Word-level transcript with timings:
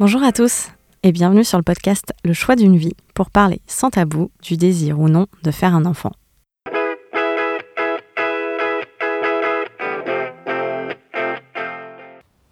Bonjour 0.00 0.22
à 0.22 0.30
tous 0.30 0.68
et 1.02 1.10
bienvenue 1.10 1.42
sur 1.42 1.58
le 1.58 1.64
podcast 1.64 2.14
Le 2.24 2.32
choix 2.32 2.54
d'une 2.54 2.76
vie 2.76 2.94
pour 3.14 3.30
parler 3.30 3.60
sans 3.66 3.90
tabou 3.90 4.30
du 4.40 4.56
désir 4.56 5.00
ou 5.00 5.08
non 5.08 5.26
de 5.42 5.50
faire 5.50 5.74
un 5.74 5.84
enfant. 5.84 6.12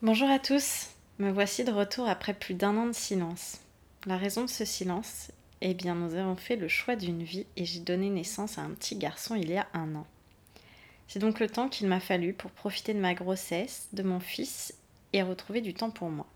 Bonjour 0.03 0.29
à 0.29 0.41
tous, 0.41 0.89
me 1.21 1.31
voici 1.31 1.63
de 1.63 1.71
retour 1.71 2.09
après 2.09 2.35
plus 2.35 2.55
d'un 2.55 2.77
an 2.77 2.87
de 2.87 2.93
silence. 2.93 3.61
La 4.07 4.17
raison 4.17 4.43
de 4.43 4.51
ce 4.51 4.65
silence 4.65 5.31
Eh 5.61 5.73
bien, 5.73 5.95
nous 5.95 6.17
avons 6.17 6.35
fait 6.35 6.57
le 6.57 6.67
choix 6.67 6.97
d'une 6.97 7.23
vie 7.23 7.47
et 7.57 7.65
j'ai 7.65 7.79
donné 7.79 8.11
naissance 8.11 8.59
à 8.59 8.63
un 8.63 8.71
petit 8.71 8.97
garçon 8.97 9.37
il 9.37 9.49
y 9.49 9.57
a 9.57 9.69
un 9.73 9.95
an. 9.95 10.07
C'est 11.07 11.21
donc 11.21 11.39
le 11.39 11.49
temps 11.49 11.69
qu'il 11.69 11.87
m'a 11.87 12.01
fallu 12.01 12.33
pour 12.33 12.51
profiter 12.51 12.93
de 12.93 12.99
ma 12.99 13.15
grossesse, 13.15 13.87
de 13.93 14.03
mon 14.03 14.19
fils 14.19 14.75
et 15.13 15.23
retrouver 15.23 15.61
du 15.61 15.75
temps 15.75 15.91
pour 15.91 16.11
moi. 16.11 16.27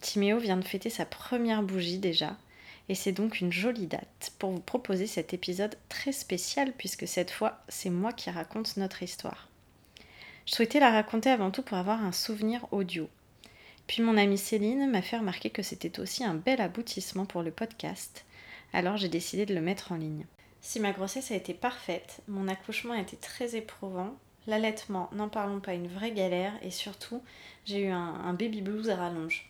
Timéo 0.00 0.38
vient 0.38 0.56
de 0.56 0.64
fêter 0.64 0.90
sa 0.90 1.06
première 1.06 1.62
bougie 1.62 1.98
déjà, 1.98 2.36
et 2.88 2.94
c'est 2.94 3.12
donc 3.12 3.40
une 3.40 3.52
jolie 3.52 3.86
date 3.86 4.32
pour 4.38 4.50
vous 4.50 4.60
proposer 4.60 5.06
cet 5.06 5.32
épisode 5.32 5.76
très 5.88 6.12
spécial 6.12 6.72
puisque 6.76 7.08
cette 7.08 7.30
fois 7.30 7.62
c'est 7.68 7.90
moi 7.90 8.12
qui 8.12 8.30
raconte 8.30 8.76
notre 8.76 9.02
histoire. 9.02 9.48
Je 10.46 10.54
souhaitais 10.54 10.80
la 10.80 10.90
raconter 10.90 11.30
avant 11.30 11.50
tout 11.50 11.62
pour 11.62 11.78
avoir 11.78 12.04
un 12.04 12.12
souvenir 12.12 12.66
audio. 12.70 13.08
Puis 13.86 14.02
mon 14.02 14.16
amie 14.16 14.38
Céline 14.38 14.90
m'a 14.90 15.02
fait 15.02 15.18
remarquer 15.18 15.50
que 15.50 15.62
c'était 15.62 16.00
aussi 16.00 16.24
un 16.24 16.34
bel 16.34 16.60
aboutissement 16.60 17.24
pour 17.26 17.42
le 17.42 17.50
podcast, 17.50 18.24
alors 18.72 18.96
j'ai 18.96 19.08
décidé 19.08 19.46
de 19.46 19.54
le 19.54 19.60
mettre 19.60 19.92
en 19.92 19.96
ligne. 19.96 20.26
Si 20.60 20.80
ma 20.80 20.92
grossesse 20.92 21.30
a 21.30 21.36
été 21.36 21.52
parfaite, 21.52 22.22
mon 22.26 22.48
accouchement 22.48 22.94
a 22.94 23.00
été 23.00 23.18
très 23.18 23.54
éprouvant, 23.54 24.14
l'allaitement, 24.46 25.10
n'en 25.12 25.28
parlons 25.28 25.60
pas, 25.60 25.74
une 25.74 25.88
vraie 25.88 26.12
galère, 26.12 26.54
et 26.62 26.70
surtout, 26.70 27.22
j'ai 27.66 27.84
eu 27.84 27.90
un, 27.90 28.32
baby 28.32 28.62
blues 28.62 28.88
à 28.88 28.96
rallonge. 28.96 29.46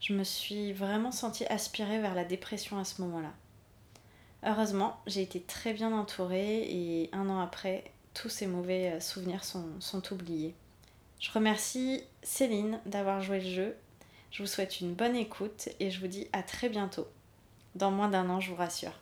Je 0.00 0.12
me 0.12 0.22
suis 0.22 0.72
vraiment 0.72 1.10
sentie 1.10 1.44
aspirée 1.46 2.00
vers 2.00 2.14
la 2.14 2.24
dépression 2.24 2.78
à 2.78 2.84
ce 2.84 3.02
moment-là. 3.02 3.32
Heureusement, 4.44 5.00
j'ai 5.06 5.22
été 5.22 5.40
très 5.40 5.72
bien 5.72 5.92
entourée 5.92 6.62
et 6.62 7.10
un 7.12 7.28
an 7.28 7.40
après, 7.40 7.84
tous 8.14 8.28
ces 8.28 8.46
mauvais 8.46 8.92
euh, 8.92 9.00
souvenirs 9.00 9.42
sont, 9.42 9.66
sont 9.80 10.12
oubliés. 10.12 10.54
Je 11.18 11.32
remercie 11.32 12.04
Céline 12.22 12.80
d'avoir 12.86 13.20
joué 13.20 13.40
le 13.40 13.50
jeu. 13.50 13.76
Je 14.30 14.42
vous 14.42 14.48
souhaite 14.48 14.80
une 14.80 14.94
bonne 14.94 15.16
écoute 15.16 15.68
et 15.80 15.90
je 15.90 15.98
vous 15.98 16.06
dis 16.06 16.28
à 16.32 16.44
très 16.44 16.68
bientôt. 16.68 17.08
Dans 17.74 17.90
moins 17.90 18.08
d'un 18.08 18.30
an, 18.30 18.40
je 18.40 18.50
vous 18.50 18.56
rassure. 18.56 19.00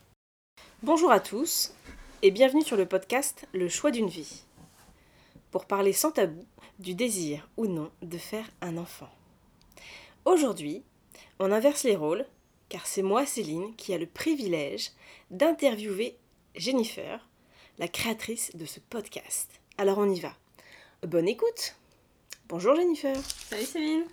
Bonjour 0.83 1.11
à 1.11 1.21
tous 1.21 1.75
et 2.23 2.31
bienvenue 2.31 2.63
sur 2.63 2.79
le 2.79 2.87
podcast 2.87 3.47
Le 3.53 3.69
choix 3.69 3.91
d'une 3.91 4.09
vie. 4.09 4.45
Pour 5.51 5.67
parler 5.67 5.93
sans 5.93 6.13
tabou 6.13 6.45
du 6.79 6.95
désir 6.95 7.47
ou 7.59 7.67
non 7.67 7.91
de 8.01 8.17
faire 8.17 8.49
un 8.63 8.79
enfant. 8.79 9.11
Aujourd'hui, 10.27 10.83
on 11.39 11.53
inverse 11.53 11.85
les 11.85 11.95
rôles 11.95 12.27
car 12.69 12.85
c'est 12.85 13.03
moi, 13.03 13.25
Céline, 13.25 13.77
qui 13.77 13.95
a 13.95 13.99
le 13.99 14.07
privilège 14.07 14.91
d'interviewer 15.31 16.19
Jennifer, 16.57 17.29
la 17.79 17.87
créatrice 17.87 18.51
de 18.57 18.67
ce 18.67 18.81
podcast. 18.81 19.49
Alors 19.79 19.99
on 19.99 20.11
y 20.11 20.19
va. 20.19 20.35
Bonne 21.07 21.29
écoute 21.29 21.77
Bonjour 22.49 22.75
Jennifer 22.75 23.15
Salut 23.49 23.67
Céline 23.67 24.05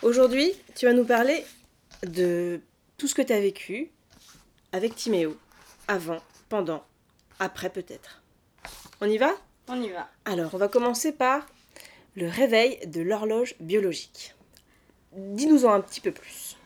Aujourd'hui, 0.00 0.54
tu 0.76 0.86
vas 0.86 0.94
nous 0.94 1.04
parler 1.04 1.44
de 2.06 2.62
tout 2.96 3.06
ce 3.06 3.14
que 3.14 3.20
tu 3.20 3.34
as 3.34 3.40
vécu 3.40 3.90
avec 4.72 4.96
Timéo, 4.96 5.36
avant, 5.88 6.22
pendant, 6.48 6.86
après 7.38 7.68
peut-être. 7.68 8.22
On 9.02 9.10
y 9.10 9.18
va? 9.18 9.34
On 9.68 9.82
y 9.82 9.90
va. 9.90 10.08
Alors, 10.24 10.54
on 10.54 10.58
va 10.58 10.68
commencer 10.68 11.12
par 11.12 11.46
le 12.14 12.28
réveil 12.28 12.78
de 12.86 13.02
l'horloge 13.02 13.56
biologique. 13.60 14.34
Dis-nous-en 15.14 15.72
un 15.72 15.80
petit 15.80 16.00
peu 16.00 16.12
plus. 16.12 16.56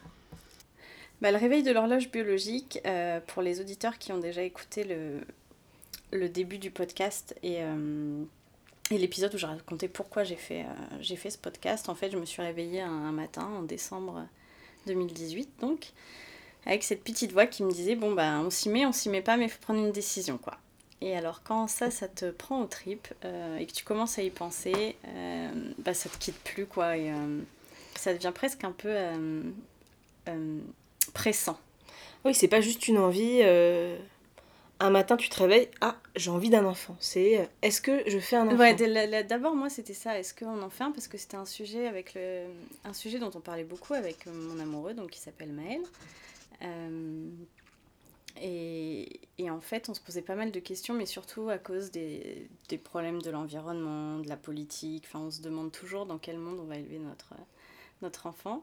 Bah, 1.21 1.31
le 1.31 1.39
réveil 1.39 1.63
de 1.63 1.73
l'horloge 1.73 2.11
biologique, 2.11 2.79
euh, 2.87 3.21
pour 3.27 3.43
les 3.43 3.61
auditeurs 3.61 3.99
qui 3.99 4.13
ont 4.13 4.19
déjà 4.19 4.43
écouté 4.43 4.85
le, 4.85 5.21
le 6.13 6.29
début 6.29 6.59
du 6.59 6.71
podcast 6.71 7.35
et, 7.43 7.59
euh, 7.61 8.23
et 8.91 8.99
l'épisode 8.99 9.35
où 9.35 9.39
j'ai 9.39 9.47
raconté 9.47 9.89
pourquoi 9.89 10.25
j'ai 10.25 10.37
fait, 10.37 10.65
euh, 10.65 11.17
fait 11.17 11.31
ce 11.31 11.39
podcast, 11.39 11.89
en 11.89 11.95
fait, 11.95 12.11
je 12.11 12.17
me 12.17 12.25
suis 12.25 12.43
réveillée 12.43 12.81
un, 12.81 13.13
matin 13.13 13.49
en 13.59 13.63
décembre 13.63 14.27
2018, 14.87 15.49
donc 15.61 15.93
avec 16.65 16.83
cette 16.83 17.03
petite 17.03 17.33
voix 17.33 17.47
qui 17.47 17.63
me 17.63 17.71
disait 17.71 17.95
bon 17.95 18.13
bah 18.13 18.41
on 18.41 18.51
s'y 18.51 18.69
met, 18.69 18.87
on 18.87 18.93
s'y 18.93 19.09
met 19.09 19.23
pas, 19.23 19.37
mais 19.37 19.45
il 19.45 19.51
faut 19.51 19.61
prendre 19.61 19.81
une 19.81 19.93
décision 19.93 20.39
quoi. 20.39 20.59
Et 21.01 21.17
alors 21.17 21.43
quand 21.43 21.69
ça, 21.69 21.91
ça 21.91 22.09
te 22.09 22.31
prend 22.31 22.63
au 22.63 22.67
trip 22.67 23.09
euh, 23.25 23.59
et 23.59 23.67
que 23.67 23.73
tu 23.73 23.85
commences 23.85 24.19
à 24.19 24.23
y 24.23 24.31
penser, 24.31 24.97
bah 25.79 25.95
ça 25.95 26.09
te 26.09 26.19
quitte 26.19 26.39
plus 26.39 26.67
quoi 26.67 26.97
ça 27.99 28.15
devient 28.15 28.33
presque 28.35 28.65
un 28.65 28.73
peu 28.73 28.95
pressant. 31.15 31.59
Oui, 32.25 32.35
c'est 32.35 32.49
pas 32.49 32.61
juste 32.61 32.89
une 32.89 32.99
envie. 32.99 33.43
Un 34.79 34.91
matin, 34.91 35.17
tu 35.17 35.31
te 35.31 35.39
réveilles, 35.39 35.71
ah, 35.81 35.97
j'ai 36.17 36.31
envie 36.31 36.51
d'un 36.51 36.67
enfant. 36.67 36.97
C'est 37.01 37.49
est-ce 37.63 37.81
que 37.81 38.03
je 38.07 38.19
fais 38.19 38.37
un 38.37 38.47
enfant? 38.47 38.59
Ouais, 38.59 39.25
d'abord, 39.25 39.55
moi, 39.55 39.71
c'était 39.71 39.95
ça. 39.95 40.19
Est-ce 40.19 40.35
qu'on 40.35 40.61
en 40.61 40.69
fait 40.69 40.85
un? 40.85 40.93
Parce 40.93 41.09
que 41.09 41.17
c'était 41.17 41.39
un 41.39 41.47
sujet, 41.47 41.87
avec 41.87 42.13
le... 42.13 42.45
un 42.85 42.93
sujet 42.93 43.19
dont 43.19 43.31
on 43.35 43.41
parlait 43.41 43.65
beaucoup 43.65 43.95
avec 43.95 44.27
mon 44.27 44.61
amoureux, 44.61 44.93
donc 44.93 45.11
qui 45.11 45.19
s'appelle 45.19 45.53
Maël. 45.53 45.81
Euh, 46.63 47.31
et, 48.43 49.21
et, 49.39 49.51
en 49.51 49.63
fait, 49.63 49.89
on 49.89 49.95
se 49.95 50.01
posait 50.01 50.21
pas 50.21 50.35
mal 50.35 50.51
de 50.51 50.61
questions, 50.61 50.93
mais 50.93 51.07
surtout 51.07 51.49
à 51.49 51.57
cause 51.57 51.91
des, 51.91 52.47
des 52.69 52.77
problèmes 52.77 53.23
de 53.23 53.31
l'environnement, 53.31 54.19
de 54.19 54.29
la 54.29 54.37
politique. 54.37 55.05
Enfin, 55.07 55.21
on 55.21 55.31
se 55.31 55.41
demande 55.41 55.73
toujours 55.73 56.05
dans 56.05 56.19
quel 56.19 56.37
monde 56.37 56.59
on 56.61 56.65
va 56.65 56.77
élever 56.77 56.99
notre, 56.99 57.33
notre 58.03 58.27
enfant. 58.27 58.63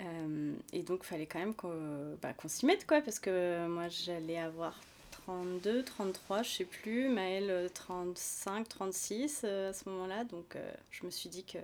Euh, 0.00 0.52
et 0.72 0.82
donc, 0.82 1.00
il 1.02 1.06
fallait 1.06 1.26
quand 1.26 1.38
même 1.38 1.54
qu'on 1.54 2.16
bah, 2.22 2.32
qu'on 2.32 2.48
s'y 2.48 2.66
mette, 2.66 2.86
quoi, 2.86 3.00
parce 3.00 3.18
que 3.18 3.66
moi, 3.66 3.88
j'allais 3.88 4.38
avoir 4.38 4.78
32, 5.26 5.82
33, 5.82 6.42
je 6.42 6.50
sais 6.50 6.64
plus, 6.64 7.08
Maëlle 7.08 7.70
35, 7.74 8.68
36 8.68 9.44
à 9.44 9.72
ce 9.72 9.88
moment-là. 9.88 10.24
Donc, 10.24 10.56
euh, 10.56 10.72
je 10.90 11.04
me 11.04 11.10
suis 11.10 11.28
dit 11.28 11.44
que 11.44 11.58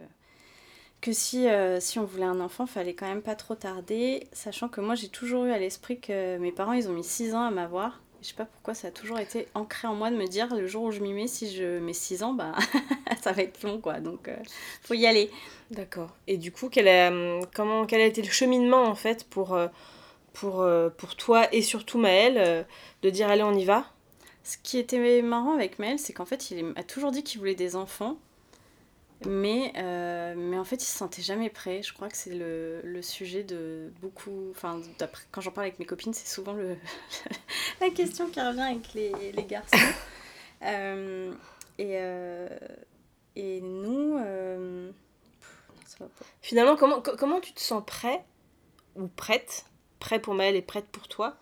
que 1.04 1.12
si, 1.12 1.46
euh, 1.48 1.80
si 1.80 1.98
on 1.98 2.06
voulait 2.06 2.24
un 2.24 2.40
enfant, 2.40 2.64
fallait 2.66 2.94
quand 2.94 3.06
même 3.06 3.20
pas 3.20 3.34
trop 3.34 3.54
tarder, 3.54 4.26
sachant 4.32 4.70
que 4.70 4.80
moi 4.80 4.94
j'ai 4.94 5.10
toujours 5.10 5.44
eu 5.44 5.50
à 5.50 5.58
l'esprit 5.58 6.00
que 6.00 6.38
mes 6.38 6.50
parents 6.50 6.72
ils 6.72 6.88
ont 6.88 6.94
mis 6.94 7.04
6 7.04 7.34
ans 7.34 7.42
à 7.42 7.50
m'avoir. 7.50 8.00
Je 8.24 8.30
sais 8.30 8.34
pas 8.36 8.46
pourquoi 8.46 8.72
ça 8.72 8.88
a 8.88 8.90
toujours 8.90 9.18
été 9.18 9.48
ancré 9.52 9.86
en 9.86 9.94
moi 9.94 10.10
de 10.10 10.16
me 10.16 10.26
dire 10.26 10.54
le 10.54 10.66
jour 10.66 10.84
où 10.84 10.90
je 10.90 11.00
m'y 11.00 11.12
mets, 11.12 11.26
si 11.26 11.54
je 11.54 11.78
mets 11.78 11.92
6 11.92 12.22
ans, 12.22 12.32
bah 12.32 12.54
ça 13.22 13.32
va 13.32 13.42
être 13.42 13.62
long 13.62 13.78
quoi, 13.78 14.00
donc 14.00 14.28
euh, 14.28 14.36
faut 14.80 14.94
y 14.94 15.06
aller. 15.06 15.30
D'accord. 15.70 16.08
Et 16.26 16.38
du 16.38 16.50
coup, 16.50 16.70
quel 16.70 16.88
a, 16.88 17.12
comment, 17.54 17.84
quel 17.84 18.00
a 18.00 18.06
été 18.06 18.22
le 18.22 18.30
cheminement 18.30 18.84
en 18.84 18.94
fait 18.94 19.24
pour, 19.24 19.52
euh, 19.52 19.68
pour, 20.32 20.66
pour 20.96 21.16
toi 21.16 21.54
et 21.54 21.60
surtout 21.60 21.98
Maël 21.98 22.66
de 23.02 23.10
dire 23.10 23.28
allez 23.28 23.42
on 23.42 23.52
y 23.52 23.66
va? 23.66 23.84
Ce 24.42 24.56
qui 24.56 24.78
était 24.78 25.20
marrant 25.20 25.52
avec 25.52 25.78
Maël, 25.78 25.98
c'est 25.98 26.14
qu'en 26.14 26.24
fait 26.24 26.50
il 26.50 26.72
a 26.76 26.82
toujours 26.82 27.10
dit 27.10 27.24
qu'il 27.24 27.40
voulait 27.40 27.54
des 27.54 27.76
enfants. 27.76 28.16
Mais, 29.26 29.72
euh, 29.76 30.34
mais 30.36 30.58
en 30.58 30.64
fait, 30.64 30.76
il 30.76 30.86
se 30.86 30.96
sentait 30.96 31.22
jamais 31.22 31.50
prêt. 31.50 31.82
Je 31.82 31.92
crois 31.92 32.08
que 32.08 32.16
c'est 32.16 32.34
le, 32.34 32.80
le, 32.82 33.02
sujet 33.02 33.42
de 33.42 33.92
beaucoup. 34.00 34.50
Enfin, 34.50 34.80
quand 35.30 35.40
j'en 35.40 35.50
parle 35.50 35.68
avec 35.68 35.78
mes 35.78 35.86
copines, 35.86 36.12
c'est 36.12 36.26
souvent 36.26 36.52
le, 36.52 36.76
la 37.80 37.90
question 37.90 38.28
qui 38.28 38.40
revient 38.40 38.60
avec 38.60 38.92
les, 38.94 39.32
les 39.32 39.44
garçons. 39.44 39.76
euh, 40.62 41.32
et, 41.78 41.92
euh, 41.94 42.48
et 43.36 43.60
nous. 43.60 44.18
Finalement, 46.42 46.76
comment, 46.76 47.00
comment 47.00 47.40
tu 47.40 47.52
te 47.52 47.60
sens 47.60 47.82
prêt 47.86 48.24
ou 48.96 49.06
prête, 49.06 49.66
prêt 50.00 50.18
pour 50.18 50.34
Maëlle 50.34 50.56
et 50.56 50.62
prête 50.62 50.86
pour 50.86 51.08
toi, 51.08 51.36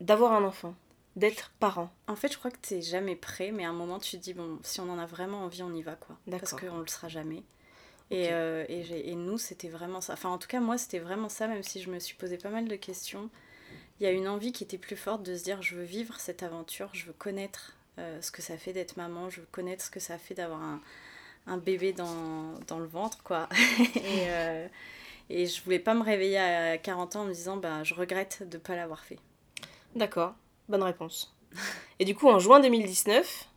d'avoir 0.00 0.32
un 0.32 0.44
enfant? 0.44 0.74
D'être 1.18 1.50
parent 1.58 1.90
En 2.06 2.16
fait, 2.16 2.32
je 2.32 2.38
crois 2.38 2.50
que 2.50 2.58
tu 2.62 2.80
jamais 2.80 3.16
prêt, 3.16 3.50
mais 3.50 3.64
à 3.64 3.70
un 3.70 3.74
moment, 3.74 3.98
tu 3.98 4.16
te 4.18 4.22
dis, 4.22 4.34
bon, 4.34 4.58
si 4.62 4.80
on 4.80 4.88
en 4.88 4.98
a 4.98 5.06
vraiment 5.06 5.44
envie, 5.44 5.62
on 5.62 5.74
y 5.74 5.82
va, 5.82 5.96
quoi. 5.96 6.16
Parce 6.30 6.52
qu'on 6.52 6.78
le 6.78 6.86
sera 6.86 7.08
jamais. 7.08 7.42
Et, 8.10 8.28
euh, 8.30 8.64
et, 8.68 9.10
et, 9.10 9.14
nous, 9.14 9.36
c'était 9.36 9.68
vraiment 9.68 10.00
ça. 10.00 10.14
Enfin, 10.14 10.30
en 10.30 10.38
tout 10.38 10.48
cas, 10.48 10.60
moi, 10.60 10.78
c'était 10.78 10.98
vraiment 10.98 11.28
ça, 11.28 11.46
même 11.46 11.62
si 11.62 11.82
je 11.82 11.90
me 11.90 11.98
suis 11.98 12.14
posé 12.14 12.38
pas 12.38 12.48
mal 12.48 12.66
de 12.66 12.76
questions. 12.76 13.28
Il 14.00 14.04
y 14.04 14.06
a 14.06 14.12
une 14.12 14.28
envie 14.28 14.52
qui 14.52 14.64
était 14.64 14.78
plus 14.78 14.96
forte 14.96 15.22
de 15.24 15.36
se 15.36 15.42
dire, 15.42 15.60
je 15.60 15.74
veux 15.74 15.82
vivre 15.82 16.18
cette 16.18 16.42
aventure, 16.42 16.88
je 16.94 17.04
veux 17.04 17.12
connaître 17.12 17.76
euh, 17.98 18.22
ce 18.22 18.30
que 18.30 18.40
ça 18.40 18.56
fait 18.56 18.72
d'être 18.72 18.96
maman, 18.96 19.28
je 19.28 19.40
veux 19.40 19.48
connaître 19.50 19.84
ce 19.84 19.90
que 19.90 20.00
ça 20.00 20.16
fait 20.18 20.34
d'avoir 20.34 20.62
un, 20.62 20.80
un, 21.48 21.58
bébé 21.58 21.92
dans, 21.92 22.54
dans, 22.68 22.78
le 22.78 22.86
ventre, 22.86 23.22
quoi. 23.24 23.48
et, 23.96 24.28
euh, 24.28 24.68
et 25.28 25.46
je 25.46 25.62
voulais 25.62 25.80
pas 25.80 25.94
me 25.94 26.02
réveiller 26.02 26.38
à 26.38 26.78
40 26.78 27.16
ans 27.16 27.22
en 27.22 27.24
me 27.26 27.34
disant, 27.34 27.56
bah, 27.56 27.82
je 27.82 27.92
regrette 27.94 28.48
de 28.48 28.56
pas 28.56 28.76
l'avoir 28.76 29.04
fait. 29.04 29.18
D'accord. 29.96 30.34
Bonne 30.68 30.82
réponse. 30.82 31.34
Et 31.98 32.04
du 32.04 32.14
coup, 32.14 32.28
en 32.28 32.38
juin 32.38 32.60
2019, 32.60 33.48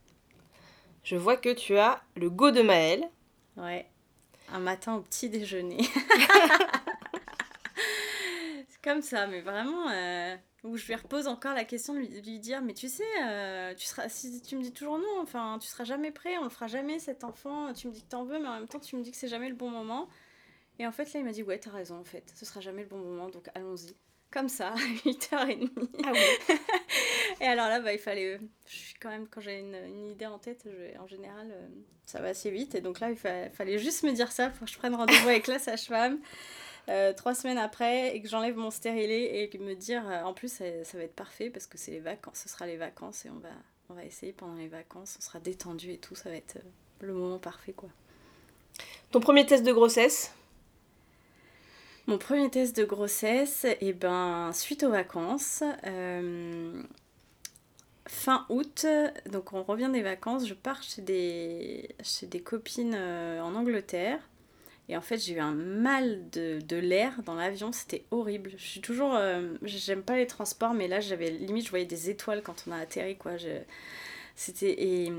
je 1.04 1.16
vois 1.16 1.38
que 1.38 1.50
tu 1.50 1.78
as 1.78 2.02
le 2.16 2.30
go 2.30 2.52
de 2.52 2.62
Maël. 2.62 3.10
Ouais. 3.58 3.88
Un 4.50 4.60
matin 4.60 4.96
au 4.96 5.02
petit 5.02 5.30
déjeuner. 5.30 5.80
C'est 8.70 8.82
comme 8.84 9.02
ça, 9.02 9.28
mais 9.28 9.42
vraiment. 9.42 9.90
Euh, 9.90 10.36
où 10.64 10.78
je 10.78 10.86
lui 10.86 10.96
repose 10.96 11.28
encore 11.28 11.54
la 11.56 11.66
question 11.66 11.94
de 11.96 12.00
lui, 12.00 12.40
dire 12.40 12.62
Mais 12.62 12.74
tu 12.74 12.88
sais, 12.88 13.04
euh, 13.24 13.74
tu 13.74 13.86
seras, 13.86 14.10
si 14.10 14.42
tu 14.42 14.56
me 14.56 14.62
dis 14.62 14.72
toujours 14.72 15.00
non, 15.00 15.22
enfin, 15.22 15.58
tu 15.60 15.68
seras 15.68 15.84
jamais 15.84 16.12
prêt, 16.12 16.38
on 16.38 16.44
le 16.44 16.50
fera 16.50 16.68
jamais 16.68 17.00
cet 17.00 17.24
enfant. 17.24 17.74
Tu 17.74 17.88
me 17.88 17.94
dis 17.94 18.04
que 18.04 18.10
t'en 18.10 18.24
veux, 18.24 18.40
mais 18.40 18.48
en 18.48 18.54
même 18.54 18.68
temps, 18.68 18.80
tu 18.80 18.96
me 18.96 19.02
dis 19.02 19.12
que 19.12 19.18
c'est 19.18 19.28
jamais 19.28 19.50
le 19.50 19.56
bon 19.56 19.70
moment. 19.70 20.08
Et 20.80 20.88
en 20.88 20.92
fait, 20.92 21.12
là, 21.14 21.20
il 21.20 21.26
m'a 21.26 21.32
dit 21.32 21.44
Ouais, 21.44 21.60
t'as 21.60 21.72
raison, 21.72 21.98
en 21.98 22.04
fait, 22.04 22.32
ce 22.36 22.46
sera 22.46 22.60
jamais 22.62 22.84
le 22.84 22.90
bon 22.90 23.00
moment, 23.00 23.30
donc 23.30 23.50
allons-y. 23.56 23.96
Comme 24.32 24.48
ça, 24.50 24.70
à 24.74 24.78
8h30. 24.78 25.70
Ah 26.06 26.14
oui 26.14 26.56
Et 27.42 27.46
alors 27.46 27.68
là, 27.68 27.80
bah, 27.82 27.92
il 27.94 28.00
fallait. 28.00 28.40
Je 28.68 28.76
suis 28.76 28.96
quand 29.00 29.10
même, 29.10 29.28
quand 29.28 29.42
j'ai 29.42 29.60
une, 29.60 29.76
une 29.76 30.08
idée 30.12 30.26
en 30.26 30.40
tête, 30.40 30.64
je- 30.66 30.98
en 31.00 31.08
général, 31.08 31.50
euh, 31.52 31.68
ça 32.06 32.22
va 32.22 32.30
assez 32.30 32.50
vite. 32.52 32.76
Et 32.76 32.82
donc 32.82 33.00
là, 33.02 33.10
il 33.10 33.18
fa- 33.18 33.50
fallait 33.50 33.78
juste 33.78 34.04
me 34.04 34.12
dire 34.12 34.32
ça 34.32 34.50
pour 34.50 34.66
que 34.66 34.72
je 34.72 34.78
prenne 34.78 34.96
rendez-vous 34.96 35.28
avec 35.28 35.48
la 35.48 35.60
sage-femme. 35.60 36.20
euh, 36.90 37.14
trois 37.14 37.36
semaines 37.36 37.60
après 37.60 38.16
et 38.16 38.22
que 38.22 38.28
j'enlève 38.30 38.56
mon 38.56 38.72
stérilet 38.72 39.44
et 39.54 39.58
me 39.60 39.76
dire 39.76 40.04
euh, 40.10 40.24
en 40.24 40.34
plus 40.34 40.52
ça, 40.52 40.66
ça 40.84 40.98
va 40.98 41.04
être 41.04 41.16
parfait 41.16 41.50
parce 41.52 41.68
que 41.68 41.78
c'est 41.78 41.92
les 41.92 42.00
vacances 42.00 42.40
ce 42.40 42.50
sera 42.50 42.66
les 42.66 42.76
vacances 42.78 43.24
et 43.26 43.30
on 43.30 43.38
va 43.40 43.50
on 43.90 43.94
va 43.94 44.04
essayer 44.04 44.34
pendant 44.34 44.56
les 44.56 44.68
vacances 44.68 45.16
on 45.20 45.22
sera 45.22 45.40
détendu 45.40 45.92
et 45.92 46.00
tout 46.00 46.16
ça 46.16 46.30
va 46.32 46.36
être 46.38 46.56
euh, 46.58 47.06
le 47.06 47.14
moment 47.14 47.38
parfait 47.38 47.74
quoi 47.74 47.90
Ton 49.12 49.20
premier 49.20 49.46
test 49.46 49.64
de 49.64 49.72
grossesse? 49.72 50.34
Mon 52.08 52.18
premier 52.18 52.50
test 52.50 52.76
de 52.76 52.84
grossesse, 52.84 53.66
et 53.80 53.94
ben, 53.94 54.52
suite 54.54 54.84
aux 54.84 54.90
vacances, 54.90 55.64
euh, 55.86 56.82
fin 58.08 58.46
août, 58.50 58.86
donc 59.32 59.54
on 59.54 59.64
revient 59.64 59.90
des 59.94 60.02
vacances, 60.02 60.48
je 60.48 60.56
pars 60.56 60.82
chez 60.82 61.02
des, 61.02 61.96
copines 62.44 62.96
euh, 62.96 63.42
en 63.42 63.54
Angleterre. 63.56 64.20
Et 64.90 64.98
en 64.98 65.02
fait, 65.02 65.18
j'ai 65.20 65.36
eu 65.36 65.40
un 65.40 65.54
mal 65.54 66.30
de, 66.32 66.76
l'air 66.76 67.22
dans 67.24 67.36
l'avion, 67.36 67.72
c'était 67.72 68.04
horrible. 68.12 68.52
Je 68.58 68.66
suis 68.66 68.82
toujours. 68.82 69.16
euh, 69.16 69.54
J'aime 69.62 70.04
pas 70.04 70.18
les 70.18 70.28
transports, 70.28 70.74
mais 70.74 70.88
là, 70.88 71.00
j'avais 71.00 71.30
limite, 71.30 71.66
je 71.66 71.70
voyais 71.70 71.86
des 71.86 72.10
étoiles 72.10 72.42
quand 72.42 72.66
on 72.68 72.72
a 72.72 72.78
atterri, 72.78 73.16
quoi. 73.16 73.34
C'était. 74.36 74.76
Et, 74.84 75.12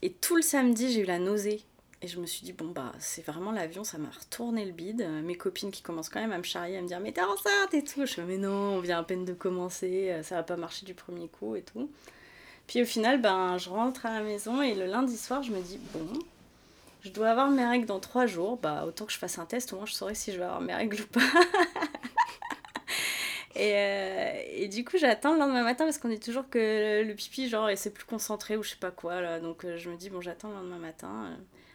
et 0.00 0.12
tout 0.12 0.36
le 0.36 0.42
samedi, 0.42 0.90
j'ai 0.90 1.00
eu 1.00 1.04
la 1.04 1.18
nausée. 1.18 1.64
Et 2.04 2.06
je 2.06 2.20
me 2.20 2.26
suis 2.26 2.42
dit, 2.44 2.52
bon, 2.52 2.66
bah, 2.66 2.92
c'est 2.98 3.24
vraiment 3.24 3.50
l'avion, 3.50 3.82
ça 3.82 3.96
m'a 3.96 4.10
retourné 4.10 4.66
le 4.66 4.72
bide. 4.72 5.08
Mes 5.22 5.36
copines 5.36 5.70
qui 5.70 5.80
commencent 5.80 6.10
quand 6.10 6.20
même 6.20 6.32
à 6.32 6.38
me 6.38 6.42
charrier, 6.42 6.76
à 6.76 6.82
me 6.82 6.86
dire, 6.86 7.00
mais 7.00 7.12
t'es 7.12 7.22
enceinte 7.22 7.72
et 7.72 7.82
tout. 7.82 8.04
Je 8.04 8.12
fais, 8.12 8.22
mais 8.24 8.36
non, 8.36 8.74
on 8.74 8.80
vient 8.80 8.98
à 8.98 9.02
peine 9.02 9.24
de 9.24 9.32
commencer, 9.32 10.10
euh, 10.10 10.22
ça 10.22 10.34
va 10.34 10.42
pas 10.42 10.56
marcher 10.56 10.84
du 10.84 10.92
premier 10.92 11.28
coup 11.28 11.56
et 11.56 11.62
tout. 11.62 11.90
Puis 12.66 12.82
au 12.82 12.84
final, 12.84 13.22
ben, 13.22 13.56
je 13.56 13.70
rentre 13.70 14.04
à 14.04 14.18
la 14.18 14.22
maison 14.22 14.60
et 14.60 14.74
le 14.74 14.84
lundi 14.84 15.16
soir, 15.16 15.42
je 15.42 15.50
me 15.50 15.62
dis, 15.62 15.80
bon, 15.94 16.06
je 17.00 17.08
dois 17.08 17.30
avoir 17.30 17.50
mes 17.50 17.64
règles 17.64 17.86
dans 17.86 18.00
trois 18.00 18.26
jours, 18.26 18.58
bah, 18.58 18.84
autant 18.86 19.06
que 19.06 19.12
je 19.12 19.18
fasse 19.18 19.38
un 19.38 19.46
test, 19.46 19.72
au 19.72 19.76
moins 19.76 19.86
je 19.86 19.94
saurai 19.94 20.14
si 20.14 20.30
je 20.30 20.36
vais 20.36 20.44
avoir 20.44 20.60
mes 20.60 20.74
règles 20.74 21.00
ou 21.00 21.06
pas. 21.06 21.20
Et, 23.56 23.72
euh, 23.76 24.32
et 24.50 24.66
du 24.66 24.84
coup, 24.84 24.98
j'attends 24.98 25.32
le 25.32 25.38
lendemain 25.38 25.62
matin 25.62 25.84
parce 25.84 25.98
qu'on 25.98 26.08
dit 26.08 26.18
toujours 26.18 26.48
que 26.50 27.04
le 27.06 27.14
pipi, 27.14 27.48
genre, 27.48 27.70
et 27.70 27.76
c'est 27.76 27.90
plus 27.94 28.04
concentré 28.04 28.56
ou 28.56 28.64
je 28.64 28.70
sais 28.70 28.76
pas 28.76 28.90
quoi, 28.90 29.20
là. 29.20 29.38
Donc 29.38 29.64
euh, 29.64 29.76
je 29.76 29.90
me 29.90 29.96
dis, 29.96 30.10
bon, 30.10 30.20
j'attends 30.20 30.48
le 30.48 30.54
lendemain 30.56 30.78
matin. 30.78 31.30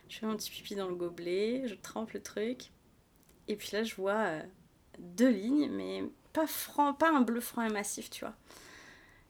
Je 0.10 0.18
fais 0.20 0.26
mon 0.26 0.36
petit 0.36 0.52
pipi 0.52 0.76
dans 0.76 0.88
le 0.88 0.96
gobelet, 0.96 1.68
je 1.68 1.76
trempe 1.76 2.12
le 2.14 2.22
truc. 2.22 2.72
Et 3.48 3.56
puis 3.56 3.70
là, 3.74 3.84
je 3.84 3.96
vois 3.96 4.14
euh, 4.18 4.44
deux 5.00 5.30
lignes, 5.30 5.70
mais 5.72 6.04
pas 6.34 6.48
franc, 6.48 6.94
pas 6.94 7.10
un 7.12 7.22
bleu 7.22 7.40
franc 7.40 7.64
et 7.66 7.70
massif, 7.72 8.10
tu 8.10 8.26
vois. 8.26 8.36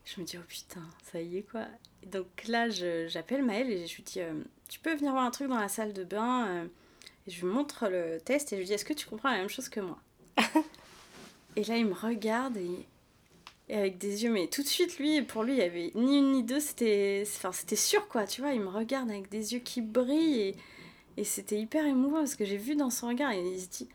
Je 0.05 0.19
me 0.19 0.25
dis, 0.25 0.37
oh 0.37 0.43
putain, 0.47 0.83
ça 1.11 1.21
y 1.21 1.37
est, 1.37 1.43
quoi. 1.43 1.65
Et 2.03 2.07
donc 2.07 2.27
là, 2.47 2.69
je- 2.69 3.07
j'appelle 3.07 3.43
Maëlle 3.43 3.69
et 3.71 3.85
je 3.87 3.95
lui 3.95 4.03
dis, 4.03 4.21
euh, 4.21 4.33
tu 4.67 4.79
peux 4.79 4.93
venir 4.95 5.11
voir 5.11 5.23
un 5.25 5.31
truc 5.31 5.47
dans 5.49 5.59
la 5.59 5.67
salle 5.69 5.93
de 5.93 6.03
bain 6.03 6.47
euh, 6.47 6.65
Et 7.27 7.31
je 7.31 7.45
lui 7.45 7.51
montre 7.53 7.87
le 7.89 8.19
test 8.19 8.51
et 8.53 8.55
je 8.55 8.61
lui 8.61 8.65
dis, 8.67 8.73
est-ce 8.73 8.85
que 8.85 8.93
tu 8.93 9.05
comprends 9.07 9.29
la 9.31 9.37
même 9.37 9.49
chose 9.49 9.69
que 9.69 9.79
moi? 9.81 9.99
Et 11.55 11.63
là, 11.65 11.77
il 11.77 11.85
me 11.87 11.93
regarde 11.93 12.57
et, 12.57 12.85
et 13.69 13.75
avec 13.75 13.99
des 13.99 14.23
yeux, 14.23 14.31
mais 14.31 14.47
tout 14.47 14.63
de 14.63 14.67
suite, 14.67 14.97
lui, 14.97 15.21
pour 15.21 15.43
lui, 15.43 15.53
il 15.53 15.59
y 15.59 15.61
avait 15.61 15.91
ni 15.93 16.17
une 16.17 16.31
ni 16.31 16.43
deux, 16.43 16.59
c'était 16.59 17.23
enfin, 17.25 17.51
c'était 17.51 17.75
sûr, 17.75 18.07
quoi, 18.07 18.25
tu 18.25 18.41
vois. 18.41 18.53
Il 18.53 18.61
me 18.61 18.67
regarde 18.67 19.09
avec 19.11 19.29
des 19.29 19.53
yeux 19.53 19.59
qui 19.59 19.81
brillent 19.81 20.55
et, 21.15 21.23
c'était 21.23 21.59
hyper 21.59 21.85
émouvant 21.85 22.19
parce 22.19 22.35
que 22.35 22.45
j'ai 22.45 22.57
vu 22.57 22.75
dans 22.75 22.89
son 22.89 23.09
regard 23.09 23.31
et 23.31 23.41
il 23.41 23.59
se 23.59 23.67
dit, 23.67 23.89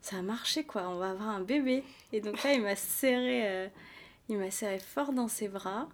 ça 0.00 0.16
a 0.16 0.22
marché, 0.22 0.64
quoi, 0.64 0.88
on 0.88 0.96
va 0.96 1.10
avoir 1.10 1.28
un 1.28 1.40
bébé. 1.40 1.84
Et 2.12 2.20
donc 2.20 2.42
là, 2.44 2.54
il 2.54 2.62
m'a 2.62 2.76
serré, 2.76 3.48
euh, 3.48 3.68
il 4.28 4.38
m'a 4.38 4.50
serré 4.50 4.78
fort 4.78 5.12
dans 5.12 5.28
ses 5.28 5.48
bras. 5.48 5.88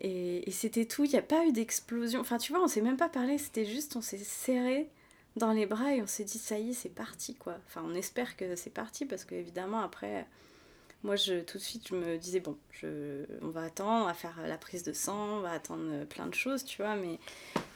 Et, 0.00 0.48
et 0.48 0.50
c'était 0.50 0.86
tout, 0.86 1.04
il 1.04 1.10
n'y 1.10 1.18
a 1.18 1.22
pas 1.22 1.46
eu 1.46 1.52
d'explosion. 1.52 2.20
Enfin, 2.20 2.38
tu 2.38 2.52
vois, 2.52 2.64
on 2.64 2.66
s'est 2.66 2.80
même 2.80 2.96
pas 2.96 3.10
parlé, 3.10 3.38
c'était 3.38 3.66
juste, 3.66 3.94
on 3.94 4.00
s'est 4.00 4.18
serré 4.18 4.88
dans 5.36 5.52
les 5.52 5.66
bras 5.66 5.94
et 5.94 6.02
on 6.02 6.06
s'est 6.06 6.24
dit, 6.24 6.38
ça 6.38 6.58
y 6.58 6.70
est, 6.70 6.72
c'est 6.72 6.88
parti, 6.88 7.34
quoi. 7.34 7.58
Enfin, 7.66 7.82
on 7.84 7.94
espère 7.94 8.36
que 8.36 8.56
c'est 8.56 8.70
parti 8.70 9.04
parce 9.04 9.24
qu'évidemment, 9.24 9.80
après, 9.80 10.26
moi, 11.04 11.14
je, 11.16 11.40
tout 11.42 11.58
de 11.58 11.62
suite, 11.62 11.86
je 11.88 11.94
me 11.94 12.16
disais, 12.18 12.40
bon, 12.40 12.56
je, 12.72 13.24
on 13.42 13.48
va 13.48 13.62
attendre, 13.64 14.02
on 14.04 14.06
va 14.06 14.14
faire 14.14 14.34
la 14.44 14.58
prise 14.58 14.82
de 14.82 14.92
sang, 14.92 15.36
on 15.38 15.40
va 15.40 15.52
attendre 15.52 16.04
plein 16.06 16.26
de 16.26 16.34
choses, 16.34 16.64
tu 16.64 16.82
vois. 16.82 16.96
Mais, 16.96 17.18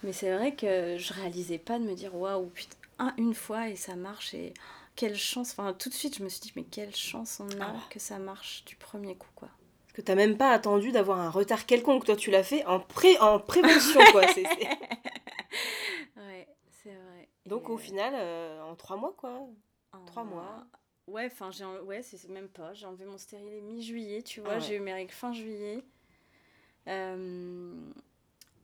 mais 0.03 0.13
c'est 0.13 0.35
vrai 0.35 0.55
que 0.57 0.97
je 0.99 1.13
réalisais 1.13 1.59
pas 1.59 1.79
de 1.79 1.85
me 1.85 1.95
dire, 1.95 2.15
waouh, 2.17 2.47
putain, 2.47 2.77
un, 2.99 3.15
une 3.19 3.35
fois 3.35 3.69
et 3.69 3.77
ça 3.77 3.95
marche 3.95 4.35
et 4.35 4.53
quelle 4.97 5.17
chance. 5.17 5.53
Enfin, 5.53 5.73
tout 5.75 5.89
de 5.89 5.95
suite, 5.95 6.19
je 6.19 6.25
me 6.25 6.29
suis 6.29 6.41
dit, 6.41 6.53
mais 6.57 6.65
quelle 6.65 6.97
chance 6.97 7.39
on 7.41 7.49
a 7.61 7.67
Ah. 7.67 7.77
que 7.91 8.01
ça 8.01 8.19
marche 8.19 8.65
du 8.65 8.75
premier 8.77 9.15
coup, 9.15 9.29
quoi. 9.37 9.49
Que 9.95 10.01
t'as 10.03 10.15
même 10.15 10.37
pas 10.37 10.51
attendu 10.53 10.91
d'avoir 10.93 11.19
un 11.21 11.29
retard 11.31 11.67
quelconque. 11.67 12.05
Toi, 12.07 12.17
tu 12.17 12.31
l'as 12.31 12.43
fait 12.45 12.65
en, 12.67 12.81
pré 12.81 13.19
en 13.19 13.39
prévention, 13.39 14.01
quoi. 14.13 14.23
Ouais, 16.17 16.49
c'est 16.83 16.91
vrai. 16.95 17.29
Donc, 17.47 17.65
Et, 17.69 17.73
au 17.73 17.75
euh, 17.75 17.79
final, 17.79 18.13
euh, 18.17 18.63
en 18.63 18.75
trois 18.77 18.97
mois, 18.97 19.15
quoi. 19.17 19.31
en- 19.93 20.05
trois 20.05 20.25
mois. 20.25 20.65
Ouais, 21.09 21.27
enfin, 21.27 21.51
j'ai 21.51 21.65
ouais, 21.65 22.03
c'est 22.03 22.29
même 22.29 22.49
pas. 22.49 22.75
J'ai 22.75 22.87
enlevé 22.87 23.05
mon 23.07 23.19
stérilet 23.19 23.61
mi-juillet, 23.61 24.23
tu 24.23 24.41
vois. 24.41 24.53
Ah 24.53 24.55
ouais. 24.57 24.61
J'ai 24.61 24.77
eu 24.77 24.81
mes 24.81 24.93
règles 24.93 25.11
fin 25.13 25.33
juillet. 25.33 25.83
Euh, 26.87 27.73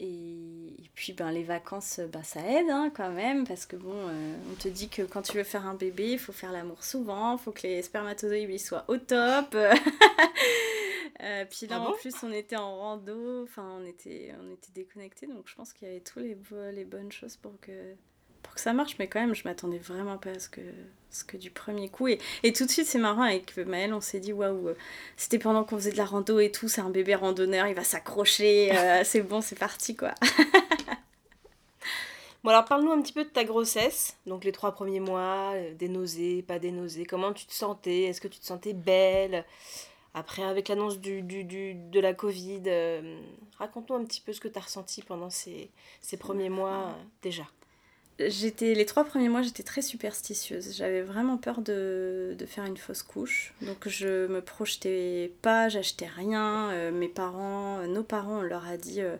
et, 0.01 0.05
et 0.07 0.91
puis, 0.95 1.13
ben, 1.13 1.31
les 1.31 1.45
vacances, 1.45 2.01
bah, 2.13 2.23
ça 2.23 2.41
aide 2.41 2.69
hein, 2.71 2.91
quand 2.95 3.11
même. 3.11 3.47
Parce 3.47 3.65
que, 3.67 3.77
bon, 3.77 3.95
euh, 4.09 4.37
on 4.51 4.55
te 4.55 4.69
dit 4.69 4.89
que 4.89 5.03
quand 5.03 5.23
tu 5.23 5.37
veux 5.37 5.45
faire 5.45 5.67
un 5.67 5.75
bébé, 5.75 6.13
il 6.13 6.19
faut 6.19 6.33
faire 6.33 6.53
l'amour 6.53 6.85
souvent. 6.85 7.33
Il 7.37 7.39
faut 7.39 7.53
que 7.53 7.63
les 7.63 7.83
spermatozoïdes 7.83 8.51
ils 8.51 8.59
soient 8.61 8.85
au 8.89 8.97
top. 8.99 9.57
Euh, 11.21 11.45
puis 11.49 11.67
là, 11.69 11.77
Ah 11.81 11.89
en 11.91 11.93
plus, 11.93 12.13
on 12.25 12.33
était 12.33 12.57
en 12.57 12.77
rando. 12.77 13.45
Enfin, 13.45 13.79
on 13.81 13.87
était, 13.87 14.35
on 14.43 14.53
était 14.53 14.73
déconnectés. 14.75 15.27
Donc, 15.27 15.49
je 15.49 15.55
pense 15.55 15.73
qu'il 15.73 15.87
y 15.89 15.91
avait 15.91 16.01
tous 16.01 16.19
les, 16.19 16.35
bo- 16.35 16.71
les 16.73 16.85
bonnes 16.85 17.13
choses 17.13 17.37
pour 17.37 17.59
que 17.61 17.95
pour 18.55 18.57
que 18.57 18.61
ça 18.61 18.73
marche, 18.73 18.95
mais 19.01 19.09
quand 19.09 19.21
même, 19.21 19.35
je 19.35 19.43
m'attendais 19.45 19.79
vraiment 19.79 20.17
pas 20.17 20.31
à 20.31 20.39
ce 20.39 20.49
que, 20.49 20.61
ce 21.11 21.25
que 21.25 21.37
du 21.37 21.51
premier 21.51 21.89
coup. 21.89 22.07
Et, 22.07 22.21
et 22.45 22.53
tout 22.53 22.65
de 22.67 22.71
suite, 22.71 22.87
c'est 22.87 22.99
marrant, 23.01 23.23
avec 23.23 23.57
Maëlle, 23.57 23.93
on 23.93 24.01
s'est 24.01 24.21
dit, 24.21 24.33
waouh, 24.33 24.69
euh, 24.69 24.75
c'était 25.17 25.41
pendant 25.41 25.65
qu'on 25.65 25.77
faisait 25.77 25.91
de 25.91 25.97
la 25.97 26.05
rando 26.05 26.39
et 26.39 26.53
tout, 26.53 26.69
c'est 26.69 26.81
un 26.81 26.91
bébé 26.91 27.17
randonneur, 27.17 27.67
il 27.67 27.75
va 27.75 27.83
s'accrocher, 27.83 28.71
euh, 28.77 29.03
c'est 29.05 29.23
bon, 29.23 29.41
c'est 29.41 29.59
parti, 29.59 29.97
quoi. 29.97 30.15
Bon, 32.43 32.51
alors, 32.51 32.65
parle-nous 32.67 32.93
un 32.93 33.01
petit 33.01 33.13
peu 33.13 33.25
de 33.25 33.29
ta 33.31 33.45
grossesse. 33.45 34.17
Donc, 34.27 34.45
les 34.45 34.53
trois 34.53 34.73
premiers 34.73 35.01
mois, 35.01 35.53
euh, 35.55 35.75
des 35.75 35.89
nausées, 35.89 36.43
pas 36.43 36.59
des 36.59 36.71
nausées. 36.73 37.07
Comment 37.07 37.33
tu 37.33 37.47
te 37.47 37.55
sentais? 37.55 38.03
Est-ce 38.03 38.21
que 38.21 38.29
tu 38.29 38.39
te 38.39 38.45
sentais 38.45 38.75
belle? 38.75 39.45
Après, 40.15 40.43
avec 40.45 40.69
l'annonce 40.69 40.99
du, 41.01 41.23
du, 41.23 41.45
du- 41.45 41.75
de 41.75 42.01
la 42.01 42.15
Covid, 42.15 42.63
euh, 42.67 43.21
raconte-nous 43.59 43.97
un 43.97 44.05
petit 44.05 44.21
peu 44.21 44.33
ce 44.33 44.41
que 44.41 44.49
tu 44.49 44.59
as 44.59 44.63
ressenti 44.63 45.03
pendant 45.03 45.31
ces, 45.31 45.71
ces 46.01 46.17
premiers 46.19 46.51
mois, 46.51 46.89
euh, 46.91 47.03
déjà. 47.23 47.45
J'étais, 48.21 48.75
les 48.75 48.87
trois 48.87 49.05
premiers 49.05 49.29
mois, 49.29 49.43
j'étais 49.43 49.65
très 49.65 49.83
superstitieuse. 49.83 50.77
J'avais 50.77 51.03
vraiment 51.03 51.37
peur 51.37 51.61
de, 51.61 52.37
de 52.39 52.47
faire 52.47 52.65
une 52.65 52.77
fausse 52.77 53.03
couche. 53.03 53.55
Donc, 53.63 53.89
je 53.89 54.29
me 54.29 54.41
projetais 54.41 55.33
pas, 55.43 55.69
j'achetais 55.69 56.07
rien. 56.07 56.71
Euh, 56.71 56.93
mes 56.93 57.09
parents, 57.09 57.79
euh, 57.81 57.87
nos 57.89 58.05
parents, 58.05 58.39
on 58.39 58.43
leur 58.43 58.67
a 58.67 58.77
dit. 58.77 59.01
euh, 59.01 59.17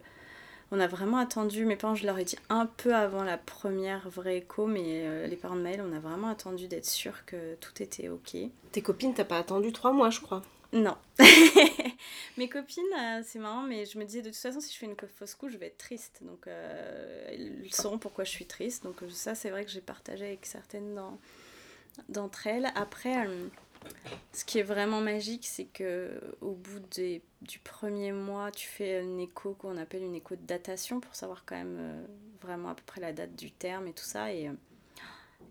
on 0.71 0.81
a 0.81 0.87
vraiment 0.87 1.19
attendu, 1.19 1.65
mes 1.67 1.77
parents, 1.77 1.95
je 1.95 2.07
leur 2.07 2.19
ai 2.19 2.25
dit 2.25 2.39
un 2.49 2.67
peu 2.67 2.95
avant 2.95 3.23
la 3.23 3.37
première 3.37 4.09
vraie 4.09 4.39
écho, 4.39 4.67
mais 4.67 5.29
les 5.29 5.37
parents 5.37 5.55
de 5.55 5.61
Maëlle, 5.61 5.85
on 5.89 5.95
a 5.95 6.01
vraiment 6.01 6.29
attendu 6.29 6.67
d'être 6.67 6.87
sûr 6.87 7.25
que 7.27 7.55
tout 7.57 7.81
était 7.81 8.09
ok. 8.09 8.37
Tes 8.73 8.83
copines, 8.83 9.15
t'as 9.15 9.25
pas 9.25 9.39
attendu 9.39 9.73
trois 9.73 9.93
mois, 9.93 10.11
je 10.11 10.21
crois. 10.21 10.43
Non. 10.73 10.97
Mes 12.37 12.49
copines, 12.49 12.83
euh, 12.99 13.23
c'est 13.25 13.39
marrant, 13.39 13.63
mais 13.63 13.87
je 13.87 13.99
me 13.99 14.05
disais 14.05 14.23
de 14.23 14.31
toute 14.31 14.39
façon, 14.39 14.61
si 14.61 14.73
je 14.73 14.79
fais 14.79 14.87
une 14.87 14.97
fausse 15.09 15.35
couche, 15.35 15.53
je 15.53 15.59
vais 15.59 15.67
être 15.67 15.79
triste. 15.79 16.21
Donc, 16.23 16.47
euh, 16.47 17.29
ils 17.65 17.75
sauront 17.75 17.99
pourquoi 17.99 18.25
je 18.25 18.31
suis 18.31 18.47
triste. 18.47 18.83
Donc, 18.85 19.03
euh, 19.03 19.11
ça, 19.11 19.35
c'est 19.35 19.51
vrai 19.51 19.65
que 19.65 19.71
j'ai 19.71 19.81
partagé 19.81 20.27
avec 20.27 20.47
certaines 20.47 20.95
d'en- 20.95 21.19
d'entre 22.09 22.47
elles. 22.49 22.71
Après, 22.75 23.27
euh, 23.27 23.49
ce 24.33 24.45
qui 24.45 24.59
est 24.59 24.63
vraiment 24.65 25.01
magique, 25.01 25.47
c'est 25.47 25.67
que 25.67 26.21
au 26.41 26.53
bout 26.53 26.81
des- 26.97 27.23
du 27.43 27.59
premier 27.61 28.13
mois, 28.13 28.51
tu 28.51 28.67
fais 28.69 29.01
une 29.03 29.21
écho 29.21 29.55
qu'on 29.55 29.77
appelle 29.77 30.03
une 30.03 30.15
écho 30.17 30.37
de 30.37 30.43
datation 30.47 31.01
pour 31.01 31.15
savoir 31.15 31.45
quand 31.47 31.57
même 31.57 32.07
vraiment 32.43 32.71
à 32.71 32.75
peu 32.75 32.83
près 32.87 33.01
la 33.01 33.13
date 33.13 33.37
du 33.37 33.51
terme 33.53 33.87
et 33.89 33.93
tout 33.93 34.05
ça. 34.05 34.33
Et, 34.33 34.51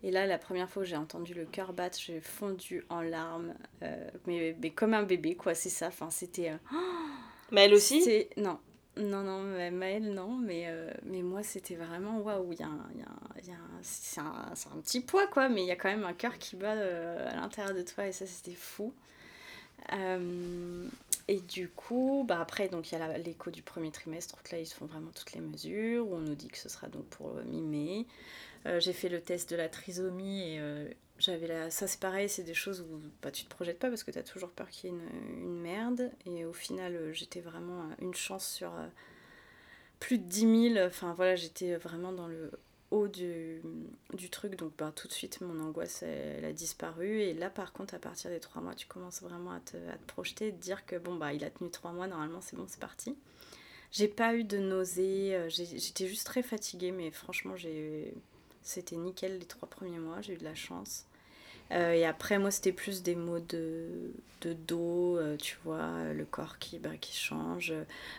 et 0.04 0.12
là, 0.12 0.26
la 0.26 0.38
première 0.38 0.70
fois 0.70 0.84
que 0.84 0.88
j'ai 0.90 0.96
entendu 0.96 1.34
le 1.34 1.46
cœur 1.46 1.72
battre, 1.74 1.98
j'ai 2.00 2.20
fondu 2.20 2.84
en 2.90 3.02
larmes, 3.02 3.54
euh, 3.82 4.10
mais, 4.26 4.56
mais 4.62 4.70
comme 4.70 4.94
un 4.94 5.04
bébé, 5.04 5.36
quoi, 5.36 5.54
c'est 5.54 5.70
ça. 5.70 5.88
Enfin, 5.88 6.10
c'était. 6.10 6.50
euh, 6.50 6.56
Mais 7.52 7.64
elle 7.66 7.74
aussi? 7.74 8.02
Non. 8.36 8.58
Non, 8.96 9.22
non, 9.24 9.42
Ma- 9.42 9.72
Maëlle, 9.72 10.12
non, 10.14 10.36
mais, 10.36 10.66
euh, 10.68 10.92
mais 11.04 11.22
moi, 11.22 11.42
c'était 11.42 11.74
vraiment 11.74 12.20
waouh. 12.20 12.52
Il 12.52 12.60
y 12.60 12.62
a 12.62 12.66
un, 12.68 12.86
y 12.96 13.02
a 13.02 13.06
un- 13.06 13.40
y 13.48 13.50
a 13.50 13.54
un- 13.56 13.80
c'est 13.82 14.20
un, 14.20 14.52
c'est 14.54 14.68
un 14.68 14.80
petit 14.80 15.00
poids, 15.00 15.26
quoi, 15.26 15.48
mais 15.48 15.62
il 15.62 15.66
y 15.66 15.72
a 15.72 15.76
quand 15.76 15.88
même 15.90 16.04
un 16.04 16.12
cœur 16.12 16.38
qui 16.38 16.54
bat 16.56 16.74
euh, 16.74 17.28
à 17.28 17.34
l'intérieur 17.36 17.74
de 17.74 17.82
toi, 17.82 18.06
et 18.06 18.12
ça, 18.12 18.24
c'était 18.26 18.54
fou. 18.54 18.94
Et 21.28 21.40
du 21.40 21.68
coup, 21.68 22.24
bah 22.28 22.38
après, 22.40 22.68
donc 22.68 22.92
il 22.92 22.98
y 22.98 23.00
a 23.00 23.18
l'écho 23.18 23.50
du 23.50 23.62
premier 23.62 23.90
trimestre, 23.90 24.34
où 24.36 24.52
là 24.52 24.60
ils 24.60 24.66
se 24.66 24.74
font 24.74 24.84
vraiment 24.86 25.10
toutes 25.14 25.32
les 25.32 25.40
mesures, 25.40 26.06
où 26.08 26.14
on 26.16 26.20
nous 26.20 26.34
dit 26.34 26.48
que 26.48 26.58
ce 26.58 26.68
sera 26.68 26.88
donc 26.88 27.04
pour 27.06 27.32
mi-mai. 27.46 28.04
Euh, 28.66 28.80
j'ai 28.80 28.92
fait 28.92 29.08
le 29.08 29.20
test 29.20 29.50
de 29.50 29.56
la 29.56 29.68
trisomie 29.68 30.40
et 30.40 30.58
euh, 30.58 30.88
j'avais 31.18 31.46
la... 31.46 31.70
ça 31.70 31.86
c'est 31.86 32.00
pareil, 32.00 32.28
c'est 32.28 32.42
des 32.42 32.54
choses 32.54 32.80
où 32.80 33.00
bah, 33.22 33.30
tu 33.30 33.44
te 33.44 33.50
projettes 33.50 33.78
pas 33.78 33.88
parce 33.88 34.04
que 34.04 34.10
tu 34.10 34.18
as 34.18 34.22
toujours 34.22 34.50
peur 34.50 34.68
qu'il 34.70 34.90
y 34.90 34.92
ait 34.92 34.96
une, 34.96 35.42
une, 35.42 35.60
merde. 35.60 36.10
Et 36.26 36.44
au 36.44 36.52
final, 36.52 37.12
j'étais 37.12 37.40
vraiment 37.40 37.90
une 38.00 38.14
chance 38.14 38.46
sur 38.46 38.72
plus 40.00 40.18
de 40.18 40.24
10 40.24 40.72
000. 40.74 40.86
Enfin 40.86 41.14
voilà, 41.14 41.36
j'étais 41.36 41.76
vraiment 41.76 42.12
dans 42.12 42.26
le 42.26 42.50
haut 42.94 43.08
du, 43.08 43.60
du 44.12 44.30
truc, 44.30 44.56
donc 44.56 44.72
bah, 44.78 44.92
tout 44.94 45.08
de 45.08 45.12
suite 45.12 45.40
mon 45.40 45.60
angoisse 45.60 46.02
elle, 46.02 46.44
a 46.44 46.52
disparu. 46.52 47.20
Et 47.20 47.34
là 47.34 47.50
par 47.50 47.72
contre, 47.72 47.94
à 47.94 47.98
partir 47.98 48.30
des 48.30 48.40
trois 48.40 48.62
mois, 48.62 48.74
tu 48.74 48.86
commences 48.86 49.20
vraiment 49.22 49.50
à 49.50 49.60
te, 49.60 49.76
à 49.76 49.96
te 49.96 50.06
projeter, 50.06 50.52
de 50.52 50.58
dire 50.58 50.86
que 50.86 50.96
bon 50.96 51.16
bah 51.16 51.32
il 51.32 51.44
a 51.44 51.50
tenu 51.50 51.70
trois 51.70 51.92
mois, 51.92 52.06
normalement 52.06 52.40
c'est 52.40 52.56
bon, 52.56 52.66
c'est 52.68 52.80
parti. 52.80 53.16
J'ai 53.90 54.08
pas 54.08 54.34
eu 54.34 54.44
de 54.44 54.58
nausées, 54.58 55.34
euh, 55.34 55.48
j'étais 55.48 56.06
juste 56.06 56.26
très 56.26 56.42
fatiguée, 56.42 56.92
mais 56.92 57.10
franchement 57.10 57.56
j'ai 57.56 58.14
c'était 58.64 58.96
nickel 58.96 59.38
les 59.38 59.46
trois 59.46 59.68
premiers 59.68 59.98
mois, 59.98 60.20
j'ai 60.20 60.34
eu 60.34 60.38
de 60.38 60.44
la 60.44 60.54
chance. 60.54 61.04
Euh, 61.72 61.92
et 61.92 62.04
après, 62.04 62.38
moi, 62.38 62.50
c'était 62.50 62.72
plus 62.72 63.02
des 63.02 63.14
mots 63.14 63.40
de, 63.40 64.12
de 64.42 64.52
dos, 64.52 65.16
euh, 65.18 65.36
tu 65.36 65.56
vois, 65.64 66.12
le 66.12 66.24
corps 66.24 66.58
qui, 66.58 66.78
bah, 66.78 66.96
qui 67.00 67.16
change. 67.16 67.72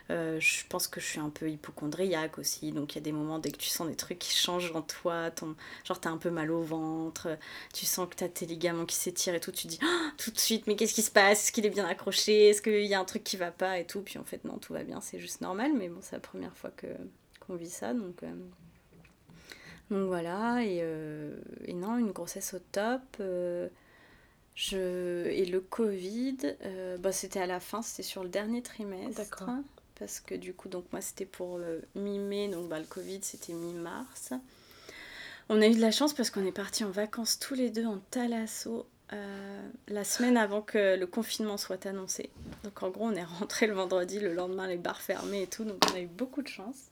Euh, 0.10 0.40
je 0.40 0.66
pense 0.68 0.88
que 0.88 1.00
je 1.00 1.06
suis 1.06 1.20
un 1.20 1.30
peu 1.30 1.50
hypochondriaque 1.50 2.40
aussi, 2.40 2.72
donc 2.72 2.94
il 2.94 2.96
y 2.96 3.02
a 3.02 3.04
des 3.04 3.12
moments 3.12 3.40
dès 3.40 3.52
que 3.52 3.58
tu 3.58 3.70
sens 3.70 3.88
des 3.88 3.96
trucs 3.96 4.20
qui 4.20 4.36
changent 4.36 4.72
en 4.75 4.82
toi, 4.82 5.30
ton, 5.32 5.56
genre 5.84 6.00
t'as 6.00 6.10
un 6.10 6.18
peu 6.18 6.32
mal 6.32 6.52
au 6.52 6.64
ventre, 6.64 7.38
tu 7.74 7.86
sens 7.86 8.10
que 8.10 8.16
t'as 8.16 8.30
tes 8.30 8.46
ligaments 8.48 8.86
qui 8.86 8.96
s'étirent 8.96 9.36
et 9.36 9.40
tout, 9.40 9.52
tu 9.52 9.68
dis 9.68 9.80
oh, 9.84 10.10
tout 10.18 10.32
de 10.32 10.40
suite, 10.40 10.66
mais 10.68 10.75
qu'est-ce 10.75 10.94
qui 10.96 11.04
se 11.04 11.12
passe? 11.12 11.44
Est-ce 11.44 11.52
qu'il 11.52 11.66
est 11.66 11.70
bien 11.70 11.86
accroché? 11.86 12.50
Est-ce 12.50 12.62
qu'il 12.62 12.86
y 12.86 12.94
a 12.96 13.00
un 13.00 13.06
truc 13.06 13.24
qui 13.24 13.38
va 13.38 13.52
pas? 13.52 13.80
Et 13.80 13.86
tout 13.86 14.02
Puis 14.02 14.18
en 14.18 14.24
fait, 14.24 14.44
non, 14.44 14.58
tout 14.58 14.74
va 14.74 14.84
bien, 14.84 15.02
c'est 15.02 15.20
juste 15.20 15.42
normal, 15.42 15.72
mais 15.75 15.90
bon, 15.90 16.00
c'est 16.02 16.16
la 16.16 16.20
première 16.20 16.56
fois 16.58 16.72
que 16.72 16.88
qu'on 17.40 17.56
vit 17.56 17.70
ça, 17.70 17.94
donc 17.94 18.24
donc 19.92 20.08
voilà, 20.08 20.63
et, 20.63 20.80
euh, 20.82 21.36
et, 21.65 21.74
non, 21.74 21.98
une 21.98 22.12
grossesse 22.12 22.54
au 22.54 22.60
top. 22.72 23.01
Euh, 23.20 23.70
je... 24.56 25.27
Et 25.27 25.46
le 25.46 25.62
Covid, 25.62 26.38
euh, 26.63 26.98
bah, 26.98 27.12
c'était 27.12 27.39
à 27.39 27.46
la 27.46 27.60
fin, 27.60 27.82
c'était 27.82 28.04
sur 28.04 28.24
le 28.24 28.30
dernier 28.30 28.62
trimestre. 28.62 29.46
Parce 29.98 30.20
que 30.20 30.36
du 30.36 30.54
coup, 30.54 30.68
donc 30.68 30.84
moi 30.92 31.00
c'était 31.00 31.25
pour 31.25 31.58
mi-mai, 31.96 32.50
donc 32.50 32.68
bah, 32.68 32.80
le 32.80 32.86
Covid 32.86 33.20
c'était 33.22 33.54
mi-mars. 33.54 34.34
On 35.48 35.62
a 35.62 35.68
eu 35.68 35.75
de 35.75 35.80
la 35.80 35.92
chance 35.92 36.13
parce 36.13 36.32
qu'on 36.32 36.46
est 36.46 36.51
partis 36.51 36.84
en 36.84 36.89
vacances 36.89 37.39
tous 37.39 37.54
les 37.54 37.70
deux 37.70 37.86
en 37.86 38.00
Thalasso 38.12 38.88
la 39.88 40.04
semaine 40.04 40.36
avant 40.36 40.62
que 40.62 40.98
le 40.98 41.08
confinement 41.08 41.56
soit 41.56 41.86
annoncé. 41.86 42.30
Donc 42.65 42.84
en 42.84 42.89
gros, 42.89 43.06
on 43.06 43.13
est 43.13 43.24
rentré 43.39 43.68
le 43.68 43.74
vendredi, 43.74 44.20
le 44.20 44.34
lendemain 44.34 44.68
les 44.68 44.75
bars 44.75 45.00
fermés 45.00 45.44
et 45.44 45.48
tout, 45.48 45.63
donc 45.63 45.77
on 45.89 45.96
a 45.96 46.01
eu 46.01 46.08
beaucoup 46.08 46.42
de 46.42 46.50
chance. 46.50 46.89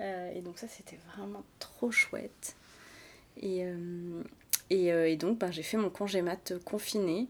Euh, 0.00 0.32
et 0.34 0.40
donc 0.40 0.58
ça, 0.58 0.68
c'était 0.68 0.98
vraiment 1.14 1.44
trop 1.58 1.90
chouette. 1.90 2.56
Et, 3.40 3.64
euh, 3.64 4.22
et, 4.70 4.92
euh, 4.92 5.08
et, 5.08 5.16
donc, 5.16 5.38
bah, 5.38 5.50
j'ai 5.50 5.62
fait 5.62 5.76
mon 5.76 5.90
congé 5.90 6.22
mat 6.22 6.54
confiné. 6.64 7.28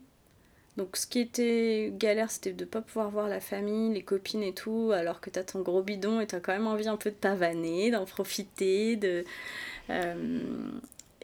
Donc 0.76 0.99
ce 0.99 1.06
qui 1.06 1.20
était 1.20 1.90
galère, 1.96 2.30
c'était 2.30 2.52
de 2.52 2.64
ne 2.64 2.68
pas 2.68 2.82
pouvoir 2.82 3.08
voir 3.08 3.28
la 3.28 3.40
famille, 3.40 3.94
les 3.94 4.02
copines 4.02 4.42
et 4.42 4.52
tout, 4.52 4.90
alors 4.92 5.23
que 5.23 5.30
tu 5.30 5.38
as 5.38 5.44
ton 5.44 5.62
gros 5.62 5.82
bidon 5.82 6.20
et 6.20 6.26
tu 6.26 6.35
as 6.35 6.40
quand 6.40 6.52
même 6.52 6.66
envie 6.66 6.87
un 6.87 6.99
peu 6.99 7.11
de 7.11 7.14
pavaner, 7.14 7.90
d'en 7.90 8.04
profiter, 8.04 8.96
de... 8.96 9.25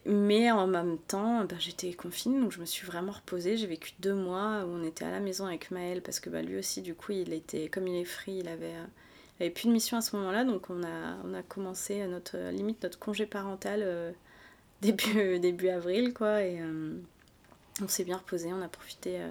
mais 0.06 0.50
en 0.50 0.66
même 0.66 0.96
temps, 0.96 1.44
bah, 1.44 1.56
j'étais 1.58 1.92
confinée, 1.92 2.40
donc 2.40 2.50
je 2.50 2.60
me 2.60 2.64
suis 2.64 2.86
vraiment 2.86 3.12
reposée. 3.12 3.58
J'ai 3.58 3.66
vécu 3.66 3.92
deux 4.00 4.14
mois 4.14 4.64
où 4.64 4.70
on 4.70 4.82
était 4.84 5.04
à 5.04 5.10
la 5.10 5.20
maison 5.20 5.44
avec 5.44 5.70
Maël, 5.70 6.00
parce 6.00 6.18
que 6.18 6.30
bah, 6.30 6.40
lui 6.40 6.56
aussi, 6.56 6.80
du 6.80 6.94
coup, 6.94 7.12
il 7.12 7.34
était, 7.34 7.68
comme 7.68 7.86
il 7.86 8.00
est 8.00 8.06
free, 8.06 8.38
il 8.38 8.48
avait 8.48 8.72
avait 9.42 9.50
plus 9.50 9.68
de 9.68 9.72
mission 9.72 9.96
à 9.96 10.00
ce 10.00 10.16
moment-là, 10.16 10.44
donc 10.44 10.70
on 10.70 10.82
a, 10.82 11.16
on 11.24 11.34
a 11.34 11.42
commencé 11.42 12.06
notre 12.06 12.36
limite 12.50 12.82
notre 12.82 12.98
congé 12.98 13.26
parental 13.26 13.80
euh, 13.82 14.12
début, 14.82 15.38
début 15.38 15.68
avril, 15.68 16.12
quoi. 16.12 16.42
Et 16.42 16.60
euh, 16.60 16.94
on 17.82 17.88
s'est 17.88 18.04
bien 18.04 18.16
reposé, 18.16 18.52
on 18.52 18.62
a 18.62 18.68
profité 18.68 19.20
euh, 19.20 19.30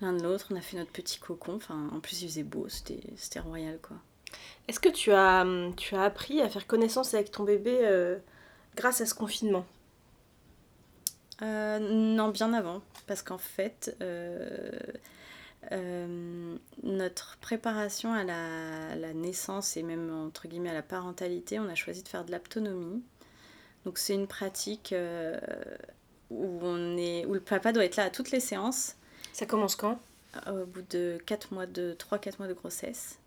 l'un 0.00 0.12
de 0.12 0.22
l'autre, 0.22 0.48
on 0.50 0.56
a 0.56 0.60
fait 0.60 0.76
notre 0.76 0.90
petit 0.90 1.18
cocon. 1.18 1.54
Enfin, 1.54 1.90
en 1.92 2.00
plus, 2.00 2.22
il 2.22 2.28
faisait 2.28 2.42
beau, 2.42 2.66
c'était 2.68 3.40
royal, 3.40 3.78
quoi. 3.80 3.96
Est-ce 4.66 4.80
que 4.80 4.88
tu 4.88 5.12
as, 5.12 5.44
tu 5.76 5.94
as 5.94 6.02
appris 6.02 6.40
à 6.40 6.48
faire 6.48 6.66
connaissance 6.66 7.14
avec 7.14 7.30
ton 7.30 7.44
bébé 7.44 8.16
grâce 8.76 9.00
à 9.00 9.06
ce 9.06 9.14
confinement? 9.14 9.66
Non, 11.40 12.28
bien 12.28 12.52
avant, 12.54 12.82
parce 13.06 13.22
qu'en 13.22 13.38
fait 13.38 13.96
euh, 14.00 14.70
notre 15.70 17.36
préparation 17.38 18.12
à 18.12 18.24
la, 18.24 19.14
naissance 19.14 19.76
et 19.76 19.82
même 19.82 20.12
entre 20.12 20.48
guillemets 20.48 20.70
à 20.70 20.74
la 20.74 20.82
parentalité, 20.82 21.58
on 21.58 21.68
a 21.68 21.74
choisi 21.74 22.02
de 22.02 22.08
faire 22.08 22.24
de 22.24 22.30
l'aptonomie. 22.30 23.02
Donc 23.84 23.98
c'est 23.98 24.14
une 24.14 24.26
pratique 24.26 24.92
euh, 24.92 25.38
où, 26.30 26.58
on 26.62 26.96
est, 26.96 27.24
où 27.26 27.34
le 27.34 27.40
papa 27.40 27.72
doit 27.72 27.84
être 27.84 27.96
là 27.96 28.04
à 28.04 28.10
toutes 28.10 28.30
les 28.30 28.40
séances. 28.40 28.96
Ça 29.32 29.46
commence 29.46 29.76
quand? 29.76 30.00
Au 30.46 30.64
bout 30.64 30.84
de 30.90 31.18
4 31.26 31.52
mois 31.52 31.66
de 31.66 31.94
3-4 31.98 32.38
mois 32.38 32.48
de 32.48 32.54
grossesse. 32.54 33.18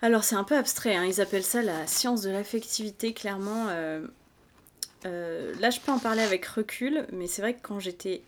Alors 0.00 0.24
c'est 0.24 0.34
un 0.34 0.44
peu 0.44 0.56
abstrait, 0.56 0.96
hein. 0.96 1.04
ils 1.04 1.20
appellent 1.20 1.44
ça 1.44 1.62
la 1.62 1.86
science 1.86 2.22
de 2.22 2.30
l'affectivité, 2.30 3.14
clairement. 3.14 3.66
Euh, 3.68 4.04
là 5.04 5.70
je 5.70 5.80
peux 5.80 5.92
en 5.92 5.98
parler 5.98 6.22
avec 6.22 6.44
recul, 6.44 7.06
mais 7.12 7.26
c'est 7.28 7.42
vrai 7.42 7.54
que 7.54 7.62
quand 7.62 7.78
j'étais 7.78 8.22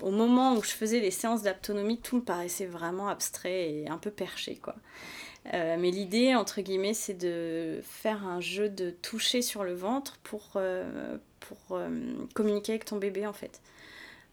au 0.00 0.10
moment 0.10 0.54
où 0.54 0.62
je 0.62 0.70
faisais 0.70 1.00
les 1.00 1.10
séances 1.10 1.42
d'aptonomie, 1.42 1.98
tout 1.98 2.16
me 2.16 2.22
paraissait 2.22 2.66
vraiment 2.66 3.08
abstrait 3.08 3.72
et 3.72 3.88
un 3.88 3.98
peu 3.98 4.10
perché, 4.10 4.56
quoi. 4.56 4.74
Euh, 5.54 5.76
mais 5.78 5.90
l'idée, 5.90 6.34
entre 6.34 6.60
guillemets, 6.60 6.94
c'est 6.94 7.14
de 7.14 7.80
faire 7.82 8.26
un 8.26 8.40
jeu 8.40 8.68
de 8.68 8.90
toucher 8.90 9.42
sur 9.42 9.64
le 9.64 9.74
ventre 9.74 10.18
pour, 10.22 10.52
euh, 10.56 11.16
euh, 11.70 12.14
communiquer 12.34 12.72
avec 12.72 12.84
ton 12.84 12.96
bébé, 12.96 13.26
en 13.26 13.32
fait. 13.32 13.60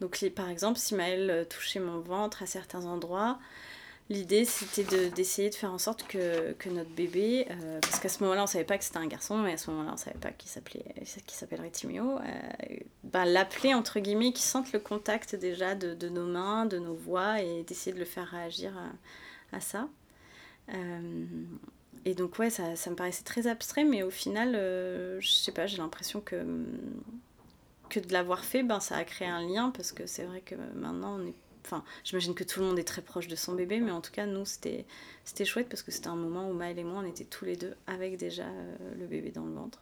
Donc, 0.01 0.27
par 0.35 0.49
exemple, 0.49 0.79
si 0.79 0.95
Maëlle 0.95 1.45
touchait 1.49 1.79
mon 1.79 1.99
ventre 1.99 2.43
à 2.43 2.45
certains 2.45 2.85
endroits, 2.85 3.39
L'idée, 4.09 4.43
c'était 4.43 5.09
d'essayer 5.09 5.49
de, 5.49 5.55
faire 5.55 5.71
en 5.71 5.77
sorte 5.77 6.05
que, 6.05 6.51
que 6.53 6.69
notre 6.69 6.89
bébé, 6.89 7.47
euh, 7.49 7.79
parce 7.79 8.01
qu'à 8.01 8.09
ce 8.09 8.21
moment-là, 8.23 8.43
on 8.43 8.47
savait 8.47 8.65
pas 8.65 8.77
que 8.77 8.83
c'était 8.83 8.97
un 8.97 9.07
garçon, 9.07 9.37
mais 9.37 9.53
à 9.53 9.57
ce 9.57 9.71
moment-là, 9.71 9.91
on 9.93 9.97
savait 9.97 10.19
pas 10.19 10.31
qu'il 10.31 10.49
s'appellerait 10.49 11.69
Timéo, 11.69 12.19
euh, 12.19 12.77
ben, 13.05 13.23
l'appeler, 13.23 13.73
entre 13.73 14.01
guillemets, 14.01 14.33
qu'il 14.33 14.43
sente 14.43 14.73
le 14.73 14.79
contact 14.79 15.35
déjà 15.35 15.73
de, 15.75 15.93
de, 15.93 16.09
nos 16.09 16.25
mains, 16.25 16.65
de 16.65 16.79
nos 16.79 16.95
voix, 16.95 17.41
et 17.41 17.63
d'essayer 17.63 17.93
de 17.93 17.99
le 17.99 18.05
faire 18.05 18.27
réagir 18.27 18.77
à, 18.77 19.55
à 19.55 19.61
ça. 19.61 19.87
Euh, 20.73 21.25
et 22.03 22.13
donc, 22.13 22.37
ouais, 22.39 22.49
ça, 22.49 22.75
ça, 22.75 22.89
me 22.89 22.97
paraissait 22.97 23.23
très 23.23 23.47
abstrait, 23.47 23.85
mais 23.85 24.03
au 24.03 24.11
final, 24.11 24.51
je 25.21 25.27
sais 25.31 25.53
pas, 25.53 25.65
j'ai 25.65 25.77
l'impression 25.77 26.19
que, 26.19 26.45
que 27.87 28.01
de 28.01 28.11
l'avoir 28.11 28.43
fait, 28.43 28.63
ben, 28.63 28.81
ça 28.81 28.97
a 28.97 29.05
créé 29.05 29.29
un 29.29 29.47
lien, 29.47 29.69
parce 29.69 29.93
que 29.93 30.05
c'est 30.07 30.25
vrai 30.25 30.41
que 30.41 30.55
maintenant, 30.75 31.19
on 31.21 31.25
est 31.25 31.35
Enfin, 31.65 31.83
j'imagine 32.03 32.35
que 32.35 32.43
tout 32.43 32.59
le 32.59 32.65
monde 32.65 32.79
est 32.79 32.83
très 32.83 33.01
proche 33.01 33.27
de 33.27 33.35
son 33.35 33.53
bébé, 33.53 33.79
mais 33.79 33.91
en 33.91 34.01
tout 34.01 34.11
cas, 34.11 34.25
nous, 34.25 34.45
c'était, 34.45 34.85
chouette 35.45 35.69
parce 35.69 35.81
que 35.81 35.91
c'était 35.91 36.07
un 36.07 36.15
moment 36.15 36.49
où 36.49 36.53
Maëlle 36.53 36.79
et 36.79 36.83
moi, 36.83 37.01
on 37.03 37.07
était 37.07 37.23
tous 37.23 37.45
les 37.45 37.55
deux 37.55 37.75
avec 37.87 38.17
déjà 38.17 38.43
euh, 38.43 38.75
le 38.99 39.05
bébé 39.07 39.31
dans 39.31 39.45
le 39.45 39.53
ventre. 39.53 39.81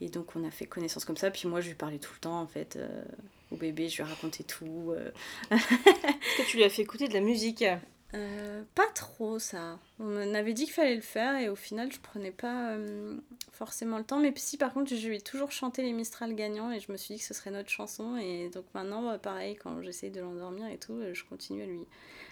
Et 0.00 0.08
donc, 0.08 0.36
on 0.36 0.44
a 0.44 0.50
fait 0.50 0.66
connaissance 0.66 1.04
comme 1.04 1.16
ça. 1.16 1.30
Puis 1.30 1.48
moi, 1.48 1.60
je 1.60 1.68
lui 1.68 1.74
parlais 1.74 1.98
tout 1.98 2.12
le 2.14 2.20
temps, 2.20 2.40
en 2.40 2.46
fait, 2.46 2.76
euh, 2.76 3.04
au 3.50 3.56
bébé, 3.56 3.88
je 3.88 4.02
lui 4.02 4.08
racontais 4.08 4.44
tout. 4.44 4.92
Euh. 4.92 5.10
Est-ce 5.50 6.42
que 6.42 6.50
tu 6.50 6.56
lui 6.58 6.64
as 6.64 6.70
fait 6.70 6.82
écouter 6.82 7.08
de 7.08 7.14
la 7.14 7.20
musique? 7.20 7.64
Euh, 8.14 8.62
pas 8.74 8.86
trop 8.94 9.38
ça. 9.38 9.78
On 9.98 10.34
avait 10.34 10.54
dit 10.54 10.64
qu'il 10.64 10.72
fallait 10.72 10.94
le 10.94 11.00
faire 11.00 11.36
et 11.36 11.48
au 11.48 11.56
final 11.56 11.90
je 11.92 11.98
prenais 11.98 12.30
pas 12.30 12.70
euh, 12.70 13.16
forcément 13.52 13.98
le 13.98 14.04
temps. 14.04 14.18
Mais 14.18 14.32
si 14.36 14.56
par 14.56 14.72
contre 14.72 14.94
je 14.94 15.08
lui 15.08 15.16
ai 15.16 15.20
toujours 15.20 15.50
chanté 15.50 15.82
les 15.82 15.92
Mistral 15.92 16.34
gagnants 16.34 16.70
et 16.70 16.78
je 16.78 16.90
me 16.92 16.96
suis 16.96 17.14
dit 17.14 17.20
que 17.20 17.26
ce 17.26 17.34
serait 17.34 17.50
notre 17.50 17.70
chanson. 17.70 18.16
Et 18.16 18.48
donc 18.50 18.64
maintenant 18.74 19.02
bah, 19.02 19.18
pareil 19.18 19.56
quand 19.56 19.82
j'essaye 19.82 20.10
de 20.10 20.20
l'endormir 20.20 20.68
et 20.68 20.78
tout, 20.78 20.94
euh, 20.94 21.14
je 21.14 21.24
continue 21.24 21.62
à 21.62 21.66
lui 21.66 21.80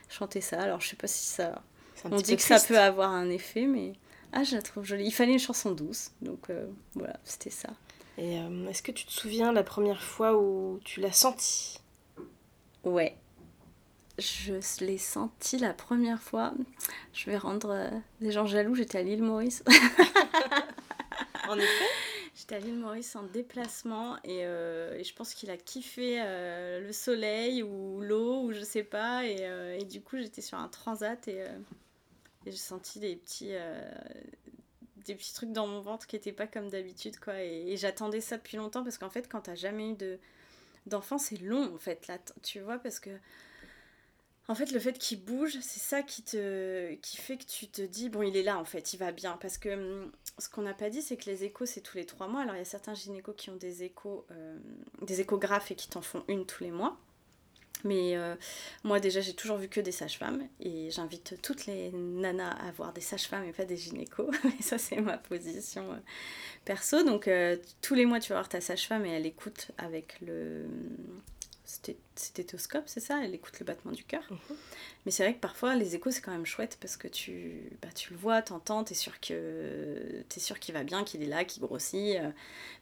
chanter 0.08 0.40
ça. 0.40 0.60
Alors 0.60 0.80
je 0.80 0.88
sais 0.88 0.96
pas 0.96 1.08
si 1.08 1.24
ça... 1.24 1.62
On 2.04 2.16
dit 2.16 2.36
que 2.36 2.42
ça 2.42 2.60
peut 2.60 2.78
avoir 2.78 3.10
un 3.10 3.28
effet 3.30 3.66
mais... 3.66 3.94
Ah 4.32 4.42
je 4.42 4.56
la 4.56 4.62
trouve 4.62 4.84
jolie. 4.84 5.06
Il 5.06 5.12
fallait 5.12 5.32
une 5.32 5.38
chanson 5.38 5.70
douce. 5.70 6.10
Donc 6.20 6.48
voilà, 6.94 7.20
c'était 7.22 7.50
ça. 7.50 7.70
Et 8.18 8.34
est-ce 8.68 8.82
que 8.82 8.90
tu 8.90 9.06
te 9.06 9.12
souviens 9.12 9.52
la 9.52 9.62
première 9.62 10.02
fois 10.02 10.36
où 10.36 10.80
tu 10.84 11.00
l'as 11.00 11.12
senti 11.12 11.78
Ouais, 12.82 13.16
je 14.18 14.84
l'ai 14.84 14.98
senti 14.98 15.58
la 15.58 15.74
première 15.74 16.20
fois. 16.20 16.54
Je 17.12 17.30
vais 17.30 17.36
rendre 17.36 17.70
euh, 17.70 17.90
les 18.20 18.30
gens 18.30 18.46
jaloux, 18.46 18.74
j'étais 18.74 18.98
à 18.98 19.02
l'île 19.02 19.22
Maurice. 19.22 19.64
en 21.48 21.58
effet 21.58 21.84
J'étais 22.36 22.56
à 22.56 22.58
l'île 22.58 22.76
Maurice 22.76 23.14
en 23.16 23.22
déplacement 23.22 24.16
et, 24.24 24.44
euh, 24.44 24.98
et 24.98 25.04
je 25.04 25.14
pense 25.14 25.34
qu'il 25.34 25.50
a 25.50 25.56
kiffé 25.56 26.20
euh, 26.20 26.80
le 26.80 26.92
soleil 26.92 27.62
ou 27.62 28.00
l'eau 28.00 28.42
ou 28.42 28.52
je 28.52 28.60
sais 28.60 28.82
pas. 28.82 29.24
Et, 29.24 29.42
et 29.80 29.84
du 29.84 30.00
coup, 30.00 30.16
j'étais 30.18 30.42
sur 30.42 30.58
un 30.58 30.68
transat 30.68 31.28
et, 31.28 31.38
et 31.38 32.50
j'ai 32.50 32.56
senti 32.56 32.98
des 32.98 33.16
petits, 33.16 33.52
des 35.06 35.14
petits 35.14 35.32
trucs 35.32 35.52
dans 35.52 35.66
mon 35.66 35.80
ventre 35.80 36.06
qui 36.06 36.16
n'étaient 36.16 36.32
pas 36.32 36.46
comme 36.46 36.68
d'habitude. 36.68 37.18
quoi. 37.18 37.40
Et, 37.40 37.76
j'attendais 37.76 38.20
ça 38.20 38.36
depuis 38.36 38.56
longtemps 38.56 38.82
parce 38.82 38.98
qu'en 38.98 39.10
fait, 39.10 39.28
quand 39.28 39.42
t'as 39.42 39.54
jamais 39.54 39.90
eu 39.90 39.94
de 39.94 40.18
d'enfant, 40.86 41.18
c'est 41.18 41.40
long 41.40 41.74
en 41.74 41.78
fait. 41.78 42.06
Là, 42.08 42.18
tu 42.42 42.60
vois, 42.60 42.78
parce 42.78 43.00
que 43.00 43.10
En 44.46 44.54
fait, 44.54 44.72
le 44.72 44.78
fait 44.78 44.98
qu'il 44.98 45.24
bouge, 45.24 45.58
c'est 45.62 45.80
ça 45.80 46.02
qui, 46.02 46.22
te, 46.22 46.94
qui 46.96 47.16
fait 47.16 47.38
que 47.38 47.46
tu 47.46 47.66
te 47.66 47.80
dis, 47.80 48.10
bon, 48.10 48.22
il 48.22 48.36
est 48.36 48.42
là, 48.42 48.58
en 48.58 48.64
fait, 48.64 48.92
il 48.92 48.98
va 48.98 49.10
bien. 49.10 49.38
Parce 49.40 49.56
que 49.56 49.70
hum, 49.70 50.12
ce 50.38 50.50
qu'on 50.50 50.62
n'a 50.62 50.74
pas 50.74 50.90
dit, 50.90 51.00
c'est 51.00 51.16
que 51.16 51.30
les 51.30 51.44
échos, 51.44 51.64
c'est 51.64 51.80
tous 51.80 51.96
les 51.96 52.04
trois 52.04 52.28
mois. 52.28 52.42
Alors, 52.42 52.54
il 52.54 52.58
y 52.58 52.62
a 52.62 52.66
certains 52.66 52.94
gynécos 52.94 53.34
qui 53.36 53.48
ont 53.48 53.56
des 53.56 53.84
échos, 53.84 54.26
euh, 54.30 54.58
des 55.00 55.22
échographes 55.22 55.70
et 55.70 55.74
qui 55.74 55.88
t'en 55.88 56.02
font 56.02 56.24
une 56.28 56.44
tous 56.44 56.62
les 56.62 56.70
mois. 56.70 56.98
Mais 57.86 58.16
euh, 58.16 58.34
moi 58.82 58.98
déjà 58.98 59.20
j'ai 59.20 59.34
toujours 59.34 59.58
vu 59.58 59.68
que 59.68 59.78
des 59.78 59.92
sages-femmes 59.92 60.48
et 60.58 60.90
j'invite 60.90 61.38
toutes 61.42 61.66
les 61.66 61.92
nanas 61.92 62.52
à 62.52 62.70
voir 62.72 62.94
des 62.94 63.02
sages-femmes 63.02 63.44
et 63.44 63.52
pas 63.52 63.66
des 63.66 63.76
gynécos. 63.76 64.30
et 64.58 64.62
ça 64.62 64.78
c'est 64.78 65.02
ma 65.02 65.18
position 65.18 65.92
euh, 65.92 65.98
perso. 66.64 67.02
Donc 67.04 67.28
tous 67.82 67.94
les 67.94 68.06
mois 68.06 68.20
tu 68.20 68.30
vas 68.30 68.36
voir 68.36 68.48
ta 68.48 68.62
sage-femme 68.62 69.04
et 69.04 69.10
elle 69.10 69.26
écoute 69.26 69.72
avec 69.76 70.18
le 70.22 70.66
stéthoscope, 71.64 72.84
c'est 72.86 73.00
ça? 73.00 73.24
Elle 73.24 73.34
écoute 73.34 73.58
le 73.58 73.64
battement 73.64 73.92
du 73.92 74.04
cœur. 74.04 74.22
Mhm. 74.30 74.56
Mais 75.04 75.12
c'est 75.12 75.22
vrai 75.22 75.34
que 75.34 75.40
parfois, 75.40 75.74
les 75.74 75.94
échos, 75.94 76.10
c'est 76.10 76.20
quand 76.20 76.32
même 76.32 76.46
chouette 76.46 76.78
parce 76.80 76.96
que 76.96 77.08
tu, 77.08 77.70
bah, 77.82 77.88
tu 77.94 78.12
le 78.12 78.18
vois, 78.18 78.42
t'entends, 78.42 78.84
t'es 78.84 78.94
sûr 78.94 79.20
que 79.20 80.24
es 80.34 80.40
sûr 80.40 80.58
qu'il 80.58 80.74
va 80.74 80.84
bien, 80.84 81.04
qu'il 81.04 81.22
est 81.22 81.26
là, 81.26 81.44
qu'il 81.44 81.62
grossit, 81.62 82.16
euh, 82.16 82.30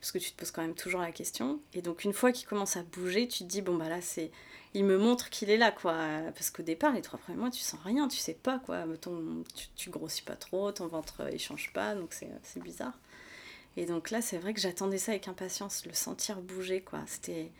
parce 0.01 0.13
que 0.13 0.19
tu 0.19 0.33
te 0.33 0.39
poses 0.39 0.51
quand 0.51 0.63
même 0.63 0.75
toujours 0.75 1.01
la 1.01 1.13
question. 1.13 1.61
Et 1.75 1.83
donc, 1.83 2.05
une 2.05 2.13
fois 2.13 2.33
qu'il 2.33 2.47
commence 2.47 2.77
à 2.77 2.83
bouger, 2.83 3.29
tu 3.29 3.45
te 3.45 3.49
dis, 3.49 3.63
bon, 3.63 3.77
bah 3.77 3.89
là, 3.89 4.01
c'est. 4.01 4.31
Il 4.75 4.85
me 4.85 4.97
montre 4.97 5.29
qu'il 5.29 5.51
est 5.51 5.59
là, 5.59 5.71
quoi. 5.71 5.95
Parce 6.35 6.51
qu'au 6.51 6.63
départ, 6.63 6.93
les 6.93 7.03
trois 7.03 7.19
premiers 7.19 7.39
mois, 7.39 7.51
tu 7.51 7.61
sens 7.61 7.79
rien, 7.85 8.09
tu 8.09 8.17
sais 8.17 8.35
pas, 8.35 8.59
quoi. 8.59 8.85
Ton, 9.01 9.45
tu, 9.55 9.67
tu 9.77 9.91
grossis 9.91 10.23
pas 10.23 10.37
trop, 10.37 10.73
ton 10.73 10.87
ventre, 10.87 11.29
il 11.33 11.39
change 11.39 11.73
pas, 11.75 11.95
donc 11.95 12.15
c'est 12.15 12.63
bizarre. 12.63 12.99
Et 13.77 13.87
donc 13.87 14.11
là, 14.11 14.21
c'est 14.23 14.39
vrai 14.39 14.55
que 14.55 14.61
j'attendais 14.61 14.99
ça 14.99 15.13
avec 15.13 15.29
impatience, 15.29 15.87
le 15.87 15.95
sentir 15.95 16.41
bouger, 16.41 16.81
quoi. 16.81 17.01
C'était 17.07 17.51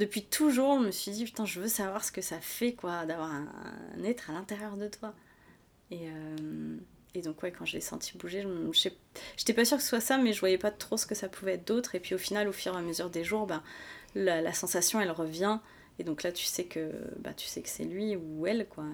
depuis 0.00 0.24
toujours, 0.24 0.80
je 0.80 0.86
me 0.86 0.90
suis 0.90 1.10
dit, 1.10 1.24
putain, 1.24 1.44
je 1.44 1.60
veux 1.60 1.68
savoir 1.68 2.02
ce 2.04 2.10
que 2.10 2.22
ça 2.22 2.40
fait, 2.40 2.72
quoi, 2.72 3.04
d'avoir 3.04 3.30
un, 3.30 3.46
être 4.02 4.30
à 4.30 4.32
l'intérieur 4.32 4.76
de 4.76 4.88
toi. 4.88 5.12
Et, 5.90 6.08
euh, 6.08 6.76
et 7.14 7.20
donc, 7.20 7.42
ouais, 7.42 7.52
quand 7.52 7.66
je 7.66 7.74
l'ai 7.74 7.82
senti 7.82 8.16
bouger, 8.16 8.42
je 8.42 8.88
j'étais 9.36 9.52
pas 9.52 9.64
sûre 9.64 9.76
que 9.76 9.82
ce 9.82 9.90
soit 9.90 10.00
ça, 10.00 10.16
mais 10.16 10.32
je 10.32 10.40
voyais 10.40 10.58
pas 10.58 10.70
trop 10.70 10.96
ce 10.96 11.06
que 11.06 11.14
ça 11.14 11.28
pouvait 11.28 11.54
être 11.54 11.66
d'autre. 11.66 11.94
Et 11.94 12.00
puis, 12.00 12.14
au 12.14 12.18
final, 12.18 12.48
au 12.48 12.52
fur 12.52 12.74
et 12.74 12.78
à 12.78 12.80
mesure 12.80 13.10
des 13.10 13.24
jours, 13.24 13.46
bah, 13.46 13.62
la, 14.14 14.52
sensation, 14.54 15.00
elle 15.00 15.10
revient. 15.10 15.58
Et 15.98 16.04
donc 16.04 16.22
là, 16.22 16.32
tu 16.32 16.46
sais 16.46 16.64
que, 16.64 16.92
bah, 17.18 17.34
tu 17.34 17.46
sais 17.46 17.60
que 17.60 17.68
c'est 17.68 17.84
lui 17.84 18.16
ou 18.16 18.46
elle, 18.46 18.66
quoi. 18.68 18.84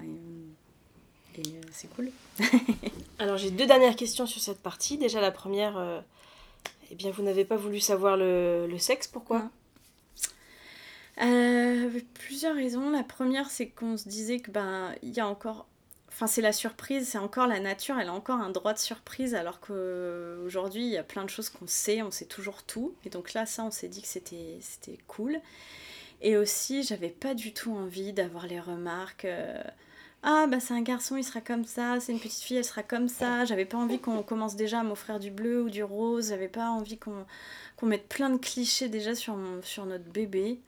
Et, 1.37 1.39
euh, 1.39 1.61
c'est 1.71 1.89
cool. 1.95 2.11
Alors, 3.19 3.37
j'ai 3.37 3.51
deux 3.51 3.65
dernières 3.65 3.95
questions 3.95 4.25
sur 4.25 4.41
cette 4.41 4.59
partie. 4.59 4.97
Déjà, 4.97 5.21
la 5.21 5.31
première, 5.31 5.77
euh, 5.77 6.01
eh 6.91 6.95
bien, 6.95 7.11
vous 7.11 7.23
n'avez 7.23 7.45
pas 7.45 7.55
voulu 7.55 7.79
savoir 7.79 8.17
le, 8.17 8.67
le 8.67 8.77
sexe, 8.77 9.07
pourquoi? 9.07 9.49
Euh, 11.21 11.89
plusieurs 12.13 12.55
raisons. 12.55 12.89
La 12.89 13.03
première, 13.03 13.49
c'est 13.49 13.67
qu'on 13.69 13.97
se 13.97 14.07
disait 14.07 14.39
que 14.39 14.51
ben 14.51 14.93
il 15.01 15.09
y 15.09 15.19
a 15.19 15.27
encore, 15.27 15.67
enfin 16.09 16.27
c'est 16.27 16.41
la 16.41 16.53
surprise, 16.53 17.07
c'est 17.07 17.17
encore 17.17 17.47
la 17.47 17.59
nature, 17.59 17.97
elle 17.99 18.09
a 18.09 18.13
encore 18.13 18.39
un 18.39 18.49
droit 18.51 18.73
de 18.73 18.79
surprise, 18.79 19.33
alors 19.35 19.59
qu'aujourd'hui 19.59 20.85
il 20.85 20.91
y 20.91 20.97
a 20.97 21.03
plein 21.03 21.23
de 21.23 21.29
choses 21.29 21.49
qu'on 21.49 21.67
sait, 21.67 22.01
on 22.01 22.11
sait 22.11 22.25
toujours 22.25 22.63
tout. 22.63 22.93
Et 23.05 23.09
donc 23.09 23.33
là, 23.33 23.45
ça, 23.45 23.63
on 23.63 23.71
s'est 23.71 23.87
dit 23.87 24.01
que 24.01 24.07
c'était 24.07 24.59
cool. 25.07 25.39
Et 26.21 26.37
aussi, 26.37 26.83
j'avais 26.83 27.09
pas 27.09 27.33
du 27.35 27.53
tout 27.53 27.71
envie 27.73 28.13
d'avoir 28.13 28.47
les 28.47 28.59
remarques. 28.59 29.25
Euh, 29.25 29.61
ah 30.23 30.47
bah 30.47 30.59
c'est 30.59 30.73
un 30.73 30.81
garçon, 30.81 31.15
il 31.15 31.23
sera 31.23 31.41
comme 31.41 31.63
ça, 31.65 31.99
c'est 31.99 32.11
une 32.11 32.19
petite 32.19 32.41
fille, 32.41 32.57
elle 32.57 32.65
sera 32.65 32.83
comme 32.83 33.07
ça. 33.07 33.45
J'avais 33.45 33.65
pas 33.65 33.77
envie 33.77 33.99
qu'on 33.99 34.23
commence 34.23 34.55
déjà 34.55 34.79
à 34.81 34.83
m'offrir 34.83 35.19
du 35.19 35.31
bleu 35.31 35.63
ou 35.63 35.69
du 35.69 35.83
rose, 35.83 36.29
j'avais 36.29 36.47
pas 36.47 36.69
envie 36.69 36.97
qu'on 36.97 37.25
mette 37.83 38.07
plein 38.07 38.29
de 38.29 38.37
clichés 38.37 38.89
déjà 38.89 39.15
sur, 39.15 39.37
sur 39.63 39.85
notre 39.85 40.05
bébé. 40.05 40.59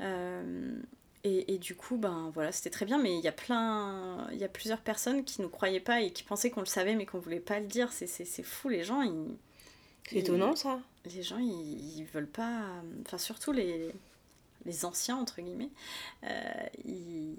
Euh, 0.00 0.80
et, 1.24 1.58
du 1.58 1.74
coup, 1.74 1.98
ben 1.98 2.30
voilà, 2.32 2.52
c'était 2.52 2.70
très 2.70 2.86
bien, 2.86 2.98
mais 2.98 3.18
il 3.18 3.22
y 3.22 3.28
a 3.28 3.32
plein, 3.32 4.28
il 4.32 4.38
y 4.38 4.44
a 4.44 4.48
plusieurs 4.48 4.80
personnes 4.80 5.24
qui 5.24 5.42
ne 5.42 5.46
croyaient 5.46 5.80
pas 5.80 6.00
et 6.00 6.10
qui 6.10 6.22
pensaient 6.22 6.50
qu'on 6.50 6.60
le 6.60 6.66
savait, 6.66 6.94
mais 6.94 7.04
qu'on 7.04 7.18
voulait 7.18 7.40
pas 7.40 7.60
le 7.60 7.66
dire. 7.66 7.92
C'est, 7.92 8.06
fou, 8.42 8.68
les 8.68 8.84
gens, 8.84 9.02
ils. 9.02 9.36
C'est 10.08 10.16
étonnant 10.16 10.56
ça. 10.56 10.80
Les 11.04 11.22
gens, 11.22 11.38
ils, 11.38 11.98
ils, 11.98 12.04
veulent 12.04 12.30
pas. 12.30 12.62
Enfin, 13.04 13.18
surtout 13.18 13.52
les, 13.52 13.90
les 14.64 14.84
anciens, 14.86 15.16
entre 15.16 15.42
guillemets. 15.42 15.70
Euh, 16.24 16.66
ils, 16.86 17.36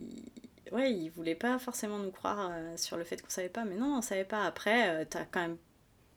ouais, 0.72 0.94
ils 0.94 1.10
voulaient 1.10 1.34
pas 1.34 1.58
forcément 1.58 1.98
nous 1.98 2.12
croire 2.12 2.50
euh, 2.52 2.78
sur 2.78 2.96
le 2.96 3.04
fait 3.04 3.20
qu'on 3.22 3.30
savait 3.30 3.50
pas, 3.50 3.66
mais 3.66 3.76
non, 3.76 3.98
on 3.98 4.02
savait 4.04 4.26
pas. 4.26 4.44
Après, 4.44 4.90
euh, 4.90 5.06
as 5.16 5.26
quand 5.26 5.42
même. 5.42 5.58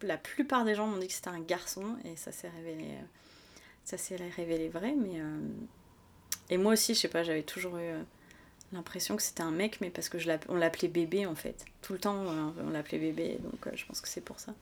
La 0.02 0.18
plupart 0.18 0.64
des 0.64 0.74
gens 0.74 0.88
m'ont 0.88 0.98
dit 0.98 1.06
que 1.06 1.12
c'était 1.12 1.28
un 1.28 1.40
garçon, 1.40 1.96
et 2.04 2.16
ça 2.16 2.32
s'est 2.32 2.50
révélé. 2.50 2.98
ça 3.84 3.96
s'est 3.96 4.16
révélé 4.16 4.68
vrai, 4.68 4.94
mais. 4.94 5.20
Et 6.52 6.58
moi 6.58 6.74
aussi, 6.74 6.92
je 6.92 7.00
sais 7.00 7.08
pas, 7.08 7.22
j'avais 7.22 7.44
toujours 7.44 7.78
eu 7.78 7.80
euh, 7.80 8.02
l'impression 8.74 9.16
que 9.16 9.22
c'était 9.22 9.42
un 9.42 9.50
mec, 9.50 9.78
mais 9.80 9.88
parce 9.88 10.10
que 10.10 10.18
on 10.50 10.54
l'appelait 10.54 10.88
bébé 10.88 11.24
en 11.24 11.34
fait. 11.34 11.64
Tout 11.80 11.94
le 11.94 11.98
temps, 11.98 12.26
on 12.62 12.68
l'appelait 12.68 12.98
bébé, 12.98 13.38
donc 13.42 13.66
euh, 13.66 13.70
je 13.74 13.86
pense 13.86 14.02
que 14.02 14.08
c'est 14.08 14.20
pour 14.20 14.38
ça. 14.38 14.52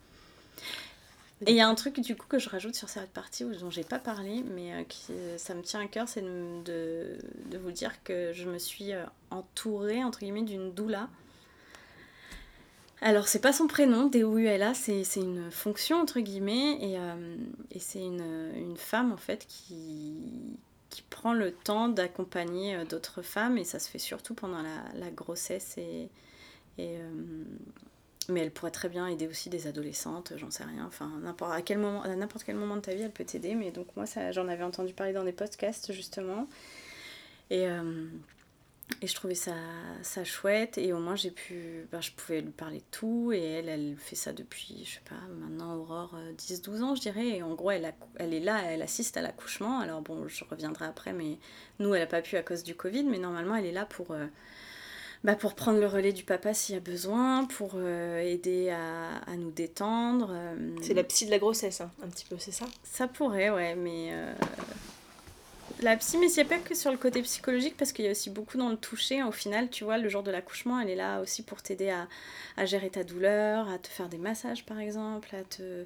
Et 1.46 1.50
il 1.50 1.57
y 1.57 1.61
a 1.61 1.66
un 1.66 1.74
truc 1.74 1.98
du 1.98 2.14
coup 2.14 2.29
que 2.29 2.38
je 2.38 2.48
rajoute 2.48 2.76
sur 2.76 2.88
cette 2.88 3.11
partie 3.11 3.42
dont 3.42 3.70
j'ai 3.70 3.83
pas 3.83 3.98
parlé, 3.98 4.44
mais 4.55 4.72
euh, 4.72 4.85
qui, 4.85 5.12
ça 5.37 5.53
me 5.55 5.62
tient 5.62 5.81
à 5.81 5.87
cœur, 5.88 6.09
c'est 6.09 6.22
de, 6.22 7.18
de, 7.46 7.59
vous 7.59 7.72
dire 7.72 8.05
que 8.05 8.33
je 8.35 8.48
me 8.48 8.61
suis 8.61 8.92
entourée 9.33 10.05
entre 10.05 10.20
guillemets 10.20 10.42
d'une 10.42 10.72
doula. 10.72 11.09
Alors 13.00 13.26
c'est 13.26 13.40
pas 13.40 13.53
son 13.53 13.66
prénom, 13.66 14.07
D-O-U-L-A, 14.07 14.74
c'est 14.74 15.03
une 15.16 15.50
fonction 15.50 16.00
entre 16.00 16.20
guillemets, 16.20 16.79
et, 16.81 16.98
et 17.74 17.81
c'est 17.81 17.98
une, 17.98 18.53
une, 18.55 18.76
femme 18.76 19.11
en 19.11 19.16
fait 19.16 19.44
qui, 19.48 20.14
qui 20.90 21.03
prend 21.03 21.33
le 21.33 21.53
temps 21.53 21.88
d'accompagner 21.88 22.76
euh, 22.76 22.85
d'autres 22.85 23.22
femmes 23.22 23.57
et 23.57 23.64
ça 23.64 23.79
se 23.79 23.88
fait 23.88 23.98
surtout 23.98 24.35
pendant 24.35 24.62
la, 24.62 25.11
grossesse 25.11 25.79
et, 25.79 26.09
euh, 26.79 27.11
mais 28.29 28.40
elle 28.40 28.50
pourrait 28.50 28.70
très 28.70 28.88
bien 28.88 29.07
aider 29.07 29.26
aussi 29.26 29.50
des 29.50 29.66
adolescentes, 29.66 30.35
j'en 30.37 30.50
sais 30.50 30.64
rien. 30.64 30.85
Enfin, 30.87 31.11
n'importe 31.22 31.53
à 31.53 31.62
quel 31.62 31.79
moment, 31.79 32.03
à 32.03 32.14
n'importe 32.14 32.44
quel 32.44 32.57
moment 32.57 32.76
de 32.76 32.81
ta 32.81 32.94
vie, 32.94 33.03
elle 33.03 33.11
peut 33.11 33.24
t'aider. 33.24 33.55
Mais 33.55 33.70
donc 33.70 33.87
moi, 33.96 34.07
ça, 34.07 34.33
j'en 34.33 34.48
avais 34.48 34.62
entendu 34.62 34.92
parler 34.92 35.12
dans 35.12 35.24
des 35.24 35.33
podcasts 35.33 35.92
justement. 35.92 36.46
Euh, 37.53 38.07
et 39.03 39.07
je 39.07 39.14
trouvais 39.14 39.35
ça, 39.35 39.55
ça 40.03 40.24
chouette. 40.24 40.79
Et 40.79 40.92
au 40.92 40.98
moins 40.98 41.16
j'ai 41.16 41.31
pu, 41.31 41.87
ben, 41.90 42.00
je 42.00 42.11
pouvais 42.12 42.40
lui 42.40 42.50
parler 42.50 42.79
de 42.79 42.85
tout. 42.90 43.33
Et 43.33 43.42
elle, 43.42 43.68
elle 43.68 43.96
fait 43.96 44.16
ça 44.16 44.33
depuis, 44.33 44.83
je 44.85 44.94
sais 44.94 45.03
pas, 45.09 45.20
maintenant 45.40 45.76
Aurore 45.76 46.16
10-12 46.37 46.68
euh, 46.68 46.83
ans 46.83 46.94
je 46.94 47.00
dirais. 47.00 47.29
Et 47.29 47.42
en 47.42 47.55
gros 47.55 47.70
elle, 47.70 47.92
elle 48.16 48.35
est 48.35 48.40
là, 48.40 48.62
elle 48.64 48.83
assiste 48.83 49.16
à 49.16 49.22
l'accouchement, 49.22 49.81
alors 49.81 50.03
bon 50.03 50.29
je 50.29 50.44
reviendrai 50.44 50.85
après 50.85 51.12
mais 51.12 51.38
nous 51.79 51.94
elle 51.94 52.03
a 52.03 52.07
pas 52.07 52.22
pu 52.22 52.37
à 52.37 52.42
cause 52.42 52.62
du 52.62 52.74
Covid. 52.74 53.05
Mais 53.05 53.18
normalement 53.18 53.57
elle 53.57 53.66
est 53.66 53.72
là 53.72 53.87
pour, 53.87 54.11
euh, 54.11 54.26
bah, 55.24 55.35
pour 55.35 55.55
prendre 55.55 55.81
le 55.81 55.87
relais 55.87 56.12
du 56.12 56.24
papa 56.24 56.53
s'il 56.53 56.74
y 56.74 56.79
a 56.79 56.83
besoin, 56.83 57.46
pour 57.46 57.72
euh, 57.76 58.20
aider 58.20 58.70
à, 58.70 59.18
à, 59.26 59.37
nous 59.37 59.50
détendre. 59.50 60.35
C'est 60.83 60.94
la 60.94 61.05
psy 61.05 61.26
de 61.26 61.31
la 61.31 61.38
grossesse 61.38 61.81
hein, 61.81 61.90
un 62.05 62.09
petit 62.09 62.26
peu, 62.26 62.37
c'est 62.38 62.53
ça? 62.53 62.66
Ça 62.83 63.09
pourrait 63.09 63.50
ouais 63.50 63.74
mais 63.74 64.12
la 65.82 65.96
psy, 65.96 66.18
mais 66.18 66.28
c'est 66.28 66.44
pas 66.44 66.58
que 66.58 66.74
sur 66.74 66.90
le 66.90 66.96
côté 66.96 67.22
psychologique, 67.22 67.76
parce 67.76 67.92
qu'il 67.92 68.04
y 68.04 68.08
a 68.08 68.10
aussi 68.10 68.30
beaucoup 68.30 68.58
dans 68.58 68.68
le 68.68 68.76
toucher. 68.76 69.22
Au 69.22 69.32
final, 69.32 69.70
tu 69.70 69.84
vois, 69.84 69.98
le 69.98 70.08
jour 70.08 70.22
de 70.22 70.30
l'accouchement, 70.30 70.80
elle 70.80 70.90
est 70.90 70.96
là 70.96 71.20
aussi 71.20 71.42
pour 71.42 71.62
t'aider 71.62 71.90
à, 71.90 72.66
gérer 72.66 72.90
ta 72.90 73.04
douleur, 73.04 73.68
à 73.68 73.78
te 73.78 73.88
faire 73.88 74.08
des 74.08 74.18
massages 74.18 74.66
par 74.66 74.78
exemple, 74.78 75.34
à 75.34 75.44
te, 75.44 75.84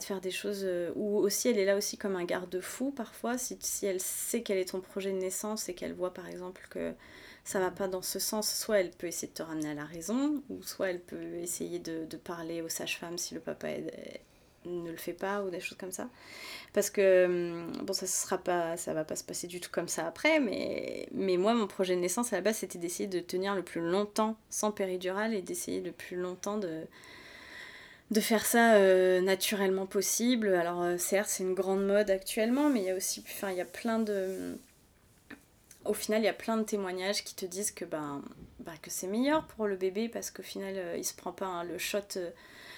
faire 0.00 0.20
des 0.20 0.30
choses. 0.30 0.62
Euh, 0.64 0.92
ou 0.96 1.18
aussi, 1.18 1.48
elle 1.48 1.58
est 1.58 1.64
là 1.64 1.76
aussi 1.76 1.96
comme 1.96 2.16
un 2.16 2.24
garde-fou 2.24 2.90
parfois, 2.92 3.38
si, 3.38 3.58
si 3.60 3.86
elle 3.86 4.00
sait 4.00 4.42
quel 4.42 4.58
est 4.58 4.70
ton 4.70 4.80
projet 4.80 5.12
de 5.12 5.18
naissance 5.18 5.68
et 5.68 5.74
qu'elle 5.74 5.94
voit 5.94 6.14
par 6.14 6.28
exemple 6.28 6.66
que 6.70 6.94
ça 7.44 7.60
va 7.60 7.70
pas 7.70 7.88
dans 7.88 8.02
ce 8.02 8.18
sens, 8.18 8.52
soit 8.54 8.80
elle 8.80 8.90
peut 8.90 9.08
essayer 9.08 9.28
de 9.28 9.34
te 9.34 9.42
ramener 9.42 9.70
à 9.70 9.74
la 9.74 9.84
raison, 9.84 10.42
ou 10.48 10.62
soit 10.62 10.90
elle 10.90 11.00
peut 11.00 11.34
essayer 11.36 11.78
de, 11.78 12.04
de 12.04 12.16
parler 12.16 12.62
aux 12.62 12.68
sages-femmes 12.68 13.18
si 13.18 13.34
le 13.34 13.40
papa 13.40 13.68
est, 13.68 14.22
ne 14.66 14.90
le 14.90 14.96
fait 14.96 15.12
pas 15.12 15.42
ou 15.42 15.50
des 15.50 15.60
choses 15.60 15.78
comme 15.78 15.92
ça 15.92 16.08
parce 16.72 16.90
que 16.90 17.24
hum, 17.26 17.72
bon 17.84 17.92
ça 17.92 18.06
sera 18.06 18.38
pas 18.38 18.76
ça 18.76 18.94
va 18.94 19.04
pas 19.04 19.16
se 19.16 19.24
passer 19.24 19.46
du 19.46 19.60
tout 19.60 19.70
comme 19.70 19.88
ça 19.88 20.06
après 20.06 20.40
mais 20.40 21.08
mais 21.12 21.36
moi 21.36 21.54
mon 21.54 21.66
projet 21.66 21.94
de 21.96 22.00
naissance 22.00 22.32
à 22.32 22.36
la 22.36 22.42
base 22.42 22.56
c'était 22.56 22.78
d'essayer 22.78 23.08
de 23.08 23.20
tenir 23.20 23.54
le 23.54 23.62
plus 23.62 23.80
longtemps 23.80 24.36
sans 24.50 24.70
péridurale 24.70 25.34
et 25.34 25.42
d'essayer 25.42 25.80
le 25.80 25.92
plus 25.92 26.16
longtemps 26.16 26.58
de 26.58 28.20
faire 28.20 28.44
ça 28.44 28.74
euh, 28.74 29.20
naturellement 29.20 29.86
possible 29.86 30.54
alors 30.54 30.82
euh, 30.82 30.98
certes 30.98 31.28
c'est 31.28 31.42
une 31.42 31.54
grande 31.54 31.84
mode 31.84 32.10
actuellement 32.10 32.68
mais 32.68 32.80
il 32.80 32.86
y 32.86 32.90
a 32.90 32.94
aussi 32.94 33.24
enfin 33.26 33.50
il 33.50 33.56
y 33.56 33.60
a 33.60 33.66
plein 33.66 33.98
de 33.98 34.56
au 35.84 35.94
final, 35.94 36.22
il 36.22 36.24
y 36.24 36.28
a 36.28 36.32
plein 36.32 36.56
de 36.56 36.62
témoignages 36.62 37.24
qui 37.24 37.34
te 37.34 37.44
disent 37.44 37.72
que, 37.72 37.84
ben, 37.84 38.22
bah, 38.60 38.72
que 38.80 38.90
c'est 38.90 39.06
meilleur 39.06 39.46
pour 39.46 39.66
le 39.66 39.76
bébé 39.76 40.08
parce 40.08 40.30
qu'au 40.30 40.42
final, 40.42 40.74
euh, 40.76 40.96
il 40.96 41.04
se 41.04 41.14
prend 41.14 41.32
pas 41.32 41.46
hein, 41.46 41.64
le 41.64 41.78
shot. 41.78 41.98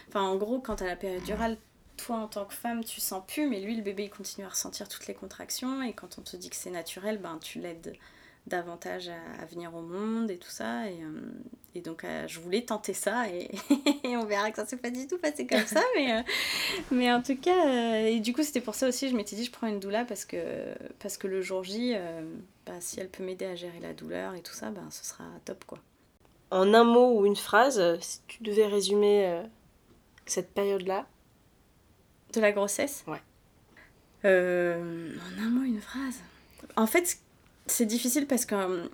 Enfin, 0.09 0.23
en 0.23 0.37
gros, 0.37 0.61
quand 0.61 0.81
as 0.83 0.87
la 0.87 0.97
péridurale, 0.97 1.57
toi 1.97 2.17
en 2.17 2.29
tant 2.29 2.45
que 2.45 2.55
femme 2.55 2.85
tu 2.85 3.01
sens 3.01 3.23
plus 3.27 3.49
mais 3.49 3.61
lui 3.61 3.77
le 3.77 3.83
bébé 3.83 4.05
il 4.05 4.11
continue 4.11 4.47
à 4.47 4.51
ressentir 4.51 4.89
toutes 4.89 5.07
les 5.07 5.15
contractions 5.15 5.83
et 5.83 5.93
quand 5.93 6.19
on 6.19 6.23
te 6.23 6.37
dit 6.37 6.51
que 6.51 6.57
c'est 6.57 6.71
naturel 6.71 7.19
ben 7.19 7.39
tu 7.41 7.61
l'aides 7.61 7.97
davantage 8.47 9.11
à, 9.41 9.45
venir 9.47 9.75
au 9.75 9.81
monde 9.81 10.31
et 10.31 10.37
tout 10.37 10.51
ça. 10.51 10.89
Et, 10.89 10.99
et 11.75 11.81
donc, 11.81 12.05
je 12.27 12.41
voulais 12.41 12.63
tenter 12.63 12.93
ça 12.93 13.29
et, 13.29 13.51
on 14.17 14.25
verra 14.25 14.51
que 14.51 14.57
ça 14.57 14.67
s'est 14.67 14.77
pas 14.77 14.91
du 14.91 15.07
tout 15.07 15.19
passé 15.19 15.47
comme 15.47 15.67
ça. 15.67 15.83
mais, 15.97 16.25
mais 16.91 17.13
en 17.13 17.23
tout 17.23 17.37
cas, 17.37 18.01
et 18.01 18.21
du 18.21 18.33
coup, 18.33 18.43
c'était 18.43 18.61
pour 18.61 18.75
ça 18.75 18.89
aussi, 18.89 19.09
je 19.09 19.17
m'étais 19.17 19.37
dit, 19.37 19.45
je 19.45 19.51
prends 19.51 19.67
une 19.67 19.81
doula 19.81 20.05
parce 20.05 20.25
que, 20.25 20.75
parce 20.99 21.17
que 21.17 21.27
le 21.27 21.41
jour 21.41 21.65
J, 21.65 21.95
bah, 22.67 22.81
si 22.81 23.01
elle 23.01 23.09
peut 23.09 23.25
m'aider 23.25 23.47
à 23.47 23.55
gérer 23.55 23.81
la 23.81 23.95
douleur 23.95 24.35
et 24.35 24.43
tout 24.43 24.55
ça, 24.55 24.71
ben, 24.71 24.89
ce 24.91 25.05
sera 25.05 25.25
top 25.45 25.65
quoi. 25.65 25.79
En 26.51 26.73
un 26.73 26.85
mot 26.85 27.19
ou 27.19 27.27
une 27.27 27.37
phrase, 27.37 27.99
si 28.01 28.21
tu 28.29 28.43
devais 28.43 28.67
résumer 28.67 29.43
cette 30.27 30.53
période-là 30.53 31.07
De 32.35 32.41
la 32.41 32.53
grossesse 32.53 33.05
Ouais. 33.07 33.23
Euh, 34.25 35.15
en 35.39 35.43
un 35.43 35.49
mot, 35.51 35.63
une 35.63 35.81
phrase. 35.81 36.21
En 36.77 36.87
fait, 36.87 37.19
c'est 37.67 37.87
difficile 37.87 38.27
parce 38.27 38.45
que 38.45 38.55
euh, 38.55 38.89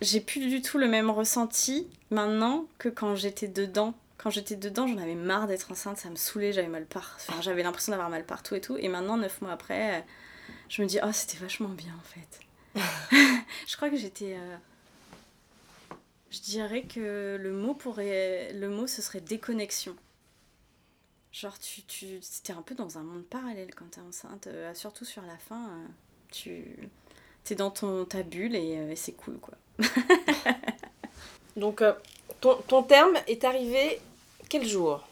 j'ai 0.00 0.20
plus 0.20 0.46
du 0.48 0.60
tout 0.60 0.76
le 0.76 0.88
même 0.88 1.08
ressenti 1.08 1.88
maintenant 2.10 2.66
que 2.78 2.88
quand 2.88 3.14
j'étais 3.14 3.48
dedans. 3.48 3.94
Quand 4.18 4.28
j'étais 4.28 4.56
dedans, 4.56 4.86
j'en 4.86 4.98
avais 4.98 5.14
marre 5.14 5.46
d'être 5.46 5.72
enceinte, 5.72 5.96
ça 5.96 6.10
me 6.10 6.16
saoulait, 6.16 6.52
j'avais 6.52 6.68
mal 6.68 6.84
partout. 6.84 7.14
Enfin, 7.28 7.40
j'avais 7.40 7.62
l'impression 7.62 7.92
d'avoir 7.92 8.10
mal 8.10 8.26
partout 8.26 8.54
et 8.54 8.60
tout. 8.60 8.76
Et 8.76 8.88
maintenant, 8.88 9.16
neuf 9.16 9.40
mois 9.40 9.52
après, 9.52 10.04
je 10.68 10.82
me 10.82 10.86
dis, 10.86 10.98
oh, 11.02 11.12
c'était 11.12 11.38
vachement 11.38 11.70
bien 11.70 11.94
en 11.98 12.02
fait. 12.02 12.40
je 13.66 13.76
crois 13.76 13.88
que 13.88 13.96
j'étais. 13.96 14.36
Euh, 14.36 14.56
je 16.30 16.40
dirais 16.40 16.82
que 16.82 17.38
le 17.40 17.52
mot 17.52 17.72
pourrait. 17.72 18.52
Le 18.52 18.68
mot, 18.68 18.86
ce 18.86 19.00
serait 19.00 19.20
déconnexion. 19.20 19.96
Genre, 21.32 21.56
tu, 21.60 21.82
tu 21.82 22.18
c'était 22.22 22.52
un 22.52 22.62
peu 22.62 22.74
dans 22.74 22.98
un 22.98 23.02
monde 23.02 23.24
parallèle 23.24 23.72
quand 23.74 23.88
t'es 23.92 24.00
enceinte, 24.00 24.48
euh, 24.48 24.74
surtout 24.74 25.04
sur 25.04 25.22
la 25.22 25.36
fin. 25.36 25.68
Euh, 25.68 25.86
tu 26.32 26.90
es 27.50 27.54
dans 27.54 27.70
ton, 27.70 28.04
ta 28.04 28.22
bulle 28.22 28.56
et, 28.56 28.78
euh, 28.78 28.92
c'est 28.96 29.12
cool, 29.12 29.38
quoi. 29.38 29.54
Donc, 31.56 31.82
ton, 32.40 32.56
ton, 32.66 32.82
terme 32.82 33.14
est 33.26 33.44
arrivé 33.44 34.00
quel 34.48 34.66
jour? 34.66 35.06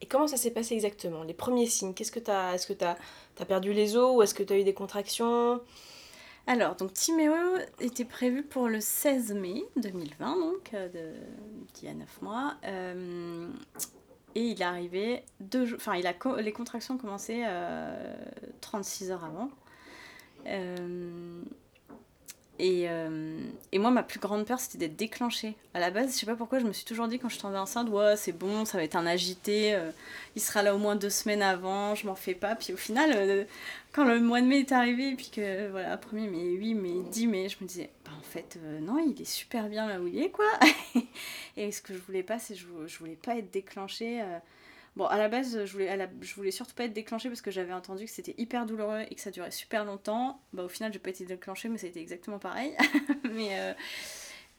Et 0.00 0.06
comment 0.06 0.26
ça 0.26 0.36
s'est 0.36 0.50
passé 0.50 0.74
exactement? 0.74 1.22
Les 1.22 1.34
premiers 1.34 1.66
signes, 1.66 1.94
qu'est-ce 1.94 2.12
que 2.12 2.20
t'as 2.20 2.54
Est-ce 2.54 2.66
que 2.66 2.72
t'as 2.72 2.96
as 3.38 3.44
perdu 3.44 3.72
les 3.72 3.96
os 3.96 4.16
ou 4.16 4.22
est-ce 4.22 4.34
que 4.34 4.42
t'as 4.42 4.58
eu 4.58 4.64
des 4.64 4.74
contractions? 4.74 5.60
Alors, 6.46 6.74
donc 6.74 6.92
Timéo 6.92 7.34
était 7.80 8.04
prévu 8.04 8.42
pour 8.42 8.68
le 8.68 8.80
16 8.80 9.32
mai 9.34 9.62
2020, 9.76 10.36
donc 10.38 10.72
de, 10.72 11.12
d'il 11.74 11.88
y 11.88 11.88
a 11.88 11.94
9 11.94 12.22
mois. 12.22 12.56
Et 14.34 14.40
il 14.40 14.60
est 14.60 14.64
arrivé 14.64 15.22
deux 15.40 15.66
jours. 15.66 15.78
Enfin, 15.80 15.94
les 16.38 16.52
contractions 16.52 16.94
ont 16.94 16.98
commencé 16.98 17.44
36 18.60 19.10
euh, 19.10 19.14
heures 19.14 19.24
avant. 19.24 19.50
Euh, 20.46 21.42
et, 22.58 22.88
euh, 22.88 23.38
et, 23.72 23.78
moi, 23.78 23.90
ma 23.90 24.02
plus 24.02 24.20
grande 24.20 24.46
peur, 24.46 24.60
c'était 24.60 24.78
d'être 24.78 24.96
déclenchée. 24.96 25.54
À 25.74 25.80
la 25.80 25.90
base, 25.90 26.12
je 26.12 26.18
sais 26.18 26.26
pas 26.26 26.36
pourquoi, 26.36 26.58
je 26.60 26.64
me 26.64 26.72
suis 26.72 26.84
toujours 26.84 27.08
dit 27.08 27.18
quand 27.18 27.28
je 27.28 27.38
tombée 27.38 27.58
enceinte, 27.58 27.88
ouais, 27.88 28.16
c'est 28.16 28.32
bon, 28.32 28.64
ça 28.64 28.78
va 28.78 28.84
être 28.84 28.96
un 28.96 29.06
agité, 29.06 29.78
il 30.36 30.42
sera 30.42 30.62
là 30.62 30.74
au 30.74 30.78
moins 30.78 30.94
deux 30.94 31.10
semaines 31.10 31.42
avant, 31.42 31.94
je 31.94 32.06
m'en 32.06 32.14
fais 32.14 32.34
pas. 32.34 32.54
Puis 32.54 32.72
au 32.72 32.76
final, 32.76 33.46
quand 33.92 34.04
le 34.04 34.20
mois 34.20 34.40
de 34.40 34.46
mai 34.46 34.60
est 34.60 34.72
arrivé, 34.72 35.10
et 35.10 35.14
puis 35.14 35.30
que, 35.30 35.68
voilà, 35.70 35.96
premier 35.96 36.28
mai, 36.28 36.52
8 36.52 36.74
mai, 36.74 36.94
10 37.10 37.26
mai, 37.26 37.48
je 37.48 37.56
me 37.60 37.68
disais, 37.68 37.90
bah, 38.04 38.12
en 38.18 38.22
fait, 38.22 38.58
non, 38.80 38.98
il 38.98 39.20
est 39.20 39.24
super 39.26 39.68
bien 39.68 39.86
là 39.86 40.00
où 40.00 40.06
il 40.06 40.18
est, 40.18 40.30
quoi. 40.30 40.46
et 41.56 41.70
ce 41.70 41.82
que 41.82 41.94
je 41.94 41.98
voulais 41.98 42.22
pas, 42.22 42.38
c'est 42.38 42.54
je, 42.54 42.66
je 42.86 42.98
voulais 42.98 43.18
pas 43.22 43.36
être 43.36 43.50
déclenchée. 43.50 44.22
Bon, 44.94 45.06
à 45.06 45.16
la 45.16 45.28
base, 45.28 45.64
je 45.64 45.72
voulais, 45.72 46.08
je 46.20 46.34
voulais 46.34 46.50
surtout 46.50 46.74
pas 46.74 46.84
être 46.84 46.92
déclenchée 46.92 47.30
parce 47.30 47.40
que 47.40 47.50
j'avais 47.50 47.72
entendu 47.72 48.04
que 48.04 48.10
c'était 48.10 48.34
hyper 48.36 48.66
douloureux 48.66 49.04
et 49.10 49.14
que 49.14 49.20
ça 49.22 49.30
durait 49.30 49.50
super 49.50 49.86
longtemps. 49.86 50.40
Bah, 50.52 50.64
au 50.64 50.68
final, 50.68 50.92
j'ai 50.92 50.98
pas 50.98 51.10
été 51.10 51.24
déclenchée, 51.24 51.70
mais 51.70 51.78
ça 51.78 51.86
a 51.86 51.90
été 51.90 52.00
exactement 52.00 52.38
pareil. 52.38 52.76
mais 53.32 53.58
euh, 53.58 53.72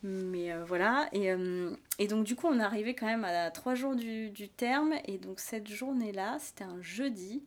mais 0.02 0.52
euh, 0.52 0.63
voilà. 0.65 1.08
Et, 1.13 1.32
euh, 1.32 1.72
donc, 2.10 2.24
du 2.26 2.36
coup, 2.36 2.48
on 2.48 2.60
est 2.60 2.63
arrivé 2.63 2.96
quand 2.96 3.06
même 3.06 3.24
à 3.24 3.52
trois 3.52 3.76
jours 3.76 3.96
du, 3.96 4.32
du 4.32 4.50
terme. 4.50 4.93
Et 5.06 5.19
donc, 5.19 5.39
cette 5.39 5.69
journée-là, 5.69 6.38
c'était 6.39 6.63
un 6.63 6.82
jeudi. 6.82 7.43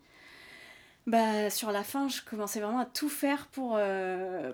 Bah, 1.07 1.51
sur 1.51 1.71
la 1.71 1.85
fin, 1.85 2.09
je 2.09 2.21
commençais 2.23 2.61
vraiment 2.61 2.81
à 2.81 2.87
tout 2.87 3.09
faire 3.09 3.47
pour, 3.49 3.79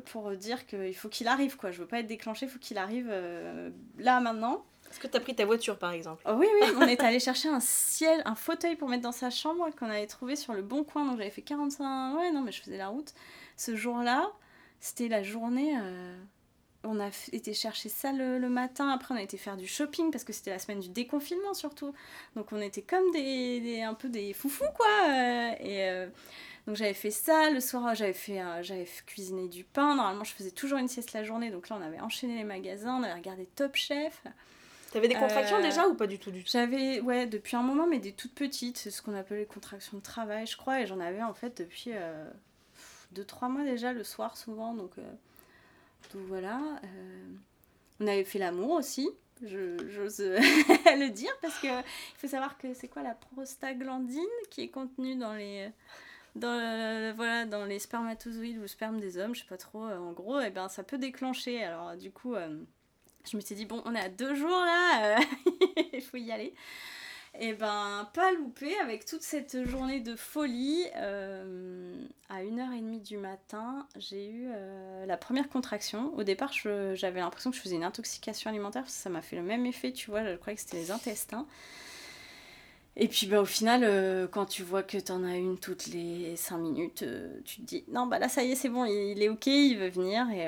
pour 0.07 0.31
dire 0.33 0.67
qu'il 0.67 0.95
faut 0.95 1.09
qu'il 1.09 1.29
arrive, 1.29 1.57
quoi. 1.57 1.71
Je 1.71 1.79
veux 1.79 1.87
pas 1.87 2.01
être 2.01 2.07
déclenchée, 2.07 2.47
il 2.47 2.51
faut 2.51 2.59
qu'il 2.59 2.77
arrive 2.79 3.11
là, 3.99 4.21
maintenant. 4.21 4.65
Est-ce 4.93 5.01
que 5.01 5.07
tu 5.07 5.17
as 5.17 5.21
pris 5.21 5.35
ta 5.35 5.47
voiture 5.47 5.79
par 5.79 5.93
exemple? 5.93 6.23
Oh, 6.29 6.35
Oui, 6.37 6.47
oui, 6.61 6.69
on 6.77 6.83
est 6.83 7.01
allé 7.01 7.19
chercher 7.19 7.49
un 7.49 7.61
ciel, 7.61 8.21
un 8.27 8.35
fauteuil 8.35 8.77
pour 8.77 8.91
mettre 8.91 9.03
dans 9.03 9.11
sa 9.11 9.31
chambre 9.31 9.71
qu'on 9.71 9.88
avait 9.88 10.07
trouvé 10.07 10.37
sur 10.37 10.53
le 10.53 10.61
bon 10.61 10.85
coin. 10.85 11.07
Donc 11.07 11.17
j'avais 11.17 11.31
fait 11.31 11.41
45. 11.41 12.19
Ouais, 12.19 12.31
non, 12.31 12.43
mais 12.43 12.53
je 12.53 12.61
faisais 12.61 12.77
la 12.77 12.88
route. 12.88 13.15
Ce 13.57 13.75
jour-là, 13.75 14.31
c'était 14.81 15.09
la 15.09 15.23
journée. 15.23 15.75
Euh, 15.81 16.15
on 16.85 17.01
a 17.01 17.11
été 17.33 17.55
chercher 17.55 17.88
ça 17.88 18.12
le, 18.12 18.38
matin. 18.49 18.88
Après, 18.90 19.14
on 19.14 19.16
a 19.16 19.23
été 19.23 19.37
faire 19.37 19.57
du 19.57 19.66
shopping 19.66 20.11
parce 20.11 20.25
que 20.25 20.33
c'était 20.33 20.51
la 20.51 20.59
semaine 20.59 20.81
du 20.81 20.88
déconfinement 20.88 21.55
surtout. 21.55 21.95
Donc 22.37 22.53
on 22.53 22.61
était 22.61 22.83
comme 22.83 23.11
des, 23.12 23.83
un 23.83 23.95
peu 23.95 24.09
des 24.09 24.33
foufous 24.33 24.64
quoi. 24.77 24.87
Euh, 25.09 25.53
et. 25.61 25.88
Euh, 25.88 26.09
donc 26.64 26.77
j'avais 26.77 26.95
fait 26.95 27.11
ça, 27.11 27.51
le 27.51 27.59
soir 27.59 27.92
j'avais 27.97 28.12
fait 28.12 28.40
j'avais 28.61 28.87
cuisiné 29.05 29.49
du 29.49 29.64
pain, 29.64 29.97
normalement 29.97 30.23
je 30.23 30.33
faisais 30.33 30.53
toujours 30.53 30.79
une 30.79 30.87
sieste 30.87 31.12
la 31.12 31.25
journée, 31.25 31.51
donc 31.51 31.68
là 31.68 31.77
on 31.77 31.85
avait 31.85 31.99
enchaîné 31.99 32.37
les 32.37 32.45
magasins, 32.45 33.01
on 33.01 33.03
avait 33.03 33.14
regardé 33.14 33.47
Top 33.57 33.75
Chef. 33.75 34.23
T'avais 34.92 35.09
des 35.09 35.14
contractions 35.14 35.57
euh, 35.57 35.62
déjà 35.62 35.88
ou 35.88 35.95
pas 35.95 36.07
du 36.07 36.18
tout 36.18 36.31
du 36.31 36.45
tout? 36.45 36.51
J'avais, 36.53 37.01
ouais, 37.01 37.27
depuis 37.27 37.57
un 37.57 37.62
moment, 37.62 37.87
mais 37.87 37.99
des 37.99 38.12
toutes 38.12 38.35
petites, 38.35 38.77
c'est 38.77 38.90
ce 38.90 39.01
qu'on 39.01 39.14
appelle 39.14 39.38
les 39.38 39.47
contractions 39.47 39.97
de 39.97 40.03
travail, 40.03 40.47
je 40.47 40.57
crois, 40.57 40.83
et 40.83 40.87
j'en 40.87 41.01
avais 41.01 41.23
en 41.23 41.33
fait 41.33 41.57
depuis 41.62 41.92
2-3 43.14 43.47
euh, 43.47 43.49
mois 43.49 43.64
déjà, 43.64 43.95
le 43.95 44.05
soir 44.05 44.37
souvent, 44.37 44.75
donc, 44.75 44.90
euh, 44.99 45.03
donc 46.12 46.23
voilà. 46.29 46.61
on 48.01 48.07
avait 48.07 48.25
fait 48.25 48.38
l'amour 48.38 48.73
aussi, 48.73 49.09
j'ose 49.43 50.19
le 50.21 51.09
dire, 51.09 51.33
parce 51.41 51.59
qu'il 51.59 51.71
faut 52.17 52.29
savoir 52.29 52.59
que 52.59 52.75
c'est 52.75 52.88
quoi 52.88 53.03
la 53.03 53.15
prostaglandine 53.15 54.23
qui 54.51 54.62
est 54.62 54.69
contenue 54.69 55.17
dans 55.17 55.35
les 55.35 55.71
voilà, 56.35 57.45
dans 57.45 57.67
les 57.67 57.79
spermatozoïdes 57.79 58.59
ou 58.59 58.62
le 58.62 58.67
sperme 58.67 59.01
des 59.01 59.19
hommes, 59.19 59.35
je 59.35 59.41
sais 59.41 59.47
pas 59.47 59.59
trop, 59.59 59.85
en 59.85 60.12
gros, 60.12 60.41
et 60.41 60.47
eh 60.47 60.51
ben, 60.51 60.69
ça 60.69 60.83
peut 60.83 60.97
déclencher. 60.97 61.62
Alors, 61.62 61.95
du 61.97 62.11
coup, 62.11 62.35
je 63.31 63.37
me 63.37 63.41
suis 63.41 63.55
dit, 63.55 63.67
bon, 63.67 63.83
on 63.85 63.95
est 63.95 64.01
à 64.01 64.09
deux 64.09 64.35
jours 64.35 64.49
là, 64.49 65.19
euh, 65.19 65.23
il 65.93 66.03
faut 66.03 66.17
y 66.17 66.33
aller. 66.33 66.55
Et 67.35 67.49
eh 67.49 67.53
ben, 67.55 68.09
pas 68.12 68.31
loupé, 68.33 68.77
avec 68.79 69.07
toute 69.07 69.23
cette 69.23 69.66
journée 69.66 70.01
de 70.01 70.16
folie, 70.16 70.85
euh, 70.97 72.05
à 72.29 72.42
1h30 72.42 73.03
du 73.03 73.16
matin, 73.16 73.87
j'ai 73.97 74.29
eu 74.29 74.49
euh, 74.51 75.07
la 75.07 75.16
première 75.16 75.49
contraction. 75.49 76.12
Au 76.14 76.25
départ, 76.25 76.53
j'avais 76.53 77.21
l'impression 77.21 77.51
que 77.51 77.57
je 77.57 77.62
faisais 77.62 77.77
une 77.77 77.85
intoxication 77.85 78.51
alimentaire, 78.51 78.83
parce 78.83 78.95
que 78.95 79.01
ça 79.01 79.09
m'a 79.09 79.23
fait 79.23 79.37
le 79.37 79.42
même 79.42 79.64
effet, 79.64 79.92
tu 79.92 80.11
vois, 80.11 80.23
je 80.25 80.37
croyais 80.37 80.57
que 80.57 80.62
c'était 80.62 80.77
les 80.77 80.90
intestins. 80.90 81.47
Et 82.97 83.09
puis 83.09 83.27
bah, 83.27 83.40
au 83.40 83.47
final, 83.47 83.83
euh, 83.85 84.27
quand 84.31 84.45
tu 84.45 84.62
vois 84.62 84.83
que 84.83 84.99
tu 84.99 85.12
en 85.12 85.25
as 85.25 85.37
une 85.37 85.59
toutes 85.59 85.87
les 85.87 86.37
5 86.37 86.59
minutes, 86.59 87.03
euh, 87.03 87.40
tu 87.45 87.61
te 87.61 87.62
dis 87.62 87.85
non, 87.88 88.07
bah 88.07 88.18
là 88.18 88.29
ça 88.29 88.42
y 88.45 88.53
est, 88.53 88.55
c'est 88.55 88.68
bon, 88.68 88.85
il, 88.85 89.23
est 89.23 89.31
ok, 89.31 89.47
il 89.47 89.79
veut 89.79 89.88
venir. 89.88 90.27
Et, 90.31 90.47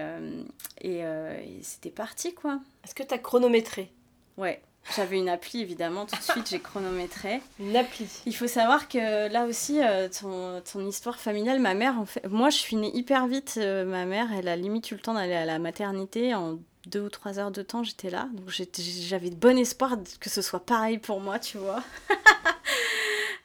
euh, 1.04 1.40
et, 1.40 1.62
c'était 1.62 1.90
parti 1.90 2.34
quoi. 2.34 2.60
Est-ce 2.84 2.94
que 2.94 3.02
tu 3.02 3.14
as 3.14 3.18
chronométré? 3.18 3.90
Ouais, 4.36 4.60
j'avais 4.96 5.18
une 5.18 5.28
appli 5.28 5.60
évidemment, 5.60 6.06
tout 6.06 6.16
de 6.16 6.22
suite 6.22 6.48
j'ai 6.48 6.60
chronométré. 6.60 7.40
Une 7.58 7.76
appli 7.76 8.06
Il 8.26 8.34
faut 8.34 8.46
savoir 8.46 8.88
que 8.88 9.28
là 9.32 9.46
aussi, 9.46 9.80
ton, 10.20 10.60
ton, 10.60 10.86
histoire 10.86 11.18
familiale, 11.18 11.60
ma 11.60 11.74
mère, 11.74 11.98
en 11.98 12.06
fait, 12.06 12.26
moi 12.28 12.50
je 12.50 12.56
suis 12.56 12.76
née 12.76 12.94
hyper 12.94 13.26
vite. 13.26 13.56
ma 13.56 14.04
mère, 14.04 14.28
elle 14.36 14.48
a 14.48 14.56
limite 14.56 14.90
eu 14.90 14.94
le 14.94 15.00
temps 15.00 15.14
d'aller 15.14 15.34
à 15.34 15.44
la 15.44 15.58
maternité 15.58 16.34
en 16.34 16.58
deux 16.86 17.00
ou 17.00 17.08
trois 17.08 17.38
heures 17.38 17.50
de 17.50 17.62
temps, 17.62 17.82
j'étais 17.82 18.10
là. 18.10 18.28
Donc 18.32 18.50
j'avais 18.50 19.30
de 19.30 19.36
bon 19.36 19.58
espoir 19.58 19.96
que 20.20 20.30
ce 20.30 20.42
soit 20.42 20.64
pareil 20.64 20.98
pour 20.98 21.20
moi, 21.20 21.38
tu 21.38 21.58
vois. 21.58 21.82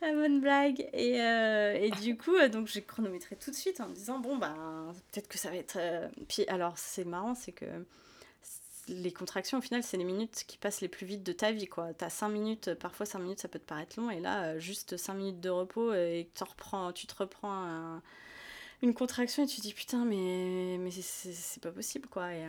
La 0.01 0.13
bonne 0.13 0.39
blague. 0.39 0.87
Et, 0.93 1.21
euh, 1.21 1.73
et 1.73 1.91
du 1.91 2.17
coup, 2.17 2.35
euh, 2.35 2.47
donc 2.47 2.67
j'ai 2.67 2.81
chronométré 2.81 3.35
tout 3.35 3.51
de 3.51 3.55
suite 3.55 3.81
en 3.81 3.87
me 3.87 3.93
disant, 3.93 4.19
bon, 4.19 4.37
bah, 4.37 4.55
peut-être 5.11 5.27
que 5.27 5.37
ça 5.37 5.49
va 5.49 5.57
être. 5.57 5.77
Euh, 5.77 6.07
puis 6.27 6.45
alors, 6.47 6.77
c'est 6.77 7.05
marrant, 7.05 7.35
c'est 7.35 7.51
que 7.51 7.65
les 8.89 9.11
contractions, 9.11 9.59
au 9.59 9.61
final, 9.61 9.83
c'est 9.83 9.97
les 9.97 10.03
minutes 10.03 10.43
qui 10.47 10.57
passent 10.57 10.81
les 10.81 10.87
plus 10.87 11.05
vite 11.05 11.23
de 11.23 11.31
ta 11.31 11.51
vie, 11.51 11.67
quoi. 11.67 11.93
T'as 11.93 12.09
5 12.09 12.29
minutes, 12.29 12.73
parfois 12.75 13.05
5 13.05 13.19
minutes, 13.19 13.39
ça 13.39 13.47
peut 13.47 13.59
te 13.59 13.65
paraître 13.65 13.99
long, 13.99 14.09
et 14.09 14.19
là, 14.19 14.59
juste 14.59 14.97
5 14.97 15.13
minutes 15.13 15.39
de 15.39 15.49
repos, 15.49 15.93
et 15.93 16.29
tu, 16.35 16.43
reprends, 16.43 16.91
tu 16.93 17.07
te 17.07 17.15
reprends 17.15 18.01
une 18.81 18.93
contraction, 18.93 19.43
et 19.43 19.47
tu 19.47 19.57
te 19.57 19.61
dis, 19.61 19.73
putain, 19.73 20.05
mais, 20.05 20.77
mais 20.79 20.91
c'est 20.91 21.61
pas 21.61 21.71
possible, 21.71 22.07
quoi. 22.09 22.33
Et, 22.33 22.45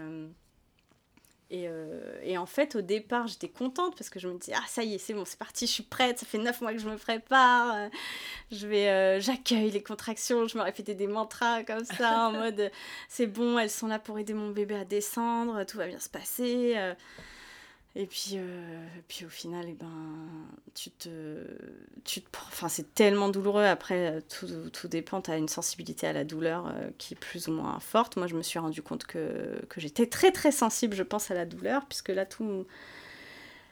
et, 1.51 1.67
euh, 1.67 2.01
et, 2.23 2.39
en 2.39 2.47
fait, 2.47 2.77
au 2.77 2.81
départ, 2.81 3.27
j'étais 3.27 3.49
contente 3.49 3.97
parce 3.97 4.09
que 4.09 4.21
je 4.21 4.29
me 4.29 4.39
disais, 4.39 4.53
ah, 4.57 4.65
ça 4.69 4.85
y 4.85 4.95
est, 4.95 4.99
c'est 4.99 5.15
bon, 5.15 5.25
c'est 5.25 5.39
parti, 5.39 5.67
je 5.67 5.73
suis 5.73 5.83
prête, 5.83 6.21
ça 6.21 6.27
fait 6.27 6.39
neuf 6.39 6.61
mois 6.61 6.73
que 6.73 6.79
je 6.79 6.89
me 6.89 6.97
prépare, 6.97 7.75
euh, 7.75 7.89
je 8.53 8.69
vais, 8.69 8.89
euh, 8.89 9.21
j'accueille 9.21 9.73
les 9.73 9.83
contractions, 9.83 10.47
je 10.47 10.57
me 10.57 10.63
répétais 10.63 10.95
des 10.95 11.09
mantras 11.09 11.65
comme 11.65 11.85
ça, 11.85 12.29
en 12.29 12.33
mode, 12.33 12.71
c'est 13.09 13.27
bon, 13.27 13.59
elles 13.59 13.71
sont 13.71 13.89
là 13.89 13.99
pour 13.99 14.19
aider 14.21 14.33
mon 14.33 14.51
bébé 14.51 14.77
à 14.77 14.85
descendre, 14.85 15.65
tout 15.65 15.77
va 15.77 15.89
bien 15.89 15.99
se 15.99 16.09
passer. 16.09 16.77
Et 17.97 18.07
puis, 18.07 18.35
euh, 18.35 18.87
au 19.25 19.29
final, 19.29 19.67
eh 19.69 19.75
ben, 19.75 19.89
tu 20.75 20.91
te, 20.93 21.09
tu 22.05 22.23
enfin, 22.47 22.69
c'est 22.69 22.95
tellement 22.95 23.29
douloureux. 23.29 23.65
Après, 23.65 24.23
tout, 24.29 24.47
tout 24.73 24.87
dépend. 24.87 25.21
Tu 25.21 25.31
as 25.33 25.37
une 25.37 25.49
sensibilité 25.49 26.07
à 26.07 26.13
la 26.13 26.23
douleur 26.25 26.69
euh, 26.69 26.91
qui 26.99 27.15
est 27.15 27.17
plus 27.17 27.49
ou 27.49 27.53
moins 27.53 27.81
forte. 27.81 28.17
Moi, 28.17 28.29
je 28.29 28.37
me 28.37 28.43
suis 28.43 28.61
rendu 28.61 28.81
compte 28.81 29.07
que, 29.07 29.61
que 29.69 29.81
j'étais 29.81 30.07
très 30.07 30.31
très 30.31 30.53
sensible, 30.53 30.95
je 30.95 31.03
pense, 31.03 31.33
à 31.33 31.35
la 31.35 31.47
douleur, 31.47 31.85
puisque 31.87 32.11
là, 32.11 32.27
tout, 32.27 32.65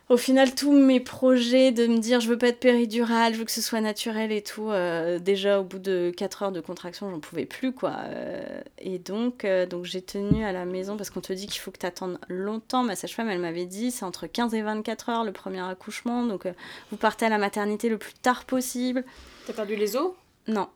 au 0.08 0.16
final, 0.16 0.54
tous 0.54 0.72
mes 0.72 1.00
projets 1.00 1.70
de 1.70 1.86
me 1.86 1.98
dire 1.98 2.20
je 2.20 2.28
veux 2.28 2.38
pas 2.38 2.48
être 2.48 2.60
péridurale, 2.60 3.34
je 3.34 3.38
veux 3.38 3.44
que 3.44 3.52
ce 3.52 3.60
soit 3.60 3.82
naturel 3.82 4.32
et 4.32 4.42
tout, 4.42 4.70
euh, 4.70 5.18
déjà 5.18 5.60
au 5.60 5.64
bout 5.64 5.78
de 5.78 6.10
4 6.16 6.44
heures 6.44 6.52
de 6.52 6.60
contraction, 6.60 7.10
j'en 7.10 7.20
pouvais 7.20 7.44
plus 7.44 7.72
quoi. 7.72 7.92
Euh, 8.04 8.60
et 8.78 8.98
donc, 8.98 9.44
euh, 9.44 9.66
donc 9.66 9.84
j'ai 9.84 10.00
tenu 10.00 10.44
à 10.44 10.52
la 10.52 10.64
maison 10.64 10.96
parce 10.96 11.10
qu'on 11.10 11.20
te 11.20 11.32
dit 11.34 11.46
qu'il 11.46 11.60
faut 11.60 11.70
que 11.70 11.78
tu 11.78 11.86
attendes 11.86 12.18
longtemps. 12.28 12.84
Ma 12.84 12.96
sage-femme, 12.96 13.28
elle 13.28 13.40
m'avait 13.40 13.66
dit 13.66 13.90
c'est 13.90 14.06
entre 14.06 14.26
15 14.26 14.54
et 14.54 14.62
24 14.62 15.10
heures 15.10 15.24
le 15.24 15.32
premier 15.32 15.60
accouchement, 15.60 16.24
donc 16.24 16.46
vous 16.90 16.96
partez 16.96 17.26
à 17.26 17.28
la 17.28 17.38
maternité 17.38 17.90
le 17.90 17.98
plus 17.98 18.14
tard 18.14 18.46
possible. 18.46 19.04
T'as 19.46 19.52
perdu 19.52 19.76
les 19.76 19.94
os? 19.96 20.12
Non, 20.46 20.68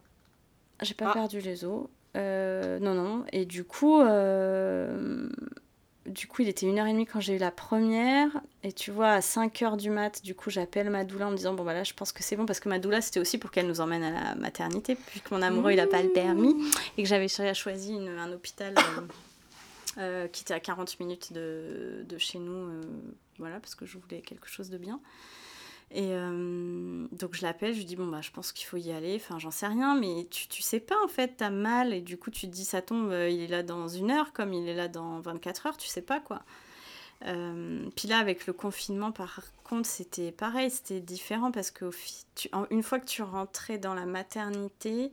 j'ai 0.82 0.94
pas 0.94 1.06
ah. 1.08 1.14
perdu 1.14 1.40
les 1.40 1.64
os. 1.64 1.86
non, 2.14 2.94
non. 2.94 3.24
Et 3.32 3.46
du 3.46 3.64
coup, 3.64 4.02
du 6.06 6.26
coup, 6.26 6.42
il 6.42 6.48
était 6.48 6.66
une 6.66 6.78
heure 6.78 6.86
et 6.86 6.92
demie 6.92 7.06
quand 7.06 7.20
j'ai 7.20 7.36
eu 7.36 7.38
la 7.38 7.50
première. 7.50 8.28
Et 8.64 8.72
tu 8.72 8.90
vois, 8.90 9.10
à 9.12 9.20
5 9.20 9.62
heures 9.62 9.76
du 9.76 9.90
mat, 9.90 10.22
du 10.24 10.34
coup, 10.34 10.50
j'appelle 10.50 10.90
ma 10.90 11.04
doula 11.04 11.28
en 11.28 11.30
me 11.30 11.36
disant 11.36 11.54
Bon, 11.54 11.64
bah 11.64 11.74
là, 11.74 11.84
je 11.84 11.94
pense 11.94 12.12
que 12.12 12.22
c'est 12.22 12.36
bon. 12.36 12.46
Parce 12.46 12.60
que 12.60 12.68
ma 12.68 12.78
doula, 12.78 13.00
c'était 13.00 13.20
aussi 13.20 13.38
pour 13.38 13.50
qu'elle 13.50 13.66
nous 13.66 13.80
emmène 13.80 14.02
à 14.02 14.10
la 14.10 14.34
maternité, 14.34 14.96
puisque 14.96 15.30
mon 15.30 15.42
amoureux, 15.42 15.72
il 15.72 15.76
n'a 15.76 15.86
pas 15.86 16.02
le 16.02 16.10
permis. 16.10 16.54
Et 16.96 17.02
que 17.02 17.08
j'avais 17.08 17.28
choisi 17.54 17.96
un 17.96 18.32
hôpital 18.32 18.74
euh, 18.76 19.00
euh, 19.98 20.28
qui 20.28 20.42
était 20.42 20.54
à 20.54 20.60
40 20.60 20.98
minutes 21.00 21.32
de, 21.32 22.04
de 22.08 22.18
chez 22.18 22.38
nous. 22.38 22.52
Euh, 22.52 22.80
voilà, 23.38 23.60
parce 23.60 23.74
que 23.74 23.86
je 23.86 23.98
voulais 23.98 24.20
quelque 24.20 24.48
chose 24.48 24.70
de 24.70 24.78
bien. 24.78 25.00
Et 25.94 26.14
euh, 26.14 27.06
donc 27.12 27.34
je 27.34 27.42
l'appelle, 27.42 27.74
je 27.74 27.78
lui 27.78 27.84
dis 27.84 27.96
bon 27.96 28.06
bah 28.06 28.22
je 28.22 28.30
pense 28.30 28.52
qu'il 28.52 28.66
faut 28.66 28.78
y 28.78 28.92
aller, 28.92 29.14
enfin 29.16 29.38
j'en 29.38 29.50
sais 29.50 29.66
rien, 29.66 29.94
mais 29.94 30.26
tu, 30.30 30.48
tu 30.48 30.62
sais 30.62 30.80
pas 30.80 30.94
en 31.04 31.08
fait, 31.08 31.34
t'as 31.36 31.50
mal 31.50 31.92
et 31.92 32.00
du 32.00 32.16
coup 32.16 32.30
tu 32.30 32.46
te 32.46 32.52
dis 32.52 32.64
ça 32.64 32.80
tombe, 32.80 33.10
euh, 33.10 33.28
il 33.28 33.40
est 33.42 33.46
là 33.46 33.62
dans 33.62 33.88
une 33.88 34.10
heure 34.10 34.32
comme 34.32 34.54
il 34.54 34.66
est 34.66 34.74
là 34.74 34.88
dans 34.88 35.20
24 35.20 35.66
heures, 35.66 35.76
tu 35.76 35.88
sais 35.88 36.00
pas 36.00 36.18
quoi. 36.18 36.42
Euh, 37.26 37.86
puis 37.94 38.08
là 38.08 38.18
avec 38.18 38.46
le 38.46 38.54
confinement 38.54 39.12
par 39.12 39.40
contre 39.64 39.86
c'était 39.86 40.32
pareil, 40.32 40.70
c'était 40.70 41.00
différent 41.00 41.52
parce 41.52 41.70
que 41.70 41.90
une 42.70 42.82
fois 42.82 42.98
que 42.98 43.06
tu 43.06 43.22
rentrais 43.22 43.76
dans 43.76 43.94
la 43.94 44.06
maternité, 44.06 45.12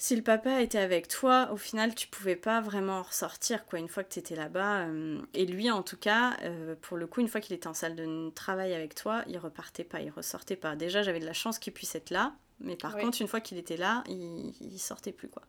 si 0.00 0.14
le 0.14 0.22
papa 0.22 0.62
était 0.62 0.78
avec 0.78 1.08
toi, 1.08 1.50
au 1.52 1.56
final, 1.56 1.92
tu 1.92 2.06
pouvais 2.06 2.36
pas 2.36 2.60
vraiment 2.60 3.02
ressortir, 3.02 3.66
quoi, 3.66 3.80
une 3.80 3.88
fois 3.88 4.04
que 4.04 4.12
tu 4.12 4.20
étais 4.20 4.36
là-bas. 4.36 4.86
Euh, 4.86 5.20
et 5.34 5.44
lui, 5.44 5.72
en 5.72 5.82
tout 5.82 5.96
cas, 5.96 6.36
euh, 6.44 6.76
pour 6.80 6.96
le 6.96 7.08
coup, 7.08 7.20
une 7.20 7.26
fois 7.26 7.40
qu'il 7.40 7.56
était 7.56 7.66
en 7.66 7.74
salle 7.74 7.96
de 7.96 8.30
travail 8.30 8.74
avec 8.74 8.94
toi, 8.94 9.24
il 9.26 9.36
repartait 9.38 9.82
pas, 9.82 10.00
il 10.00 10.10
ressortait 10.10 10.54
pas. 10.54 10.76
Déjà, 10.76 11.02
j'avais 11.02 11.18
de 11.18 11.26
la 11.26 11.32
chance 11.32 11.58
qu'il 11.58 11.72
puisse 11.72 11.96
être 11.96 12.10
là, 12.10 12.32
mais 12.60 12.76
par 12.76 12.96
contre, 12.96 13.20
une 13.20 13.26
fois 13.26 13.40
qu'il 13.40 13.58
était 13.58 13.76
là, 13.76 14.04
il, 14.08 14.54
il 14.60 14.78
sortait 14.78 15.10
plus, 15.10 15.28
quoi. 15.28 15.42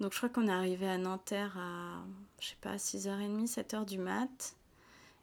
Donc, 0.00 0.12
je 0.12 0.16
crois 0.16 0.28
qu'on 0.28 0.48
est 0.48 0.52
arrivé 0.52 0.88
à 0.88 0.98
Nanterre 0.98 1.56
à, 1.56 2.02
je 2.40 2.48
sais 2.48 2.56
pas, 2.60 2.74
6h30, 2.74 3.46
7h 3.46 3.84
du 3.84 3.98
mat. 3.98 4.56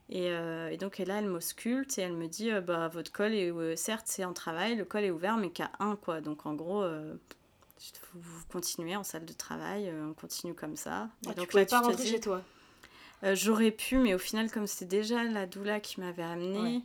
Et, 0.08 0.32
euh, 0.32 0.70
et, 0.70 0.78
donc 0.78 0.98
là, 1.00 1.20
elle 1.20 1.28
m'ausculte 1.28 1.98
et 1.98 2.04
elle 2.04 2.14
me 2.14 2.28
dit 2.28 2.52
bah, 2.66 2.88
Votre 2.88 3.12
col 3.12 3.34
est, 3.34 3.76
certes, 3.76 4.06
c'est 4.08 4.24
en 4.24 4.32
travail, 4.32 4.78
le 4.78 4.86
col 4.86 5.04
est 5.04 5.12
ouvert, 5.12 5.36
mais 5.36 5.50
qu'à 5.50 5.72
1, 5.80 5.98
quoi. 5.98 6.22
Donc 6.22 6.46
en 6.46 6.54
gros, 6.54 6.86
vous 8.14 8.44
continuez 8.52 8.96
en 8.96 9.04
salle 9.04 9.26
de 9.26 9.34
travail, 9.34 9.90
euh, 9.90 10.10
on 10.10 10.14
continue 10.14 10.54
comme 10.54 10.76
ça. 10.76 11.10
Ah, 11.26 11.34
donc, 11.34 11.36
tu 11.36 11.48
pouvais 11.48 11.66
pas 11.66 11.82
rentrer 11.82 12.04
chez 12.12 12.20
toi. 12.20 12.42
euh, 13.24 13.36
J'aurais 13.36 13.72
pu, 13.72 13.98
mais 13.98 14.14
au 14.14 14.18
final, 14.20 14.50
comme 14.52 14.68
c'était 14.68 14.98
déjà 14.98 15.24
la 15.24 15.46
doula 15.46 15.80
qui 15.80 16.00
m'avait 16.00 16.24
amenée, 16.24 16.82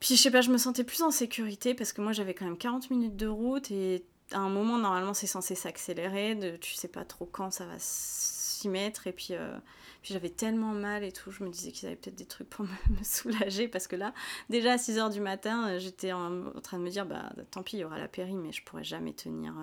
puis 0.00 0.16
je 0.16 0.22
sais 0.22 0.30
pas, 0.30 0.40
je 0.40 0.50
me 0.50 0.58
sentais 0.58 0.84
plus 0.84 1.02
en 1.02 1.10
sécurité 1.10 1.74
parce 1.74 1.92
que 1.92 2.00
moi 2.00 2.12
j'avais 2.12 2.34
quand 2.34 2.44
même 2.46 2.56
40 2.58 2.90
minutes 2.90 3.16
de 3.16 3.26
route 3.26 3.70
et 3.70 4.04
à 4.32 4.38
un 4.38 4.48
moment, 4.48 4.78
normalement, 4.78 5.12
c'est 5.12 5.26
censé 5.26 5.54
s'accélérer, 5.54 6.34
de, 6.36 6.56
tu 6.56 6.74
sais 6.74 6.88
pas 6.88 7.04
trop 7.04 7.26
quand 7.26 7.50
ça 7.50 7.66
va 7.66 7.78
s'y 8.60 9.08
et 9.08 9.12
puis, 9.12 9.28
euh, 9.32 9.58
puis 10.02 10.14
j'avais 10.14 10.30
tellement 10.30 10.72
mal 10.72 11.04
et 11.04 11.12
tout, 11.12 11.30
je 11.30 11.44
me 11.44 11.50
disais 11.50 11.72
qu'ils 11.72 11.86
avaient 11.86 11.96
peut-être 11.96 12.16
des 12.16 12.26
trucs 12.26 12.48
pour 12.48 12.64
me, 12.88 13.04
soulager 13.04 13.68
parce 13.68 13.86
que 13.86 13.96
là, 13.96 14.12
déjà 14.48 14.72
à 14.72 14.76
6h 14.76 15.12
du 15.12 15.20
matin, 15.20 15.78
j'étais 15.78 16.12
en, 16.12 16.52
train 16.62 16.78
de 16.78 16.84
me 16.84 16.90
dire, 16.90 17.06
bah 17.06 17.32
tant 17.50 17.62
pis, 17.62 17.76
il 17.76 17.80
y 17.80 17.84
aura 17.84 17.98
la 17.98 18.08
péri, 18.08 18.34
mais 18.34 18.52
je 18.52 18.62
pourrais 18.64 18.84
jamais 18.84 19.12
tenir 19.12 19.54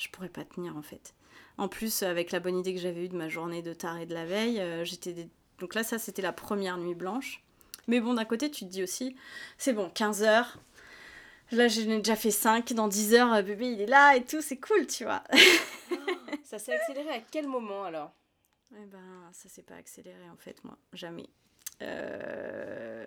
je 0.00 0.08
pourrais 0.08 0.28
pas 0.28 0.44
tenir 0.44 0.76
en 0.76 0.82
fait. 0.82 1.14
En 1.58 1.68
plus, 1.68 2.02
avec 2.02 2.32
la 2.32 2.40
bonne 2.40 2.56
idée 2.56 2.74
que 2.74 2.80
j'avais 2.80 3.04
eue 3.04 3.08
de 3.08 3.16
ma 3.16 3.28
journée 3.28 3.60
de 3.60 3.74
taré 3.74 4.06
de 4.06 4.14
la 4.14 4.24
veille, 4.24 4.60
euh, 4.60 4.84
j'étais. 4.84 5.28
Donc 5.58 5.74
là, 5.74 5.84
ça, 5.84 5.98
c'était 5.98 6.22
la 6.22 6.32
première 6.32 6.78
nuit 6.78 6.94
blanche. 6.94 7.42
Mais 7.86 8.00
bon, 8.00 8.14
d'un 8.14 8.24
côté, 8.24 8.50
tu 8.50 8.64
te 8.64 8.70
dis 8.70 8.82
aussi, 8.82 9.14
c'est 9.58 9.74
bon, 9.74 9.90
15 9.94 10.22
heures. 10.22 10.58
Là, 11.52 11.68
j'en 11.68 11.82
ai 11.82 11.98
déjà 11.98 12.16
fait 12.16 12.30
5. 12.30 12.72
Dans 12.72 12.88
10 12.88 13.14
heures, 13.14 13.32
euh, 13.34 13.42
bébé, 13.42 13.66
il 13.72 13.80
est 13.82 13.86
là 13.86 14.16
et 14.16 14.24
tout, 14.24 14.40
c'est 14.40 14.56
cool, 14.56 14.86
tu 14.86 15.04
vois. 15.04 15.22
Ça 16.50 16.58
s'est 16.58 16.72
accéléré 16.72 17.10
à 17.10 17.20
quel 17.20 17.46
moment 17.46 17.84
alors? 17.84 18.10
Eh 18.74 18.84
ben, 18.86 19.30
ça 19.30 19.48
s'est 19.48 19.62
pas 19.62 19.76
accéléré 19.76 20.28
en 20.32 20.36
fait, 20.36 20.64
moi. 20.64 20.76
Jamais. 20.92 21.28
Euh, 21.80 23.06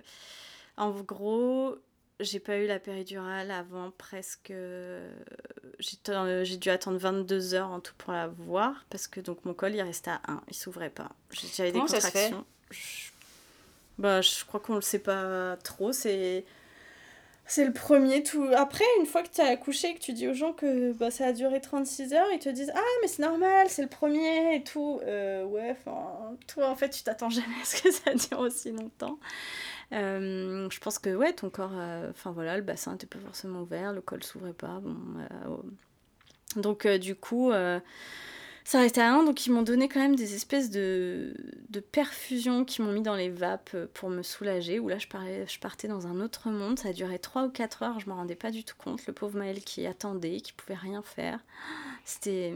en 0.78 0.92
gros, 0.92 1.76
j'ai 2.22 2.40
pas 2.40 2.58
eu 2.58 2.68
la 2.68 2.80
péridurale 2.80 3.52
avant 3.52 3.92
presque. 3.92 4.54
J'ai 5.80 6.58
dû 6.58 6.70
attendre 6.70 6.98
22 6.98 7.54
heures 7.54 7.68
en 7.68 7.82
tout 7.82 7.94
pour 7.98 8.14
la 8.14 8.30
voir 8.30 8.86
parce 8.90 9.08
que 9.08 9.20
donc 9.20 9.44
mon 9.44 9.54
col 9.54 9.76
il 9.76 9.82
restait 9.82 10.12
à 10.12 10.22
1, 10.30 10.44
il 10.48 10.56
s'ouvrait 10.56 10.90
pas. 10.90 11.12
J'avais 11.54 11.74
des 11.74 11.80
contractions. 11.80 12.46
je... 12.72 13.10
Bah, 13.98 14.22
je 14.22 14.46
crois 14.46 14.62
qu'on 14.62 14.76
le 14.76 14.82
sait 14.82 15.00
pas 15.00 15.58
trop. 15.58 15.92
C'est. 15.92 16.46
C'est 17.46 17.66
le 17.66 17.74
premier 17.74 18.24
tout. 18.24 18.48
Après, 18.56 18.86
une 19.00 19.06
fois 19.06 19.22
que 19.22 19.30
tu 19.30 19.42
as 19.42 19.48
accouché 19.48 19.90
et 19.90 19.96
que 19.96 20.00
tu 20.00 20.14
dis 20.14 20.28
aux 20.28 20.34
gens 20.34 20.54
que 20.54 20.94
bah, 20.94 21.12
ça 21.12 21.28
a 21.28 21.34
duré 21.34 21.60
36 21.60 22.14
heures, 22.14 22.28
ils 22.32 22.40
te 22.40 22.50
disent 22.50 22.72
Ah, 22.74 22.82
mais 23.02 23.08
c'est 23.08 23.22
normal, 23.22 23.68
c'est 23.70 23.82
le 23.82 23.90
premier 23.90 24.56
et 24.56 24.64
tout. 24.64 25.02
Euh, 25.04 25.44
ouais, 25.44 25.72
enfin, 25.72 26.38
toi 26.48 26.70
en 26.70 26.76
fait, 26.76 26.90
tu 26.90 27.04
t'attends 27.04 27.30
jamais 27.30 27.56
à 27.62 27.66
ce 27.66 27.82
que 27.82 27.92
ça 27.92 28.14
dure 28.14 28.40
aussi 28.40 28.72
longtemps. 28.72 29.20
Euh, 29.92 30.68
je 30.70 30.80
pense 30.80 31.00
que 31.00 31.16
ouais, 31.16 31.34
ton 31.34 31.50
corps, 31.50 31.74
euh, 31.76 32.10
enfin 32.10 32.32
voilà, 32.32 32.56
le 32.56 32.64
bassin 32.64 32.94
n'était 32.94 33.08
pas 33.08 33.20
forcément 33.20 33.62
ouvert, 33.62 33.94
le 33.94 34.02
col 34.02 34.24
s'ouvrait 34.24 34.54
pas. 34.54 34.80
Bon, 34.82 34.96
euh, 35.20 35.58
donc 36.62 36.88
du 36.88 37.16
coup, 37.16 37.52
ça 38.66 38.80
restait 38.80 39.02
à 39.02 39.14
un, 39.14 39.24
donc 39.24 39.46
ils 39.46 39.52
m'ont 39.52 39.62
donné 39.62 39.90
quand 39.90 40.00
même 40.00 40.16
des 40.16 40.36
espèces 40.36 40.70
de, 40.70 41.34
de 41.70 41.80
perfusions 41.80 42.64
qui 42.64 42.82
m'ont 42.82 42.92
mis 42.92 43.02
dans 43.02 43.16
les 43.16 43.30
vapes 43.30 43.76
pour 43.94 44.10
me 44.10 44.24
soulager. 44.24 44.80
Où 44.80 44.88
là, 44.88 44.98
je, 44.98 45.08
parlais, 45.08 45.46
je 45.48 45.60
partais 45.60 45.88
dans 45.88 46.08
un 46.08 46.22
autre 46.22 46.50
monde. 46.50 46.80
Ça 46.80 46.90
a 46.90 46.94
duré 46.94 47.20
3 47.20 47.44
ou 47.44 47.50
4 47.50 47.84
heures, 47.84 48.00
je 48.00 48.10
me 48.10 48.14
rendais 48.14 48.36
pas 48.36 48.52
du 48.52 48.64
tout 48.64 48.76
compte. 48.78 49.06
Le 49.06 49.14
pauvre 49.14 49.38
Maël 49.38 49.62
qui 49.62 49.86
attendait, 49.86 50.40
qui 50.40 50.54
pouvait 50.54 50.78
rien 50.78 51.02
faire. 51.02 51.40
C'était 52.06 52.54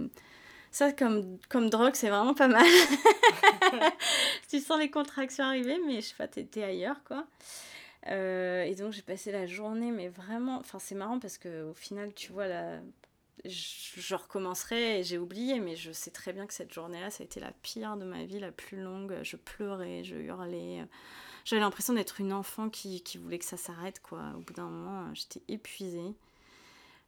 ça, 0.72 0.91
comme, 0.91 1.39
comme 1.50 1.70
drogue, 1.70 1.96
c'est 1.96 2.10
vraiment 2.10 2.34
pas 2.34 2.48
mal. 2.48 2.65
tu 4.50 4.60
sens 4.60 4.80
les 4.80 4.91
contractions 4.91 5.46
arriver, 5.46 5.78
mais 5.86 6.02
je 6.02 6.08
sais 6.08 6.15
pas, 6.15 6.28
t'étais 6.28 6.63
ailleurs, 6.63 7.04
quoi. 7.04 7.26
Euh, 8.08 8.63
et 8.63 8.76
donc, 8.76 8.93
j'ai 8.93 9.02
passé 9.02 9.32
la 9.32 9.48
journée, 9.48 9.91
mais 9.91 10.08
vraiment... 10.08 10.58
Enfin, 10.58 10.80
c'est 10.80 10.96
marrant 10.96 11.20
parce 11.20 11.38
qu'au 11.38 11.74
final, 11.74 12.13
tu 12.13 12.32
vois, 12.32 12.48
là, 12.48 12.80
je, 13.45 14.15
recommencerai 14.15 15.00
et 15.00 15.04
j'ai 15.04 15.17
oublié, 15.17 15.60
mais 15.60 15.76
je 15.76 15.91
sais 15.91 16.12
très 16.12 16.34
bien 16.34 16.47
que 16.47 16.54
cette 16.54 16.73
journée-là, 16.73 17.10
ça 17.10 17.23
a 17.23 17.26
été 17.26 17.39
la 17.39 17.52
pire 17.52 17.97
de 17.97 18.06
ma 18.06 18.26
vie, 18.26 18.39
la 18.39 18.52
plus 18.52 18.82
longue. 18.82 19.17
Je 19.23 19.38
pleurais, 19.38 20.04
je 20.04 20.15
hurlais. 20.15 20.86
J'avais 21.45 21.62
l'impression 21.62 21.93
d'être 21.93 22.19
une 22.19 22.34
enfant 22.34 22.69
qui, 22.69 23.02
voulait 23.21 23.39
que 23.39 23.45
ça 23.45 23.58
s'arrête, 23.58 24.02
quoi. 24.02 24.34
Au 24.36 24.39
bout 24.39 24.54
d'un 24.54 24.67
moment, 24.67 25.13
j'étais 25.13 25.41
épuisée. 25.47 26.13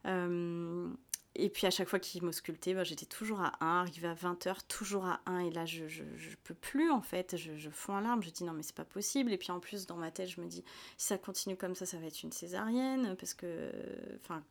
Euh, 0.06 0.90
et 1.36 1.50
puis 1.50 1.68
à 1.68 1.72
chaque 1.72 1.90
fois 1.90 2.00
qu'il 2.00 2.24
m'auscultait, 2.24 2.74
bah, 2.74 2.84
j'étais 2.84 3.06
toujours 3.06 3.42
à 3.42 3.54
1, 3.60 3.82
arrivé 3.82 4.08
à 4.08 4.14
20h, 4.14 4.60
toujours 4.68 5.06
à 5.06 5.20
1. 5.26 5.40
Et 5.40 5.52
là, 5.52 5.66
je, 5.66 5.88
je, 5.88 6.04
peux 6.44 6.54
plus 6.54 6.90
en 6.90 7.02
fait. 7.02 7.36
Je, 7.38 7.58
je 7.58 7.70
fonds 7.70 7.96
en 7.96 8.00
larmes. 8.00 8.24
Je 8.24 8.30
dis 8.30 8.44
non, 8.44 8.54
mais 8.54 8.64
c'est 8.64 8.76
pas 8.76 8.86
possible. 8.86 9.34
Et 9.34 9.38
puis 9.38 9.52
en 9.52 9.60
plus, 9.60 9.86
dans 9.86 9.98
ma 9.98 10.12
tête, 10.12 10.30
je 10.30 10.42
me 10.42 10.48
dis 10.48 10.64
si 10.98 11.08
ça 11.08 11.18
continue 11.18 11.58
comme 11.58 11.76
ça, 11.76 11.86
ça 11.86 11.98
va 11.98 12.08
être 12.08 12.24
une 12.24 12.32
césarienne. 12.32 13.16
Parce 13.18 13.34
que. 13.34 13.72
Enfin. 14.24 14.44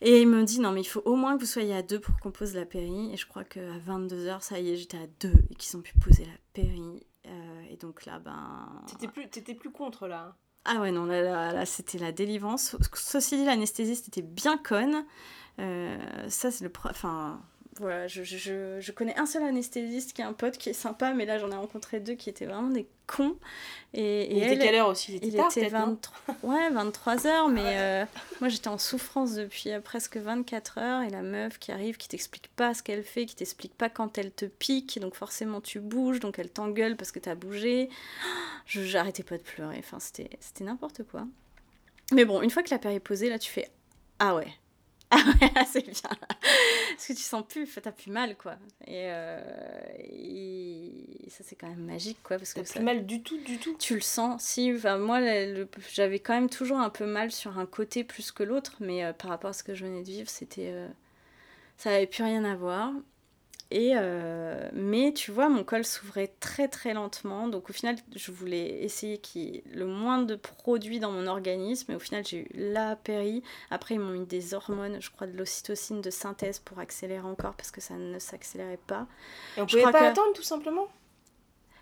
Et 0.00 0.20
il 0.20 0.28
me 0.28 0.42
dit 0.44 0.60
non, 0.60 0.72
mais 0.72 0.80
il 0.80 0.86
faut 0.86 1.02
au 1.04 1.16
moins 1.16 1.34
que 1.36 1.40
vous 1.40 1.46
soyez 1.46 1.74
à 1.74 1.82
2 1.82 2.00
pour 2.00 2.18
qu'on 2.18 2.30
pose 2.30 2.54
la 2.54 2.66
péri. 2.66 3.12
Et 3.12 3.16
je 3.16 3.26
crois 3.26 3.44
qu'à 3.44 3.78
22h, 3.86 4.40
ça 4.42 4.58
y 4.58 4.70
est, 4.70 4.76
j'étais 4.76 4.98
à 4.98 5.06
2 5.20 5.32
et 5.50 5.54
qu'ils 5.54 5.76
ont 5.76 5.82
pu 5.82 5.94
poser 5.98 6.24
la 6.24 6.36
péri. 6.52 7.06
Euh, 7.26 7.62
et 7.70 7.76
donc 7.76 8.04
là, 8.04 8.18
ben. 8.18 8.68
T'étais 8.86 9.08
plus, 9.08 9.54
plus 9.54 9.70
contre 9.70 10.06
là 10.06 10.36
ah 10.66 10.80
ouais, 10.80 10.92
non, 10.92 11.04
là, 11.04 11.20
là, 11.20 11.52
là 11.52 11.66
c'était 11.66 11.98
la 11.98 12.10
délivrance. 12.10 12.76
Ceci 12.94 13.36
dit, 13.36 13.44
l'anesthésie, 13.44 13.96
c'était 13.96 14.22
bien 14.22 14.56
conne. 14.56 15.04
Euh, 15.58 15.98
ça, 16.28 16.50
c'est 16.50 16.64
le. 16.64 16.72
Enfin, 16.88 17.42
voilà, 17.78 18.06
je, 18.06 18.22
je, 18.22 18.78
je, 18.80 18.92
connais 18.92 19.18
un 19.18 19.26
seul 19.26 19.42
anesthésiste 19.42 20.12
qui 20.12 20.22
est 20.22 20.24
un 20.24 20.32
pote 20.32 20.56
qui 20.58 20.70
est 20.70 20.74
sympa, 20.74 21.12
mais 21.12 21.24
là 21.26 21.38
j'en 21.38 21.50
ai 21.50 21.56
rencontré 21.56 22.00
deux 22.00 22.14
qui 22.14 22.30
étaient 22.30 22.46
vraiment 22.46 22.70
des 22.70 22.86
cons. 23.06 23.36
Et, 23.92 24.36
il 24.36 24.42
était 24.42 24.58
quelle 24.58 24.74
heure 24.74 24.88
aussi? 24.88 25.12
Il 25.12 25.16
était, 25.16 25.28
il 25.28 25.40
était 25.40 25.68
23, 25.68 26.36
ouais, 26.42 26.70
23 26.70 27.26
heures, 27.26 27.48
mais 27.48 27.62
euh, 27.64 28.04
moi 28.40 28.48
j'étais 28.48 28.68
en 28.68 28.78
souffrance 28.78 29.34
depuis 29.34 29.70
euh, 29.70 29.80
presque 29.80 30.16
24 30.16 30.78
heures. 30.78 31.02
Et 31.02 31.10
la 31.10 31.22
meuf 31.22 31.58
qui 31.58 31.72
arrive, 31.72 31.96
qui 31.96 32.08
t'explique 32.08 32.48
pas 32.54 32.74
ce 32.74 32.82
qu'elle 32.82 33.02
fait, 33.02 33.26
qui 33.26 33.34
t'explique 33.36 33.74
pas 33.74 33.88
quand 33.88 34.18
elle 34.18 34.30
te 34.30 34.44
pique, 34.44 34.98
donc 35.00 35.14
forcément 35.14 35.60
tu 35.60 35.80
bouges, 35.80 36.20
donc 36.20 36.38
elle 36.38 36.50
t'engueule 36.50 36.96
parce 36.96 37.12
que 37.12 37.18
t'as 37.18 37.34
bougé. 37.34 37.88
J'arrêtais 38.66 39.22
pas 39.22 39.36
de 39.36 39.42
pleurer, 39.42 39.76
enfin 39.78 39.98
c'était 40.00 40.30
n'importe 40.60 41.02
quoi. 41.04 41.26
Mais 42.12 42.24
bon, 42.24 42.42
une 42.42 42.50
fois 42.50 42.62
que 42.62 42.70
la 42.70 42.78
paire 42.78 42.92
est 42.92 43.00
posée, 43.00 43.28
là 43.28 43.38
tu 43.38 43.50
fais 43.50 43.70
Ah 44.18 44.34
ouais, 44.34 44.48
ah 45.14 45.22
ouais, 45.40 45.64
c'est 45.70 45.82
bien. 45.82 46.10
Parce 46.10 47.06
que 47.06 47.12
tu 47.12 47.22
sens 47.22 47.44
plus, 47.46 47.68
t'as 47.82 47.92
plus 47.92 48.10
mal, 48.10 48.36
quoi. 48.36 48.56
Et, 48.86 49.10
euh, 49.10 49.40
ça, 51.28 51.44
c'est 51.44 51.56
quand 51.56 51.68
même 51.68 51.84
magique, 51.84 52.18
quoi. 52.22 52.38
Parce 52.38 52.54
que 52.54 52.60
plus 52.60 52.80
mal 52.80 53.06
du 53.06 53.22
tout, 53.22 53.38
du 53.38 53.58
tout? 53.58 53.76
Tu 53.78 53.94
le 53.94 54.00
sens. 54.00 54.42
Si, 54.42 54.72
enfin, 54.74 54.98
moi, 54.98 55.20
j'avais 55.92 56.18
quand 56.18 56.34
même 56.34 56.50
toujours 56.50 56.78
un 56.78 56.90
peu 56.90 57.06
mal 57.06 57.30
sur 57.30 57.58
un 57.58 57.66
côté 57.66 58.04
plus 58.04 58.32
que 58.32 58.42
l'autre, 58.42 58.76
mais 58.80 59.04
euh, 59.04 59.12
par 59.12 59.30
rapport 59.30 59.50
à 59.50 59.52
ce 59.52 59.62
que 59.62 59.74
je 59.74 59.84
venais 59.84 60.02
de 60.02 60.06
vivre, 60.06 60.28
c'était. 60.28 60.70
Euh, 60.72 60.88
ça 61.76 61.90
n'avait 61.90 62.06
plus 62.06 62.22
rien 62.22 62.44
à 62.44 62.54
voir. 62.54 62.92
Et 63.76 63.94
euh, 63.96 64.70
mais 64.72 65.12
tu 65.12 65.32
vois, 65.32 65.48
mon 65.48 65.64
col 65.64 65.84
s'ouvrait 65.84 66.32
très 66.38 66.68
très 66.68 66.94
lentement. 66.94 67.48
Donc 67.48 67.70
au 67.70 67.72
final, 67.72 67.96
je 68.14 68.30
voulais 68.30 68.84
essayer 68.84 69.18
qu'il 69.18 69.42
y 69.42 69.56
ait 69.56 69.64
le 69.74 69.84
moins 69.84 70.22
de 70.22 70.36
produits 70.36 71.00
dans 71.00 71.10
mon 71.10 71.26
organisme. 71.26 71.90
Et 71.90 71.96
au 71.96 71.98
final, 71.98 72.24
j'ai 72.24 72.42
eu 72.42 72.48
la 72.54 72.94
péri. 72.94 73.42
Après, 73.72 73.96
ils 73.96 73.98
m'ont 73.98 74.12
mis 74.12 74.26
des 74.26 74.54
hormones, 74.54 75.02
je 75.02 75.10
crois 75.10 75.26
de 75.26 75.36
l'ocytocine 75.36 76.00
de 76.00 76.10
synthèse 76.10 76.60
pour 76.60 76.78
accélérer 76.78 77.26
encore 77.26 77.54
parce 77.54 77.72
que 77.72 77.80
ça 77.80 77.94
ne 77.94 78.20
s'accélérait 78.20 78.78
pas. 78.86 79.08
Et 79.56 79.60
on 79.60 79.66
pouvait 79.66 79.82
pas 79.90 80.06
attendre 80.06 80.34
tout 80.34 80.44
simplement? 80.44 80.86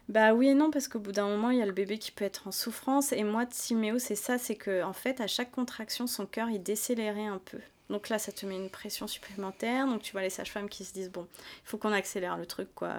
Bah 0.08 0.32
oui 0.32 0.48
et 0.48 0.54
non, 0.54 0.70
parce 0.70 0.88
qu'au 0.88 0.98
bout 0.98 1.12
d'un 1.12 1.28
moment, 1.28 1.50
il 1.50 1.58
y 1.58 1.62
a 1.62 1.66
le 1.66 1.72
bébé 1.72 1.98
qui 1.98 2.10
peut 2.10 2.24
être 2.24 2.48
en 2.48 2.52
souffrance. 2.52 3.12
Et 3.12 3.22
moi, 3.22 3.44
Timéo, 3.44 3.98
c'est 3.98 4.14
ça, 4.14 4.38
c'est 4.38 4.56
que 4.56 4.82
en 4.82 4.94
fait, 4.94 5.20
à 5.20 5.26
chaque 5.26 5.52
contraction, 5.52 6.06
son 6.06 6.24
cœur, 6.24 6.48
il 6.48 6.62
décélérait 6.62 7.26
un 7.26 7.38
peu. 7.38 7.58
Donc 7.92 8.08
là, 8.08 8.18
ça 8.18 8.32
te 8.32 8.44
met 8.46 8.56
une 8.56 8.70
pression 8.70 9.06
supplémentaire. 9.06 9.86
Donc 9.86 10.02
tu 10.02 10.12
vois 10.12 10.22
les 10.22 10.30
sages-femmes 10.30 10.68
qui 10.68 10.84
se 10.84 10.92
disent, 10.92 11.10
bon, 11.10 11.28
il 11.32 11.68
faut 11.68 11.78
qu'on 11.78 11.92
accélère 11.92 12.36
le 12.36 12.46
truc, 12.46 12.68
quoi. 12.74 12.94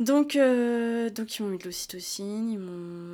Donc, 0.00 0.36
euh, 0.36 1.10
donc 1.10 1.36
ils 1.36 1.42
m'ont 1.42 1.48
mis 1.48 1.58
de 1.58 1.64
l'ocytocine, 1.64 2.50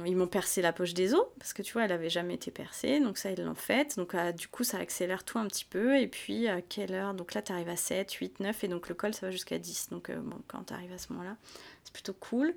ils 0.06 0.16
m'ont 0.16 0.26
percé 0.26 0.60
la 0.60 0.72
poche 0.72 0.92
des 0.92 1.14
os, 1.14 1.24
parce 1.38 1.54
que 1.54 1.62
tu 1.62 1.72
vois, 1.72 1.84
elle 1.84 1.92
avait 1.92 2.10
jamais 2.10 2.34
été 2.34 2.50
percée, 2.50 3.00
donc 3.00 3.16
ça, 3.16 3.30
ils 3.30 3.42
l'ont 3.42 3.54
fait. 3.54 3.96
Donc 3.96 4.14
euh, 4.14 4.32
du 4.32 4.48
coup, 4.48 4.64
ça 4.64 4.78
accélère 4.78 5.24
tout 5.24 5.38
un 5.38 5.46
petit 5.46 5.64
peu. 5.64 5.98
Et 5.98 6.06
puis, 6.06 6.46
à 6.46 6.60
quelle 6.60 6.92
heure? 6.92 7.14
Donc 7.14 7.32
là, 7.32 7.40
tu 7.40 7.52
arrives 7.52 7.70
à 7.70 7.76
7, 7.76 8.12
8, 8.12 8.40
9, 8.40 8.64
et 8.64 8.68
donc 8.68 8.88
le 8.90 8.94
col, 8.94 9.14
ça 9.14 9.26
va 9.26 9.32
jusqu'à 9.32 9.58
10. 9.58 9.88
Donc 9.90 10.10
euh, 10.10 10.16
bon, 10.16 10.36
quand 10.46 10.64
tu 10.64 10.74
arrives 10.74 10.92
à 10.92 10.98
ce 10.98 11.10
moment-là, 11.12 11.36
c'est 11.84 11.92
plutôt 11.92 12.12
cool. 12.12 12.54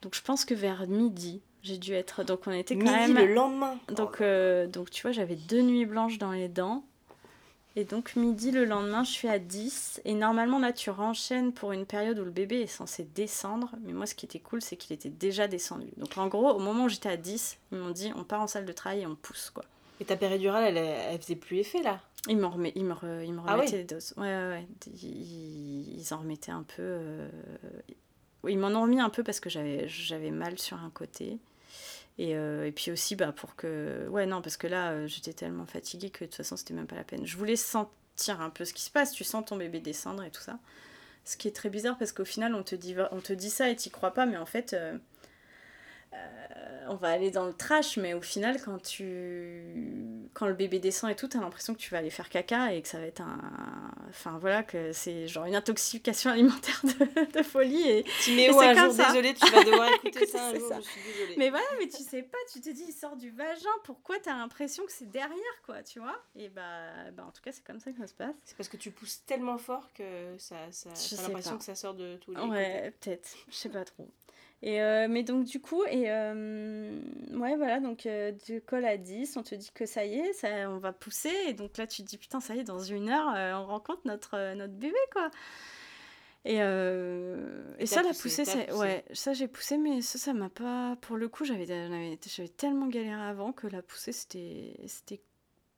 Donc 0.00 0.14
je 0.14 0.22
pense 0.22 0.46
que 0.46 0.54
vers 0.54 0.86
midi, 0.88 1.42
j'ai 1.62 1.76
dû 1.76 1.92
être... 1.92 2.24
Donc 2.24 2.46
on 2.46 2.52
était 2.52 2.76
quand 2.76 2.84
midi 2.84 3.12
même... 3.12 3.26
le 3.26 3.34
lendemain 3.34 3.78
Donc, 3.88 4.22
donc 4.72 4.88
tu 4.88 5.02
vois, 5.02 5.12
j'avais 5.12 5.36
deux 5.36 5.60
nuits 5.60 5.84
blanches 5.84 6.16
dans 6.16 6.32
les 6.32 6.48
dents. 6.48 6.86
Et 7.76 7.84
donc 7.84 8.16
midi 8.16 8.50
le 8.50 8.64
lendemain, 8.64 9.04
je 9.04 9.10
suis 9.10 9.28
à 9.28 9.38
10. 9.38 10.02
Et 10.04 10.14
normalement 10.14 10.58
là, 10.58 10.72
tu 10.72 10.90
renchaînes 10.90 11.52
pour 11.52 11.72
une 11.72 11.86
période 11.86 12.18
où 12.18 12.24
le 12.24 12.30
bébé 12.30 12.60
est 12.60 12.66
censé 12.66 13.04
descendre. 13.04 13.70
Mais 13.82 13.92
moi, 13.92 14.06
ce 14.06 14.14
qui 14.14 14.26
était 14.26 14.40
cool, 14.40 14.60
c'est 14.60 14.76
qu'il 14.76 14.92
était 14.92 15.10
déjà 15.10 15.46
descendu. 15.46 15.86
Donc 15.96 16.18
en 16.18 16.26
gros, 16.28 16.50
au 16.50 16.58
moment 16.58 16.84
où 16.84 16.88
j'étais 16.88 17.08
à 17.08 17.16
10, 17.16 17.58
ils 17.72 17.78
m'ont 17.78 17.90
dit 17.90 18.12
on 18.16 18.24
part 18.24 18.40
en 18.40 18.46
salle 18.46 18.66
de 18.66 18.72
travail 18.72 19.02
et 19.02 19.06
on 19.06 19.16
pousse 19.16 19.50
quoi. 19.50 19.64
Et 20.00 20.04
ta 20.04 20.16
péridurale, 20.16 20.76
elle, 20.76 20.78
elle 20.78 21.20
faisait 21.20 21.36
plus 21.36 21.58
effet 21.58 21.82
là? 21.82 22.00
Ils 22.28 22.36
me, 22.36 22.46
remet, 22.46 22.72
ils 22.74 22.84
me, 22.84 22.94
ils 23.24 23.32
me 23.32 23.40
ah 23.46 23.54
remettaient 23.54 23.78
les 23.78 23.84
doses. 23.84 24.12
Ouais, 24.16 24.24
ouais, 24.24 24.48
ouais. 24.48 24.68
Ils, 25.02 26.06
en 26.12 26.18
remettaient 26.18 26.52
un 26.52 26.64
peu. 26.64 26.82
Euh... 26.82 27.28
Ils 28.46 28.58
m'en 28.58 28.68
ont 28.68 28.82
remis 28.82 29.00
un 29.00 29.08
peu 29.08 29.22
parce 29.22 29.40
que 29.40 29.48
j'avais 29.48 30.30
mal 30.30 30.58
sur 30.58 30.76
un 30.78 30.90
côté. 30.90 31.38
Et, 32.18 32.36
euh, 32.36 32.66
et, 32.66 32.72
puis 32.72 32.90
aussi, 32.90 33.16
bah, 33.16 33.32
pour 33.32 33.56
que. 33.56 34.06
Ouais, 34.08 34.26
non, 34.26 34.42
parce 34.42 34.56
que 34.56 34.66
là, 34.66 34.92
euh, 34.92 35.06
j'étais 35.06 35.32
tellement 35.32 35.66
fatiguée 35.66 36.10
que 36.10 36.24
de 36.24 36.30
toute 36.30 36.36
façon, 36.36 36.56
c'était 36.56 36.74
même 36.74 36.86
pas 36.86 36.96
la 36.96 37.04
peine. 37.04 37.26
Je 37.26 37.36
voulais 37.36 37.56
sentir 37.56 38.40
un 38.40 38.50
peu 38.50 38.64
ce 38.64 38.74
qui 38.74 38.82
se 38.82 38.90
passe. 38.90 39.12
Tu 39.12 39.24
sens 39.24 39.44
ton 39.44 39.56
bébé 39.56 39.80
descendre 39.80 40.22
et 40.22 40.30
tout 40.30 40.42
ça. 40.42 40.58
Ce 41.24 41.36
qui 41.36 41.48
est 41.48 41.52
très 41.52 41.70
bizarre 41.70 41.96
parce 41.98 42.12
qu'au 42.12 42.24
final, 42.24 42.54
on 42.54 42.62
te 42.62 42.74
dit, 42.74 42.94
on 43.12 43.20
te 43.20 43.32
dit 43.32 43.50
ça 43.50 43.70
et 43.70 43.76
t'y 43.76 43.90
crois 43.90 44.12
pas, 44.12 44.26
mais 44.26 44.36
en 44.36 44.46
fait. 44.46 44.74
Euh, 44.74 44.98
on 46.90 46.96
va 46.96 47.08
aller 47.08 47.30
dans 47.30 47.46
le 47.46 47.52
trash, 47.52 47.96
mais 47.96 48.14
au 48.14 48.20
final, 48.20 48.60
quand 48.60 48.82
tu 48.82 50.28
quand 50.34 50.46
le 50.46 50.54
bébé 50.54 50.78
descend 50.78 51.10
et 51.10 51.14
tout, 51.14 51.28
t'as 51.28 51.40
l'impression 51.40 51.74
que 51.74 51.78
tu 51.78 51.90
vas 51.90 51.98
aller 51.98 52.10
faire 52.10 52.28
caca 52.28 52.72
et 52.74 52.82
que 52.82 52.88
ça 52.88 52.98
va 52.98 53.06
être 53.06 53.20
un. 53.20 53.92
Enfin 54.08 54.38
voilà, 54.40 54.62
que 54.62 54.92
c'est 54.92 55.28
genre 55.28 55.44
une 55.44 55.54
intoxication 55.54 56.30
alimentaire 56.30 56.80
de, 56.82 57.38
de 57.38 57.42
folie. 57.42 57.88
Et, 57.88 58.04
mais 58.28 58.50
ouais, 58.50 58.66
un 58.76 58.90
jour, 58.90 59.06
désolé, 59.06 59.34
tu 59.34 59.50
vas 59.50 59.62
devoir 59.62 59.88
écouter 60.04 60.26
ça 60.26 60.46
un 60.48 60.54
jour, 60.54 60.72
je 60.76 60.80
suis 60.80 61.00
désolée. 61.02 61.34
Mais 61.36 61.50
voilà, 61.50 61.66
mais 61.78 61.88
tu 61.88 62.02
sais 62.02 62.22
pas, 62.22 62.38
tu 62.52 62.60
te 62.60 62.70
dis, 62.70 62.84
il 62.88 62.92
sort 62.92 63.16
du 63.16 63.30
vagin, 63.30 63.70
pourquoi 63.84 64.18
t'as 64.18 64.34
l'impression 64.34 64.84
que 64.84 64.92
c'est 64.92 65.10
derrière, 65.10 65.62
quoi, 65.64 65.82
tu 65.82 66.00
vois? 66.00 66.20
Et 66.34 66.48
bah, 66.48 67.10
bah, 67.12 67.24
en 67.26 67.30
tout 67.30 67.42
cas, 67.42 67.52
c'est 67.52 67.64
comme 67.64 67.78
ça 67.78 67.92
que 67.92 67.98
ça 67.98 68.08
se 68.08 68.14
passe. 68.14 68.34
C'est 68.44 68.56
parce 68.56 68.68
que 68.68 68.76
tu 68.76 68.90
pousses 68.90 69.24
tellement 69.26 69.58
fort 69.58 69.92
que 69.92 70.36
ça, 70.38 70.56
ça 70.72 70.90
t'as 70.90 71.22
l'impression 71.22 71.56
que 71.56 71.64
ça 71.64 71.76
sort 71.76 71.94
de 71.94 72.16
tous 72.16 72.34
les 72.34 72.40
Ouais, 72.40 72.92
peut-être, 73.00 73.36
je 73.48 73.54
sais 73.54 73.68
pas 73.68 73.84
trop. 73.84 74.08
Et 74.62 74.82
euh, 74.82 75.06
mais 75.08 75.22
donc 75.22 75.44
du 75.44 75.58
coup, 75.58 75.84
et 75.84 76.10
euh, 76.10 77.00
ouais 77.32 77.56
voilà, 77.56 77.80
donc 77.80 78.04
euh, 78.04 78.30
du 78.46 78.60
col 78.60 78.84
à 78.84 78.98
10, 78.98 79.38
on 79.38 79.42
te 79.42 79.54
dit 79.54 79.70
que 79.72 79.86
ça 79.86 80.04
y 80.04 80.18
est, 80.18 80.34
ça, 80.34 80.70
on 80.70 80.76
va 80.76 80.92
pousser, 80.92 81.32
et 81.48 81.54
donc 81.54 81.78
là 81.78 81.86
tu 81.86 82.02
te 82.02 82.08
dis 82.08 82.18
putain 82.18 82.40
ça 82.40 82.54
y 82.54 82.58
est, 82.58 82.64
dans 82.64 82.78
une 82.78 83.08
heure, 83.08 83.32
on 83.58 83.64
rencontre 83.64 84.02
notre, 84.04 84.54
notre 84.54 84.74
bébé 84.74 84.98
quoi. 85.12 85.30
Et, 86.44 86.56
et 86.56 87.86
ça, 87.86 88.02
la 88.02 88.14
poussée, 88.14 88.46
c'est... 88.46 88.72
Ouais, 88.72 89.04
ça 89.12 89.34
j'ai 89.34 89.46
poussé, 89.46 89.76
mais 89.76 90.00
ça, 90.00 90.18
ça 90.18 90.32
m'a 90.32 90.48
pas... 90.48 90.96
Pour 91.02 91.18
le 91.18 91.28
coup, 91.28 91.44
j'avais, 91.44 91.66
j'avais 91.66 92.48
tellement 92.48 92.86
galéré 92.86 93.20
avant 93.20 93.52
que 93.52 93.66
la 93.66 93.82
poussée, 93.82 94.12
c'était... 94.12 94.74
c'était... 94.86 95.20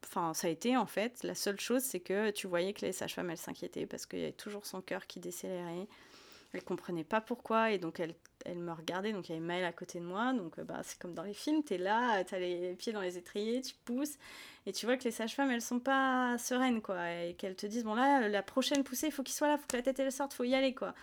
Enfin, 0.04 0.34
ça 0.34 0.46
a 0.46 0.50
été 0.50 0.76
en 0.76 0.86
fait. 0.86 1.24
La 1.24 1.34
seule 1.34 1.58
chose, 1.58 1.82
c'est 1.82 1.98
que 1.98 2.30
tu 2.30 2.46
voyais 2.46 2.72
que 2.74 2.86
les 2.86 2.92
sages-femmes, 2.92 3.30
elles 3.30 3.38
s'inquiétaient 3.38 3.86
parce 3.86 4.06
qu'il 4.06 4.20
y 4.20 4.22
avait 4.22 4.32
toujours 4.32 4.66
son 4.66 4.82
cœur 4.82 5.08
qui 5.08 5.18
décélérait. 5.18 5.88
Elle 6.52 6.64
comprenait 6.64 7.04
pas 7.04 7.20
pourquoi 7.20 7.70
et 7.72 7.78
donc 7.78 7.98
elle, 7.98 8.14
elle 8.44 8.58
me 8.58 8.72
regardait. 8.72 9.12
Donc 9.12 9.28
il 9.28 9.32
y 9.32 9.34
avait 9.36 9.44
Maëlle 9.44 9.64
à 9.64 9.72
côté 9.72 10.00
de 10.00 10.04
moi. 10.04 10.32
Donc 10.32 10.58
euh, 10.58 10.64
bah, 10.64 10.80
c'est 10.82 10.98
comme 10.98 11.14
dans 11.14 11.22
les 11.22 11.34
films, 11.34 11.62
tu 11.64 11.74
es 11.74 11.78
là, 11.78 12.22
tu 12.24 12.34
as 12.34 12.38
les 12.38 12.74
pieds 12.74 12.92
dans 12.92 13.00
les 13.00 13.18
étriers, 13.18 13.62
tu 13.62 13.74
pousses 13.84 14.18
et 14.66 14.72
tu 14.72 14.86
vois 14.86 14.96
que 14.96 15.04
les 15.04 15.10
sages-femmes 15.10 15.50
elles 15.50 15.62
sont 15.62 15.80
pas 15.80 16.36
sereines 16.38 16.82
quoi 16.82 17.10
et 17.10 17.34
qu'elles 17.34 17.56
te 17.56 17.66
disent 17.66 17.84
bon 17.84 17.94
là 17.94 18.28
la 18.28 18.42
prochaine 18.42 18.84
poussée 18.84 19.08
il 19.08 19.12
faut 19.12 19.22
qu'il 19.22 19.34
soit 19.34 19.48
là, 19.48 19.58
faut 19.58 19.66
que 19.66 19.76
la 19.76 19.82
tête 19.82 19.98
elle 19.98 20.12
sorte, 20.12 20.32
faut 20.34 20.44
y 20.44 20.54
aller 20.54 20.74
quoi. 20.74 20.94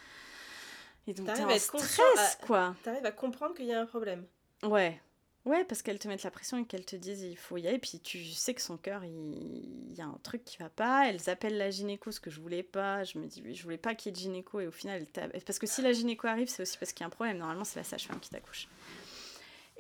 Et 1.08 1.13
donc 1.13 1.28
t'es 1.34 1.43
en 1.43 1.58
stress 1.58 2.38
quoi. 2.45 2.75
T'arrives 2.84 3.06
à 3.06 3.12
comprendre 3.12 3.56
qu'il 3.56 3.65
y 3.65 3.73
a 3.73 3.82
un 3.82 3.86
problème. 3.86 4.25
Ouais. 4.63 5.02
Ouais, 5.49 5.65
parce 5.65 5.81
qu'elles 5.81 5.97
te 5.97 6.07
mettent 6.07 6.21
la 6.21 6.29
pression 6.29 6.59
et 6.59 6.65
qu'elles 6.65 6.85
te 6.85 6.95
disent 6.95 7.23
il 7.23 7.35
faut 7.35 7.57
y 7.57 7.67
aller. 7.67 7.79
Puis 7.79 7.99
tu 8.03 8.23
sais 8.23 8.53
que 8.53 8.62
son 8.62 8.77
cœur, 8.77 9.03
il... 9.03 9.95
y 9.97 9.99
a 9.99 10.05
un 10.05 10.19
truc 10.21 10.45
qui 10.45 10.57
va 10.57 10.69
pas. 10.69 11.09
Elles 11.09 11.27
appellent 11.27 11.57
la 11.57 11.71
gynéco, 11.71 12.12
ce 12.12 12.19
que 12.19 12.29
je 12.29 12.39
voulais 12.39 12.62
pas. 12.62 13.03
Je 13.03 13.17
me 13.17 13.25
dis, 13.25 13.55
je 13.55 13.63
voulais 13.63 13.79
pas 13.79 13.95
qu'il 13.95 14.12
y 14.12 14.13
ait 14.13 14.15
de 14.15 14.21
gynéco. 14.21 14.59
Et 14.59 14.67
au 14.67 14.71
final, 14.71 15.07
parce 15.47 15.57
que 15.57 15.65
si 15.65 15.81
la 15.81 15.91
gynéco 15.91 16.27
arrive, 16.27 16.49
c'est 16.49 16.62
aussi 16.62 16.77
parce 16.77 16.93
qu'il 16.93 17.01
y 17.01 17.05
a 17.05 17.07
un 17.07 17.09
problème. 17.09 17.39
Normalement, 17.39 17.63
c'est 17.63 17.79
la 17.79 17.83
sage-femme 17.83 18.19
qui 18.19 18.29
t'accouche. 18.29 18.67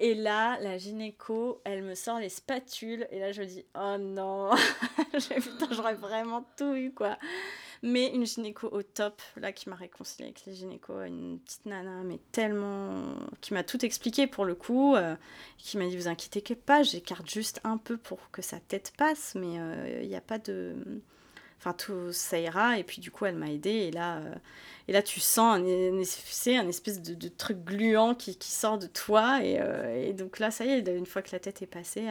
Et 0.01 0.15
là, 0.15 0.57
la 0.61 0.77
gynéco, 0.77 1.61
elle 1.65 1.83
me 1.83 1.93
sort 1.93 2.19
les 2.19 2.29
spatules. 2.29 3.05
Et 3.11 3.19
là, 3.19 3.33
je 3.33 3.41
me 3.41 3.45
dis, 3.45 3.65
oh 3.75 3.97
non, 3.99 4.51
j'aurais 5.71 5.95
vraiment 5.95 6.45
tout 6.57 6.73
eu, 6.73 6.93
quoi. 6.93 7.17
Mais 7.83 8.07
une 8.07 8.25
gynéco 8.25 8.67
au 8.71 8.81
top, 8.81 9.21
là, 9.35 9.51
qui 9.51 9.69
m'a 9.69 9.75
réconcilié 9.75 10.25
avec 10.29 10.45
les 10.45 10.53
gynécos, 10.53 11.05
une 11.05 11.39
petite 11.39 11.65
nana, 11.65 12.01
mais 12.03 12.19
tellement. 12.31 13.15
qui 13.41 13.53
m'a 13.53 13.63
tout 13.63 13.85
expliqué 13.85 14.25
pour 14.25 14.45
le 14.45 14.55
coup, 14.55 14.95
euh, 14.95 15.15
qui 15.57 15.77
m'a 15.77 15.85
dit 15.85 15.97
Vous 15.97 16.07
inquiétez 16.07 16.55
pas, 16.55 16.81
j'écarte 16.81 17.29
juste 17.29 17.59
un 17.65 17.77
peu 17.77 17.97
pour 17.97 18.31
que 18.31 18.41
sa 18.41 18.59
tête 18.59 18.93
passe, 18.97 19.35
mais 19.35 19.53
il 19.53 19.59
euh, 19.59 20.05
n'y 20.05 20.15
a 20.15 20.21
pas 20.21 20.39
de. 20.39 20.75
Enfin, 21.59 21.73
tout 21.73 22.11
ça 22.11 22.39
ira. 22.39 22.79
Et 22.79 22.83
puis, 22.83 23.01
du 23.01 23.11
coup, 23.11 23.25
elle 23.25 23.35
m'a 23.35 23.51
aidée. 23.51 23.69
Et 23.69 23.91
là, 23.91 24.17
euh, 24.17 24.35
et 24.87 24.91
là 24.91 25.03
tu 25.03 25.19
sens 25.19 25.59
un, 25.59 25.63
un 25.63 26.67
espèce 26.67 27.01
de, 27.01 27.27
truc 27.27 27.63
gluant 27.63 28.15
qui, 28.15 28.35
sort 28.41 28.79
de 28.79 28.87
toi. 28.87 29.39
Et, 29.43 29.59
et, 30.09 30.13
donc 30.13 30.39
là, 30.39 30.51
ça 30.51 30.65
y 30.65 30.69
est, 30.69 30.87
une 30.87 31.05
fois 31.05 31.21
que 31.21 31.29
la 31.31 31.39
tête 31.39 31.61
est 31.61 31.67
passée 31.67 32.07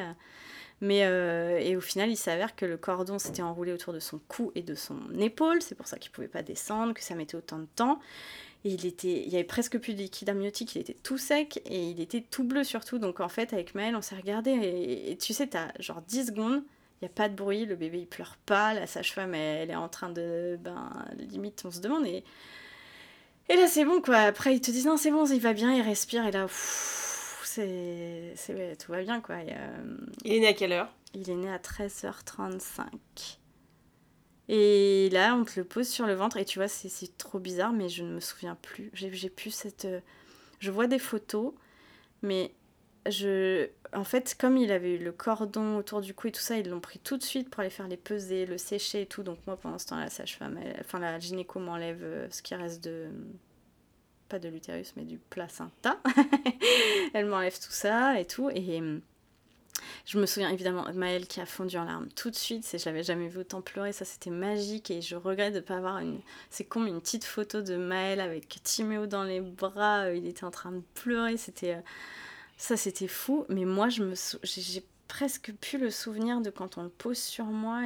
mais 0.80 1.04
euh, 1.04 1.58
et 1.58 1.76
au 1.76 1.80
final, 1.80 2.10
il 2.10 2.16
s'avère 2.16 2.54
que 2.54 2.64
le 2.64 2.76
cordon 2.76 3.18
s'était 3.18 3.42
enroulé 3.42 3.72
autour 3.72 3.92
de 3.92 3.98
son 3.98 4.20
cou 4.28 4.52
et 4.54 4.62
de 4.62 4.74
son 4.74 4.98
épaule. 5.18 5.60
C'est 5.60 5.74
pour 5.74 5.88
ça 5.88 5.98
qu'il 5.98 6.12
pouvait 6.12 6.28
pas 6.28 6.42
descendre, 6.42 6.94
que 6.94 7.02
ça 7.02 7.14
mettait 7.14 7.36
autant 7.36 7.58
de 7.58 7.66
temps. 7.74 7.98
Et 8.64 8.70
il 8.70 8.86
était, 8.86 9.22
il 9.24 9.28
y 9.28 9.36
avait 9.36 9.44
presque 9.44 9.78
plus 9.78 9.94
de 9.94 9.98
liquide 9.98 10.28
amniotique, 10.30 10.74
il 10.74 10.80
était 10.80 10.96
tout 11.02 11.18
sec 11.18 11.62
et 11.66 11.90
il 11.90 12.00
était 12.00 12.20
tout 12.20 12.44
bleu 12.44 12.64
surtout. 12.64 12.98
Donc 12.98 13.20
en 13.20 13.28
fait, 13.28 13.52
avec 13.52 13.74
Maëlle, 13.74 13.96
on 13.96 14.02
s'est 14.02 14.16
regardé 14.16 14.50
et, 14.52 15.16
tu 15.16 15.32
sais, 15.32 15.48
t'as 15.48 15.68
genre 15.78 16.02
10 16.02 16.28
secondes, 16.28 16.62
il 17.00 17.04
n'y 17.04 17.08
a 17.08 17.14
pas 17.14 17.28
de 17.28 17.34
bruit, 17.34 17.64
le 17.64 17.76
bébé 17.76 18.00
il 18.00 18.06
pleure 18.06 18.36
pas, 18.44 18.74
la 18.74 18.86
sage-femme 18.86 19.34
elle, 19.34 19.70
est 19.70 19.76
en 19.76 19.88
train 19.88 20.10
de. 20.10 20.58
Ben, 20.60 20.90
limite, 21.16 21.62
on 21.64 21.70
se 21.70 21.80
demande. 21.80 22.06
Et, 22.06 22.24
et 23.48 23.56
là, 23.56 23.66
c'est 23.68 23.84
bon 23.84 24.00
quoi. 24.00 24.16
Après, 24.16 24.54
ils 24.54 24.60
te 24.60 24.70
disent 24.70 24.86
non, 24.86 24.96
c'est 24.96 25.10
bon, 25.10 25.24
il 25.26 25.40
va 25.40 25.52
bien, 25.52 25.72
il 25.74 25.82
respire. 25.82 26.26
Et 26.26 26.32
là, 26.32 26.46
c'est, 27.44 28.34
tout 28.84 28.92
va 28.92 29.02
bien, 29.02 29.20
quoi. 29.20 29.36
il 30.24 30.32
est 30.32 30.40
né 30.40 30.48
à 30.48 30.52
quelle 30.54 30.72
heure? 30.72 30.92
Il 31.14 31.30
est 31.30 31.36
né 31.36 31.50
à 31.50 31.58
13h35. 31.58 32.86
Et 34.48 35.10
là, 35.12 35.34
on 35.34 35.44
te 35.44 35.60
le 35.60 35.64
pose 35.64 35.88
sur 35.88 36.06
le 36.06 36.14
ventre. 36.14 36.36
Et 36.38 36.44
tu 36.44 36.58
vois, 36.58 36.68
c'est 36.68 37.16
trop 37.18 37.38
bizarre, 37.38 37.72
mais 37.72 37.88
je 37.88 38.02
ne 38.02 38.14
me 38.14 38.20
souviens 38.20 38.56
plus. 38.60 38.90
J'ai 38.94 39.30
plus 39.30 39.50
cette. 39.50 39.84
Euh, 39.84 40.00
je 40.58 40.70
vois 40.70 40.86
des 40.86 40.98
photos, 40.98 41.52
mais 42.22 42.52
je. 43.10 43.68
En 43.94 44.04
fait, 44.04 44.36
comme 44.38 44.56
il 44.56 44.70
avait 44.70 44.96
eu 44.96 44.98
le 44.98 45.12
cordon 45.12 45.76
autour 45.76 46.00
du 46.00 46.14
cou 46.14 46.28
et 46.28 46.32
tout 46.32 46.40
ça, 46.40 46.56
ils 46.58 46.68
l'ont 46.68 46.80
pris 46.80 46.98
tout 46.98 47.16
de 47.16 47.22
suite 47.22 47.48
pour 47.48 47.60
aller 47.60 47.70
faire 47.70 47.88
les 47.88 47.96
peser, 47.96 48.44
le 48.46 48.58
sécher 48.58 49.02
et 49.02 49.06
tout. 49.06 49.22
Donc, 49.22 49.38
moi, 49.46 49.56
pendant 49.56 49.78
ce 49.78 49.86
temps, 49.86 49.98
la 49.98 50.10
sage-femme, 50.10 50.58
enfin, 50.80 50.98
la 50.98 51.18
gynéco 51.18 51.58
m'enlève 51.58 52.02
euh, 52.02 52.28
ce 52.30 52.42
qui 52.42 52.54
reste 52.54 52.84
de. 52.84 53.06
Pas 54.28 54.38
de 54.38 54.48
l'utérus, 54.48 54.92
mais 54.96 55.04
du 55.04 55.18
placenta. 55.18 55.98
Elle 57.14 57.26
m'enlève 57.26 57.58
tout 57.58 57.72
ça 57.72 58.20
et 58.20 58.26
tout. 58.26 58.50
Et 58.50 58.82
je 60.04 60.18
me 60.18 60.26
souviens 60.26 60.50
évidemment 60.50 60.84
de 60.84 60.92
Maëlle 60.92 61.26
qui 61.26 61.40
a 61.40 61.46
fondu 61.46 61.76
en 61.76 61.84
larmes 61.84 62.08
tout 62.14 62.30
de 62.30 62.36
suite. 62.36 62.66
Je 62.70 62.84
l'avais 62.86 63.02
jamais 63.02 63.28
vu 63.28 63.40
autant 63.40 63.62
pleurer. 63.62 63.92
Ça, 63.92 64.04
c'était 64.04 64.30
magique. 64.30 64.90
Et 64.90 65.00
je 65.00 65.16
regrette 65.16 65.54
de 65.54 65.58
ne 65.58 65.64
pas 65.64 65.76
avoir 65.76 65.98
une. 65.98 66.20
C'est 66.50 66.64
comme 66.64 66.86
une 66.86 67.00
petite 67.00 67.24
photo 67.24 67.62
de 67.62 67.76
Maëlle 67.76 68.20
avec 68.20 68.48
Timéo 68.62 69.06
dans 69.06 69.24
les 69.24 69.40
bras. 69.40 70.04
Euh, 70.04 70.14
il 70.14 70.26
était 70.26 70.44
en 70.44 70.50
train 70.50 70.72
de 70.72 70.82
pleurer. 70.94 71.36
C'était. 71.36 71.76
Ça, 72.58 72.76
c'était 72.76 73.08
fou. 73.08 73.46
Mais 73.48 73.64
moi, 73.64 73.88
je 73.88 74.02
me 74.02 74.14
j'ai 74.42 74.84
presque 75.06 75.52
plus 75.60 75.78
le 75.78 75.90
souvenir 75.90 76.40
de 76.42 76.50
quand 76.50 76.76
on 76.76 76.82
le 76.82 76.90
pose 76.90 77.16
sur 77.16 77.46
moi. 77.46 77.84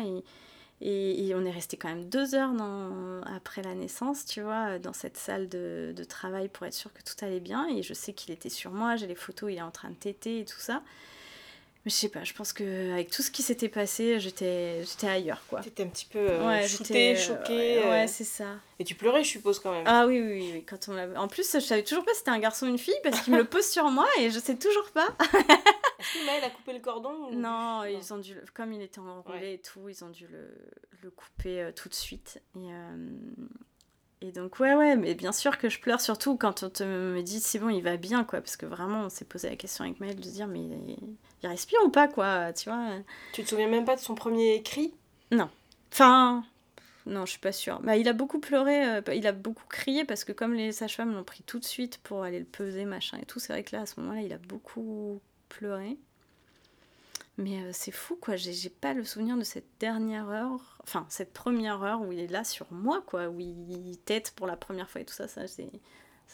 Et, 0.81 1.29
et, 1.29 1.35
on 1.37 1.45
est 1.45 1.51
resté 1.51 1.77
quand 1.77 1.89
même 1.89 2.09
deux 2.09 2.35
heures 2.35 2.55
dans, 2.55 3.21
après 3.23 3.63
la 3.63 3.75
naissance, 3.75 4.25
tu 4.25 4.41
vois, 4.41 4.81
dans 4.81 4.93
cette 4.93 5.17
salle 5.17 5.49
de, 5.49 5.93
de 5.95 6.05
travail 6.05 6.49
pour 6.49 6.67
être 6.67 6.75
sûr 6.75 6.93
que 6.93 7.03
tout 7.03 7.25
allait 7.25 7.39
bien. 7.39 7.69
Et 7.69 7.83
je 7.83 7.95
sais 7.95 8.15
qu'il 8.15 8.33
était 8.33 8.49
sur 8.49 8.73
moi. 8.73 8.97
J'ai 8.97 9.07
les 9.07 9.15
photos, 9.15 9.53
il 9.53 9.59
est 9.59 9.63
en 9.63 9.71
train 9.71 9.91
de 9.91 9.95
téter 9.95 10.41
et 10.41 10.45
tout 10.45 10.59
ça. 10.59 10.83
Mais 11.85 11.91
je 11.91 11.97
sais 11.97 12.09
pas, 12.09 12.23
je 12.23 12.33
pense 12.33 12.53
qu'avec 12.53 13.11
tout 13.11 13.23
ce 13.23 13.31
qui 13.33 13.43
s'était 13.43 13.69
passé, 13.69 14.21
j'étais 14.21 14.85
ailleurs, 15.03 15.43
quoi. 15.49 15.61
T'étais 15.63 15.83
un 15.83 15.89
petit 15.89 16.07
peu 16.07 16.21
euh, 16.21 16.47
ouais, 16.47 16.69
choquée. 16.69 17.17
Euh, 17.83 17.91
ouais, 17.91 18.07
c'est 18.07 18.23
ça. 18.23 18.55
Et 18.79 18.85
tu 18.85 18.95
pleurais, 18.95 19.25
je 19.25 19.31
suppose, 19.31 19.59
quand 19.59 19.73
même. 19.73 19.85
Ah 19.87 20.07
oui, 20.07 20.21
oui, 20.21 20.51
oui. 20.55 20.65
Quand 20.65 20.89
on 20.89 21.17
en 21.17 21.27
plus, 21.27 21.53
je 21.53 21.59
savais 21.59 21.83
toujours 21.83 22.05
pas 22.05 22.13
si 22.13 22.19
c'était 22.19 22.31
un 22.31 22.39
garçon 22.39 22.67
ou 22.67 22.69
une 22.69 22.79
fille, 22.79 22.95
parce 23.03 23.21
qu'il 23.21 23.33
me 23.33 23.39
le 23.39 23.47
pose 23.47 23.67
sur 23.67 23.91
moi 23.91 24.07
et 24.21 24.31
je 24.31 24.39
sais 24.39 24.57
toujours 24.57 24.91
pas. 24.93 25.09
Est-ce 25.99 26.21
que 26.21 26.27
Maëlle 26.27 26.45
a 26.45 26.51
coupé 26.51 26.73
le 26.73 26.81
cordon 26.81 27.31
non, 27.33 27.85
ils 27.85 28.13
ont 28.13 28.19
dû... 28.19 28.37
Comme 28.55 28.73
il 28.73 28.83
était 28.83 29.01
enroulé 29.01 29.55
et 29.55 29.59
tout, 29.59 29.89
ils 29.89 30.05
ont 30.05 30.11
dû 30.11 30.27
le, 30.29 30.55
le 31.03 31.11
couper 31.11 31.63
euh, 31.63 31.73
tout 31.73 31.89
de 31.89 31.95
suite. 31.95 32.41
Et... 32.57 32.73
Euh, 32.73 33.09
et 34.25 34.31
donc, 34.31 34.61
ouais, 34.61 34.75
ouais, 34.77 34.95
mais 34.95 35.15
bien 35.15 35.33
sûr 35.33 35.59
que 35.59 35.69
je 35.69 35.81
pleure, 35.81 36.01
surtout 36.01 36.37
quand 36.37 36.63
on 36.63 36.71
te 36.71 36.85
me 36.85 37.23
dit 37.23 37.41
c'est 37.41 37.59
bon, 37.59 37.71
il 37.71 37.83
va 37.83 37.97
bien, 37.97 38.23
quoi. 38.23 38.41
Parce 38.41 38.57
que 38.57 38.67
vraiment, 38.67 39.07
on 39.07 39.09
s'est 39.09 39.25
posé 39.25 39.51
la 39.51 39.57
question 39.57 39.85
avec 39.85 39.99
Maëlle 39.99 40.21
de 40.21 40.23
se 40.23 40.31
dire, 40.31 40.47
mais 40.47 40.61
il 41.43 41.49
respire 41.49 41.81
ou 41.85 41.89
pas, 41.89 42.09
quoi, 42.09 42.53
tu 42.53 42.69
vois. 42.69 42.89
Tu 43.33 43.43
te 43.43 43.49
souviens 43.49 43.69
même 43.69 43.85
pas 43.85 43.97
de 43.97 44.01
son 44.01 44.15
premier 44.15 44.63
cri? 44.63 44.95
Non. 45.31 45.51
Enfin, 45.93 46.45
non, 47.07 47.27
je 47.27 47.33
suis 47.33 47.41
pas 47.41 47.53
sûre. 47.53 47.81
Bah, 47.81 47.97
il 47.97 48.09
a 48.09 48.13
beaucoup 48.13 48.39
pleuré, 48.39 48.87
euh, 48.87 49.01
il 49.15 49.27
a 49.27 49.33
beaucoup 49.33 49.67
crié 49.69 50.05
parce 50.05 50.25
que 50.25 50.33
comme 50.33 50.55
les 50.55 50.73
sages-femmes 50.73 51.13
l'ont 51.13 51.25
pris 51.25 51.43
tout 51.43 51.59
de 51.59 51.65
suite 51.65 51.99
pour 51.99 52.23
aller 52.23 52.39
le 52.39 52.45
peser, 52.45 52.85
machin 52.85 53.19
et 53.21 53.27
tout, 53.27 53.41
c'est 53.41 53.53
vrai 53.53 53.65
que 53.65 53.75
là, 53.75 53.83
à 53.83 53.87
ce 53.87 54.01
moment-là, 54.01 54.21
il 54.23 54.33
a 54.33 54.39
beaucoup 54.39 55.21
pleuré. 55.49 55.99
Mais 57.39 57.63
euh, 57.63 57.71
c'est 57.73 57.91
fou, 57.91 58.17
quoi. 58.17 58.37
J'ai 58.37 58.69
pas 58.69 58.93
le 58.93 59.05
souvenir 59.05 59.37
de 59.37 59.43
cette 59.43 59.67
dernière 59.81 60.29
heure, 60.29 60.79
enfin, 60.83 61.07
cette 61.09 61.33
première 61.33 61.83
heure 61.83 62.03
où 62.03 62.13
il 62.13 62.21
est 62.21 62.31
là 62.31 62.45
sur 62.45 62.67
moi, 62.71 63.03
quoi, 63.07 63.29
où 63.29 63.41
il 63.41 63.99
tête 64.05 64.33
pour 64.37 64.47
la 64.47 64.57
première 64.57 64.89
fois 64.89 65.01
et 65.01 65.05
tout 65.05 65.15
ça. 65.15 65.29
ça 65.29 65.47
c'est 65.47 65.71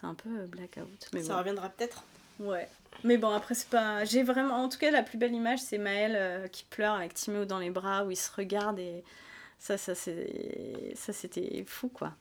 un 0.02 0.14
peu 0.14 0.28
euh, 0.28 0.46
blackout. 0.46 1.08
Mais 1.12 1.22
ça 1.22 1.38
reviendra 1.38 1.70
peut-être 1.70 2.04
Ouais. 2.40 2.68
Mais 3.04 3.16
bon, 3.16 3.30
après, 3.30 3.54
c'est 3.54 3.68
pas. 3.68 4.04
J'ai 4.04 4.22
vraiment. 4.22 4.54
En 4.54 4.68
tout 4.68 4.78
cas, 4.78 4.90
la 4.90 5.02
plus 5.02 5.18
belle 5.18 5.34
image, 5.34 5.60
c'est 5.60 5.78
Maëlle 5.78 6.16
euh, 6.16 6.48
qui 6.48 6.64
pleure 6.64 6.94
avec 6.94 7.14
Timéo 7.14 7.44
dans 7.44 7.58
les 7.58 7.70
bras, 7.70 8.04
où 8.04 8.10
il 8.10 8.16
se 8.16 8.30
regarde 8.32 8.78
et. 8.78 9.04
Ça, 9.60 9.76
ça, 9.76 9.94
c'est... 9.94 10.92
ça 10.94 11.12
c'était 11.12 11.64
fou, 11.66 11.88
quoi. 11.88 12.14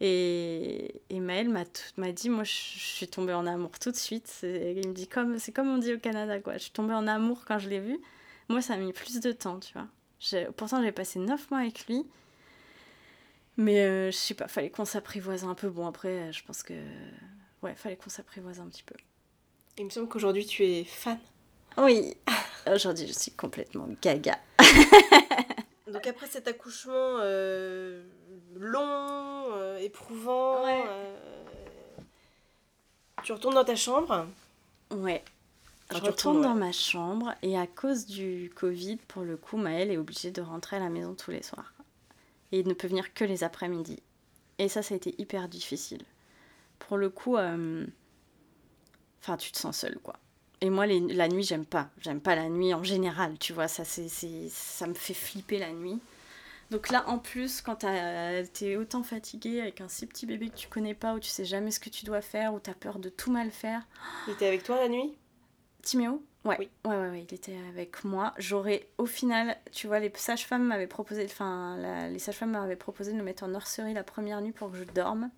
Et, 0.00 1.00
et 1.08 1.20
Maëlle 1.20 1.48
m'a 1.48 2.12
dit, 2.12 2.28
moi 2.28 2.44
je 2.44 2.52
suis 2.52 3.08
tombée 3.08 3.32
en 3.32 3.46
amour 3.46 3.78
tout 3.78 3.90
de 3.90 3.96
suite. 3.96 4.40
Il 4.42 4.88
me 4.88 4.92
dit, 4.92 5.08
comme, 5.08 5.38
c'est 5.38 5.52
comme 5.52 5.68
on 5.68 5.78
dit 5.78 5.94
au 5.94 5.98
Canada, 5.98 6.38
quoi. 6.40 6.54
Je 6.54 6.64
suis 6.64 6.70
tombée 6.72 6.94
en 6.94 7.06
amour 7.06 7.44
quand 7.46 7.58
je 7.58 7.68
l'ai 7.70 7.80
vu. 7.80 7.98
Moi, 8.48 8.60
ça 8.60 8.74
a 8.74 8.76
mis 8.76 8.92
plus 8.92 9.20
de 9.20 9.32
temps, 9.32 9.58
tu 9.58 9.72
vois. 9.72 9.88
Pourtant, 10.56 10.82
j'ai 10.82 10.92
passé 10.92 11.18
9 11.18 11.50
mois 11.50 11.60
avec 11.60 11.86
lui. 11.86 12.04
Mais 13.56 13.80
euh, 13.80 14.10
je 14.10 14.16
sais 14.16 14.34
pas, 14.34 14.48
fallait 14.48 14.70
qu'on 14.70 14.84
s'apprivoise 14.84 15.44
un 15.44 15.54
peu. 15.54 15.70
Bon, 15.70 15.86
après, 15.86 16.32
je 16.32 16.44
pense 16.44 16.62
que. 16.62 16.74
Ouais, 17.66 17.74
fallait 17.74 17.96
qu'on 17.96 18.10
s'apprivoise 18.10 18.60
un 18.60 18.68
petit 18.68 18.82
peu. 18.82 18.94
Il 19.78 19.84
me 19.84 19.90
semble 19.90 20.08
qu'aujourd'hui, 20.08 20.46
tu 20.46 20.64
es 20.64 20.84
fan. 20.84 21.18
Oui, 21.78 22.16
aujourd'hui, 22.72 23.06
je 23.06 23.12
suis 23.12 23.32
complètement 23.32 23.88
gaga. 24.00 24.38
Donc, 25.92 26.06
après 26.06 26.26
cet 26.26 26.48
accouchement. 26.48 27.18
Euh 27.20 28.04
long, 28.58 29.52
euh, 29.54 29.78
éprouvant. 29.78 30.66
Euh, 30.66 31.16
tu 33.22 33.32
retournes 33.32 33.54
dans 33.54 33.64
ta 33.64 33.76
chambre 33.76 34.26
Ouais. 34.90 35.24
je 35.90 35.98
retourne 35.98 36.42
dans 36.42 36.54
ma 36.54 36.72
chambre 36.72 37.34
et 37.42 37.58
à 37.58 37.66
cause 37.66 38.06
du 38.06 38.52
Covid, 38.54 38.96
pour 39.08 39.22
le 39.22 39.36
coup, 39.36 39.56
Maëlle 39.56 39.90
est 39.90 39.96
obligée 39.96 40.30
de 40.30 40.42
rentrer 40.42 40.76
à 40.76 40.80
la 40.80 40.88
maison 40.88 41.14
tous 41.14 41.32
les 41.32 41.42
soirs. 41.42 41.72
Et 42.52 42.62
ne 42.62 42.72
peut 42.72 42.86
venir 42.86 43.12
que 43.12 43.24
les 43.24 43.42
après-midi. 43.42 44.00
Et 44.58 44.68
ça, 44.68 44.82
ça 44.82 44.94
a 44.94 44.96
été 44.96 45.14
hyper 45.18 45.48
difficile. 45.48 46.02
Pour 46.78 46.96
le 46.96 47.10
coup, 47.10 47.36
euh, 47.36 47.86
enfin, 49.22 49.36
tu 49.36 49.52
te 49.52 49.58
sens 49.58 49.78
seule, 49.78 49.98
quoi. 50.02 50.16
Et 50.60 50.70
moi, 50.70 50.86
la 50.86 51.28
nuit, 51.28 51.42
j'aime 51.42 51.66
pas. 51.66 51.90
J'aime 52.00 52.20
pas 52.20 52.34
la 52.34 52.48
nuit 52.48 52.72
en 52.72 52.82
général, 52.82 53.38
tu 53.38 53.52
vois. 53.52 53.68
Ça, 53.68 53.84
c'est, 53.84 54.08
ça 54.48 54.86
me 54.86 54.94
fait 54.94 55.14
flipper 55.14 55.58
la 55.58 55.72
nuit. 55.72 56.00
Donc 56.70 56.90
là, 56.90 57.04
en 57.08 57.18
plus, 57.18 57.60
quand 57.60 57.84
t'es 58.52 58.76
autant 58.76 59.02
fatigué 59.02 59.60
avec 59.60 59.80
un 59.80 59.88
si 59.88 60.06
petit 60.06 60.26
bébé 60.26 60.48
que 60.48 60.56
tu 60.56 60.68
connais 60.68 60.94
pas, 60.94 61.14
où 61.14 61.20
tu 61.20 61.28
sais 61.28 61.44
jamais 61.44 61.70
ce 61.70 61.78
que 61.78 61.90
tu 61.90 62.04
dois 62.04 62.22
faire, 62.22 62.54
où 62.54 62.58
t'as 62.58 62.74
peur 62.74 62.98
de 62.98 63.08
tout 63.08 63.30
mal 63.30 63.50
faire. 63.50 63.86
Il 64.26 64.32
était 64.32 64.46
avec 64.46 64.64
toi 64.64 64.76
la 64.76 64.88
nuit? 64.88 65.14
Timéo? 65.82 66.24
Ouais. 66.44 66.56
Oui. 66.58 66.68
ouais. 66.84 66.96
Ouais, 66.96 67.26
il 67.28 67.34
était 67.34 67.56
avec 67.68 68.02
moi. 68.02 68.32
J'aurais, 68.38 68.88
au 68.98 69.06
final, 69.06 69.56
tu 69.72 69.86
vois, 69.86 70.00
les 70.00 70.10
sages-femmes 70.14 70.64
m'avaient 70.64 70.86
proposé, 70.88 71.24
enfin, 71.24 71.76
les 72.08 72.18
sages-femmes 72.18 72.52
m'avaient 72.52 72.76
proposé 72.76 73.12
de 73.12 73.16
me 73.16 73.22
mettre 73.22 73.44
en 73.44 73.48
nurserie 73.48 73.94
la 73.94 74.04
première 74.04 74.40
nuit 74.40 74.52
pour 74.52 74.72
que 74.72 74.78
je 74.78 74.84
dorme. 74.84 75.30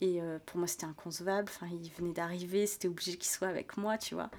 Et 0.00 0.20
euh, 0.20 0.38
pour 0.46 0.58
moi, 0.58 0.66
c'était 0.66 0.86
inconcevable. 0.86 1.48
Enfin, 1.48 1.68
il 1.72 1.90
venait 1.92 2.12
d'arriver, 2.12 2.66
c'était 2.66 2.88
obligé 2.88 3.16
qu'il 3.16 3.30
soit 3.30 3.48
avec 3.48 3.76
moi, 3.76 3.98
tu 3.98 4.14
vois. 4.14 4.30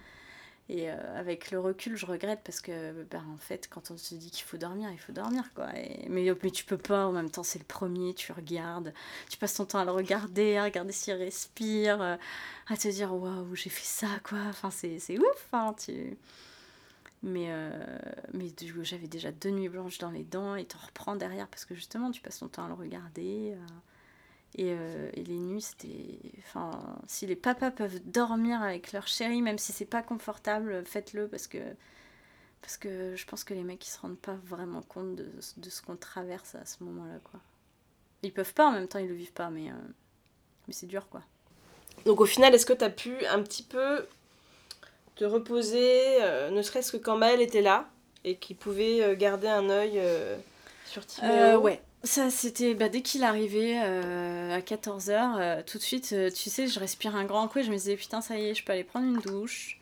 Et 0.69 0.89
euh, 0.89 0.95
avec 1.17 1.51
le 1.51 1.59
recul, 1.59 1.95
je 1.95 2.05
regrette 2.05 2.41
parce 2.43 2.59
que, 2.59 3.03
ben, 3.03 3.23
en 3.33 3.37
fait, 3.37 3.69
quand 3.69 3.89
on 3.89 3.97
se 3.97 4.15
dit 4.15 4.29
qu'il 4.29 4.43
faut 4.43 4.57
dormir, 4.57 4.91
il 4.91 4.99
faut 4.99 5.13
dormir, 5.13 5.43
quoi. 5.55 5.67
Mais, 5.73 6.05
mais 6.09 6.51
tu 6.51 6.65
peux 6.65 6.77
pas, 6.77 7.07
en 7.07 7.13
même 7.13 7.31
temps, 7.31 7.43
c'est 7.43 7.59
le 7.59 7.65
premier, 7.65 8.13
tu 8.13 8.33
regardes, 8.33 8.93
tu 9.29 9.37
passes 9.37 9.53
ton 9.53 9.65
temps 9.65 9.79
à 9.79 9.85
le 9.85 9.91
regarder, 9.91 10.57
à 10.57 10.65
regarder 10.65 10.91
s'il 10.91 11.13
respire, 11.13 12.01
euh, 12.01 12.17
à 12.67 12.75
te 12.75 12.89
dire, 12.89 13.13
waouh, 13.13 13.55
j'ai 13.55 13.69
fait 13.69 13.85
ça, 13.85 14.07
quoi. 14.23 14.39
Enfin, 14.49 14.69
c'est, 14.69 14.99
ouf, 15.17 15.47
hein, 15.53 15.73
tu... 15.77 16.17
Mais, 17.23 17.47
euh, 17.49 17.97
mais 18.33 18.53
j'avais 18.83 19.07
déjà 19.07 19.31
deux 19.31 19.49
nuits 19.49 19.69
blanches 19.69 19.97
dans 19.97 20.11
les 20.11 20.23
dents 20.23 20.55
et 20.55 20.65
t'en 20.65 20.77
reprends 20.77 21.15
derrière 21.15 21.47
parce 21.47 21.65
que 21.65 21.73
justement, 21.73 22.11
tu 22.11 22.21
passes 22.21 22.39
ton 22.39 22.47
temps 22.47 22.65
à 22.65 22.67
le 22.67 22.75
regarder. 22.75 23.55
Et, 24.57 24.75
les 25.15 25.37
nuits, 25.37 25.61
c'était. 25.61 26.19
Enfin, 26.39 26.71
si 27.07 27.25
les 27.25 27.35
papas 27.35 27.71
peuvent 27.71 27.99
dormir 28.05 28.61
avec 28.61 28.91
leur 28.91 29.07
chérie, 29.07 29.41
même 29.41 29.57
si 29.57 29.71
c'est 29.71 29.85
pas 29.85 30.01
confortable, 30.01 30.83
faites-le 30.85 31.27
parce 31.27 31.47
que. 31.47 31.59
Parce 32.61 32.77
que 32.77 33.15
je 33.15 33.25
pense 33.27 33.43
que 33.43 33.53
les 33.53 33.63
mecs, 33.63 33.85
ils 33.85 33.91
se 33.91 33.99
rendent 33.99 34.17
pas 34.17 34.37
vraiment 34.43 34.81
compte 34.81 35.15
de, 35.15 35.29
de 35.57 35.69
ce 35.69 35.81
qu'on 35.81 35.95
traverse 35.95 36.55
à 36.55 36.65
ce 36.65 36.83
moment-là, 36.83 37.19
quoi. 37.23 37.39
Ils 38.23 38.33
peuvent 38.33 38.53
pas, 38.53 38.67
en 38.67 38.71
même 38.71 38.87
temps, 38.87 38.99
ils 38.99 39.07
le 39.07 39.13
vivent 39.13 39.33
pas, 39.33 39.49
mais. 39.49 39.69
Euh, 39.69 39.75
mais 40.67 40.73
c'est 40.73 40.87
dur, 40.87 41.07
quoi. 41.07 41.21
Donc 42.05 42.19
au 42.19 42.25
final, 42.25 42.53
est-ce 42.53 42.65
que 42.65 42.73
tu 42.73 42.83
as 42.83 42.89
pu 42.89 43.25
un 43.27 43.41
petit 43.41 43.63
peu 43.63 44.05
te 45.15 45.23
reposer, 45.23 46.21
euh, 46.21 46.49
ne 46.49 46.61
serait-ce 46.61 46.91
que 46.91 46.97
quand 46.97 47.17
Maëlle 47.17 47.41
était 47.41 47.61
là 47.61 47.89
et 48.23 48.37
qu'il 48.37 48.55
pouvait 48.55 49.15
garder 49.15 49.47
un 49.47 49.69
œil 49.69 50.01
sur 50.85 51.05
Timéo? 51.05 51.59
Ouais, 51.59 51.81
ça, 52.03 52.29
c'était 52.29 52.75
bah, 52.75 52.89
dès 52.89 53.01
qu'il 53.01 53.23
arrivait 53.23 53.79
euh, 53.83 54.55
à 54.55 54.59
14h, 54.59 55.35
euh, 55.39 55.63
tout 55.65 55.77
de 55.77 55.83
suite, 55.83 56.11
euh, 56.13 56.29
tu 56.29 56.49
sais, 56.49 56.67
je 56.67 56.79
respire 56.79 57.15
un 57.15 57.25
grand 57.25 57.47
coup 57.47 57.59
et 57.59 57.63
je 57.63 57.71
me 57.71 57.75
disais, 57.75 57.95
putain, 57.95 58.21
ça 58.21 58.37
y 58.37 58.45
est, 58.49 58.55
je 58.55 58.63
peux 58.63 58.71
aller 58.71 58.83
prendre 58.83 59.07
une 59.07 59.19
douche, 59.19 59.79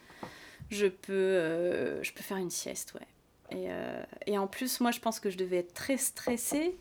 je 0.69 0.87
peux, 0.87 2.01
je 2.01 2.11
peux 2.13 2.23
faire 2.23 2.37
une 2.37 2.49
sieste, 2.49 2.93
ouais. 2.95 3.07
Et, 3.51 3.67
et, 4.25 4.37
en 4.39 4.47
plus, 4.47 4.79
moi, 4.79 4.89
je 4.89 4.99
pense 4.99 5.19
que 5.19 5.29
je 5.29 5.37
devais 5.37 5.57
être 5.57 5.73
très 5.75 5.97
stressée, 5.97 6.75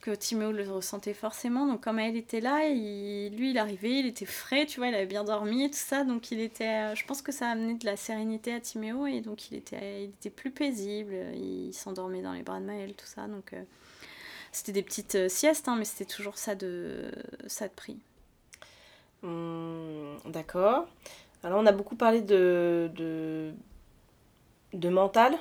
que 0.00 0.10
Timéo 0.10 0.50
le 0.50 0.68
ressentait 0.70 1.12
forcément. 1.12 1.66
Donc, 1.66 1.82
comme 1.82 1.98
elle 1.98 2.16
était 2.16 2.40
là, 2.40 2.66
il, 2.66 3.36
lui, 3.36 3.50
il 3.50 3.58
arrivait, 3.58 4.00
il 4.00 4.06
était 4.06 4.24
frais, 4.24 4.64
tu 4.64 4.80
vois, 4.80 4.88
il 4.88 4.94
avait 4.94 5.06
bien 5.06 5.22
dormi 5.22 5.64
et 5.64 5.70
tout 5.70 5.76
ça. 5.76 6.04
Donc, 6.04 6.30
il 6.30 6.40
était, 6.40 6.96
je 6.96 7.04
pense 7.04 7.20
que 7.20 7.30
ça 7.30 7.48
a 7.48 7.50
amené 7.50 7.74
de 7.74 7.84
la 7.84 7.96
sérénité 7.96 8.54
à 8.54 8.60
Timéo 8.60 9.06
et 9.06 9.20
donc 9.20 9.50
il 9.50 9.58
était, 9.58 10.04
il 10.04 10.10
était 10.10 10.30
plus 10.30 10.50
paisible, 10.50 11.14
il 11.34 11.72
s'endormait 11.74 12.22
dans 12.22 12.32
les 12.32 12.42
bras 12.42 12.58
de 12.58 12.64
Maëlle, 12.64 12.94
tout 12.94 13.06
ça. 13.06 13.28
Donc, 13.28 13.54
c'était 14.52 14.72
des 14.72 14.82
petites 14.82 15.14
euh, 15.14 15.28
siestes, 15.28 15.66
hein, 15.66 15.76
mais 15.76 15.84
c'était 15.84 16.04
toujours 16.04 16.38
ça 16.38 16.54
de, 16.54 17.10
ça 17.46 17.66
de 17.66 17.72
prix. 17.72 17.98
Mmh, 19.22 20.16
d'accord. 20.26 20.86
Alors, 21.42 21.60
on 21.60 21.66
a 21.66 21.72
beaucoup 21.72 21.96
parlé 21.96 22.20
de, 22.20 22.90
de, 22.94 23.52
de 24.74 24.88
mental. 24.88 25.34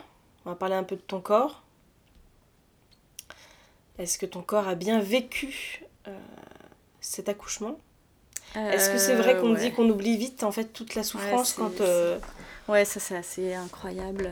On 0.46 0.50
va 0.50 0.56
parler 0.56 0.76
un 0.76 0.84
peu 0.84 0.96
de 0.96 1.02
ton 1.02 1.22
corps. 1.22 1.62
Est-ce 4.00 4.18
que 4.18 4.26
ton 4.26 4.42
corps 4.42 4.68
a 4.68 4.74
bien 4.74 5.00
vécu 5.00 5.84
cet 7.02 7.30
accouchement? 7.30 7.78
Est-ce 8.56 8.90
que 8.90 8.98
c'est 8.98 9.16
vrai 9.16 9.38
qu'on 9.38 9.54
dit 9.54 9.72
qu'on 9.72 9.88
oublie 9.90 10.18
vite 10.18 10.44
en 10.44 10.52
fait 10.52 10.66
toute 10.74 10.96
la 10.96 11.04
souffrance 11.04 11.54
quand 11.54 11.80
Ouais, 12.72 12.86
ça 12.86 13.02
c'est 13.02 13.18
assez 13.18 13.54
incroyable. 13.54 14.32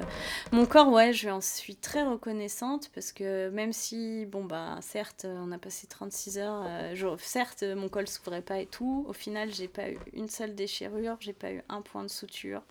Mon 0.53 0.65
corps, 0.65 0.87
ouais, 0.87 1.11
je 1.11 1.27
en 1.27 1.41
suis 1.41 1.75
très 1.75 2.03
reconnaissante 2.03 2.89
parce 2.95 3.11
que 3.11 3.49
même 3.49 3.73
si, 3.73 4.25
bon, 4.27 4.45
bah, 4.45 4.77
certes, 4.79 5.27
on 5.29 5.51
a 5.51 5.57
passé 5.57 5.87
36 5.87 6.37
heures, 6.37 6.63
euh, 6.65 7.17
certes, 7.17 7.63
mon 7.63 7.89
col 7.89 8.07
s'ouvrait 8.07 8.41
pas 8.41 8.59
et 8.59 8.65
tout, 8.65 9.03
au 9.09 9.11
final, 9.11 9.53
j'ai 9.53 9.67
pas 9.67 9.89
eu 9.89 9.99
une 10.13 10.29
seule 10.29 10.55
déchirure, 10.55 11.17
j'ai 11.19 11.33
pas 11.33 11.51
eu 11.51 11.61
un 11.67 11.81
point 11.81 12.01
de 12.01 12.07
suture. 12.07 12.61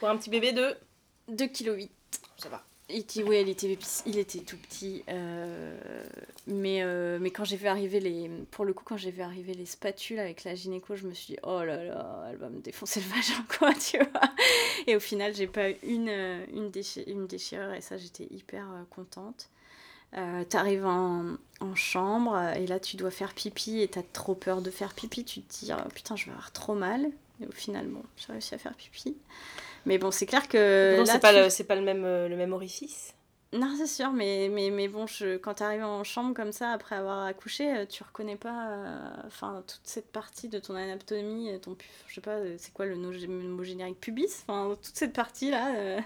Pour 0.00 0.08
un 0.08 0.16
petit 0.16 0.28
bébé 0.30 0.50
de 0.50 0.76
2,8 1.30 1.52
kg. 1.52 1.88
Ça 2.38 2.48
va. 2.48 2.64
Était, 2.90 3.22
ouais, 3.22 3.40
il 3.42 3.48
était, 4.18 4.40
tout 4.40 4.58
petit. 4.58 5.02
Euh, 5.08 6.04
mais, 6.46 6.82
euh, 6.82 7.18
mais 7.18 7.30
quand 7.30 7.44
j'ai 7.44 7.56
vu 7.56 7.66
arriver 7.66 7.98
les. 7.98 8.30
Pour 8.50 8.66
le 8.66 8.74
coup, 8.74 8.84
quand 8.84 8.98
j'ai 8.98 9.10
vu 9.10 9.22
arriver 9.22 9.54
les 9.54 9.64
spatules 9.64 10.18
avec 10.18 10.44
la 10.44 10.54
gynéco, 10.54 10.94
je 10.94 11.06
me 11.06 11.14
suis 11.14 11.34
dit, 11.34 11.40
oh 11.44 11.64
là 11.64 11.82
là, 11.82 12.26
elle 12.28 12.36
va 12.36 12.50
me 12.50 12.60
défoncer 12.60 13.00
le 13.00 13.06
vagin, 13.06 13.42
quoi, 13.58 13.72
tu 13.72 13.96
vois. 13.96 14.30
Et 14.86 14.96
au 14.96 15.00
final, 15.00 15.34
j'ai 15.34 15.46
pas 15.46 15.70
eu 15.70 15.76
une, 15.82 16.10
une, 16.52 16.70
une 17.06 17.26
déchirure, 17.26 17.72
et 17.72 17.80
ça, 17.80 17.96
j'étais 17.96 18.28
hyper 18.30 18.70
euh, 18.70 18.82
contente. 18.90 19.48
Euh, 20.18 20.44
T'arrives 20.44 20.84
en, 20.84 21.36
en, 21.60 21.74
chambre, 21.74 22.38
et 22.54 22.66
là, 22.66 22.78
tu 22.80 22.96
dois 22.96 23.10
faire 23.10 23.32
pipi, 23.32 23.80
et 23.80 23.88
t'as 23.88 24.02
trop 24.02 24.34
peur 24.34 24.60
de 24.60 24.70
faire 24.70 24.92
pipi. 24.92 25.24
Tu 25.24 25.40
te 25.40 25.64
dis, 25.64 25.72
oh, 25.72 25.88
putain, 25.94 26.16
je 26.16 26.26
vais 26.26 26.32
avoir 26.32 26.52
trop 26.52 26.74
mal. 26.74 27.10
Et 27.40 27.46
au 27.46 27.52
final, 27.52 27.86
bon, 27.86 28.02
j'ai 28.18 28.32
réussi 28.32 28.54
à 28.54 28.58
faire 28.58 28.74
pipi. 28.74 29.16
Mais 29.86 29.98
bon, 29.98 30.10
c'est 30.10 30.26
clair 30.26 30.48
que. 30.48 30.96
Non, 30.98 31.04
c'est 31.04 31.18
pas, 31.20 31.32
le, 31.32 31.64
pas 31.64 31.74
le, 31.74 31.82
même, 31.82 32.04
euh, 32.04 32.28
le 32.28 32.36
même 32.36 32.52
orifice. 32.52 33.14
Non, 33.52 33.72
c'est 33.78 33.86
sûr, 33.86 34.10
mais, 34.10 34.48
mais, 34.50 34.70
mais 34.70 34.88
bon, 34.88 35.06
je, 35.06 35.36
quand 35.36 35.54
tu 35.54 35.62
arrives 35.62 35.84
en 35.84 36.02
chambre 36.02 36.34
comme 36.34 36.50
ça, 36.50 36.70
après 36.70 36.96
avoir 36.96 37.24
accouché, 37.24 37.72
euh, 37.72 37.86
tu 37.86 38.02
reconnais 38.02 38.34
pas 38.34 38.70
euh, 38.70 39.60
toute 39.60 39.82
cette 39.84 40.10
partie 40.10 40.48
de 40.48 40.58
ton 40.58 40.74
anatomie, 40.74 41.56
ton, 41.60 41.76
je 42.08 42.14
sais 42.14 42.20
pas, 42.20 42.38
c'est 42.58 42.72
quoi 42.72 42.86
le 42.86 42.96
mot 42.96 43.62
générique 43.62 44.00
pubis? 44.00 44.44
Enfin, 44.48 44.74
toute 44.82 44.96
cette 44.96 45.12
partie-là, 45.12 46.00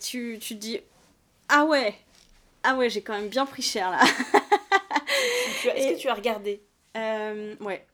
tu, 0.00 0.38
tu 0.40 0.54
te 0.56 0.60
dis 0.60 0.80
Ah 1.48 1.64
ouais 1.64 1.94
Ah 2.64 2.74
ouais, 2.74 2.90
j'ai 2.90 3.02
quand 3.02 3.14
même 3.14 3.28
bien 3.28 3.46
pris 3.46 3.62
cher 3.62 3.92
là. 3.92 4.02
Est-ce 5.76 5.94
que 5.94 6.00
tu 6.00 6.08
as 6.08 6.14
regardé? 6.14 6.60
Ouais, 6.96 7.86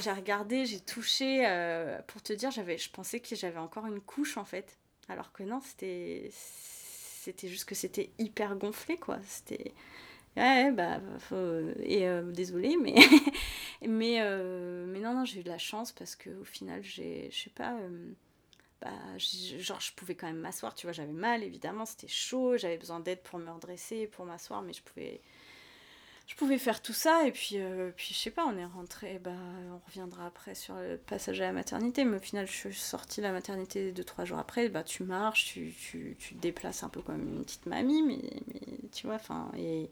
j'ai 0.00 0.12
regardé, 0.12 0.66
j'ai 0.66 0.80
touché. 0.80 1.46
Euh, 1.46 2.00
pour 2.06 2.22
te 2.22 2.32
dire, 2.32 2.50
j'avais, 2.50 2.78
je 2.78 2.90
pensais 2.90 3.20
que 3.20 3.34
j'avais 3.34 3.58
encore 3.58 3.86
une 3.86 4.00
couche 4.00 4.36
en 4.36 4.44
fait. 4.44 4.78
Alors 5.08 5.32
que 5.32 5.42
non, 5.42 5.60
c'était, 5.60 6.30
c'était 6.32 7.48
juste 7.48 7.64
que 7.66 7.74
c'était 7.74 8.10
hyper 8.18 8.56
gonflé 8.56 8.96
quoi. 8.96 9.18
C'était. 9.26 9.72
Ouais, 10.36 10.70
bah, 10.70 11.00
faut... 11.20 11.36
et 11.82 12.06
euh, 12.06 12.22
désolé, 12.30 12.76
mais, 12.76 12.94
mais, 13.88 14.18
euh, 14.20 14.84
mais 14.86 15.00
non, 15.00 15.14
non, 15.14 15.24
j'ai 15.24 15.40
eu 15.40 15.42
de 15.42 15.48
la 15.48 15.58
chance 15.58 15.92
parce 15.92 16.14
qu'au 16.14 16.44
final, 16.44 16.82
j'ai, 16.82 17.30
je 17.30 17.44
sais 17.44 17.50
pas, 17.50 17.74
bah, 18.80 18.90
genre, 19.18 19.80
je 19.80 19.92
pouvais 19.94 20.14
quand 20.14 20.26
même 20.26 20.38
m'asseoir, 20.38 20.74
tu 20.74 20.86
vois, 20.86 20.92
j'avais 20.92 21.12
mal, 21.12 21.42
évidemment, 21.42 21.86
c'était 21.86 22.08
chaud, 22.08 22.56
j'avais 22.56 22.76
besoin 22.76 23.00
d'aide 23.00 23.22
pour 23.22 23.38
me 23.38 23.50
redresser, 23.50 24.06
pour 24.06 24.26
m'asseoir, 24.26 24.62
mais 24.62 24.72
je 24.74 24.82
pouvais, 24.82 25.20
je 26.26 26.34
pouvais 26.34 26.58
faire 26.58 26.82
tout 26.82 26.92
ça 26.92 27.26
et 27.26 27.32
puis, 27.32 27.52
euh, 27.54 27.92
puis 27.96 28.12
je 28.12 28.18
sais 28.18 28.30
pas, 28.30 28.44
on 28.46 28.56
est 28.58 28.64
rentré, 28.64 29.20
bah, 29.20 29.30
on 29.72 29.78
reviendra 29.86 30.26
après 30.26 30.56
sur 30.56 30.74
le 30.74 30.96
passage 30.96 31.40
à 31.40 31.44
la 31.44 31.52
maternité, 31.52 32.04
mais 32.04 32.16
au 32.16 32.20
final 32.20 32.46
je 32.48 32.52
suis 32.52 32.74
sortie 32.74 33.20
de 33.20 33.26
la 33.26 33.32
maternité 33.32 33.92
deux, 33.92 34.02
trois 34.02 34.24
jours 34.24 34.38
après, 34.38 34.68
bah, 34.68 34.82
tu 34.82 35.04
marches, 35.04 35.44
tu, 35.46 35.72
tu, 35.72 36.16
tu 36.18 36.34
te 36.34 36.40
déplaces 36.40 36.82
un 36.82 36.88
peu 36.88 37.00
comme 37.00 37.22
une 37.22 37.44
petite 37.44 37.66
mamie, 37.66 38.02
mais, 38.02 38.18
tu 38.92 39.06
vois, 39.06 39.16
enfin, 39.16 39.52
et, 39.56 39.88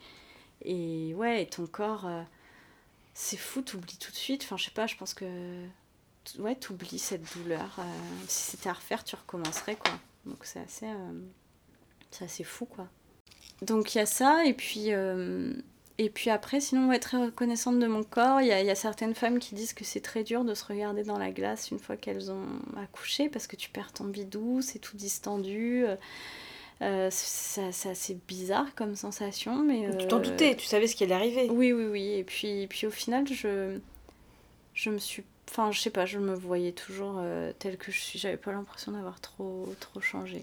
et 0.62 1.14
ouais, 1.14 1.42
et 1.42 1.46
ton 1.46 1.68
corps, 1.68 2.06
euh, 2.06 2.22
c'est 3.14 3.36
fou, 3.36 3.62
t'oublies 3.62 3.98
tout 3.98 4.10
de 4.10 4.16
suite, 4.16 4.42
enfin 4.42 4.56
je 4.56 4.64
sais 4.64 4.70
pas, 4.72 4.88
je 4.88 4.96
pense 4.96 5.14
que, 5.14 5.64
ouais, 6.38 6.56
t'oublies 6.56 6.98
cette 6.98 7.32
douleur, 7.36 7.76
euh, 7.78 7.82
si 8.26 8.50
c'était 8.50 8.70
à 8.70 8.72
refaire, 8.72 9.04
tu 9.04 9.14
recommencerais, 9.14 9.76
quoi, 9.76 9.92
donc 10.26 10.38
c'est 10.42 10.60
assez, 10.60 10.88
c'est 12.10 12.24
assez 12.24 12.42
fou, 12.42 12.66
quoi. 12.66 12.88
Donc 13.62 13.94
il 13.94 13.98
y 13.98 14.00
a 14.00 14.06
ça, 14.06 14.44
et 14.44 14.52
puis 14.52 14.90
et 15.98 16.10
puis 16.10 16.30
après, 16.30 16.60
sinon, 16.60 16.90
être 16.92 17.02
très 17.02 17.24
reconnaissante 17.24 17.78
de 17.78 17.86
mon 17.86 18.02
corps. 18.02 18.40
Il 18.40 18.48
y 18.48 18.52
a, 18.52 18.74
certaines 18.74 19.14
femmes 19.14 19.38
qui 19.38 19.54
disent 19.54 19.72
que 19.72 19.84
c'est 19.84 20.00
très 20.00 20.24
dur 20.24 20.44
de 20.44 20.54
se 20.54 20.64
regarder 20.64 21.04
dans 21.04 21.18
la 21.18 21.30
glace 21.30 21.70
une 21.70 21.78
fois 21.78 21.96
qu'elles 21.96 22.32
ont 22.32 22.46
accouché 22.76 23.28
parce 23.28 23.46
que 23.46 23.54
tu 23.54 23.70
perds 23.70 23.92
ton 23.92 24.04
bidou, 24.04 24.60
c'est 24.60 24.80
tout 24.80 24.96
distendu. 24.96 25.84
Euh, 26.82 27.08
c'est 27.10 27.88
assez 27.88 28.18
bizarre 28.26 28.74
comme 28.74 28.96
sensation, 28.96 29.62
mais... 29.62 29.88
Tu 29.98 30.08
t'en 30.08 30.18
euh, 30.18 30.22
doutais, 30.22 30.56
tu 30.56 30.66
savais 30.66 30.88
ce 30.88 30.96
qui 30.96 31.04
allait 31.04 31.14
arriver. 31.14 31.48
Oui, 31.48 31.72
oui, 31.72 31.84
oui. 31.84 32.12
Et 32.14 32.24
puis, 32.24 32.66
puis 32.66 32.86
au 32.86 32.90
final, 32.90 33.26
je, 33.28 33.78
je 34.74 34.90
me 34.90 34.98
suis... 34.98 35.22
Enfin, 35.48 35.70
je 35.70 35.80
sais 35.80 35.90
pas, 35.90 36.06
je 36.06 36.18
me 36.18 36.34
voyais 36.34 36.72
toujours 36.72 37.16
euh, 37.18 37.52
telle 37.58 37.76
que 37.76 37.92
je 37.92 38.00
suis. 38.00 38.18
J'avais 38.18 38.36
pas 38.36 38.50
l'impression 38.50 38.92
d'avoir 38.92 39.20
trop, 39.20 39.72
trop 39.78 40.00
changé. 40.00 40.42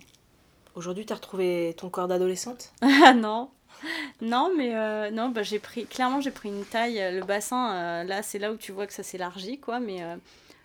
Aujourd'hui, 0.75 1.05
tu 1.05 1.11
as 1.11 1.17
retrouvé 1.17 1.75
ton 1.77 1.89
corps 1.89 2.07
d'adolescente? 2.07 2.71
Ah 2.81 3.13
non, 3.13 3.49
non, 4.21 4.51
mais 4.55 4.75
euh, 4.75 5.09
non, 5.11 5.29
bah, 5.29 5.43
j'ai 5.43 5.59
pris, 5.59 5.85
clairement, 5.85 6.21
j'ai 6.21 6.31
pris 6.31 6.49
une 6.49 6.65
taille. 6.65 7.01
Euh, 7.01 7.11
le 7.11 7.25
bassin, 7.25 7.73
euh, 7.73 8.03
là, 8.03 8.21
c'est 8.21 8.39
là 8.39 8.51
où 8.51 8.57
tu 8.57 8.71
vois 8.71 8.87
que 8.87 8.93
ça 8.93 9.03
s'élargit, 9.03 9.59
quoi, 9.59 9.79
mais 9.79 9.99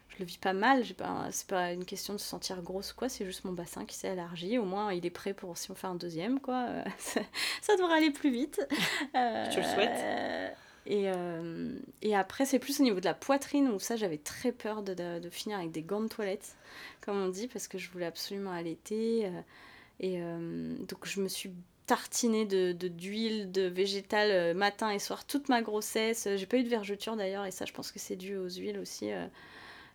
je 0.09 0.19
le 0.21 0.25
vis 0.25 0.39
pas 0.39 0.53
mal. 0.53 0.85
Pas, 0.95 1.29
c'est 1.31 1.47
pas 1.47 1.73
une 1.73 1.85
question 1.85 2.15
de 2.15 2.19
se 2.19 2.27
sentir 2.27 2.61
grosse, 2.63 2.93
quoi, 2.93 3.09
c'est 3.09 3.25
juste 3.25 3.45
mon 3.45 3.53
bassin 3.53 3.85
qui 3.85 3.97
s'est 3.97 4.13
élargi. 4.13 4.59
Au 4.59 4.65
moins, 4.65 4.93
il 4.93 5.07
est 5.07 5.11
prêt 5.11 5.35
pour 5.35 5.57
si 5.57 5.71
on 5.71 5.75
fait 5.75 5.87
un 5.87 5.95
deuxième, 5.95 6.41
quoi. 6.41 6.67
ça, 6.99 7.77
devrait 7.77 7.97
aller 7.97 8.11
plus 8.11 8.31
vite. 8.31 8.61
tu 9.15 9.61
le 9.61 9.67
souhaites 9.75 10.57
et, 10.89 11.11
et, 12.03 12.15
après, 12.15 12.45
c'est 12.45 12.61
plus 12.61 12.79
au 12.79 12.85
niveau 12.85 13.01
de 13.01 13.07
la 13.07 13.15
poitrine 13.15 13.71
où 13.71 13.81
ça, 13.81 13.97
j'avais 13.97 14.19
très 14.19 14.53
peur 14.53 14.85
de, 14.85 14.95
de, 14.95 15.19
de, 15.19 15.31
finir 15.31 15.59
avec 15.59 15.73
des 15.73 15.83
gants 15.83 16.01
de 16.01 16.07
toilette, 16.07 16.55
comme 17.01 17.21
on 17.21 17.29
dit, 17.29 17.49
parce 17.49 17.67
que 17.67 17.77
je 17.77 17.91
voulais 17.91 18.07
absolument 18.07 18.53
allaiter. 18.53 19.29
et 19.99 20.21
donc, 20.21 21.07
je 21.07 21.21
me 21.21 21.27
suis 21.27 21.51
tartinée 21.87 22.45
de, 22.45 22.73
d'huile, 22.73 23.51
de, 23.53 23.63
végétal 23.63 24.31
euh, 24.31 24.55
matin 24.55 24.91
et 24.91 24.99
soir 24.99 25.25
toute 25.25 25.49
ma 25.49 25.63
grossesse. 25.63 26.29
J'ai 26.37 26.47
pas 26.47 26.59
eu 26.59 26.65
de 26.65 26.69
vergeture 26.69 27.17
d'ailleurs, 27.17 27.47
et 27.47 27.51
ça, 27.51 27.65
je 27.65 27.73
pense 27.73 27.93
que 27.93 27.99
c'est 27.99 28.17
dû 28.17 28.37
aux 28.37 28.49
huiles 28.49 28.79
aussi. 28.79 29.13
Euh. 29.13 29.27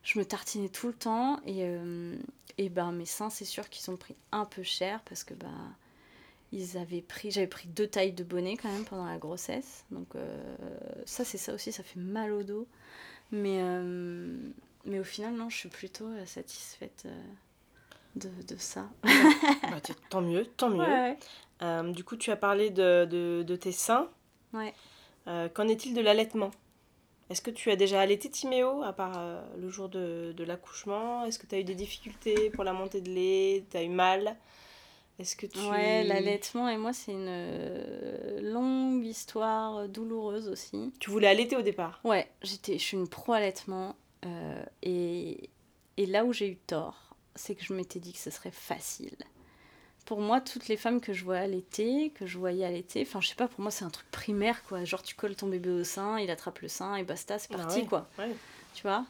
je 0.03 0.17
me 0.17 0.25
tartinais 0.25 0.69
tout 0.69 0.87
le 0.87 0.93
temps, 0.93 1.39
et, 1.45 1.63
euh, 1.65 2.15
et 2.57 2.69
ben 2.69 2.91
mes 2.91 3.05
seins, 3.05 3.29
c'est 3.29 3.45
sûr 3.45 3.69
qu'ils 3.69 3.91
ont 3.91 3.97
pris 3.97 4.15
un 4.31 4.45
peu 4.45 4.63
cher 4.63 5.01
parce 5.05 5.23
que 5.23 5.33
ben 5.33 5.75
ils 6.53 6.77
avaient 6.77 7.01
pris, 7.01 7.31
j'avais 7.31 7.47
pris 7.47 7.67
deux 7.69 7.87
tailles 7.87 8.11
de 8.11 8.23
bonnet 8.25 8.57
quand 8.57 8.71
même 8.71 8.83
pendant 8.83 9.05
la 9.05 9.17
grossesse, 9.17 9.85
donc 9.89 10.07
ça, 11.05 11.23
c'est 11.23 11.37
ça 11.37 11.53
aussi, 11.53 11.71
ça 11.71 11.81
fait 11.81 11.99
mal 11.99 12.33
au 12.33 12.43
dos, 12.43 12.67
mais 13.31 13.61
mais 14.85 14.99
au 14.99 15.03
final, 15.03 15.33
non, 15.35 15.49
je 15.49 15.57
suis 15.57 15.69
plutôt 15.69 16.09
satisfaite. 16.25 17.07
De, 18.15 18.29
de, 18.47 18.57
ça. 18.57 18.89
bah, 19.03 19.79
tant 20.09 20.21
mieux, 20.21 20.45
tant 20.45 20.69
mieux. 20.69 21.15
Euh, 21.61 21.91
du 21.91 22.03
coup, 22.03 22.17
tu 22.17 22.29
as 22.29 22.35
parlé 22.35 22.69
de, 22.69 23.05
de, 23.05 23.43
de 23.43 23.55
tes 23.55 23.71
seins. 23.71 24.09
Ouais. 24.53 24.73
Euh, 25.27 25.47
qu'en 25.47 25.67
est-il 25.67 25.93
de 25.93 26.01
l'allaitement? 26.01 26.51
Est-ce 27.29 27.41
que 27.41 27.51
tu 27.51 27.71
as 27.71 27.77
déjà 27.77 28.01
allaité 28.01 28.29
Timéo, 28.29 28.83
à 28.83 28.91
part 28.91 29.13
euh, 29.17 29.41
le 29.57 29.69
jour 29.69 29.87
de, 29.87 30.33
de 30.35 30.43
l'accouchement? 30.43 31.23
Est-ce 31.23 31.39
que 31.39 31.47
tu 31.47 31.55
as 31.55 31.59
eu 31.59 31.63
des 31.63 31.75
difficultés 31.75 32.49
pour 32.49 32.65
la 32.65 32.73
montée 32.73 32.99
de 32.99 33.09
lait? 33.09 33.63
Tu 33.71 33.77
as 33.77 33.83
eu 33.83 33.89
mal? 33.89 34.35
Est-ce 35.17 35.37
que 35.37 35.45
tu... 35.45 35.59
Ouais, 35.59 36.03
l'allaitement 36.03 36.67
et 36.67 36.77
moi, 36.77 36.91
c'est 36.91 37.13
une 37.13 38.51
longue 38.51 39.05
histoire 39.05 39.87
douloureuse 39.87 40.49
aussi. 40.49 40.91
Tu 40.99 41.11
voulais 41.11 41.27
allaiter 41.27 41.55
au 41.55 41.61
départ? 41.61 42.01
Ouais, 42.03 42.29
j'étais, 42.41 42.73
je 42.77 42.83
suis 42.83 42.97
une 42.97 43.07
pro-allaitement. 43.07 43.95
et, 44.81 45.49
et 45.97 46.05
là 46.07 46.25
où 46.25 46.33
j'ai 46.33 46.49
eu 46.49 46.57
tort, 46.57 47.10
c'est 47.35 47.55
que 47.55 47.63
je 47.63 47.73
m'étais 47.73 47.99
dit 47.99 48.13
que 48.13 48.19
ce 48.19 48.29
serait 48.29 48.51
facile 48.51 49.17
pour 50.05 50.19
moi, 50.19 50.41
toutes 50.41 50.67
les 50.67 50.77
femmes 50.77 50.99
que 50.99 51.13
je 51.13 51.23
vois 51.23 51.37
à 51.37 51.47
l'été, 51.47 52.09
que 52.09 52.25
je 52.25 52.37
voyais 52.37 52.65
à 52.65 52.69
l'été, 52.71 53.01
enfin, 53.01 53.21
je 53.21 53.29
sais 53.29 53.35
pas, 53.35 53.47
pour 53.47 53.61
moi, 53.61 53.71
c'est 53.71 53.85
un 53.85 53.89
truc 53.89 54.09
primaire, 54.11 54.63
quoi. 54.63 54.83
Genre, 54.83 55.01
tu 55.01 55.15
colles 55.15 55.35
ton 55.37 55.47
bébé 55.47 55.69
au 55.69 55.83
sein, 55.83 56.19
il 56.19 56.29
attrape 56.29 56.59
le 56.59 56.67
sein 56.67 56.95
et 56.95 57.03
basta, 57.03 57.39
c'est 57.39 57.53
ah 57.53 57.57
parti, 57.57 57.85
quoi. 57.85 58.09
Tu 58.73 58.81
vois? 58.83 59.05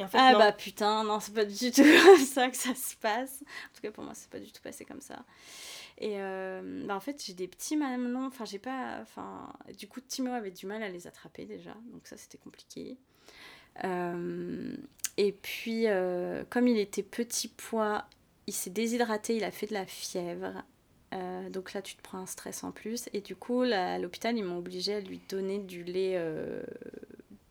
Ah 0.00 0.38
bah 0.38 0.52
putain, 0.52 1.02
non, 1.04 1.18
c'est 1.18 1.34
pas 1.34 1.44
du 1.44 1.72
tout 1.72 1.82
comme 2.04 2.24
ça 2.24 2.48
que 2.48 2.56
ça 2.56 2.74
se 2.74 2.94
passe. 2.96 3.42
En 3.42 3.74
tout 3.74 3.82
cas, 3.82 3.90
pour 3.90 4.04
moi, 4.04 4.14
c'est 4.14 4.30
pas 4.30 4.38
du 4.38 4.52
tout 4.52 4.62
passé 4.62 4.84
comme 4.84 5.00
ça. 5.00 5.24
Et 5.98 6.14
euh, 6.20 6.86
bah 6.86 6.94
en 6.94 7.00
fait, 7.00 7.22
j'ai 7.22 7.34
des 7.34 7.48
petits 7.48 7.76
mamelons, 7.76 8.26
enfin, 8.26 8.44
j'ai 8.44 8.60
pas. 8.60 9.00
Enfin, 9.02 9.52
du 9.76 9.88
coup, 9.88 10.00
Timo 10.00 10.32
avait 10.32 10.52
du 10.52 10.66
mal 10.66 10.82
à 10.82 10.88
les 10.88 11.06
attraper 11.06 11.44
déjà, 11.44 11.74
donc 11.92 12.06
ça, 12.06 12.16
c'était 12.16 12.38
compliqué. 12.38 12.96
Euh, 13.84 14.76
et 15.18 15.32
puis, 15.32 15.88
euh, 15.88 16.44
comme 16.48 16.68
il 16.68 16.78
était 16.78 17.02
petit 17.02 17.48
poids 17.48 18.06
il 18.46 18.54
s'est 18.54 18.70
déshydraté, 18.70 19.36
il 19.36 19.44
a 19.44 19.50
fait 19.50 19.66
de 19.66 19.74
la 19.74 19.84
fièvre. 19.84 20.62
Euh, 21.12 21.50
donc 21.50 21.74
là, 21.74 21.82
tu 21.82 21.96
te 21.96 22.02
prends 22.02 22.16
un 22.16 22.24
stress 22.24 22.64
en 22.64 22.70
plus. 22.70 23.10
Et 23.12 23.20
du 23.20 23.36
coup, 23.36 23.60
à 23.60 23.98
l'hôpital, 23.98 24.38
ils 24.38 24.44
m'ont 24.44 24.56
obligé 24.56 24.94
à 24.94 25.00
lui 25.00 25.20
donner 25.28 25.58
du 25.58 25.84
lait, 25.84 26.12
euh, 26.14 26.62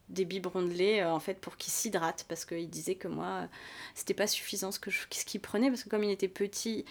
des 0.10 0.26
biberons 0.26 0.64
de 0.64 0.74
lait, 0.74 1.04
en 1.04 1.20
fait, 1.20 1.36
pour 1.36 1.58
qu'il 1.58 1.72
s'hydrate. 1.72 2.26
Parce 2.28 2.46
qu'il 2.46 2.68
disait 2.68 2.96
que 2.96 3.08
moi, 3.08 3.48
c'était 3.94 4.16
pas 4.16 4.26
suffisant 4.26 4.72
ce 4.72 4.80
qu'il 4.80 4.94
ce 4.94 5.26
qu'il 5.26 5.42
prenait. 5.42 5.70
Parce 5.70 5.84
que 5.84 5.90
comme 5.90 6.04
il 6.04 6.10
était 6.10 6.28
petit, 6.28 6.84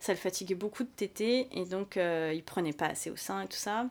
ça 0.00 0.12
le 0.12 0.18
fatiguait 0.18 0.56
beaucoup 0.56 0.82
de 0.82 0.90
téter. 0.96 1.46
Et 1.52 1.64
donc, 1.66 1.96
il 1.96 2.42
prenait 2.44 2.72
pas 2.72 2.86
assez 2.86 3.10
au 3.10 3.16
sein 3.16 3.42
et 3.42 3.46
tout 3.46 3.56
ça. 3.58 3.86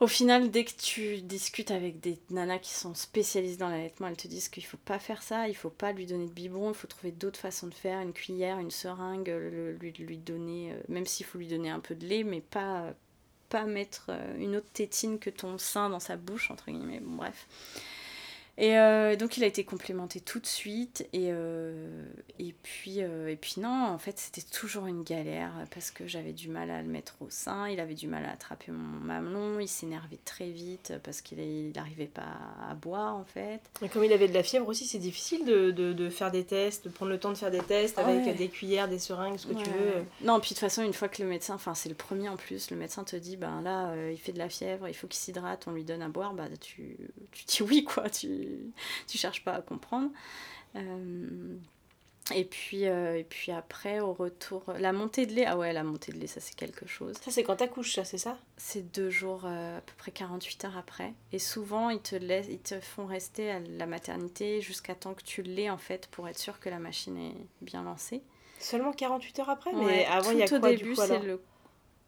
Au 0.00 0.06
final, 0.06 0.50
dès 0.50 0.64
que 0.64 0.72
tu 0.72 1.22
discutes 1.22 1.70
avec 1.70 2.00
des 2.00 2.18
nanas 2.30 2.58
qui 2.58 2.72
sont 2.72 2.94
spécialistes 2.94 3.60
dans 3.60 3.68
l'allaitement, 3.68 4.08
elles 4.08 4.16
te 4.16 4.28
disent 4.28 4.48
qu'il 4.48 4.64
faut 4.64 4.76
pas 4.76 4.98
faire 4.98 5.22
ça, 5.22 5.48
il 5.48 5.54
faut 5.54 5.70
pas 5.70 5.92
lui 5.92 6.06
donner 6.06 6.26
de 6.26 6.32
biberon, 6.32 6.70
il 6.70 6.74
faut 6.74 6.88
trouver 6.88 7.12
d'autres 7.12 7.38
façons 7.38 7.68
de 7.68 7.74
faire, 7.74 8.00
une 8.00 8.12
cuillère, 8.12 8.58
une 8.58 8.70
seringue, 8.70 9.28
lui, 9.80 10.18
donner, 10.18 10.74
même 10.88 11.06
s'il 11.06 11.24
faut 11.24 11.38
lui 11.38 11.46
donner 11.46 11.70
un 11.70 11.80
peu 11.80 11.94
de 11.94 12.06
lait, 12.06 12.24
mais 12.24 12.40
pas, 12.40 12.94
mettre 13.66 14.10
une 14.38 14.56
autre 14.56 14.70
tétine 14.72 15.18
que 15.18 15.30
ton 15.30 15.58
sein 15.58 15.90
dans 15.90 16.00
sa 16.00 16.16
bouche, 16.16 16.50
entre 16.50 16.70
guillemets. 16.70 17.00
Bref. 17.02 17.46
Et 18.58 18.76
euh, 18.78 19.16
donc 19.16 19.38
il 19.38 19.44
a 19.44 19.46
été 19.46 19.64
complémenté 19.64 20.20
tout 20.20 20.38
de 20.38 20.46
suite. 20.46 21.08
Et, 21.12 21.28
euh, 21.30 22.04
et, 22.38 22.54
puis, 22.62 23.02
euh, 23.02 23.28
et 23.28 23.36
puis 23.36 23.54
non, 23.58 23.86
en 23.86 23.98
fait 23.98 24.18
c'était 24.18 24.42
toujours 24.42 24.86
une 24.86 25.02
galère 25.02 25.52
parce 25.74 25.90
que 25.90 26.06
j'avais 26.06 26.32
du 26.32 26.48
mal 26.48 26.70
à 26.70 26.82
le 26.82 26.88
mettre 26.88 27.14
au 27.20 27.30
sein, 27.30 27.68
il 27.68 27.80
avait 27.80 27.94
du 27.94 28.08
mal 28.08 28.24
à 28.24 28.32
attraper 28.32 28.70
mon 28.70 29.00
mamelon, 29.00 29.58
il 29.58 29.68
s'énervait 29.68 30.18
très 30.24 30.50
vite 30.50 30.92
parce 31.02 31.22
qu'il 31.22 31.72
n'arrivait 31.74 32.06
pas 32.06 32.28
à 32.68 32.74
boire 32.74 33.16
en 33.16 33.24
fait. 33.24 33.60
Et 33.80 33.88
comme 33.88 34.04
il 34.04 34.12
avait 34.12 34.28
de 34.28 34.34
la 34.34 34.42
fièvre 34.42 34.68
aussi, 34.68 34.86
c'est 34.86 34.98
difficile 34.98 35.46
de, 35.46 35.70
de, 35.70 35.92
de, 35.94 36.10
faire 36.10 36.30
des 36.30 36.44
tests, 36.44 36.84
de 36.84 36.90
prendre 36.90 37.10
le 37.10 37.18
temps 37.18 37.32
de 37.32 37.38
faire 37.38 37.50
des 37.50 37.60
tests 37.60 37.98
avec 37.98 38.36
des 38.36 38.48
cuillères, 38.48 38.88
des 38.88 38.98
seringues, 38.98 39.38
ce 39.38 39.46
que 39.46 39.54
tu 39.54 39.70
veux. 39.70 40.04
Non, 40.22 40.40
puis 40.40 40.50
de 40.50 40.54
toute 40.54 40.58
façon, 40.58 40.82
une 40.82 40.92
fois 40.92 41.08
que 41.08 41.22
le 41.22 41.28
médecin, 41.28 41.54
enfin 41.54 41.74
c'est 41.74 41.88
le 41.88 41.94
premier 41.94 42.28
en 42.28 42.36
plus, 42.36 42.70
le 42.70 42.76
médecin 42.76 43.02
te 43.02 43.16
dit, 43.16 43.38
ben 43.38 43.62
là 43.62 43.94
il 44.10 44.18
fait 44.18 44.32
de 44.32 44.38
la 44.38 44.50
fièvre, 44.50 44.88
il 44.88 44.94
faut 44.94 45.06
qu'il 45.06 45.20
s'hydrate, 45.20 45.64
on 45.66 45.72
lui 45.72 45.84
donne 45.84 46.02
à 46.02 46.08
boire, 46.08 46.34
bah 46.34 46.48
tu, 46.60 46.98
tu 47.32 47.44
dis 47.46 47.62
oui 47.62 47.84
quoi, 47.84 48.10
tu 48.10 48.41
tu, 49.06 49.18
cherches 49.18 49.44
pas 49.44 49.54
à 49.54 49.62
comprendre. 49.62 50.10
Euh, 50.76 51.56
et 52.34 52.44
puis, 52.44 52.86
euh, 52.86 53.18
et 53.18 53.24
puis 53.24 53.50
après, 53.50 54.00
au 54.00 54.12
retour, 54.12 54.62
la 54.78 54.92
montée 54.92 55.26
de 55.26 55.32
lait, 55.32 55.44
ah 55.44 55.56
ouais, 55.56 55.72
la 55.72 55.82
montée 55.82 56.12
de 56.12 56.18
lait, 56.18 56.28
ça 56.28 56.40
c'est 56.40 56.54
quelque 56.54 56.86
chose. 56.86 57.16
Ça 57.20 57.30
c'est 57.32 57.42
quand 57.42 57.56
t'accouches, 57.56 57.94
ça, 57.94 58.04
c'est 58.04 58.18
ça? 58.18 58.38
C'est 58.56 58.92
deux 58.92 59.10
jours, 59.10 59.42
euh, 59.44 59.78
à 59.78 59.80
peu 59.80 59.92
près 59.98 60.12
48 60.12 60.64
heures 60.66 60.76
après. 60.76 61.12
Et 61.32 61.40
souvent, 61.40 61.90
ils 61.90 62.00
te, 62.00 62.14
laissent, 62.14 62.46
ils 62.48 62.60
te 62.60 62.78
font 62.80 63.06
rester 63.06 63.50
à 63.50 63.58
la 63.58 63.86
maternité 63.86 64.60
jusqu'à 64.60 64.94
temps 64.94 65.14
que 65.14 65.24
tu 65.24 65.42
l'aies, 65.42 65.70
en 65.70 65.78
fait, 65.78 66.06
pour 66.08 66.28
être 66.28 66.38
sûr 66.38 66.60
que 66.60 66.68
la 66.68 66.78
machine 66.78 67.18
est 67.18 67.36
bien 67.60 67.82
lancée. 67.82 68.22
Seulement 68.60 68.92
48 68.92 69.40
heures 69.40 69.50
après? 69.50 69.72
Mais 69.72 70.06
avant, 70.06 70.30
il 70.30 70.38
y 70.38 70.42
a 70.42 70.48
quoi, 70.48 70.58
au 70.58 70.60
début, 70.68 70.94
c'est 70.94 71.18
le, 71.18 71.40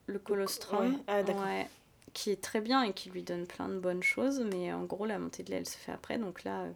le 0.07 0.19
colostrum. 0.21 1.03
Ah, 1.09 1.23
ouais 1.23 1.69
qui 2.15 2.31
est 2.31 2.41
très 2.41 2.61
bien 2.61 2.83
et 2.83 2.93
qui 2.93 3.11
lui 3.11 3.23
donne 3.23 3.47
plein 3.47 3.69
de 3.69 3.79
bonnes 3.79 4.03
choses, 4.03 4.41
mais 4.53 4.73
en 4.73 4.85
gros, 4.85 5.05
la 5.05 5.19
montée 5.19 5.43
de 5.43 5.51
lait, 5.51 5.59
elle 5.59 5.67
se 5.67 5.77
fait 5.77 5.93
après. 5.93 6.17
Donc 6.17 6.45
là, 6.45 6.63
euh, 6.63 6.71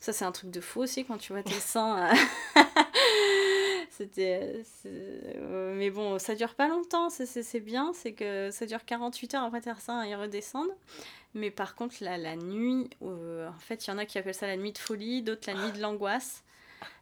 ça, 0.00 0.12
c'est 0.12 0.24
un 0.24 0.32
truc 0.32 0.50
de 0.50 0.60
fou 0.60 0.80
aussi 0.80 1.04
quand 1.04 1.18
tu 1.18 1.32
vois 1.32 1.42
tes 1.42 1.50
seins. 1.52 2.08
Euh, 2.08 2.62
c'était. 3.90 4.62
Euh, 4.86 5.74
mais 5.76 5.90
bon, 5.90 6.18
ça 6.18 6.34
dure 6.34 6.54
pas 6.54 6.68
longtemps, 6.68 7.10
c'est 7.10 7.60
bien, 7.60 7.92
c'est 7.92 8.12
que 8.12 8.50
ça 8.50 8.64
dure 8.64 8.84
48 8.84 9.34
heures 9.34 9.44
après 9.44 9.60
tes 9.60 9.74
seins, 9.78 10.06
ils 10.06 10.14
redescendent. 10.14 10.74
Mais 11.34 11.50
par 11.50 11.74
contre, 11.74 11.96
la, 12.00 12.36
nuit, 12.36 12.88
en 13.00 13.58
fait, 13.58 13.86
il 13.86 13.90
y 13.90 13.92
en 13.92 13.98
a 13.98 14.06
qui 14.06 14.18
appellent 14.18 14.34
ça 14.34 14.46
la 14.46 14.56
nuit 14.56 14.72
de 14.72 14.78
folie, 14.78 15.22
d'autres 15.22 15.50
la 15.50 15.54
nuit 15.54 15.72
de 15.72 15.80
l'angoisse. 15.80 16.44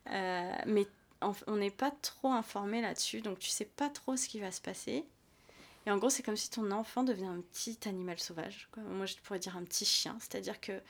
mais 0.06 0.86
on 1.46 1.56
n'est 1.56 1.70
pas 1.70 1.90
trop 1.90 2.32
informé 2.32 2.80
là-dessus, 2.80 3.20
donc 3.20 3.38
tu 3.38 3.50
sais 3.50 3.66
pas 3.66 3.90
trop 3.90 4.16
ce 4.16 4.28
qui 4.28 4.40
va 4.40 4.50
se 4.50 4.60
passer. 4.60 5.04
Et 5.86 5.90
en 5.90 5.96
gros, 5.98 6.10
c'est 6.10 6.22
comme 6.22 6.36
si 6.36 6.50
ton 6.50 6.70
enfant 6.70 7.02
devenait 7.02 7.26
un 7.26 7.40
petit 7.40 7.78
animal 7.86 8.18
sauvage. 8.18 8.68
Moi, 8.76 9.06
je 9.06 9.16
pourrais 9.16 9.38
dire 9.38 9.56
un 9.56 9.64
petit 9.64 9.84
chien. 9.84 10.16
C'est-à-dire 10.20 10.60
que 10.60 10.80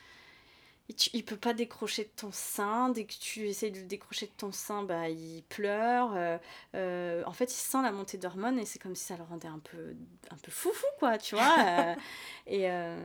il 1.13 1.25
peut 1.25 1.37
pas 1.37 1.53
décrocher 1.53 2.05
de 2.05 2.11
ton 2.17 2.31
sein. 2.33 2.89
Dès 2.91 3.05
que 3.05 3.13
tu 3.13 3.49
essayes 3.49 3.71
de 3.71 3.79
le 3.79 3.87
décrocher 3.87 4.27
de 4.27 4.33
ton 4.37 4.53
sein, 4.53 4.83
bah, 4.83 5.09
il 5.09 5.43
pleure. 5.49 6.13
Euh, 6.15 6.39
euh, 6.75 7.23
en 7.27 7.33
fait, 7.33 7.53
il 7.53 7.57
sent 7.57 7.83
la 7.83 7.93
montée 7.93 8.19
d'hormones 8.19 8.59
et 8.59 8.65
c'est 8.65 8.79
comme 8.79 8.95
si 8.95 9.05
ça 9.05 9.17
le 9.17 9.25
rendait 9.25 9.49
un 9.49 9.59
peu, 9.59 9.95
un 10.31 10.37
peu 10.37 10.51
foufou, 10.51 10.87
quoi, 10.99 11.19
tu 11.19 11.35
vois. 11.35 11.57
Euh, 12.53 12.97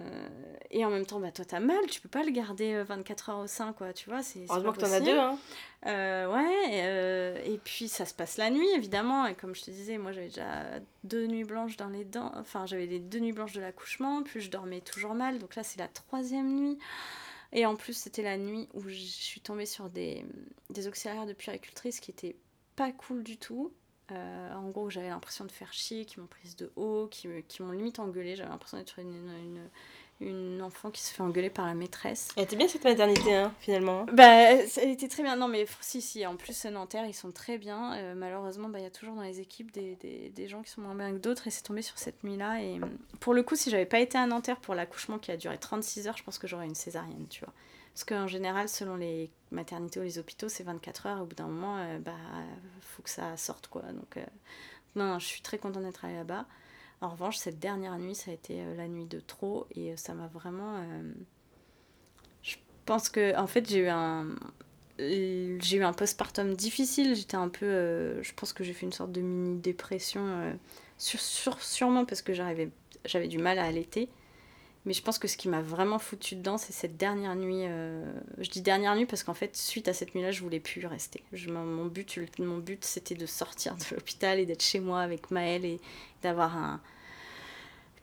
et, 0.72 0.80
et 0.80 0.86
en 0.86 0.90
même 0.90 1.06
temps, 1.06 1.20
bah, 1.20 1.32
toi, 1.32 1.46
t'as 1.46 1.60
mal. 1.60 1.86
Tu 1.88 2.02
peux 2.02 2.10
pas 2.10 2.24
le 2.24 2.32
garder 2.32 2.82
24 2.82 3.30
heures 3.30 3.40
au 3.40 3.48
sein, 3.48 3.74
quoi, 3.74 3.94
tu 3.94 4.10
vois. 4.10 4.24
C'est, 4.24 4.46
Heureusement 4.50 4.72
que 4.72 4.80
t'en 4.80 4.92
as 4.92 5.00
deux, 5.00 5.20
hein. 5.20 5.38
ouais, 5.84 7.44
et, 7.46 7.58
puis 7.64 7.88
ça 7.88 8.06
se 8.06 8.14
passe 8.16 8.38
la 8.38 8.50
nuit, 8.50 8.68
évidemment. 8.76 9.28
Et 9.28 9.36
comme 9.36 9.54
je 9.54 9.62
te 9.62 9.70
disais, 9.70 10.00
moi, 10.00 10.14
j'avais 10.14 10.30
déjà 10.30 10.64
deux 11.04 11.28
nuits 11.28 11.44
blanches 11.44 11.78
dans 11.78 11.90
les 11.90 12.06
dents. 12.06 12.32
Enfin, 12.38 12.66
j'avais 12.66 12.88
les 12.88 13.00
deux 13.00 13.20
nuits 13.20 13.34
blanches 13.34 13.54
de 13.54 13.62
l'accouchement. 13.62 14.24
Puis 14.24 14.42
je 14.42 14.50
dormais 14.50 14.82
toujours 14.82 15.14
mal. 15.14 15.38
Donc 15.38 15.56
là, 15.56 15.62
c'est 15.62 15.80
la 15.80 15.88
troisième 15.88 16.56
nuit. 16.56 16.80
Et 17.56 17.66
en 17.66 17.78
plus, 17.78 17.94
c'était 17.94 18.22
la 18.22 18.38
nuit 18.38 18.68
où 18.74 18.82
je 18.82 18.94
suis 18.94 19.40
tombée 19.40 19.66
sur 19.66 19.90
des, 19.90 20.26
auxiliaires 20.88 21.26
de 21.26 21.32
puéricultrice 21.32 22.02
qui 22.02 22.12
étaient 22.12 22.36
pas 22.76 22.92
cool 22.92 23.24
du 23.24 23.38
tout. 23.38 23.74
Euh, 24.12 24.54
en 24.54 24.70
gros, 24.70 24.90
j'avais 24.90 25.08
l'impression 25.08 25.46
de 25.46 25.52
faire 25.54 25.72
chier, 25.72 26.04
qui 26.04 26.20
m'ont 26.20 26.28
prise 26.28 26.58
de 26.58 26.74
haut, 26.76 27.08
qui, 27.10 27.30
qui 27.48 27.64
m'ont 27.64 27.72
limite 27.72 28.00
engueulée. 28.00 28.36
J'avais 28.36 28.50
l'impression 28.50 28.78
d'être 28.78 29.00
une, 29.00 29.14
une, 29.14 29.70
une 30.22 30.62
enfant 30.62 30.92
qui 30.92 31.02
se 31.02 31.14
fait 31.14 31.22
engueuler 31.22 31.50
par 31.50 31.66
la 31.66 31.74
maîtresse. 31.74 32.30
Elle 32.38 32.44
était 32.44 32.56
bien 32.56 32.68
cette 32.68 32.84
maternité, 32.84 33.36
hein, 33.36 33.54
finalement. 33.60 34.06
Bah, 34.14 34.26
elle 34.26 34.90
était 34.90 35.08
très 35.08 35.24
bien. 35.24 35.36
Non, 35.36 35.48
mais 35.48 35.66
si, 35.82 36.02
si. 36.02 36.26
En 36.26 36.36
plus, 36.36 36.66
Nanterre, 36.66 37.06
ils 37.06 37.14
sont 37.14 37.32
très 37.32 37.58
bien. 37.58 37.94
Euh, 37.96 38.16
malheureusement, 38.16 38.70
bah, 38.70 38.80
il 38.80 38.84
y 38.84 38.88
a 38.88 38.92
toujours 38.92 39.16
dans 39.16 39.22
les 39.22 39.42
équipes 39.42 39.72
des, 39.72 39.96
des, 39.98 40.30
des, 40.30 40.48
gens 40.48 40.62
qui 40.62 40.72
sont 40.72 40.82
moins 40.82 40.96
bien 40.96 41.12
que 41.12 41.18
d'autres. 41.18 41.48
Et 41.48 41.52
c'est 41.52 41.64
tombé 41.64 41.82
sur 41.82 41.98
cette 41.98 42.24
nuit-là. 42.24 42.62
Et 42.62 42.80
pour 43.20 43.34
le 43.34 43.44
coup, 43.44 43.56
si 43.56 43.70
j'avais 43.70 43.86
pas 43.86 44.00
été 44.00 44.18
à 44.18 44.26
Nanterre 44.26 44.60
pour 44.62 44.74
l'accouchement 44.74 45.20
qui 45.20 45.32
a 45.32 45.38
duré 45.38 45.58
36 45.58 46.08
heures, 46.08 46.18
je 46.18 46.24
pense 46.24 46.40
que 46.40 46.48
j'aurais 46.48 46.68
une 46.68 46.76
césarienne, 46.76 47.28
tu 47.30 47.42
vois. 47.44 47.54
Parce 47.94 48.04
qu'en 48.04 48.28
général, 48.28 48.68
selon 48.68 48.96
les 48.96 49.32
maternités 49.52 50.00
ou 50.00 50.04
les 50.04 50.18
hôpitaux, 50.20 50.50
c'est 50.50 50.64
24 50.64 51.06
heures. 51.08 51.22
Au 51.22 51.26
bout 51.26 51.36
d'un 51.36 51.48
moment, 51.48 51.78
il 51.82 51.96
euh, 51.96 52.00
bah, 52.00 52.12
faut 52.82 53.02
que 53.02 53.10
ça 53.10 53.36
sorte, 53.38 53.68
quoi. 53.68 53.84
Donc, 53.84 54.18
euh, 54.18 54.26
non, 54.96 55.06
non, 55.06 55.20
je 55.20 55.26
suis 55.26 55.42
très 55.42 55.58
contente 55.58 55.84
d'être 55.84 56.06
allée 56.06 56.16
là-bas. 56.16 56.46
En 57.02 57.10
revanche, 57.10 57.38
cette 57.38 57.60
dernière 57.60 57.98
nuit, 57.98 58.16
ça 58.16 58.32
a 58.32 58.34
été 58.34 58.62
euh, 58.62 58.76
la 58.76 58.88
nuit 58.88 59.06
de 59.06 59.20
trop 59.20 59.68
et 59.76 59.92
euh, 59.92 59.98
ça 59.98 60.14
m'a 60.14 60.28
vraiment. 60.28 60.78
Euh, 60.78 61.14
je 62.42 62.56
pense 62.86 63.10
que, 63.10 63.38
en 63.38 63.48
fait, 63.48 63.70
j'ai 63.70 63.80
eu 63.80 63.88
un. 63.88 64.28
J'ai 64.98 65.76
eu 65.76 65.84
un 65.84 65.92
postpartum 65.92 66.54
difficile, 66.56 67.16
j'étais 67.16 67.36
un 67.36 67.50
peu. 67.50 68.22
je 68.24 68.34
pense 68.34 68.54
que 68.54 68.64
j'ai 68.64 68.72
fait 68.72 68.86
une 68.86 68.94
sorte 68.94 69.12
de 69.12 69.20
mini 69.20 69.60
dépression, 69.60 70.58
sûrement 70.98 72.06
parce 72.06 72.22
que 72.22 72.32
j'avais 72.34 73.28
du 73.28 73.38
mal 73.38 73.60
à 73.60 73.66
allaiter. 73.66 74.08
Mais 74.86 74.94
je 74.94 75.02
pense 75.02 75.18
que 75.18 75.28
ce 75.28 75.36
qui 75.36 75.50
m'a 75.50 75.62
vraiment 75.62 75.98
foutu 76.00 76.36
dedans, 76.36 76.58
c'est 76.58 76.74
cette 76.74 76.96
dernière 76.96 77.36
nuit. 77.36 77.64
je 78.38 78.50
dis 78.50 78.62
dernière 78.62 78.96
nuit 78.96 79.08
parce 79.08 79.24
qu'en 79.24 79.34
fait, 79.34 79.56
suite 79.56 79.88
à 79.88 79.94
cette 79.94 80.14
nuit-là, 80.14 80.32
je 80.32 80.42
voulais 80.42 80.60
plus 80.60 80.86
rester. 80.86 81.24
Je, 81.34 81.50
mon 81.50 81.86
but, 81.86 82.20
mon 82.40 82.60
but 82.60 82.86
c'était 82.86 83.16
de 83.16 83.26
sortir 83.26 83.76
de 83.76 83.96
l'hôpital 83.96 84.40
et 84.40 84.46
d'être 84.46 84.64
chez 84.64 84.80
moi 84.80 85.02
avec 85.02 85.32
Maëlle 85.32 85.66
et 85.66 85.80
d'avoir 86.22 86.56
un, 86.56 86.82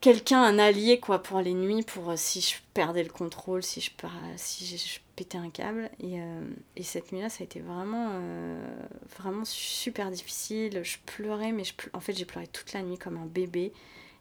quelqu'un, 0.02 0.42
un 0.42 0.58
allié 0.58 1.00
quoi 1.00 1.22
pour 1.22 1.40
les 1.40 1.54
nuits, 1.54 1.82
pour 1.82 2.10
euh, 2.10 2.16
si 2.16 2.42
je 2.42 2.56
perdais 2.74 3.02
le 3.02 3.08
contrôle, 3.08 3.62
si 3.62 3.80
je, 3.80 3.90
si 4.36 4.76
je, 4.76 4.98
pétais 5.16 5.38
un 5.38 5.48
câble. 5.48 5.90
Et, 6.00 6.20
euh, 6.20 6.42
et 6.76 6.82
cette 6.82 7.12
nuit-là, 7.12 7.30
ça 7.30 7.38
a 7.40 7.44
été 7.44 7.60
vraiment, 7.60 8.10
euh, 8.12 8.76
vraiment 9.16 9.44
super 9.46 10.10
difficile. 10.10 10.82
Je 10.82 10.98
pleurais, 11.06 11.52
mais 11.52 11.64
je, 11.64 11.72
en 11.94 12.00
fait, 12.00 12.12
j'ai 12.12 12.26
pleuré 12.26 12.46
toute 12.48 12.74
la 12.74 12.82
nuit 12.82 12.98
comme 12.98 13.16
un 13.16 13.26
bébé. 13.26 13.72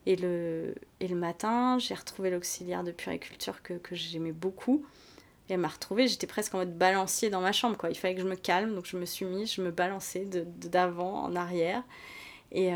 Et 0.05 0.15
le, 0.15 0.75
et 0.99 1.07
le 1.07 1.15
matin, 1.15 1.77
j'ai 1.77 1.93
retrouvé 1.93 2.29
l'auxiliaire 2.31 2.83
de 2.83 2.91
puriculture 2.91 3.61
que, 3.61 3.73
que 3.73 3.95
j'aimais 3.95 4.31
beaucoup. 4.31 4.85
Et 5.49 5.53
elle 5.53 5.59
m'a 5.59 5.67
retrouvée, 5.67 6.07
j'étais 6.07 6.27
presque 6.27 6.55
en 6.55 6.59
mode 6.59 6.77
balancier 6.77 7.29
dans 7.29 7.41
ma 7.41 7.51
chambre. 7.51 7.77
Quoi. 7.77 7.89
Il 7.89 7.95
fallait 7.95 8.15
que 8.15 8.21
je 8.21 8.27
me 8.27 8.35
calme, 8.35 8.73
donc 8.73 8.85
je 8.85 8.97
me 8.97 9.05
suis 9.05 9.25
mis, 9.25 9.45
je 9.45 9.61
me 9.61 9.71
balançais 9.71 10.25
d'avant 10.25 11.23
en 11.23 11.35
arrière. 11.35 11.83
Et, 12.51 12.71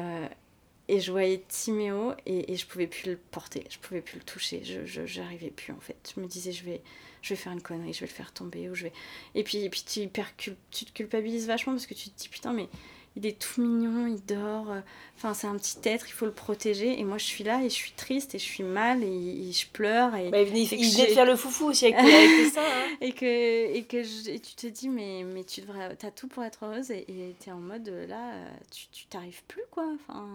et 0.88 1.00
je 1.00 1.12
voyais 1.12 1.44
Timéo 1.48 2.14
et, 2.26 2.52
et 2.52 2.56
je 2.56 2.68
pouvais 2.68 2.88
plus 2.88 3.12
le 3.12 3.18
porter, 3.18 3.66
je 3.70 3.80
pouvais 3.80 4.02
plus 4.02 4.20
le 4.20 4.24
toucher, 4.24 4.62
je 4.64 5.20
n'arrivais 5.20 5.50
plus 5.50 5.74
en 5.74 5.80
fait. 5.80 6.14
Je 6.16 6.22
me 6.22 6.28
disais 6.28 6.52
je 6.52 6.64
vais 6.64 6.82
je 7.22 7.30
vais 7.30 7.36
faire 7.36 7.54
une 7.54 7.62
connerie, 7.62 7.92
je 7.92 8.02
vais 8.02 8.06
le 8.06 8.12
faire 8.12 8.32
tomber 8.32 8.70
ou 8.70 8.76
je 8.76 8.84
vais 8.84 8.94
et 9.34 9.44
puis 9.44 9.64
et 9.64 9.70
puis 9.70 9.84
tu, 9.84 10.08
tu 10.38 10.86
te 10.86 10.92
culpabilises 10.92 11.48
vachement 11.48 11.74
parce 11.74 11.88
que 11.88 11.96
tu 11.96 12.10
te 12.10 12.18
dis 12.18 12.30
putain 12.30 12.54
mais 12.54 12.70
il 13.16 13.26
est 13.26 13.40
tout 13.40 13.62
mignon, 13.62 14.08
il 14.08 14.24
dort, 14.26 14.72
euh, 14.72 14.82
enfin 15.16 15.34
c'est 15.34 15.48
un 15.48 15.56
petit 15.58 15.78
être, 15.88 16.08
il 16.10 16.12
faut 16.12 16.26
le 16.26 16.34
protéger 16.34 17.00
et 17.00 17.04
moi 17.04 17.18
je 17.18 17.26
suis 17.26 17.44
là 17.44 17.64
et 17.64 17.70
je 17.70 17.76
suis 17.76 17.92
triste 17.92 18.36
et 18.36 18.40
je 18.40 18.44
suis 18.44 18.64
mal 18.64 19.04
et, 19.04 19.52
je 19.52 19.68
pleure 19.68 20.16
et, 20.16 20.30
bah, 20.30 20.42
il 20.42 20.48
venait, 20.48 20.66
de 20.66 21.14
faire 21.14 21.26
le 21.26 21.36
foufou 21.36 21.66
aussi 21.68 21.86
avec, 21.86 21.98
avec 21.98 22.54
ça 22.54 22.62
hein. 22.62 22.98
et 23.02 23.14
que 23.14 23.26
et 23.26 23.84
que 23.84 24.30
et 24.30 24.40
tu 24.40 24.56
te 24.56 24.68
dis 24.68 24.90
mais 24.90 25.24
mais 25.24 25.44
tu 25.44 25.62
devrais 25.62 25.96
t'as 25.96 26.12
tout 26.12 26.28
pour 26.28 26.44
être 26.44 26.66
heureuse 26.66 26.92
et 26.92 27.36
tu 27.40 27.50
es 27.50 27.52
en 27.52 27.60
mode 27.60 27.88
là 27.88 28.34
tu 28.72 28.88
tu 28.92 29.06
t'arrives 29.06 29.44
plus 29.48 29.64
quoi 29.72 29.86
enfin 29.94 30.28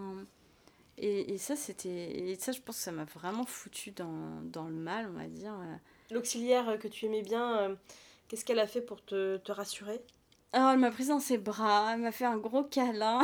et, 1.03 1.33
et 1.33 1.39
ça, 1.39 1.57
c'était. 1.57 1.89
Et 1.89 2.35
ça, 2.37 2.53
je 2.53 2.61
pense 2.61 2.77
que 2.77 2.83
ça 2.83 2.93
m'a 2.93 3.05
vraiment 3.05 3.47
foutu 3.47 3.91
dans, 3.91 4.43
dans, 4.45 4.65
le 4.65 4.75
mal, 4.75 5.09
on 5.11 5.19
va 5.19 5.27
dire. 5.27 5.55
L'auxiliaire 6.11 6.79
que 6.79 6.89
tu 6.89 7.07
aimais 7.07 7.23
bien, 7.23 7.59
euh, 7.59 7.75
qu'est-ce 8.29 8.45
qu'elle 8.45 8.59
a 8.59 8.67
fait 8.67 8.83
pour 8.83 9.03
te, 9.05 9.39
te 9.39 9.53
rassurer? 9.53 10.01
Alors, 10.53 10.71
elle 10.73 10.79
m'a 10.81 10.91
prise 10.91 11.09
dans 11.09 11.21
ses 11.21 11.39
bras, 11.39 11.93
elle 11.95 12.01
m'a 12.01 12.11
fait 12.11 12.25
un 12.25 12.37
gros 12.37 12.65
câlin. 12.65 13.23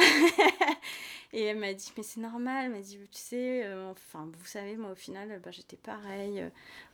et 1.33 1.43
elle 1.43 1.59
m'a 1.59 1.75
dit, 1.75 1.93
mais 1.97 2.05
c'est 2.05 2.21
normal. 2.21 2.67
Elle 2.67 2.73
m'a 2.73 2.81
dit, 2.81 2.99
tu 3.11 3.19
sais, 3.19 3.65
euh, 3.65 3.91
enfin, 3.91 4.31
vous 4.39 4.47
savez, 4.47 4.77
moi, 4.77 4.93
au 4.93 4.95
final, 4.95 5.41
bah, 5.45 5.51
j'étais 5.51 5.77
pareil. 5.77 6.41
Euh, 6.41 6.51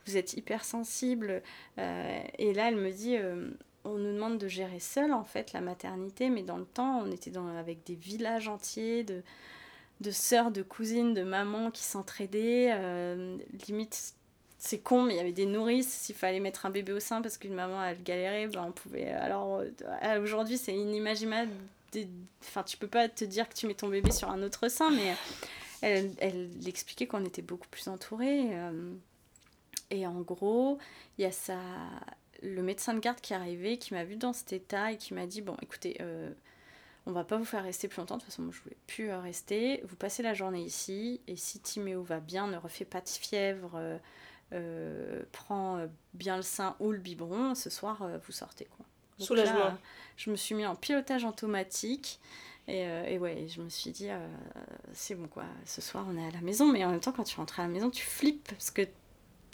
vous 0.07 0.17
êtes 0.17 0.33
hypersensible. 0.33 1.43
Euh, 1.77 2.23
et 2.39 2.53
là, 2.53 2.69
elle 2.69 2.77
me 2.77 2.91
dit, 2.91 3.15
on 3.83 3.97
nous 3.97 4.13
demande 4.13 4.39
de 4.39 4.47
gérer 4.47 4.79
seul, 4.79 5.13
en 5.13 5.23
fait, 5.23 5.53
la 5.53 5.61
maternité. 5.61 6.29
Mais 6.29 6.41
dans 6.41 6.57
le 6.57 6.65
temps, 6.65 7.01
on 7.03 7.11
était 7.11 7.31
dans, 7.31 7.47
avec 7.55 7.83
des 7.85 7.95
villages 7.95 8.47
entiers 8.47 9.03
de, 9.03 9.21
de 10.01 10.11
sœurs, 10.11 10.51
de 10.51 10.61
cousines, 10.61 11.13
de 11.13 11.23
mamans 11.23 11.71
qui 11.71 11.83
s'entraidaient. 11.83 12.69
Euh, 12.73 13.37
limite, 13.67 14.15
c'est 14.65 14.79
con, 14.79 15.03
mais 15.03 15.15
il 15.15 15.17
y 15.17 15.19
avait 15.19 15.33
des 15.33 15.45
nourrices. 15.45 15.89
S'il 15.89 16.15
fallait 16.15 16.39
mettre 16.39 16.65
un 16.65 16.69
bébé 16.69 16.93
au 16.93 17.01
sein 17.01 17.21
parce 17.21 17.37
qu'une 17.37 17.53
maman, 17.53 17.83
elle 17.83 18.01
galérait, 18.01 18.47
ben, 18.47 18.63
on 18.69 18.71
pouvait. 18.71 19.11
Alors 19.11 19.61
euh, 19.61 20.23
aujourd'hui, 20.23 20.57
c'est 20.57 20.73
inimaginable. 20.73 21.51
Enfin, 22.39 22.63
tu 22.63 22.77
peux 22.77 22.87
pas 22.87 23.09
te 23.09 23.25
dire 23.25 23.49
que 23.49 23.55
tu 23.55 23.67
mets 23.67 23.73
ton 23.73 23.89
bébé 23.89 24.11
sur 24.11 24.29
un 24.29 24.41
autre 24.41 24.69
sein, 24.69 24.89
mais 24.89 25.15
elle, 25.81 26.11
elle 26.19 26.49
expliquait 26.65 27.07
qu'on 27.07 27.25
était 27.25 27.41
beaucoup 27.41 27.67
plus 27.67 27.89
entourés. 27.89 28.55
Euh, 28.57 28.93
et 29.89 30.07
en 30.07 30.21
gros, 30.21 30.79
il 31.17 31.23
y 31.23 31.25
a 31.25 31.33
ça, 31.33 31.59
le 32.41 32.63
médecin 32.63 32.93
de 32.93 32.99
garde 32.99 33.19
qui 33.19 33.33
est 33.33 33.35
arrivé, 33.35 33.77
qui 33.77 33.93
m'a 33.93 34.05
vu 34.05 34.15
dans 34.15 34.31
cet 34.31 34.53
état 34.53 34.93
et 34.93 34.97
qui 34.97 35.13
m'a 35.13 35.27
dit 35.27 35.41
Bon, 35.41 35.57
écoutez, 35.61 35.97
euh, 35.99 36.31
on 37.05 37.11
va 37.11 37.25
pas 37.25 37.35
vous 37.35 37.45
faire 37.45 37.63
rester 37.63 37.89
plus 37.89 37.97
longtemps. 37.97 38.15
De 38.15 38.21
toute 38.21 38.29
façon, 38.29 38.43
moi, 38.43 38.53
je 38.55 38.61
voulais 38.61 38.77
plus 38.87 39.09
euh, 39.09 39.19
rester. 39.19 39.81
Vous 39.85 39.97
passez 39.97 40.23
la 40.23 40.33
journée 40.33 40.61
ici. 40.61 41.19
Et 41.27 41.35
si 41.35 41.59
Timéo 41.59 42.01
va 42.01 42.21
bien, 42.21 42.47
ne 42.47 42.57
refait 42.57 42.85
pas 42.85 43.01
de 43.01 43.09
fièvre, 43.09 43.73
euh, 43.75 43.97
prend 45.31 45.85
bien 46.13 46.35
le 46.37 46.41
sein 46.43 46.75
ou 46.79 46.91
le 46.91 46.97
biberon, 46.99 47.55
ce 47.55 47.69
soir, 47.69 48.05
vous 48.25 48.31
sortez. 48.31 48.65
quoi. 48.77 48.85
Soulagement. 49.19 49.77
je 50.17 50.29
me 50.31 50.35
suis 50.35 50.55
mis 50.55 50.65
en 50.65 50.75
pilotage 50.75 51.23
automatique. 51.25 52.19
Et, 52.67 52.81
et 53.07 53.17
ouais, 53.19 53.45
je 53.49 53.61
me 53.61 53.67
suis 53.69 53.91
dit, 53.91 54.09
c'est 54.93 55.15
bon 55.15 55.27
quoi, 55.27 55.43
ce 55.65 55.81
soir 55.81 56.05
on 56.09 56.17
est 56.17 56.25
à 56.27 56.31
la 56.31 56.41
maison, 56.41 56.71
mais 56.71 56.85
en 56.85 56.91
même 56.91 56.99
temps, 57.01 57.11
quand 57.11 57.23
tu 57.25 57.35
rentres 57.37 57.59
à 57.59 57.63
la 57.63 57.69
maison, 57.69 57.89
tu 57.89 58.05
flippes 58.05 58.47
parce 58.49 58.71
que 58.71 58.83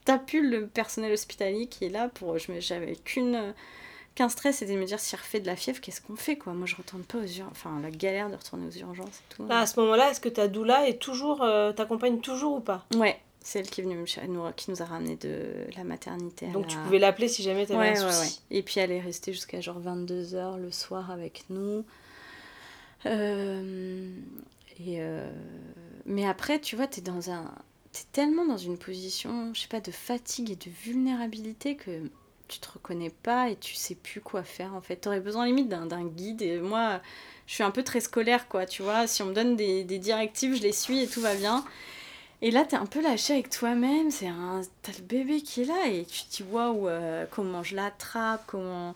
t'as 0.06 0.20
plus 0.20 0.48
le 0.50 0.68
personnel 0.68 1.12
hospitalier 1.12 1.68
qui 1.68 1.86
est 1.86 1.90
là 1.90 2.10
pour. 2.10 2.38
J'avais 2.38 2.96
qu'une 2.96 3.54
qu'un 4.16 4.30
stress, 4.30 4.58
c'était 4.58 4.74
de 4.74 4.80
me 4.80 4.86
dire 4.86 5.00
si 5.00 5.16
refait 5.16 5.40
de 5.40 5.48
la 5.48 5.56
fièvre, 5.56 5.80
qu'est-ce 5.82 6.02
qu'on 6.02 6.16
fait 6.16 6.36
quoi 6.38 6.54
Moi 6.54 6.66
je 6.68 6.76
retourne 6.76 7.04
pas 7.04 7.20
aux 7.20 7.24
urgences, 7.26 7.52
enfin 7.52 7.80
la 7.82 7.90
galère 7.92 8.30
de 8.30 8.36
retourner 8.36 8.68
aux 8.68 8.72
urgences 8.80 9.20
et 9.20 9.34
tout. 9.36 9.48
à 9.50 9.66
ce 9.66 9.80
moment-là, 9.80 10.12
est-ce 10.12 10.20
que 10.20 10.30
ta 10.30 10.48
doula 10.48 10.88
est 10.88 11.00
toujours, 11.00 11.42
euh, 11.42 11.72
t'accompagne 11.72 12.20
toujours 12.20 12.58
ou 12.58 12.60
pas? 12.60 12.86
Ouais, 12.96 13.20
c'est 13.50 13.60
elle 13.60 13.70
qui 13.70 13.82
est 13.82 13.84
venue 13.84 13.98
nous, 14.28 14.52
qui 14.56 14.70
nous 14.70 14.82
a 14.84 14.86
ramené 14.86 15.16
de 15.16 15.66
la 15.76 15.84
maternité. 15.84 16.48
Donc 16.48 16.68
tu 16.68 16.78
pouvais 16.78 17.00
l'appeler 17.00 17.28
si 17.28 17.42
jamais 17.42 17.66
t'avais 17.66 17.80
ouais, 17.80 17.98
un 17.98 18.12
souci. 18.12 18.42
Ouais, 18.52 18.58
Et 18.58 18.62
puis 18.62 18.80
elle 18.80 18.92
est 18.92 19.00
restée 19.00 19.34
jusqu'à 19.34 19.60
genre 19.60 19.82
22h 19.82 20.60
le 20.60 20.72
soir 20.72 21.10
avec 21.10 21.46
nous. 21.50 21.84
Euh, 23.08 24.14
et 24.80 24.98
euh, 25.02 25.32
Mais 26.06 26.28
après, 26.28 26.60
tu 26.60 26.76
vois, 26.76 26.86
t'es 26.86 27.02
dans 27.02 27.32
un 27.32 27.52
t'es 27.92 28.04
tellement 28.12 28.46
dans 28.46 28.58
une 28.58 28.78
position, 28.78 29.52
je 29.56 29.62
sais 29.62 29.68
pas, 29.68 29.82
de 29.82 29.90
fatigue 29.90 30.52
et 30.52 30.56
de 30.56 30.70
vulnérabilité 30.70 31.76
que 31.76 32.04
tu 32.48 32.60
te 32.60 32.70
reconnais 32.72 33.10
pas 33.10 33.50
et 33.50 33.56
tu 33.56 33.74
sais 33.74 33.96
plus 33.96 34.22
quoi 34.22 34.44
faire 34.44 34.76
en 34.76 34.82
fait. 34.82 34.98
T'aurais 34.98 35.22
besoin 35.22 35.48
limite 35.48 35.70
d'un 35.70 36.06
guide 36.06 36.44
et 36.44 36.60
moi 36.60 37.02
je 37.48 37.56
suis 37.56 37.64
un 37.64 37.72
peu 37.72 37.82
très 37.82 38.00
scolaire 38.00 38.48
quoi, 38.48 38.68
tu 38.68 38.84
vois. 38.84 39.08
Si 39.08 39.24
on 39.24 39.26
me 39.26 39.34
donne 39.34 39.56
des, 39.56 39.84
des 39.84 39.98
directives, 39.98 40.56
je 40.56 40.62
les 40.62 40.72
suis 40.72 41.00
et 41.02 41.08
tout 41.08 41.22
va 41.22 41.34
bien. 41.34 41.66
Et 42.42 42.52
là, 42.52 42.64
t'es 42.64 42.78
un 42.78 42.86
peu 42.86 43.02
lâché 43.02 43.34
avec 43.34 43.50
toi-même. 43.50 44.12
C'est 44.12 44.28
un... 44.28 44.62
T'as 44.82 44.94
le 44.94 45.04
bébé 45.04 45.42
qui 45.42 45.64
est 45.64 45.66
là 45.66 45.88
et 45.88 46.06
tu 46.06 46.24
te 46.24 46.38
dis 46.38 46.44
waouh, 46.44 46.88
euh, 46.88 47.26
comment 47.30 47.64
je 47.64 47.76
l'attrape, 47.76 48.44
comment. 48.48 48.96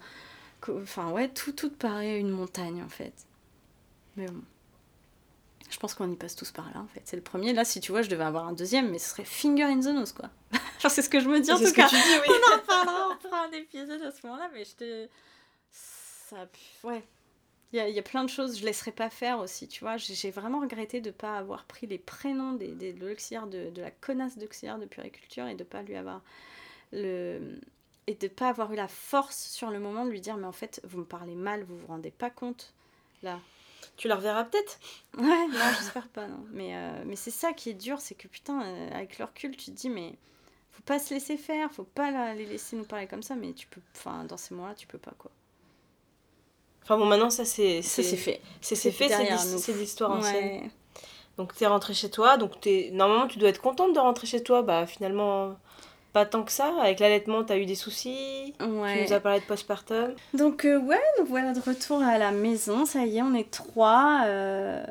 Enfin, 0.69 1.09
ouais, 1.11 1.27
tout, 1.27 1.51
tout 1.51 1.69
paraît 1.69 2.19
une 2.19 2.29
montagne 2.29 2.81
en 2.81 2.89
fait. 2.89 3.13
Mais 4.15 4.27
bon. 4.27 4.41
Je 5.69 5.79
pense 5.79 5.95
qu'on 5.95 6.09
y 6.11 6.15
passe 6.15 6.35
tous 6.35 6.51
par 6.51 6.65
là, 6.73 6.79
en 6.79 6.87
fait. 6.87 7.01
C'est 7.03 7.15
le 7.15 7.23
premier. 7.23 7.51
Là, 7.51 7.65
si 7.65 7.79
tu 7.79 7.91
vois, 7.91 8.03
je 8.03 8.09
devais 8.09 8.23
avoir 8.23 8.47
un 8.47 8.53
deuxième, 8.53 8.91
mais 8.91 8.99
ce 8.99 9.09
serait 9.09 9.25
finger 9.25 9.63
in 9.63 9.79
the 9.79 9.87
nose, 9.87 10.11
quoi. 10.11 10.29
Genre, 10.79 10.91
c'est 10.91 11.01
ce 11.01 11.09
que 11.09 11.19
je 11.19 11.27
me 11.27 11.39
dis 11.39 11.51
en 11.51 11.57
tout 11.57 11.65
ce 11.65 11.73
cas. 11.73 11.85
Que 11.85 11.89
tu 11.89 11.95
dis, 11.95 12.19
oui. 12.21 12.35
on 12.51 12.55
en 12.55 12.59
parlera, 12.59 13.09
on 13.09 13.27
fera 13.27 13.45
un 13.45 13.51
épisode 13.51 14.01
à 14.03 14.11
ce 14.11 14.25
moment-là, 14.27 14.49
mais 14.53 14.65
je 14.65 14.75
te. 14.75 15.07
Ça. 15.71 16.47
Ouais. 16.83 17.03
Il 17.73 17.77
y, 17.77 17.79
a, 17.79 17.89
y 17.89 17.97
a, 17.97 18.03
plein 18.03 18.23
de 18.23 18.29
choses, 18.29 18.59
je 18.59 18.65
laisserai 18.65 18.91
pas 18.91 19.09
faire 19.09 19.39
aussi, 19.39 19.67
tu 19.67 19.79
vois. 19.83 19.97
J'ai 19.97 20.29
vraiment 20.29 20.59
regretté 20.59 21.01
de 21.01 21.07
ne 21.07 21.13
pas 21.13 21.37
avoir 21.39 21.65
pris 21.65 21.87
les 21.87 21.97
prénoms 21.97 22.53
des, 22.53 22.67
des, 22.67 22.93
de 22.93 23.07
l'auxiliaire, 23.07 23.47
de, 23.47 23.71
de, 23.71 23.81
la 23.81 23.89
connasse 23.89 24.37
d'auxiliaire 24.37 24.77
de 24.77 24.85
puriculture 24.85 25.47
et 25.47 25.55
de 25.55 25.63
pas 25.63 25.81
lui 25.81 25.95
avoir 25.95 26.21
le. 26.91 27.59
Et 28.05 28.13
de 28.13 28.27
pas 28.27 28.49
avoir 28.49 28.71
eu 28.73 28.75
la 28.75 28.87
force 28.87 29.47
sur 29.49 29.71
le 29.71 29.79
moment 29.79 30.05
de 30.05 30.11
lui 30.11 30.21
dire, 30.21 30.37
mais 30.37 30.45
en 30.45 30.51
fait, 30.51 30.81
vous 30.83 30.99
me 30.99 31.05
parlez 31.05 31.35
mal, 31.35 31.63
vous 31.63 31.77
vous 31.77 31.87
rendez 31.87 32.11
pas 32.11 32.29
compte. 32.29 32.73
Là, 33.23 33.39
tu 33.97 34.07
la 34.07 34.17
reverras 34.17 34.43
peut-être? 34.43 34.79
Ouais, 35.17 35.47
non, 35.47 35.59
j'espère 35.77 36.07
pas, 36.09 36.27
non. 36.27 36.45
Mais, 36.51 36.75
euh, 36.75 37.03
mais 37.05 37.15
c'est 37.15 37.31
ça 37.31 37.53
qui 37.53 37.69
est 37.69 37.73
dur, 37.73 38.01
c'est 38.01 38.15
que 38.15 38.27
putain, 38.27 38.61
euh, 38.61 38.89
avec 38.91 39.17
le 39.17 39.25
recul, 39.25 39.55
tu 39.55 39.71
te 39.71 39.75
dis, 39.75 39.89
mais 39.89 40.15
faut 40.71 40.83
pas 40.83 40.99
se 40.99 41.13
laisser 41.13 41.37
faire, 41.37 41.71
faut 41.71 41.83
pas 41.83 42.11
la, 42.11 42.33
les 42.33 42.45
laisser 42.45 42.75
nous 42.75 42.85
parler 42.85 43.07
comme 43.07 43.23
ça, 43.23 43.35
mais 43.35 43.53
tu 43.53 43.67
peux, 43.67 43.81
enfin, 43.95 44.25
dans 44.25 44.37
ces 44.37 44.53
moments-là, 44.53 44.75
tu 44.75 44.85
peux 44.85 44.97
pas, 44.97 45.13
quoi. 45.17 45.31
Enfin 46.83 46.97
bon, 46.97 47.05
maintenant, 47.05 47.29
ça 47.29 47.45
c'est. 47.45 47.81
Ça 47.81 48.03
c'est 48.03 48.15
fait. 48.17 48.41
C'est 48.61 48.75
fait, 48.75 49.09
c'est 49.37 49.73
l'histoire 49.73 50.11
ancienne. 50.11 50.69
Donc 51.37 51.55
t'es 51.55 51.65
rentrée 51.65 51.95
chez 51.95 52.11
toi, 52.11 52.37
donc 52.37 52.67
es... 52.67 52.91
normalement 52.93 53.25
tu 53.25 53.39
dois 53.39 53.49
être 53.49 53.59
contente 53.61 53.93
de 53.93 53.99
rentrer 53.99 54.27
chez 54.27 54.43
toi, 54.43 54.61
bah 54.61 54.85
finalement 54.85 55.55
pas 56.13 56.25
tant 56.25 56.43
que 56.43 56.51
ça. 56.51 56.71
Avec 56.79 56.99
l'allaitement, 56.99 57.43
t'as 57.43 57.57
eu 57.57 57.65
des 57.65 57.75
soucis. 57.75 58.53
Ouais. 58.61 58.99
Tu 58.99 59.09
nous 59.09 59.13
as 59.13 59.19
parlé 59.19 59.39
de 59.39 59.45
postpartum. 59.45 60.13
Donc, 60.35 60.63
euh, 60.63 60.79
ouais, 60.79 61.01
donc 61.17 61.27
voilà, 61.27 61.53
de 61.53 61.59
retour 61.59 62.01
à 62.01 62.17
la 62.19 62.31
maison. 62.31 62.85
Ça 62.85 63.05
y 63.05 63.17
est, 63.17 63.21
on 63.23 63.33
est 63.33 63.49
trois. 63.49 64.21
Euh, 64.25 64.85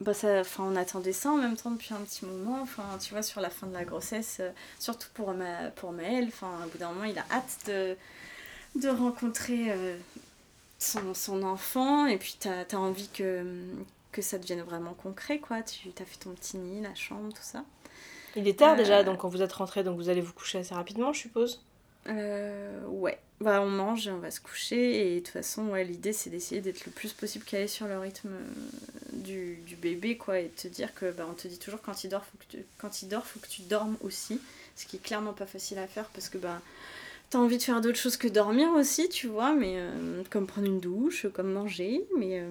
bah, 0.00 0.12
ça, 0.14 0.42
on 0.58 0.74
attendait 0.74 1.12
ça 1.12 1.30
en 1.30 1.36
même 1.36 1.56
temps 1.56 1.70
depuis 1.70 1.94
un 1.94 2.00
petit 2.04 2.26
moment. 2.26 2.58
Enfin, 2.60 2.82
tu 3.00 3.14
vois, 3.14 3.22
sur 3.22 3.40
la 3.40 3.50
fin 3.50 3.68
de 3.68 3.72
la 3.72 3.84
grossesse, 3.84 4.38
euh, 4.40 4.50
surtout 4.80 5.08
pour, 5.14 5.32
ma, 5.32 5.70
pour 5.76 5.92
Maël. 5.92 6.24
Enfin, 6.26 6.50
au 6.66 6.68
bout 6.68 6.78
d'un 6.78 6.88
moment, 6.88 7.04
il 7.04 7.18
a 7.18 7.24
hâte 7.30 7.56
de, 7.68 7.96
de 8.74 8.88
rencontrer 8.88 9.72
son, 10.84 11.14
son, 11.14 11.42
enfant. 11.42 12.06
Et 12.06 12.16
puis, 12.16 12.36
t'as 12.38 12.64
as 12.70 12.76
envie 12.76 13.08
que, 13.08 13.44
que 14.12 14.22
ça 14.22 14.38
devienne 14.38 14.62
vraiment 14.62 14.94
concret, 14.94 15.38
quoi. 15.38 15.62
Tu 15.62 15.88
as 16.00 16.04
fait 16.04 16.18
ton 16.18 16.30
petit 16.30 16.56
nid, 16.56 16.80
la 16.82 16.94
chambre, 16.94 17.32
tout 17.32 17.42
ça. 17.42 17.64
Il 18.36 18.48
est 18.48 18.58
tard 18.58 18.76
déjà, 18.76 18.98
euh. 18.98 19.04
donc 19.04 19.18
quand 19.18 19.28
vous 19.28 19.42
êtes 19.42 19.52
rentré, 19.52 19.84
donc 19.84 19.96
vous 19.96 20.08
allez 20.08 20.20
vous 20.20 20.32
coucher 20.32 20.58
assez 20.58 20.74
rapidement, 20.74 21.12
je 21.12 21.20
suppose? 21.20 21.62
Euh, 22.08 22.84
Ouais. 22.86 23.18
Bah, 23.40 23.60
on 23.60 23.68
mange 23.68 24.06
et 24.06 24.10
on 24.10 24.18
va 24.18 24.30
se 24.30 24.40
coucher. 24.40 25.14
Et 25.14 25.14
de 25.16 25.20
toute 25.20 25.32
façon, 25.32 25.68
ouais, 25.68 25.84
l'idée, 25.84 26.12
c'est 26.12 26.30
d'essayer 26.30 26.60
d'être 26.60 26.86
le 26.86 26.92
plus 26.92 27.12
possible 27.12 27.44
calé 27.44 27.66
sur 27.66 27.86
le 27.86 27.98
rythme 27.98 28.28
euh, 28.30 28.46
du, 29.12 29.56
du, 29.66 29.76
bébé, 29.76 30.16
quoi. 30.16 30.38
Et 30.38 30.44
de 30.44 30.62
te 30.62 30.68
dire 30.68 30.94
que, 30.94 31.10
bah, 31.10 31.26
on 31.28 31.34
te 31.34 31.48
dit 31.48 31.58
toujours 31.58 31.82
quand 31.82 32.04
il 32.04 32.08
dort, 32.08 32.24
faut 32.24 32.38
que 32.38 32.56
tu, 32.56 32.64
quand 32.78 33.02
il 33.02 33.08
dort, 33.08 33.26
faut 33.26 33.40
que 33.40 33.48
tu 33.48 33.62
dormes 33.62 33.96
aussi. 34.02 34.40
Ce 34.76 34.86
qui 34.86 34.96
est 34.96 35.02
clairement 35.02 35.32
pas 35.32 35.46
facile 35.46 35.78
à 35.78 35.86
faire 35.86 36.06
parce 36.06 36.28
que, 36.28 36.38
bah, 36.38 36.60
t'as 37.34 37.40
envie 37.40 37.58
de 37.58 37.62
faire 37.62 37.80
d'autres 37.80 37.98
choses 37.98 38.16
que 38.16 38.28
dormir 38.28 38.70
aussi, 38.70 39.08
tu 39.08 39.26
vois. 39.26 39.54
Mais 39.54 39.74
euh, 39.76 40.22
comme 40.30 40.46
prendre 40.46 40.66
une 40.66 40.80
douche, 40.80 41.26
comme 41.32 41.52
manger. 41.52 42.06
Mais, 42.18 42.42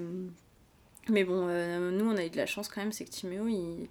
mais 1.09 1.23
bon, 1.23 1.47
nous, 1.91 2.05
on 2.05 2.17
a 2.17 2.25
eu 2.25 2.29
de 2.29 2.37
la 2.37 2.45
chance 2.45 2.67
quand 2.67 2.81
même, 2.81 2.91
c'est 2.91 3.05
que 3.05 3.11
Timéo, 3.11 3.47
il 3.47 3.87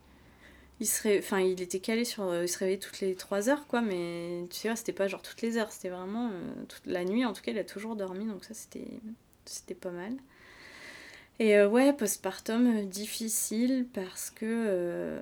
il 0.83 0.87
serait 0.87 1.19
enfin 1.19 1.39
il 1.41 1.61
était 1.63 1.79
calé 1.79 2.05
sur 2.05 2.25
euh, 2.25 2.43
il 2.43 2.49
se 2.49 2.59
réveillait 2.59 2.79
toutes 2.79 3.01
les 3.01 3.15
3 3.15 3.49
heures 3.49 3.67
quoi 3.69 3.81
mais 3.81 4.45
tu 4.51 4.57
sais 4.57 4.77
c'était 4.77 4.93
pas 4.93 5.07
genre 5.07 5.23
toutes 5.23 5.41
les 5.41 5.57
heures 5.57 5.71
c'était 5.71 5.91
vraiment 5.91 6.31
euh, 6.33 6.65
toute 6.69 6.87
la 6.87 7.05
nuit 7.05 7.25
en 7.25 7.33
tout 7.33 7.41
cas 7.41 7.53
il 7.53 7.59
a 7.59 7.65
toujours 7.65 7.95
dormi 7.95 8.27
donc 8.27 8.45
ça 8.45 8.53
c'était 8.53 9.01
c'était 9.45 9.77
pas 9.77 9.93
mal 9.93 10.13
et 11.39 11.57
euh, 11.57 11.69
ouais 11.69 11.93
postpartum 11.93 12.85
difficile 12.87 13.87
parce 13.95 14.31
que 14.31 15.21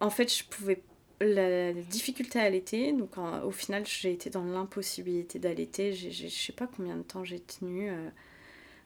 en 0.00 0.10
fait 0.10 0.34
je 0.34 0.44
pouvais 0.44 0.82
la, 1.20 1.72
difficulté 1.72 2.38
à 2.38 2.44
allaiter 2.44 2.92
donc 2.92 3.10
au 3.44 3.50
final 3.50 3.86
j'ai 3.86 4.12
été 4.12 4.30
dans 4.30 4.44
l'impossibilité 4.44 5.38
d'allaiter. 5.38 5.92
Je 5.92 6.28
sais 6.28 6.52
pas 6.52 6.66
combien 6.66 6.96
de 6.96 7.02
temps 7.02 7.24
j'ai 7.24 7.40
tenu 7.40 7.90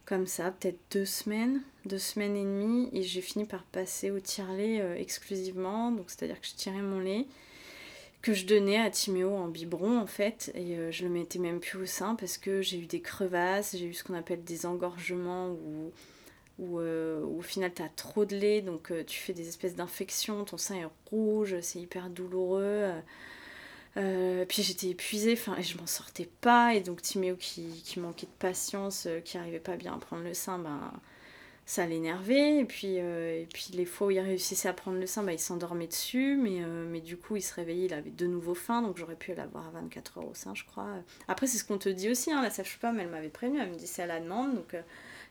comme 0.04 0.26
ça, 0.26 0.50
peut-être 0.50 0.78
deux 0.90 1.06
semaines, 1.06 1.62
deux 1.86 1.98
semaines 1.98 2.36
et 2.36 2.44
demie, 2.44 2.90
et 2.92 3.02
j'ai 3.02 3.22
fini 3.22 3.46
par 3.46 3.62
passer 3.64 4.10
au 4.10 4.20
tire-lait 4.20 4.80
euh, 4.80 4.96
exclusivement, 4.96 5.90
donc 5.92 6.06
c'est-à-dire 6.08 6.40
que 6.40 6.46
je 6.46 6.54
tirais 6.54 6.82
mon 6.82 7.00
lait, 7.00 7.26
que 8.20 8.34
je 8.34 8.46
donnais 8.46 8.78
à 8.78 8.90
Timéo 8.90 9.34
en 9.34 9.48
biberon 9.48 9.98
en 9.98 10.06
fait, 10.06 10.52
et 10.54 10.76
euh, 10.76 10.90
je 10.90 11.04
le 11.04 11.10
mettais 11.10 11.38
même 11.38 11.60
plus 11.60 11.78
au 11.78 11.86
sein 11.86 12.16
parce 12.16 12.36
que 12.36 12.60
j'ai 12.60 12.78
eu 12.78 12.86
des 12.86 13.00
crevasses, 13.00 13.76
j'ai 13.76 13.86
eu 13.86 13.94
ce 13.94 14.04
qu'on 14.04 14.14
appelle 14.14 14.44
des 14.44 14.66
engorgements 14.66 15.48
euh, 15.48 15.88
où 16.58 16.78
au 16.78 17.40
final 17.42 17.72
tu 17.74 17.82
as 17.82 17.88
trop 17.88 18.24
de 18.24 18.36
lait, 18.36 18.60
donc 18.62 18.92
tu 19.06 19.18
fais 19.18 19.32
des 19.32 19.48
espèces 19.48 19.74
d'infections, 19.74 20.44
ton 20.44 20.56
sein 20.56 20.76
est 20.76 20.88
rouge, 21.10 21.56
c'est 21.60 21.80
hyper 21.80 22.10
douloureux. 22.10 22.92
Euh, 23.96 24.44
puis 24.46 24.62
j'étais 24.62 24.88
épuisée, 24.88 25.34
enfin, 25.34 25.60
je 25.60 25.76
m'en 25.78 25.86
sortais 25.86 26.28
pas. 26.40 26.74
Et 26.74 26.80
donc 26.80 27.02
Timéo 27.02 27.36
qui, 27.36 27.84
manquait 27.98 28.26
de 28.26 28.32
patience, 28.38 29.06
euh, 29.06 29.20
qui 29.20 29.38
arrivait 29.38 29.60
pas 29.60 29.76
bien 29.76 29.94
à 29.94 29.98
prendre 29.98 30.24
le 30.24 30.34
sein, 30.34 30.58
ben, 30.58 30.92
ça 31.66 31.86
l'énervait. 31.86 32.60
Et 32.60 32.64
puis, 32.64 32.96
euh, 32.98 33.44
puis 33.52 33.68
les 33.72 33.84
fois 33.84 34.08
où 34.08 34.10
il 34.10 34.20
réussissait 34.20 34.68
à 34.68 34.72
prendre 34.72 34.98
le 34.98 35.06
sein, 35.06 35.22
ben, 35.22 35.32
il 35.32 35.38
s'endormait 35.38 35.86
dessus. 35.86 36.36
Mais, 36.36 36.60
mais 36.60 37.00
du 37.00 37.16
coup, 37.16 37.36
il 37.36 37.42
se 37.42 37.54
réveillait, 37.54 37.86
il 37.86 37.94
avait 37.94 38.10
de 38.10 38.26
nouveau 38.26 38.54
faim. 38.54 38.82
Donc 38.82 38.96
j'aurais 38.96 39.16
pu 39.16 39.34
l'avoir 39.34 39.68
à 39.68 39.70
24 39.70 40.18
heures 40.18 40.28
au 40.28 40.34
sein, 40.34 40.54
je 40.54 40.64
crois. 40.64 40.88
Après, 41.28 41.46
c'est 41.46 41.58
ce 41.58 41.64
qu'on 41.64 41.78
te 41.78 41.88
dit 41.88 42.10
aussi, 42.10 42.32
hein, 42.32 42.42
la 42.42 42.50
sage-femme, 42.50 43.00
elle 43.00 43.08
m'avait 43.08 43.28
prévenu, 43.28 43.60
elle 43.60 43.70
me 43.70 43.76
dit 43.76 43.86
c'est 43.86 44.02
à 44.02 44.06
la 44.06 44.20
demande. 44.20 44.54
Donc 44.54 44.76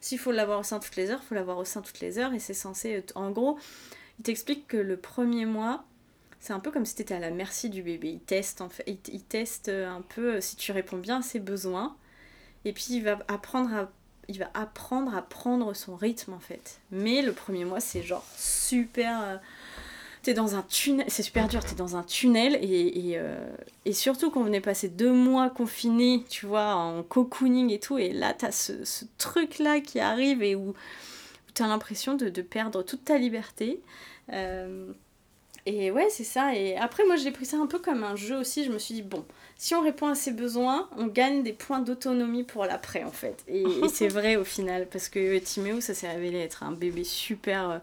s'il 0.01 0.19
faut 0.19 0.31
l'avoir 0.31 0.59
au 0.59 0.63
sein 0.63 0.79
toutes 0.79 0.95
les 0.95 1.11
heures, 1.11 1.19
il 1.23 1.27
faut 1.27 1.35
l'avoir 1.35 1.57
au 1.57 1.65
sein 1.65 1.81
toutes 1.81 1.99
les 1.99 2.17
heures. 2.17 2.33
Et 2.33 2.39
c'est 2.39 2.53
censé. 2.53 3.03
En 3.15 3.31
gros, 3.31 3.57
il 4.19 4.23
t'explique 4.23 4.67
que 4.67 4.77
le 4.77 4.97
premier 4.97 5.45
mois 5.45 5.85
c'est 6.43 6.51
un 6.51 6.59
peu 6.59 6.71
comme 6.71 6.85
si 6.85 6.93
tu 6.95 7.03
étais 7.03 7.13
à 7.13 7.19
la 7.19 7.31
merci 7.31 7.69
du 7.69 7.81
bébé. 7.81 8.09
Il 8.09 8.19
teste, 8.19 8.59
en 8.59 8.67
fait, 8.67 8.83
il, 8.85 9.23
teste 9.23 9.69
un 9.69 10.01
peu 10.01 10.35
euh, 10.35 10.41
si 10.41 10.57
tu 10.57 10.73
réponds 10.73 10.97
bien 10.97 11.19
à 11.19 11.21
ses 11.21 11.39
besoins. 11.39 11.95
Et 12.65 12.73
puis 12.73 12.87
il 12.89 13.03
va 13.03 13.19
apprendre 13.29 13.73
à, 13.73 13.89
il 14.29 14.39
va 14.39 14.49
apprendre 14.53 15.15
à 15.15 15.21
prendre 15.21 15.73
son 15.73 15.95
rythme 15.95 16.33
en 16.33 16.39
fait. 16.39 16.79
Mais 16.91 17.21
le 17.21 17.33
premier 17.33 17.65
mois, 17.65 17.79
c'est 17.79 18.03
genre 18.03 18.25
super. 18.37 19.21
Euh, 19.21 19.37
t'es 20.23 20.33
dans 20.33 20.55
un 20.55 20.61
tunnel, 20.63 21.05
c'est 21.09 21.23
super 21.23 21.47
dur, 21.47 21.63
t'es 21.63 21.75
dans 21.75 21.97
un 21.97 22.03
tunnel 22.03 22.57
et, 22.61 23.09
et, 23.09 23.17
euh, 23.17 23.55
et 23.85 23.93
surtout 23.93 24.31
qu'on 24.31 24.43
venait 24.43 24.61
passer 24.61 24.87
deux 24.87 25.11
mois 25.11 25.49
confinés, 25.49 26.23
tu 26.29 26.45
vois, 26.45 26.75
en 26.75 27.03
cocooning 27.03 27.71
et 27.71 27.79
tout, 27.79 27.97
et 27.97 28.13
là 28.13 28.33
t'as 28.33 28.51
ce, 28.51 28.85
ce 28.85 29.03
truc-là 29.17 29.81
qui 29.81 29.99
arrive 29.99 30.41
et 30.41 30.55
où, 30.55 30.73
t'as 31.53 31.67
l'impression 31.67 32.15
de, 32.15 32.29
de, 32.29 32.41
perdre 32.41 32.83
toute 32.83 33.05
ta 33.05 33.17
liberté. 33.17 33.81
Euh, 34.31 34.91
et 35.65 35.91
ouais, 35.91 36.09
c'est 36.09 36.25
ça. 36.25 36.55
Et 36.55 36.75
après, 36.77 37.05
moi, 37.05 37.15
j'ai 37.15 37.31
pris 37.31 37.45
ça 37.45 37.57
un 37.57 37.67
peu 37.67 37.79
comme 37.79 38.03
un 38.03 38.15
jeu 38.15 38.37
aussi. 38.37 38.65
Je 38.65 38.71
me 38.71 38.79
suis 38.79 38.95
dit, 38.95 39.01
bon, 39.01 39.25
si 39.55 39.73
on 39.75 39.81
répond 39.81 40.07
à 40.07 40.15
ses 40.15 40.31
besoins, 40.31 40.89
on 40.97 41.07
gagne 41.07 41.41
des 41.41 41.53
points 41.53 41.79
d'autonomie 41.79 42.43
pour 42.43 42.65
l'après, 42.65 43.03
en 43.03 43.11
fait. 43.11 43.43
Et, 43.47 43.61
et 43.61 43.87
c'est 43.93 44.09
vrai 44.09 44.35
au 44.35 44.43
final, 44.43 44.87
parce 44.91 45.07
que 45.07 45.37
Timéo, 45.39 45.79
ça 45.79 45.93
s'est 45.93 46.09
révélé 46.09 46.39
être 46.39 46.63
un 46.63 46.73
bébé 46.73 47.05
super, 47.05 47.69
euh, 47.69 47.77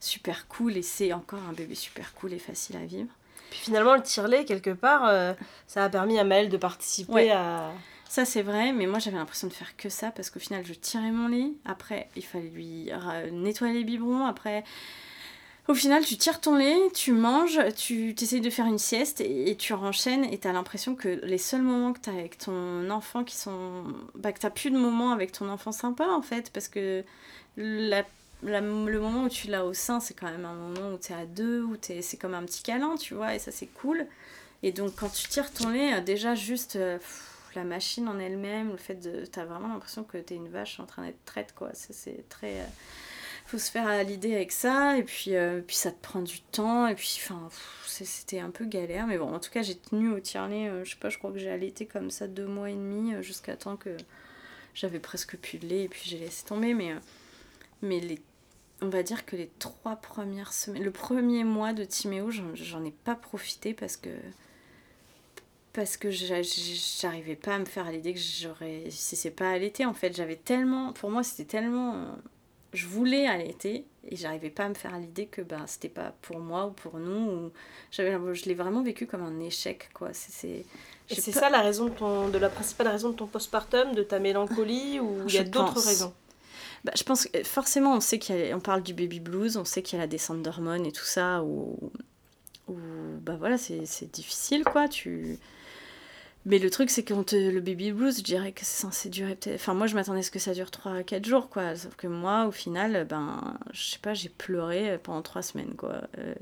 super 0.00 0.48
cool. 0.48 0.76
Et 0.76 0.82
c'est 0.82 1.12
encore 1.12 1.40
un 1.48 1.52
bébé 1.52 1.76
super 1.76 2.14
cool 2.14 2.32
et 2.32 2.38
facile 2.38 2.76
à 2.76 2.84
vivre. 2.84 3.10
Puis 3.50 3.60
finalement, 3.60 3.94
le 3.94 4.02
tire-lait, 4.02 4.44
quelque 4.44 4.70
part, 4.70 5.06
euh, 5.06 5.32
ça 5.68 5.84
a 5.84 5.88
permis 5.88 6.18
à 6.18 6.24
Maëlle 6.24 6.48
de 6.48 6.56
participer 6.56 7.12
ouais. 7.12 7.30
à. 7.30 7.72
Ça, 8.08 8.24
c'est 8.24 8.42
vrai, 8.42 8.72
mais 8.72 8.86
moi, 8.88 8.98
j'avais 8.98 9.18
l'impression 9.18 9.46
de 9.46 9.52
faire 9.52 9.76
que 9.76 9.88
ça, 9.88 10.10
parce 10.10 10.30
qu'au 10.30 10.40
final, 10.40 10.64
je 10.66 10.72
tirais 10.74 11.12
mon 11.12 11.28
lait. 11.28 11.52
Après, 11.64 12.08
il 12.16 12.24
fallait 12.24 12.48
lui 12.48 12.90
nettoyer 13.30 13.74
les 13.74 13.84
biberons. 13.84 14.26
Après 14.26 14.64
au 15.70 15.74
final, 15.74 16.04
tu 16.04 16.16
tires 16.16 16.40
ton 16.40 16.56
lait, 16.56 16.76
tu 16.94 17.12
manges, 17.12 17.60
tu 17.76 18.14
essayes 18.20 18.40
de 18.40 18.50
faire 18.50 18.66
une 18.66 18.78
sieste 18.78 19.20
et, 19.20 19.56
tu 19.56 19.72
renchaînes 19.72 20.24
et 20.24 20.38
tu 20.38 20.48
as 20.48 20.52
l'impression 20.52 20.96
que 20.96 21.20
les 21.22 21.38
seuls 21.38 21.62
moments 21.62 21.92
que 21.92 22.00
tu 22.00 22.10
as 22.10 22.12
avec 22.12 22.38
ton 22.38 22.90
enfant 22.90 23.22
qui 23.22 23.36
sont. 23.36 23.84
Bah, 24.14 24.32
que 24.32 24.40
tu 24.40 24.50
plus 24.50 24.70
de 24.70 24.78
moments 24.78 25.12
avec 25.12 25.32
ton 25.32 25.48
enfant 25.48 25.72
sympa 25.72 26.06
en 26.08 26.22
fait, 26.22 26.50
parce 26.52 26.68
que 26.68 27.04
le 27.56 28.00
moment 28.98 29.24
où 29.24 29.28
tu 29.28 29.46
l'as 29.46 29.64
au 29.64 29.72
sein, 29.72 30.00
c'est 30.00 30.14
quand 30.14 30.30
même 30.30 30.44
un 30.44 30.54
moment 30.54 30.94
où 30.94 30.98
tu 30.98 31.12
es 31.12 31.14
à 31.14 31.26
deux, 31.26 31.62
où 31.62 31.76
es, 31.88 32.02
c'est 32.02 32.16
comme 32.16 32.34
un 32.34 32.44
petit 32.44 32.62
câlin, 32.62 32.96
tu 32.96 33.14
vois, 33.14 33.34
et 33.36 33.38
ça 33.38 33.52
c'est 33.52 33.66
cool. 33.66 34.06
Et 34.62 34.72
donc 34.72 34.96
quand 34.96 35.10
tu 35.10 35.28
tires 35.28 35.52
ton 35.52 35.70
lait, 35.70 36.00
déjà 36.00 36.34
juste. 36.34 36.74
Pff, 36.74 37.26
la 37.56 37.64
machine 37.64 38.08
en 38.08 38.18
elle-même, 38.18 38.70
le 38.70 38.76
fait 38.76 38.94
de. 38.94 39.24
T'as 39.26 39.44
vraiment 39.44 39.68
l'impression 39.68 40.04
que 40.04 40.18
t'es 40.18 40.36
une 40.36 40.48
vache 40.48 40.78
en 40.80 40.86
train 40.86 41.04
d'être 41.04 41.24
traite, 41.24 41.52
quoi. 41.54 41.70
C'est 41.72 42.28
très. 42.28 42.64
Faut 43.50 43.58
se 43.58 43.72
faire 43.72 43.88
à 43.88 44.04
l'idée 44.04 44.36
avec 44.36 44.52
ça 44.52 44.96
et 44.96 45.02
puis 45.02 45.34
euh, 45.34 45.60
ça 45.70 45.90
te 45.90 46.00
prend 46.00 46.22
du 46.22 46.40
temps 46.40 46.86
et 46.86 46.94
puis 46.94 47.18
enfin 47.20 47.48
c'était 47.84 48.38
un 48.38 48.50
peu 48.50 48.64
galère 48.64 49.08
mais 49.08 49.18
bon 49.18 49.34
en 49.34 49.40
tout 49.40 49.50
cas 49.50 49.62
j'ai 49.62 49.74
tenu 49.74 50.12
au 50.12 50.20
tiers-lait 50.20 50.68
euh, 50.68 50.84
je 50.84 50.90
sais 50.90 50.96
pas 50.96 51.08
je 51.08 51.18
crois 51.18 51.32
que 51.32 51.38
j'ai 51.38 51.50
allaité 51.50 51.84
comme 51.84 52.12
ça 52.12 52.28
deux 52.28 52.46
mois 52.46 52.70
et 52.70 52.74
demi 52.74 53.12
euh, 53.12 53.22
jusqu'à 53.22 53.56
temps 53.56 53.76
que 53.76 53.96
j'avais 54.72 55.00
presque 55.00 55.36
plus 55.36 55.58
de 55.58 55.66
lait 55.66 55.82
et 55.82 55.88
puis 55.88 56.02
j'ai 56.04 56.18
laissé 56.18 56.46
tomber 56.46 56.74
mais 56.74 56.94
mais 57.82 57.98
les 57.98 58.20
on 58.82 58.88
va 58.88 59.02
dire 59.02 59.26
que 59.26 59.34
les 59.34 59.50
trois 59.58 59.96
premières 59.96 60.52
semaines 60.52 60.84
le 60.84 60.92
premier 60.92 61.42
mois 61.42 61.72
de 61.72 61.82
Timéo 61.82 62.30
j'en 62.30 62.84
ai 62.84 62.92
pas 62.92 63.16
profité 63.16 63.74
parce 63.74 63.96
que 63.96 64.10
parce 65.72 65.96
que 65.96 66.12
j'arrivais 66.12 67.34
pas 67.34 67.56
à 67.56 67.58
me 67.58 67.64
faire 67.64 67.88
à 67.88 67.90
l'idée 67.90 68.14
que 68.14 68.20
j'aurais 68.20 68.84
si 68.90 69.16
c'est 69.16 69.32
pas 69.32 69.50
allaité 69.50 69.86
en 69.86 69.94
fait. 69.94 70.14
J'avais 70.14 70.36
tellement 70.36 70.92
pour 70.92 71.10
moi 71.10 71.24
c'était 71.24 71.58
tellement 71.58 72.16
je 72.72 72.86
voulais 72.86 73.26
allaiter 73.26 73.84
et 74.08 74.16
j'arrivais 74.16 74.50
pas 74.50 74.64
à 74.64 74.68
me 74.68 74.74
faire 74.74 74.94
à 74.94 74.98
l'idée 74.98 75.26
que 75.26 75.42
ben 75.42 75.66
c'était 75.66 75.88
pas 75.88 76.14
pour 76.22 76.38
moi 76.38 76.66
ou 76.66 76.70
pour 76.70 76.98
nous 76.98 77.30
ou 77.30 77.50
j'avais 77.90 78.16
je 78.34 78.44
l'ai 78.44 78.54
vraiment 78.54 78.82
vécu 78.82 79.06
comme 79.06 79.22
un 79.22 79.40
échec 79.40 79.90
quoi. 79.92 80.10
C'est 80.12 80.48
et 80.48 80.66
c'est 81.14 81.32
pas... 81.32 81.40
ça 81.40 81.50
la 81.50 81.60
raison 81.60 81.86
de 81.86 81.90
ton 81.90 82.28
de 82.28 82.38
la 82.38 82.48
principale 82.48 82.88
raison 82.88 83.10
de 83.10 83.16
ton 83.16 83.26
postpartum 83.26 83.94
de 83.94 84.02
ta 84.02 84.18
mélancolie 84.18 85.00
ou 85.00 85.24
il 85.26 85.34
y 85.34 85.38
a 85.38 85.44
d'autres 85.44 85.80
raisons? 85.84 86.12
Bah, 86.84 86.92
je 86.96 87.02
pense 87.02 87.26
que 87.26 87.42
forcément 87.42 87.94
on 87.94 88.00
sait 88.00 88.18
qu'on 88.18 88.60
parle 88.60 88.82
du 88.82 88.94
baby 88.94 89.20
blues 89.20 89.56
on 89.56 89.64
sait 89.64 89.82
qu'il 89.82 89.98
y 89.98 90.00
a 90.00 90.04
la 90.04 90.08
descente 90.08 90.42
d'hormones 90.42 90.86
et 90.86 90.92
tout 90.92 91.04
ça 91.04 91.42
ou 91.42 91.92
ou 92.68 92.76
bah 93.20 93.36
voilà 93.38 93.58
c'est 93.58 94.10
difficile 94.12 94.64
quoi. 94.64 94.88
Tu 94.88 95.38
mais 96.46 96.58
le 96.58 96.70
truc, 96.70 96.88
c'est 96.88 97.04
que 97.04 97.12
le 97.12 97.60
baby 97.60 97.92
blues, 97.92 98.18
je 98.18 98.22
dirais 98.22 98.52
que 98.52 98.60
c'est 98.64 98.80
censé 98.80 99.10
durer 99.10 99.36
peut-être. 99.36 99.56
Enfin, 99.56 99.74
moi, 99.74 99.86
je 99.86 99.94
m'attendais 99.94 100.20
à 100.20 100.22
ce 100.22 100.30
que 100.30 100.38
ça 100.38 100.54
dure 100.54 100.70
3-4 100.70 101.24
jours, 101.26 101.50
quoi. 101.50 101.76
Sauf 101.76 101.96
que 101.96 102.06
moi, 102.06 102.46
au 102.46 102.50
final, 102.50 103.06
ben, 103.06 103.58
je 103.72 103.90
sais 103.90 103.98
pas, 103.98 104.14
j'ai 104.14 104.30
pleuré 104.30 104.98
pendant 105.02 105.20
3 105.20 105.42
semaines, 105.42 105.76
quoi. 105.76 106.02
Euh, 106.18 106.34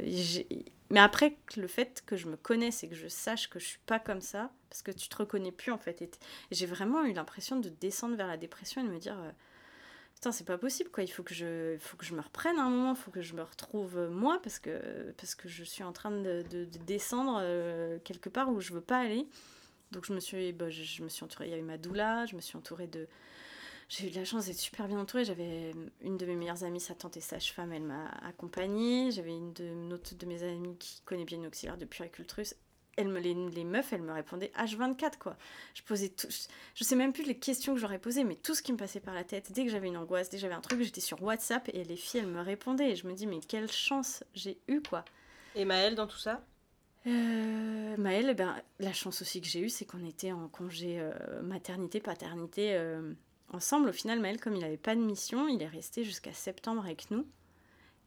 mais 0.90 1.01
après, 1.01 1.36
le 1.57 1.66
fait 1.66 2.05
que 2.07 2.16
je 2.16 2.28
me 2.28 2.36
connaisse 2.36 2.84
et 2.84 2.88
que 2.88 2.94
je 2.94 3.09
sache 3.09 3.51
que 3.51 3.59
je 3.59 3.66
suis 3.66 3.80
pas 3.86 3.99
comme 3.99 4.20
ça, 4.20 4.53
parce 4.70 4.82
que 4.82 4.92
tu 4.92 5.09
te 5.09 5.16
reconnais 5.16 5.53
plus, 5.53 5.72
en 5.72 5.78
fait. 5.78 6.20
J'ai 6.53 6.66
vraiment 6.66 7.05
eu 7.05 7.12
l'impression 7.12 7.59
de 7.59 7.68
descendre 7.68 8.16
vers 8.16 8.28
la 8.28 8.36
dépression 8.36 8.82
et 8.82 8.84
de 8.84 8.92
me 8.92 8.99
dire. 8.99 9.18
Euh, 9.18 9.30
Putain, 10.14 10.32
c'est 10.32 10.46
pas 10.46 10.59
possible, 10.59 10.90
quoi. 10.90 11.05
Il 11.05 11.09
faut 11.09 11.22
que, 11.22 11.32
je, 11.32 11.76
faut 11.78 11.96
que 11.96 12.05
je 12.05 12.12
me 12.12 12.20
reprenne 12.20 12.59
un 12.59 12.68
moment, 12.68 12.90
il 12.90 12.96
faut 12.96 13.12
que 13.12 13.22
je 13.22 13.34
me 13.34 13.42
retrouve 13.42 13.99
euh, 13.99 14.11
moi, 14.11 14.40
parce 14.42 14.59
que, 14.59 15.12
parce 15.16 15.36
que 15.36 15.49
je 15.49 15.62
suis 15.62 15.84
en 15.84 15.92
train 15.92 16.11
de, 16.11 16.42
de, 16.51 16.64
de 16.64 16.78
descendre 16.86 17.40
quelque 18.03 18.28
part 18.28 18.49
où 18.51 18.61
je 18.61 18.72
veux 18.72 18.80
pas 18.80 18.99
aller. 18.99 19.28
Donc 19.93 20.05
je 20.05 20.12
me 20.12 20.20
suis, 20.20 20.53
bah, 20.53 20.68
je, 20.70 21.03
me 21.03 21.09
suis 21.09 21.24
entourée, 21.24 21.47
il 21.47 21.51
y 21.51 21.55
avait 21.55 21.62
ma 21.62 21.78
doula, 21.78 22.26
je 22.26 22.36
me 22.36 22.41
suis 22.41 22.57
entourée 22.57 22.86
de... 22.86 23.09
J'ai 23.89 24.09
eu 24.09 24.11
de 24.11 24.16
la 24.16 24.24
chance 24.26 24.47
d'être 24.47 24.59
super 24.59 24.86
bien 24.86 24.99
entourée. 24.99 25.24
J'avais 25.24 25.72
une 26.03 26.18
de 26.18 26.26
mes 26.26 26.36
meilleures 26.36 26.62
amies, 26.62 26.80
sa 26.80 26.95
tante 26.95 27.16
et 27.16 27.22
sage-femme, 27.22 27.72
elle 27.72 27.84
m'a 27.84 28.09
accompagnée. 28.22 29.11
J'avais 29.11 29.34
une, 29.34 29.55
une 29.59 29.93
autre 29.95 30.14
de 30.14 30.26
mes 30.26 30.43
amies 30.43 30.76
qui 30.76 31.01
connaît 31.07 31.24
bien 31.24 31.39
une 31.39 31.47
auxiliaire 31.47 31.78
de 31.78 31.86
puricultrice. 31.86 32.55
Elle 32.99 33.09
me, 33.09 33.18
les, 33.18 33.32
les 33.32 33.64
meufs, 33.64 33.93
elles 33.93 34.03
me 34.03 34.12
répondaient 34.12 34.53
H24, 34.59 35.18
quoi. 35.18 35.39
Je 35.72 35.82
posais 35.82 36.11
tout... 36.11 36.26
Je, 36.74 36.84
sais 36.84 36.97
même 36.97 37.14
plus 37.14 37.22
les 37.22 37.39
questions 37.39 37.72
que 37.72 37.80
j'aurais 37.80 38.01
posées, 38.01 38.24
mais 38.24 38.34
tout 38.34 38.55
ce 38.55 38.61
qui 38.61 38.72
me 38.72 38.76
passait 38.76 39.01
par 39.01 39.14
la 39.14 39.24
tête. 39.24 39.53
Dès 39.53 39.64
que 39.64 39.70
j'avais 39.70 39.86
une 39.86 39.97
angoisse, 39.97 40.28
dès 40.28 40.36
que 40.36 40.43
j'avais 40.43 40.55
un 40.55 40.61
truc, 40.61 40.82
j'étais 40.82 41.01
sur 41.01 41.22
WhatsApp 41.22 41.70
et 41.72 41.84
les 41.84 41.97
filles, 41.97 42.20
elles 42.20 42.26
me 42.26 42.43
répondaient. 42.43 42.91
Et 42.91 42.97
je 42.97 43.07
me 43.07 43.14
dis, 43.14 43.26
mais 43.26 43.39
quelle 43.39 43.70
chance 43.70 44.22
j'ai 44.34 44.59
eu, 44.68 44.82
quoi. 44.82 45.05
Et 45.55 45.64
Maëlle, 45.64 45.95
dans 45.95 46.09
tout 46.09 46.18
ça? 46.18 46.45
Euh, 47.07 47.96
Maëlle, 47.96 48.30
eh 48.30 48.34
ben, 48.34 48.57
la 48.80 48.92
chance 48.92 49.22
aussi 49.22 49.40
que 49.40 49.46
j'ai 49.46 49.61
eue, 49.61 49.68
c'est 49.68 49.84
qu'on 49.84 50.05
était 50.05 50.32
en 50.32 50.49
congé 50.49 50.99
euh, 51.01 51.42
maternité, 51.42 52.01
paternité 52.01 52.74
euh, 52.74 53.12
ensemble. 53.53 53.88
Au 53.88 53.92
final, 53.92 54.20
Maëlle, 54.20 54.40
comme 54.40 54.55
il 54.55 54.61
n'avait 54.61 54.76
pas 54.76 54.94
de 54.94 55.01
mission, 55.01 55.49
il 55.49 55.62
est 55.62 55.68
resté 55.68 56.05
jusqu'à 56.05 56.32
septembre 56.32 56.84
avec 56.84 57.11
nous. 57.11 57.26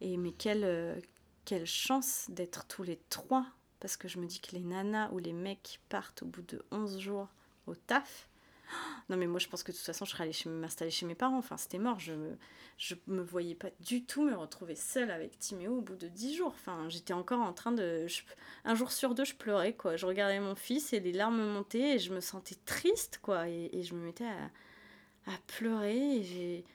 Et 0.01 0.17
mais 0.17 0.31
quelle, 0.31 0.63
euh, 0.63 0.99
quelle 1.45 1.65
chance 1.65 2.25
d'être 2.29 2.65
tous 2.67 2.83
les 2.83 2.99
trois, 3.09 3.45
parce 3.79 3.97
que 3.97 4.07
je 4.07 4.19
me 4.19 4.25
dis 4.25 4.39
que 4.39 4.55
les 4.55 4.63
nanas 4.63 5.09
ou 5.11 5.19
les 5.19 5.33
mecs 5.33 5.79
partent 5.89 6.23
au 6.23 6.25
bout 6.25 6.41
de 6.41 6.63
11 6.71 6.99
jours 6.99 7.29
au 7.67 7.75
taf. 7.75 8.27
Non 9.09 9.17
mais 9.17 9.27
moi 9.27 9.39
je 9.39 9.47
pense 9.47 9.63
que 9.63 9.71
de 9.71 9.77
toute 9.77 9.85
façon 9.85 10.05
je 10.05 10.11
serais 10.11 10.23
allée 10.23 10.33
m'installer 10.45 10.91
chez 10.91 11.05
mes 11.05 11.15
parents, 11.15 11.37
enfin 11.37 11.57
c'était 11.57 11.79
mort, 11.79 11.99
je, 11.99 12.13
je 12.81 12.95
me 13.05 13.21
voyais 13.21 13.53
pas 13.53 13.69
du 13.79 14.03
tout 14.05 14.23
me 14.23 14.35
retrouver 14.35 14.73
seule 14.73 15.11
avec 15.11 15.37
Timéo 15.37 15.77
au 15.77 15.81
bout 15.81 15.95
de 15.95 16.07
dix 16.07 16.35
jours. 16.35 16.47
Enfin, 16.55 16.89
j'étais 16.89 17.13
encore 17.13 17.41
en 17.41 17.53
train 17.53 17.71
de. 17.71 18.07
Un 18.65 18.73
jour 18.73 18.91
sur 18.91 19.13
deux, 19.13 19.23
je 19.23 19.35
pleurais, 19.35 19.73
quoi. 19.73 19.97
Je 19.97 20.07
regardais 20.07 20.39
mon 20.39 20.55
fils 20.55 20.91
et 20.91 20.99
les 20.99 21.11
larmes 21.11 21.45
montaient 21.45 21.95
et 21.95 21.99
je 21.99 22.11
me 22.11 22.19
sentais 22.21 22.55
triste, 22.65 23.19
quoi. 23.21 23.47
Et, 23.47 23.83
je 23.83 23.93
me 23.93 24.03
mettais 24.03 24.25
à, 24.25 25.31
à 25.31 25.37
pleurer. 25.45 25.95
Et, 25.95 26.65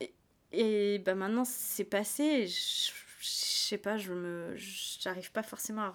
et, 0.00 0.14
et 0.52 0.98
bah 1.00 1.14
maintenant, 1.14 1.44
c'est 1.44 1.84
passé. 1.84 2.46
Je, 2.46 2.92
je, 3.20 3.26
sais 3.28 3.78
pas, 3.78 3.98
je 3.98 4.14
me. 4.14 4.54
J'arrive 4.56 5.32
pas 5.32 5.42
forcément 5.42 5.82
à. 5.82 5.92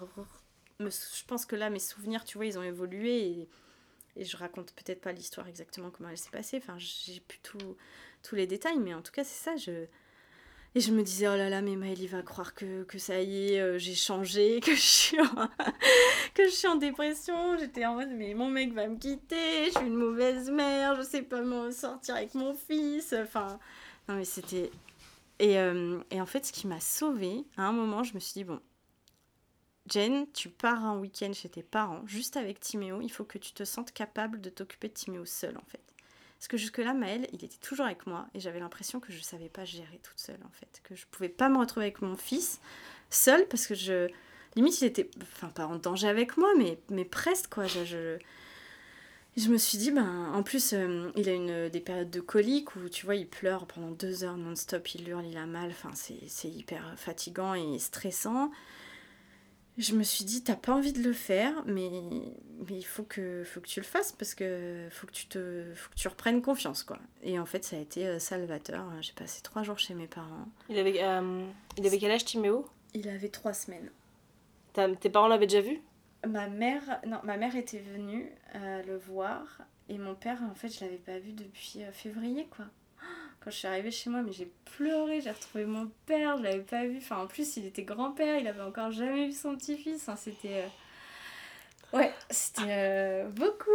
Me, 0.78 0.88
je 0.88 1.24
pense 1.26 1.46
que 1.46 1.56
là, 1.56 1.68
mes 1.68 1.80
souvenirs, 1.80 2.24
tu 2.24 2.38
vois, 2.38 2.46
ils 2.46 2.60
ont 2.60 2.62
évolué 2.62 3.48
et 4.16 4.24
je 4.24 4.36
raconte 4.36 4.72
peut-être 4.74 5.00
pas 5.00 5.12
l'histoire 5.12 5.48
exactement 5.48 5.90
comment 5.90 6.08
elle 6.08 6.18
s'est 6.18 6.30
passée. 6.30 6.58
Enfin, 6.58 6.76
j'ai 6.78 7.20
plus 7.20 7.38
tout 7.40 7.76
tous 8.22 8.34
les 8.34 8.46
détails, 8.46 8.78
mais 8.78 8.94
en 8.94 9.02
tout 9.02 9.12
cas, 9.12 9.24
c'est 9.24 9.42
ça. 9.42 9.56
Je... 9.56 9.86
Et 10.74 10.80
je 10.80 10.90
me 10.92 11.02
disais, 11.02 11.28
oh 11.28 11.36
là 11.36 11.50
là, 11.50 11.60
mais 11.60 11.76
Maëlle, 11.76 12.00
il 12.00 12.08
va 12.08 12.22
croire 12.22 12.54
que, 12.54 12.84
que 12.84 12.98
ça 12.98 13.20
y 13.20 13.52
est, 13.52 13.60
euh, 13.60 13.78
j'ai 13.78 13.94
changé, 13.94 14.60
que 14.64 14.74
je, 14.74 14.80
suis 14.80 15.20
en... 15.20 15.24
que 16.34 16.44
je 16.44 16.50
suis 16.50 16.68
en 16.68 16.76
dépression. 16.76 17.58
J'étais 17.58 17.84
en 17.84 17.94
mode, 17.94 18.10
mais 18.10 18.32
mon 18.34 18.48
mec 18.48 18.72
va 18.72 18.88
me 18.88 18.96
quitter, 18.96 19.66
je 19.66 19.78
suis 19.78 19.86
une 19.86 19.96
mauvaise 19.96 20.50
mère, 20.50 20.96
je 20.96 21.02
sais 21.02 21.22
pas 21.22 21.42
m'en 21.42 21.70
sortir 21.70 22.16
avec 22.16 22.34
mon 22.34 22.54
fils. 22.54 23.12
Enfin, 23.12 23.58
non, 24.08 24.16
mais 24.16 24.24
c'était. 24.24 24.70
Et, 25.38 25.58
euh, 25.58 25.98
et 26.10 26.20
en 26.20 26.26
fait, 26.26 26.46
ce 26.46 26.52
qui 26.52 26.66
m'a 26.66 26.80
sauvée, 26.80 27.44
à 27.56 27.64
un 27.64 27.72
moment, 27.72 28.04
je 28.04 28.14
me 28.14 28.20
suis 28.20 28.32
dit, 28.34 28.44
bon, 28.44 28.60
Jen, 29.88 30.26
tu 30.32 30.48
pars 30.48 30.84
un 30.84 30.98
week-end 30.98 31.32
chez 31.32 31.48
tes 31.48 31.62
parents, 31.62 32.06
juste 32.06 32.36
avec 32.36 32.60
Timéo, 32.60 33.00
il 33.00 33.10
faut 33.10 33.24
que 33.24 33.38
tu 33.38 33.52
te 33.52 33.64
sentes 33.64 33.92
capable 33.92 34.40
de 34.40 34.50
t'occuper 34.50 34.88
de 34.88 34.94
Timéo 34.94 35.24
seul, 35.24 35.56
en 35.56 35.64
fait. 35.68 35.82
Parce 36.42 36.48
que 36.48 36.56
jusque-là, 36.56 36.92
Maël, 36.92 37.28
il 37.32 37.44
était 37.44 37.56
toujours 37.60 37.86
avec 37.86 38.04
moi 38.04 38.26
et 38.34 38.40
j'avais 38.40 38.58
l'impression 38.58 38.98
que 38.98 39.12
je 39.12 39.18
ne 39.18 39.22
savais 39.22 39.48
pas 39.48 39.64
gérer 39.64 40.00
toute 40.02 40.18
seule 40.18 40.40
en 40.44 40.50
fait. 40.50 40.80
Que 40.82 40.96
je 40.96 41.02
ne 41.02 41.10
pouvais 41.12 41.28
pas 41.28 41.48
me 41.48 41.56
retrouver 41.56 41.86
avec 41.86 42.02
mon 42.02 42.16
fils 42.16 42.60
seul 43.10 43.46
parce 43.46 43.68
que 43.68 43.76
je. 43.76 44.08
Limite, 44.56 44.80
il 44.80 44.86
était. 44.86 45.08
Enfin, 45.22 45.50
pas 45.50 45.68
en 45.68 45.76
danger 45.76 46.08
avec 46.08 46.36
moi, 46.36 46.52
mais, 46.58 46.80
mais 46.90 47.04
presque 47.04 47.48
quoi. 47.48 47.68
Je, 47.68 47.84
je, 47.84 48.18
je 49.36 49.48
me 49.50 49.56
suis 49.56 49.78
dit, 49.78 49.92
ben, 49.92 50.32
en 50.34 50.42
plus, 50.42 50.72
euh, 50.72 51.12
il 51.14 51.28
a 51.28 51.32
une, 51.32 51.68
des 51.68 51.80
périodes 51.80 52.10
de 52.10 52.20
colique 52.20 52.74
où 52.74 52.88
tu 52.88 53.06
vois, 53.06 53.14
il 53.14 53.28
pleure 53.28 53.68
pendant 53.68 53.92
deux 53.92 54.24
heures 54.24 54.36
non-stop, 54.36 54.96
il 54.96 55.08
hurle, 55.08 55.24
il 55.24 55.36
a 55.36 55.46
mal. 55.46 55.70
Enfin, 55.70 55.92
c'est 55.94 56.48
hyper 56.48 56.94
fatigant 56.96 57.54
et 57.54 57.78
stressant 57.78 58.50
je 59.78 59.94
me 59.94 60.02
suis 60.02 60.24
dit, 60.24 60.42
t'as 60.44 60.56
pas 60.56 60.72
envie 60.72 60.92
de 60.92 61.02
le 61.02 61.12
faire, 61.12 61.52
mais, 61.66 61.90
mais 62.68 62.76
il 62.78 62.84
faut 62.84 63.04
que, 63.04 63.42
faut 63.44 63.60
que 63.60 63.68
tu 63.68 63.80
le 63.80 63.86
fasses 63.86 64.12
parce 64.12 64.34
que 64.34 64.88
faut 64.90 65.06
que, 65.06 65.12
tu 65.12 65.26
te, 65.26 65.64
faut 65.74 65.90
que 65.90 65.96
tu 65.96 66.08
reprennes 66.08 66.42
confiance. 66.42 66.82
quoi. 66.82 66.98
Et 67.22 67.38
en 67.38 67.46
fait, 67.46 67.64
ça 67.64 67.76
a 67.76 67.78
été 67.78 68.06
euh, 68.06 68.18
salvateur. 68.18 68.84
J'ai 69.00 69.12
passé 69.14 69.42
trois 69.42 69.62
jours 69.62 69.78
chez 69.78 69.94
mes 69.94 70.06
parents. 70.06 70.48
Il 70.68 70.78
avait, 70.78 71.02
euh, 71.02 71.46
il 71.78 71.86
avait 71.86 71.98
quel 71.98 72.10
âge, 72.10 72.24
Timéo? 72.24 72.66
Il 72.94 73.08
avait 73.08 73.28
trois 73.30 73.54
semaines. 73.54 73.90
tes 75.00 75.10
parents 75.10 75.28
l'avaient 75.28 75.46
déjà 75.46 75.62
vu? 75.62 75.80
Ma 76.26 76.48
mère, 76.48 77.00
non, 77.06 77.18
ma 77.24 77.36
mère 77.36 77.56
était 77.56 77.80
venue 77.80 78.30
euh, 78.54 78.82
le 78.84 78.96
voir 78.96 79.62
et 79.88 79.98
mon 79.98 80.14
père, 80.14 80.40
en 80.42 80.54
fait, 80.54 80.68
je 80.68 80.80
l'avais 80.84 80.96
pas 80.98 81.18
vu 81.18 81.32
depuis 81.32 81.82
euh, 81.82 81.92
février, 81.92 82.46
quoi. 82.56 82.66
Quand 83.42 83.50
je 83.50 83.56
suis 83.56 83.68
arrivée 83.68 83.90
chez 83.90 84.08
moi, 84.10 84.22
mais 84.22 84.32
j'ai 84.32 84.52
pleuré, 84.76 85.20
j'ai 85.20 85.30
retrouvé 85.30 85.64
mon 85.64 85.90
père, 86.06 86.38
je 86.38 86.42
l'avais 86.44 86.60
pas 86.60 86.86
vu. 86.86 86.98
Enfin, 86.98 87.18
en 87.18 87.26
plus, 87.26 87.56
il 87.56 87.66
était 87.66 87.82
grand-père, 87.82 88.38
il 88.38 88.46
avait 88.46 88.62
encore 88.62 88.92
jamais 88.92 89.26
vu 89.26 89.32
son 89.32 89.56
petit-fils. 89.56 90.02
Enfin, 90.02 90.16
c'était. 90.16 90.62
Euh, 90.62 91.96
ouais, 91.96 92.12
c'était 92.30 93.24
beaucoup 93.34 93.70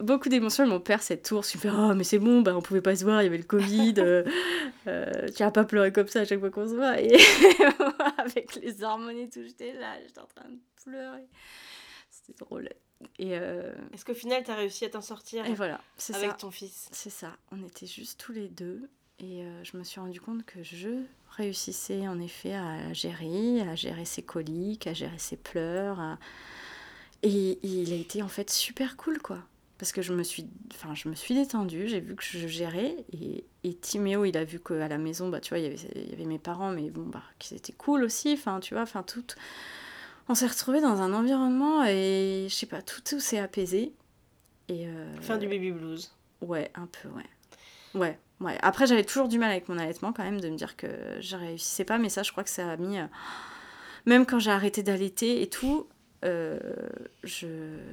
beaucoup 0.00 0.28
d'émotions. 0.28 0.66
Mon 0.66 0.80
père, 0.80 1.02
cette 1.02 1.22
tour, 1.22 1.44
fait 1.44 1.70
Oh, 1.70 1.94
mais 1.94 2.04
c'est 2.04 2.18
bon, 2.18 2.42
bah, 2.42 2.56
on 2.56 2.62
pouvait 2.62 2.80
pas 2.80 2.96
se 2.96 3.04
voir, 3.04 3.22
il 3.22 3.24
y 3.24 3.28
avait 3.28 3.38
le 3.38 3.44
Covid. 3.44 3.94
euh, 3.98 4.24
tu 5.36 5.42
vas 5.42 5.50
pas 5.50 5.64
pleurer 5.64 5.92
comme 5.92 6.08
ça 6.08 6.20
à 6.20 6.24
chaque 6.24 6.40
fois 6.40 6.50
qu'on 6.50 6.68
se 6.68 6.74
voit. 6.74 7.00
Et 7.00 7.16
avec 8.18 8.56
les 8.56 8.82
hormones 8.82 9.18
et 9.18 9.28
tout, 9.28 9.42
j'étais 9.42 9.72
là, 9.72 9.94
j'étais 10.06 10.20
en 10.20 10.26
train 10.26 10.48
de 10.48 10.58
pleurer. 10.84 11.26
C'était 12.10 12.44
drôle. 12.44 12.68
Et 13.18 13.36
euh, 13.36 13.74
Est-ce 13.92 14.04
qu'au 14.04 14.14
final, 14.14 14.42
tu 14.44 14.50
as 14.50 14.54
réussi 14.54 14.84
à 14.84 14.90
t'en 14.90 15.00
sortir 15.00 15.44
et 15.46 15.54
voilà, 15.54 15.80
c'est 15.96 16.14
avec 16.14 16.38
ton 16.38 16.50
fils 16.50 16.88
C'est 16.92 17.10
ça. 17.10 17.36
On 17.52 17.62
était 17.64 17.86
juste 17.86 18.20
tous 18.20 18.32
les 18.32 18.48
deux. 18.48 18.88
Et 19.18 19.42
euh, 19.42 19.64
je 19.64 19.78
me 19.78 19.84
suis 19.84 19.98
rendu 19.98 20.20
compte 20.20 20.44
que 20.44 20.62
je 20.62 20.90
réussissais 21.30 22.06
en 22.06 22.20
effet 22.20 22.54
à 22.54 22.92
gérer, 22.92 23.62
à 23.62 23.74
gérer 23.74 24.04
ses 24.04 24.22
coliques, 24.22 24.86
à 24.86 24.92
gérer 24.92 25.18
ses 25.18 25.36
pleurs. 25.36 26.18
Et 27.22 27.58
il 27.62 27.92
a 27.92 27.96
été 27.96 28.22
en 28.22 28.28
fait 28.28 28.50
super 28.50 28.96
cool, 28.96 29.20
quoi 29.20 29.38
parce 29.78 29.92
que 29.92 30.00
je 30.02 30.12
me 30.12 30.22
suis, 30.22 30.46
enfin, 30.72 30.94
je 30.94 31.08
me 31.08 31.14
suis 31.14 31.34
détendue, 31.34 31.88
j'ai 31.88 32.00
vu 32.00 32.16
que 32.16 32.24
je 32.24 32.46
gérais, 32.46 32.96
et, 33.12 33.44
et 33.62 33.74
Timéo, 33.74 34.24
il 34.24 34.36
a 34.36 34.44
vu 34.44 34.58
qu'à 34.58 34.88
la 34.88 34.98
maison, 34.98 35.28
bah, 35.28 35.40
tu 35.40 35.50
vois, 35.50 35.58
il 35.58 35.64
y, 35.64 35.66
avait, 35.66 35.78
il 35.94 36.10
y 36.10 36.12
avait 36.14 36.24
mes 36.24 36.38
parents, 36.38 36.70
mais 36.70 36.88
bon, 36.88 37.04
bah, 37.04 37.22
qui 37.38 37.54
étaient 37.54 37.74
cool 37.74 38.02
aussi, 38.02 38.32
enfin, 38.32 38.60
tu 38.60 38.74
vois, 38.74 38.82
enfin, 38.82 39.02
tout... 39.02 39.24
On 40.28 40.34
s'est 40.34 40.46
retrouvés 40.46 40.80
dans 40.80 41.00
un 41.00 41.12
environnement, 41.12 41.84
et 41.84 42.46
je 42.48 42.54
sais 42.54 42.66
pas, 42.66 42.82
tout, 42.82 43.00
tout 43.00 43.20
s'est 43.20 43.38
apaisé. 43.38 43.92
Et 44.68 44.86
euh, 44.86 45.20
Fin 45.20 45.38
du 45.38 45.46
baby 45.46 45.70
blues. 45.70 46.12
Ouais, 46.40 46.70
un 46.74 46.86
peu, 46.86 47.08
ouais. 47.10 47.24
Ouais, 47.94 48.18
ouais. 48.40 48.58
Après, 48.62 48.86
j'avais 48.86 49.04
toujours 49.04 49.28
du 49.28 49.38
mal 49.38 49.50
avec 49.50 49.68
mon 49.68 49.78
allaitement, 49.78 50.12
quand 50.12 50.24
même, 50.24 50.40
de 50.40 50.48
me 50.48 50.56
dire 50.56 50.76
que 50.76 50.88
je 51.20 51.36
réussissais 51.36 51.84
pas, 51.84 51.98
mais 51.98 52.08
ça, 52.08 52.22
je 52.22 52.32
crois 52.32 52.44
que 52.44 52.50
ça 52.50 52.70
a 52.70 52.76
mis... 52.76 52.98
Euh, 52.98 53.06
même 54.04 54.24
quand 54.24 54.38
j'ai 54.38 54.52
arrêté 54.52 54.82
d'allaiter 54.82 55.42
et 55.42 55.48
tout, 55.48 55.88
euh, 56.24 56.58
je, 57.24 57.46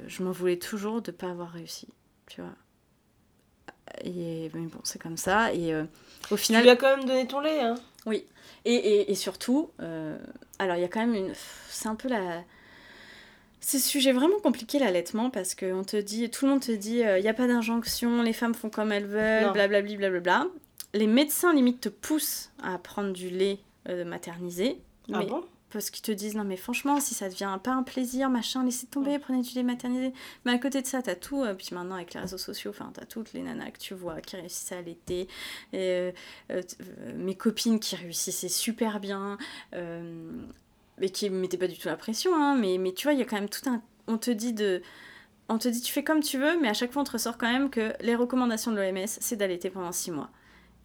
je 0.06 0.22
m'en 0.22 0.30
voulais 0.30 0.58
toujours 0.58 1.02
de 1.02 1.10
ne 1.10 1.16
pas 1.16 1.28
avoir 1.28 1.50
réussi, 1.50 1.88
tu 2.28 2.40
vois. 2.40 2.54
Et, 4.02 4.50
mais 4.54 4.66
bon, 4.66 4.78
c'est 4.84 5.00
comme 5.00 5.16
ça. 5.16 5.52
Et 5.52 5.74
euh, 5.74 5.84
au 6.30 6.36
final. 6.36 6.62
Tu 6.62 6.66
lui 6.66 6.70
as 6.70 6.76
quand 6.76 6.96
même 6.96 7.06
donné 7.06 7.26
ton 7.26 7.40
lait, 7.40 7.60
hein 7.60 7.74
Oui. 8.06 8.24
Et, 8.64 8.74
et, 8.74 9.10
et 9.10 9.14
surtout, 9.14 9.70
euh, 9.80 10.16
alors 10.58 10.76
il 10.76 10.82
y 10.82 10.84
a 10.84 10.88
quand 10.88 11.00
même 11.00 11.14
une. 11.14 11.32
C'est 11.68 11.88
un 11.88 11.94
peu 11.94 12.08
la. 12.08 12.42
C'est 13.60 13.78
un 13.78 13.80
sujet 13.80 14.12
vraiment 14.12 14.38
compliqué 14.40 14.78
l'allaitement 14.78 15.30
parce 15.30 15.54
que 15.54 15.72
on 15.72 15.84
te 15.84 15.96
dit, 15.96 16.28
tout 16.30 16.44
le 16.44 16.52
monde 16.52 16.60
te 16.60 16.72
dit, 16.72 16.98
il 16.98 17.22
n'y 17.22 17.28
a 17.28 17.34
pas 17.34 17.46
d'injonction, 17.46 18.22
les 18.22 18.34
femmes 18.34 18.54
font 18.54 18.68
comme 18.68 18.92
elles 18.92 19.06
veulent, 19.06 19.52
blablabla. 19.52 19.96
Bla, 19.96 20.10
bla, 20.10 20.20
bla, 20.20 20.46
les 20.92 21.06
médecins 21.06 21.54
limite 21.54 21.80
te 21.80 21.88
poussent 21.88 22.50
à 22.62 22.76
prendre 22.78 23.12
du 23.12 23.30
lait 23.30 23.58
maternisé. 24.04 24.78
Ah 25.12 25.22
bon? 25.22 25.44
Parce 25.74 25.90
qu'ils 25.90 26.02
te 26.02 26.12
disent 26.12 26.34
non 26.34 26.44
mais 26.44 26.56
franchement 26.56 27.00
si 27.00 27.14
ça 27.14 27.28
devient 27.28 27.58
pas 27.62 27.72
un 27.72 27.82
plaisir 27.82 28.30
machin 28.30 28.64
laissez 28.64 28.86
tomber 28.86 29.18
prenez 29.18 29.42
du 29.42 29.54
lait 29.54 29.62
maternisé. 29.62 30.12
Mais 30.44 30.52
à 30.52 30.58
côté 30.58 30.80
de 30.80 30.86
ça 30.86 31.02
t'as 31.02 31.14
tout 31.14 31.42
euh, 31.42 31.52
puis 31.52 31.68
maintenant 31.72 31.96
avec 31.96 32.14
les 32.14 32.20
réseaux 32.20 32.38
sociaux 32.38 32.70
enfin 32.70 32.90
t'as 32.94 33.04
toutes 33.04 33.32
les 33.34 33.42
nanas 33.42 33.70
que 33.72 33.78
tu 33.78 33.94
vois 33.94 34.20
qui 34.20 34.36
réussissent 34.36 34.72
à 34.72 34.78
allaiter 34.78 35.28
et, 35.72 35.78
euh, 35.78 36.12
euh, 36.50 36.62
mes 37.16 37.34
copines 37.34 37.78
qui 37.78 37.96
réussissaient 37.96 38.48
super 38.48 39.00
bien 39.00 39.36
mais 39.72 41.10
qui 41.10 41.28
mettaient 41.28 41.58
pas 41.58 41.68
du 41.68 41.76
tout 41.76 41.88
la 41.88 41.96
pression 41.96 42.34
hein, 42.34 42.56
mais, 42.56 42.78
mais 42.78 42.92
tu 42.92 43.06
vois 43.06 43.12
il 43.12 43.18
y 43.18 43.22
a 43.22 43.26
quand 43.26 43.36
même 43.36 43.48
tout 43.48 43.68
un 43.68 43.82
on 44.06 44.16
te 44.16 44.30
dit 44.30 44.52
de 44.52 44.80
on 45.48 45.58
te 45.58 45.68
dit 45.68 45.80
tu 45.80 45.92
fais 45.92 46.04
comme 46.04 46.22
tu 46.22 46.38
veux 46.38 46.58
mais 46.60 46.68
à 46.68 46.74
chaque 46.74 46.92
fois 46.92 47.02
on 47.02 47.04
te 47.04 47.12
ressort 47.12 47.36
quand 47.36 47.50
même 47.50 47.68
que 47.68 47.92
les 48.00 48.14
recommandations 48.14 48.70
de 48.70 48.80
l'OMS 48.80 49.06
c'est 49.06 49.36
d'allaiter 49.36 49.70
pendant 49.70 49.92
6 49.92 50.12
mois. 50.12 50.30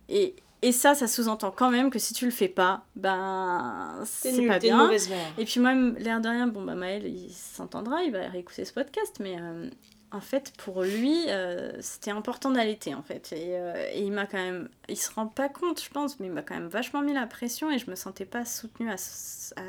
Et, 0.10 0.36
et 0.62 0.72
ça, 0.72 0.94
ça 0.94 1.08
sous-entend 1.08 1.52
quand 1.52 1.72
même 1.72 1.90
que 1.90 2.00
si 2.00 2.14
tu 2.14 2.26
le 2.26 2.32
fais 2.32 2.50
pas, 2.50 2.86
ben 2.96 4.02
c'est 4.06 4.46
pas 4.48 4.60
bien. 4.60 4.90
Et 5.38 5.46
puis 5.46 5.60
moi, 5.60 5.74
l'air 5.74 6.20
de 6.20 6.28
rien, 6.28 6.48
bon 6.48 6.64
bah 6.64 6.76
Maël, 6.76 7.06
il 7.06 7.32
s'entendra, 7.32 8.04
il 8.04 8.12
va 8.12 8.28
réécouter 8.28 8.66
ce 8.66 8.74
podcast, 8.74 9.18
mais 9.22 9.38
euh, 9.40 9.70
en 10.12 10.20
fait 10.20 10.52
pour 10.58 10.84
lui, 10.84 11.18
euh, 11.30 11.72
c'était 11.82 12.12
important 12.12 12.52
d'allaiter 12.52 12.94
en 12.94 13.04
fait. 13.04 13.32
Et, 13.32 13.58
euh, 13.58 13.74
et 13.94 14.02
il 14.02 14.12
m'a 14.12 14.26
quand 14.26 14.38
même, 14.38 14.68
il 14.90 14.98
se 14.98 15.12
rend 15.14 15.28
pas 15.28 15.48
compte, 15.48 15.82
je 15.82 15.90
pense, 15.90 16.20
mais 16.20 16.28
il 16.28 16.34
m'a 16.34 16.42
quand 16.42 16.56
même 16.56 16.68
vachement 16.68 17.02
mis 17.02 17.14
la 17.14 17.26
pression 17.26 17.72
et 17.72 17.78
je 17.78 17.90
me 17.90 17.96
sentais 17.96 18.26
pas 18.26 18.44
soutenue 18.44 18.90
à, 18.90 18.96
à 18.96 19.64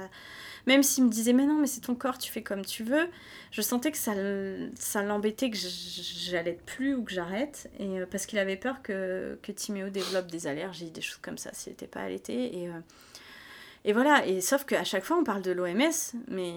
même 0.70 0.82
s'il 0.84 1.04
me 1.04 1.10
disait, 1.10 1.32
mais 1.32 1.46
non, 1.46 1.58
mais 1.58 1.66
c'est 1.66 1.80
ton 1.80 1.96
corps, 1.96 2.16
tu 2.16 2.30
fais 2.30 2.42
comme 2.42 2.64
tu 2.64 2.84
veux, 2.84 3.08
je 3.50 3.60
sentais 3.60 3.90
que 3.90 3.98
ça, 3.98 4.14
l'embêtait 5.02 5.50
que 5.50 5.56
j'allais 5.56 6.58
plus 6.64 6.94
ou 6.94 7.02
que 7.02 7.12
j'arrête. 7.12 7.68
Et, 7.80 8.00
euh, 8.00 8.06
parce 8.08 8.26
qu'il 8.26 8.38
avait 8.38 8.56
peur 8.56 8.80
que, 8.82 9.36
que 9.42 9.50
Timéo 9.50 9.90
développe 9.90 10.28
des 10.28 10.46
allergies, 10.46 10.90
des 10.90 11.00
choses 11.00 11.18
comme 11.20 11.38
ça, 11.38 11.50
s'il 11.52 11.72
n'était 11.72 11.88
pas 11.88 12.00
allaité. 12.00 12.56
Et, 12.56 12.68
euh, 12.68 12.78
et 13.84 13.92
voilà, 13.92 14.24
et 14.26 14.40
sauf 14.40 14.64
qu'à 14.64 14.84
chaque 14.84 15.02
fois, 15.02 15.18
on 15.18 15.24
parle 15.24 15.42
de 15.42 15.50
l'OMS, 15.50 15.90
mais 16.28 16.54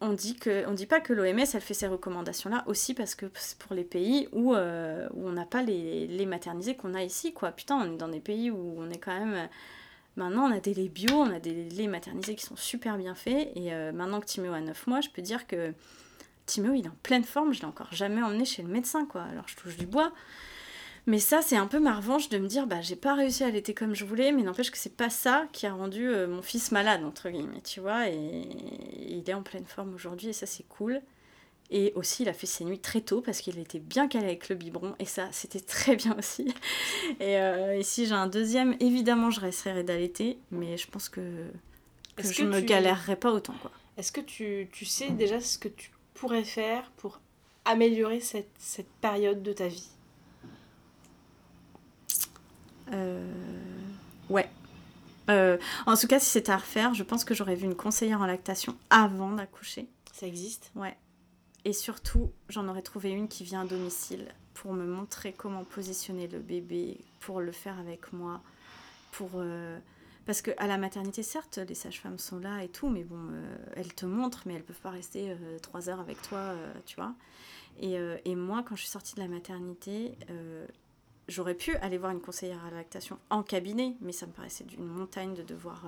on 0.00 0.12
dit 0.12 0.36
que 0.36 0.66
on 0.68 0.72
dit 0.72 0.86
pas 0.86 1.00
que 1.00 1.12
l'OMS 1.12 1.40
elle 1.52 1.60
fait 1.60 1.74
ces 1.74 1.86
recommandations 1.86 2.48
là 2.48 2.64
aussi 2.66 2.94
parce 2.94 3.14
que 3.14 3.26
c'est 3.34 3.58
pour 3.58 3.74
les 3.74 3.84
pays 3.84 4.28
où, 4.32 4.54
euh, 4.54 5.06
on 5.14 5.32
n'a 5.32 5.44
pas 5.44 5.62
les, 5.62 6.06
les 6.06 6.24
maternisés 6.24 6.74
qu'on 6.74 6.94
a 6.94 7.02
ici 7.02 7.34
quoi 7.34 7.52
putain 7.52 7.76
on 7.76 7.92
est 7.92 7.98
dans 7.98 8.08
des 8.08 8.20
pays 8.20 8.50
où 8.50 8.76
on 8.78 8.88
est 8.88 8.96
quand 8.96 9.12
même 9.12 9.50
Maintenant, 10.16 10.48
on 10.48 10.52
a 10.52 10.60
des 10.60 10.74
laits 10.74 10.92
bio, 10.92 11.14
on 11.14 11.30
a 11.30 11.38
des 11.38 11.70
laits 11.70 11.88
maternisés 11.88 12.34
qui 12.34 12.44
sont 12.44 12.56
super 12.56 12.98
bien 12.98 13.14
faits. 13.14 13.52
Et 13.54 13.72
euh, 13.72 13.92
maintenant 13.92 14.20
que 14.20 14.26
Timéo 14.26 14.52
a 14.52 14.60
9 14.60 14.86
mois, 14.86 15.00
je 15.00 15.08
peux 15.08 15.22
dire 15.22 15.46
que 15.46 15.72
Timéo, 16.46 16.74
il 16.74 16.84
est 16.84 16.88
en 16.88 16.96
pleine 17.02 17.24
forme. 17.24 17.52
Je 17.52 17.60
l'ai 17.60 17.66
encore 17.66 17.92
jamais 17.92 18.22
emmené 18.22 18.44
chez 18.44 18.62
le 18.62 18.68
médecin, 18.68 19.06
quoi. 19.06 19.22
Alors, 19.22 19.48
je 19.48 19.56
touche 19.56 19.76
du 19.76 19.86
bois. 19.86 20.12
Mais 21.06 21.18
ça, 21.18 21.40
c'est 21.42 21.56
un 21.56 21.66
peu 21.66 21.80
ma 21.80 21.94
revanche 21.96 22.28
de 22.28 22.38
me 22.38 22.46
dire, 22.46 22.66
bah, 22.66 22.80
j'ai 22.82 22.96
pas 22.96 23.14
réussi 23.14 23.42
à 23.44 23.46
allaiter 23.46 23.72
comme 23.72 23.94
je 23.94 24.04
voulais, 24.04 24.32
mais 24.32 24.42
n'empêche 24.42 24.70
que 24.70 24.78
c'est 24.78 24.96
pas 24.96 25.10
ça 25.10 25.46
qui 25.52 25.66
a 25.66 25.72
rendu 25.72 26.06
euh, 26.08 26.26
mon 26.26 26.42
fils 26.42 26.72
malade, 26.72 27.02
entre 27.04 27.30
guillemets, 27.30 27.62
tu 27.62 27.80
vois. 27.80 28.08
Et 28.08 28.48
il 29.08 29.28
est 29.28 29.34
en 29.34 29.42
pleine 29.42 29.64
forme 29.64 29.94
aujourd'hui, 29.94 30.28
et 30.28 30.32
ça, 30.32 30.46
c'est 30.46 30.68
cool. 30.68 31.00
Et 31.72 31.92
aussi, 31.94 32.24
il 32.24 32.28
a 32.28 32.32
fait 32.32 32.46
ses 32.46 32.64
nuits 32.64 32.80
très 32.80 33.00
tôt 33.00 33.20
parce 33.20 33.40
qu'il 33.40 33.58
était 33.58 33.78
bien 33.78 34.08
calé 34.08 34.26
avec 34.26 34.48
le 34.48 34.56
biberon. 34.56 34.94
Et 34.98 35.04
ça, 35.04 35.28
c'était 35.30 35.60
très 35.60 35.94
bien 35.94 36.16
aussi. 36.18 36.52
Et 37.20 37.38
euh, 37.38 37.76
ici, 37.76 38.06
j'ai 38.06 38.14
un 38.14 38.26
deuxième. 38.26 38.76
Évidemment, 38.80 39.30
je 39.30 39.40
resterai 39.40 39.84
d'allaiter. 39.84 40.38
Mais 40.50 40.76
je 40.76 40.88
pense 40.88 41.08
que, 41.08 41.20
que 42.16 42.24
je 42.24 42.42
ne 42.42 42.48
me 42.48 42.60
galérerai 42.60 43.14
pas 43.14 43.30
autant. 43.32 43.54
quoi. 43.62 43.70
Est-ce 43.96 44.10
que 44.10 44.20
tu, 44.20 44.68
tu, 44.72 44.84
sais 44.84 45.10
déjà 45.10 45.40
ce 45.40 45.58
que 45.58 45.68
tu 45.68 45.92
pourrais 46.14 46.44
faire 46.44 46.90
pour 46.96 47.20
améliorer 47.64 48.20
cette, 48.20 48.50
cette 48.58 48.90
période 49.00 49.42
de 49.42 49.52
ta 49.52 49.68
vie? 49.68 49.88
Euh... 52.92 53.24
Ouais. 54.28 54.48
Euh, 55.28 55.56
en 55.86 55.96
tout 55.96 56.08
cas, 56.08 56.18
si 56.18 56.26
c'était 56.26 56.50
à 56.50 56.56
refaire, 56.56 56.94
je 56.94 57.04
pense 57.04 57.24
que 57.24 57.34
j'aurais 57.34 57.54
vu 57.54 57.64
une 57.64 57.76
conseillère 57.76 58.20
en 58.20 58.26
lactation 58.26 58.76
avant 58.90 59.30
d'accoucher. 59.30 59.86
Ça 60.12 60.26
existe? 60.26 60.72
Ouais. 60.74 60.96
Et 61.64 61.72
surtout, 61.72 62.32
j'en 62.48 62.68
aurais 62.68 62.82
trouvé 62.82 63.10
une 63.10 63.28
qui 63.28 63.44
vient 63.44 63.62
à 63.62 63.64
domicile 63.66 64.28
pour 64.54 64.72
me 64.72 64.86
montrer 64.86 65.32
comment 65.32 65.64
positionner 65.64 66.26
le 66.26 66.38
bébé, 66.38 67.00
pour 67.20 67.40
le 67.40 67.52
faire 67.52 67.78
avec 67.78 68.12
moi, 68.12 68.42
pour... 69.12 69.30
Euh... 69.36 69.78
Parce 70.26 70.42
qu'à 70.42 70.66
la 70.66 70.78
maternité, 70.78 71.22
certes, 71.22 71.58
les 71.58 71.74
sages-femmes 71.74 72.18
sont 72.18 72.38
là 72.38 72.62
et 72.62 72.68
tout, 72.68 72.88
mais 72.88 73.04
bon, 73.04 73.18
euh, 73.32 73.56
elles 73.74 73.94
te 73.94 74.06
montrent, 74.06 74.42
mais 74.46 74.54
elles 74.54 74.62
peuvent 74.62 74.80
pas 74.80 74.90
rester 74.90 75.30
euh, 75.30 75.58
trois 75.58 75.88
heures 75.88 75.98
avec 75.98 76.20
toi, 76.22 76.54
tu 76.86 76.96
vois. 76.96 77.14
Et, 77.80 77.96
et, 78.24 78.34
moi, 78.36 78.62
quand 78.62 78.76
je 78.76 78.82
suis 78.82 78.90
sortie 78.90 79.14
de 79.14 79.20
la 79.20 79.28
maternité, 79.28 80.18
j'aurais 81.28 81.54
pu 81.54 81.74
aller 81.76 81.96
voir 81.96 82.12
une 82.12 82.20
conseillère 82.20 82.62
à 82.66 82.70
la 82.70 82.76
lactation 82.76 83.18
en 83.30 83.42
cabinet, 83.42 83.96
mais 84.02 84.12
ça 84.12 84.26
me 84.26 84.32
paraissait 84.32 84.64
d'une 84.64 84.84
montagne 84.84 85.32
de 85.34 85.42
devoir 85.42 85.86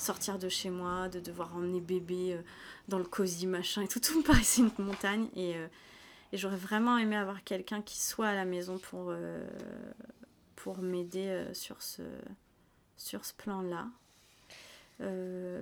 sortir 0.00 0.38
de 0.38 0.48
chez 0.48 0.70
moi, 0.70 1.08
de 1.08 1.20
devoir 1.20 1.54
emmener 1.54 1.80
bébé 1.80 2.34
euh, 2.34 2.42
dans 2.88 2.98
le 2.98 3.04
cosy 3.04 3.46
machin 3.46 3.82
et 3.82 3.88
tout, 3.88 4.00
tout 4.00 4.18
me 4.18 4.24
paraissait 4.24 4.62
une 4.62 4.70
montagne. 4.78 5.28
Et, 5.34 5.56
euh, 5.56 5.66
et 6.32 6.36
j'aurais 6.36 6.56
vraiment 6.56 6.98
aimé 6.98 7.16
avoir 7.16 7.44
quelqu'un 7.44 7.82
qui 7.82 8.00
soit 8.00 8.28
à 8.28 8.34
la 8.34 8.44
maison 8.44 8.78
pour, 8.78 9.06
euh, 9.10 9.46
pour 10.56 10.78
m'aider 10.78 11.44
sur 11.52 11.82
ce, 11.82 12.02
sur 12.96 13.24
ce 13.24 13.34
plan-là. 13.34 13.88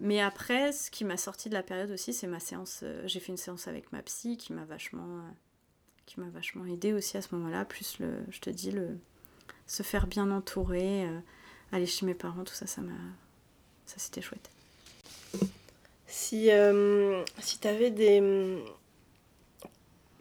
Mais 0.00 0.20
après, 0.20 0.72
ce 0.72 0.90
qui 0.90 1.04
m'a 1.04 1.16
sorti 1.16 1.48
de 1.48 1.54
la 1.54 1.62
période 1.62 1.92
aussi, 1.92 2.12
c'est 2.12 2.26
ma 2.26 2.40
séance. 2.40 2.82
J'ai 3.04 3.20
fait 3.20 3.30
une 3.30 3.38
séance 3.38 3.68
avec 3.68 3.92
ma 3.92 4.02
psy 4.02 4.36
qui 4.36 4.52
m'a 4.52 4.64
vachement, 4.64 5.22
vachement 6.16 6.66
aidé 6.66 6.92
aussi 6.92 7.16
à 7.16 7.22
ce 7.22 7.32
moment-là. 7.36 7.64
Plus 7.64 8.00
le, 8.00 8.18
je 8.30 8.40
te 8.40 8.50
dis, 8.50 8.72
le 8.72 8.98
se 9.68 9.84
faire 9.84 10.08
bien 10.08 10.30
entourer, 10.32 11.08
aller 11.70 11.86
chez 11.86 12.04
mes 12.04 12.14
parents, 12.14 12.42
tout 12.42 12.52
ça, 12.52 12.66
ça 12.66 12.82
m'a, 12.82 12.92
ça 13.88 13.96
c'était 13.98 14.22
chouette. 14.22 14.48
Si, 16.06 16.50
euh, 16.50 17.24
si 17.40 17.58
tu 17.58 17.66
avais 17.68 17.90
des, 17.90 18.62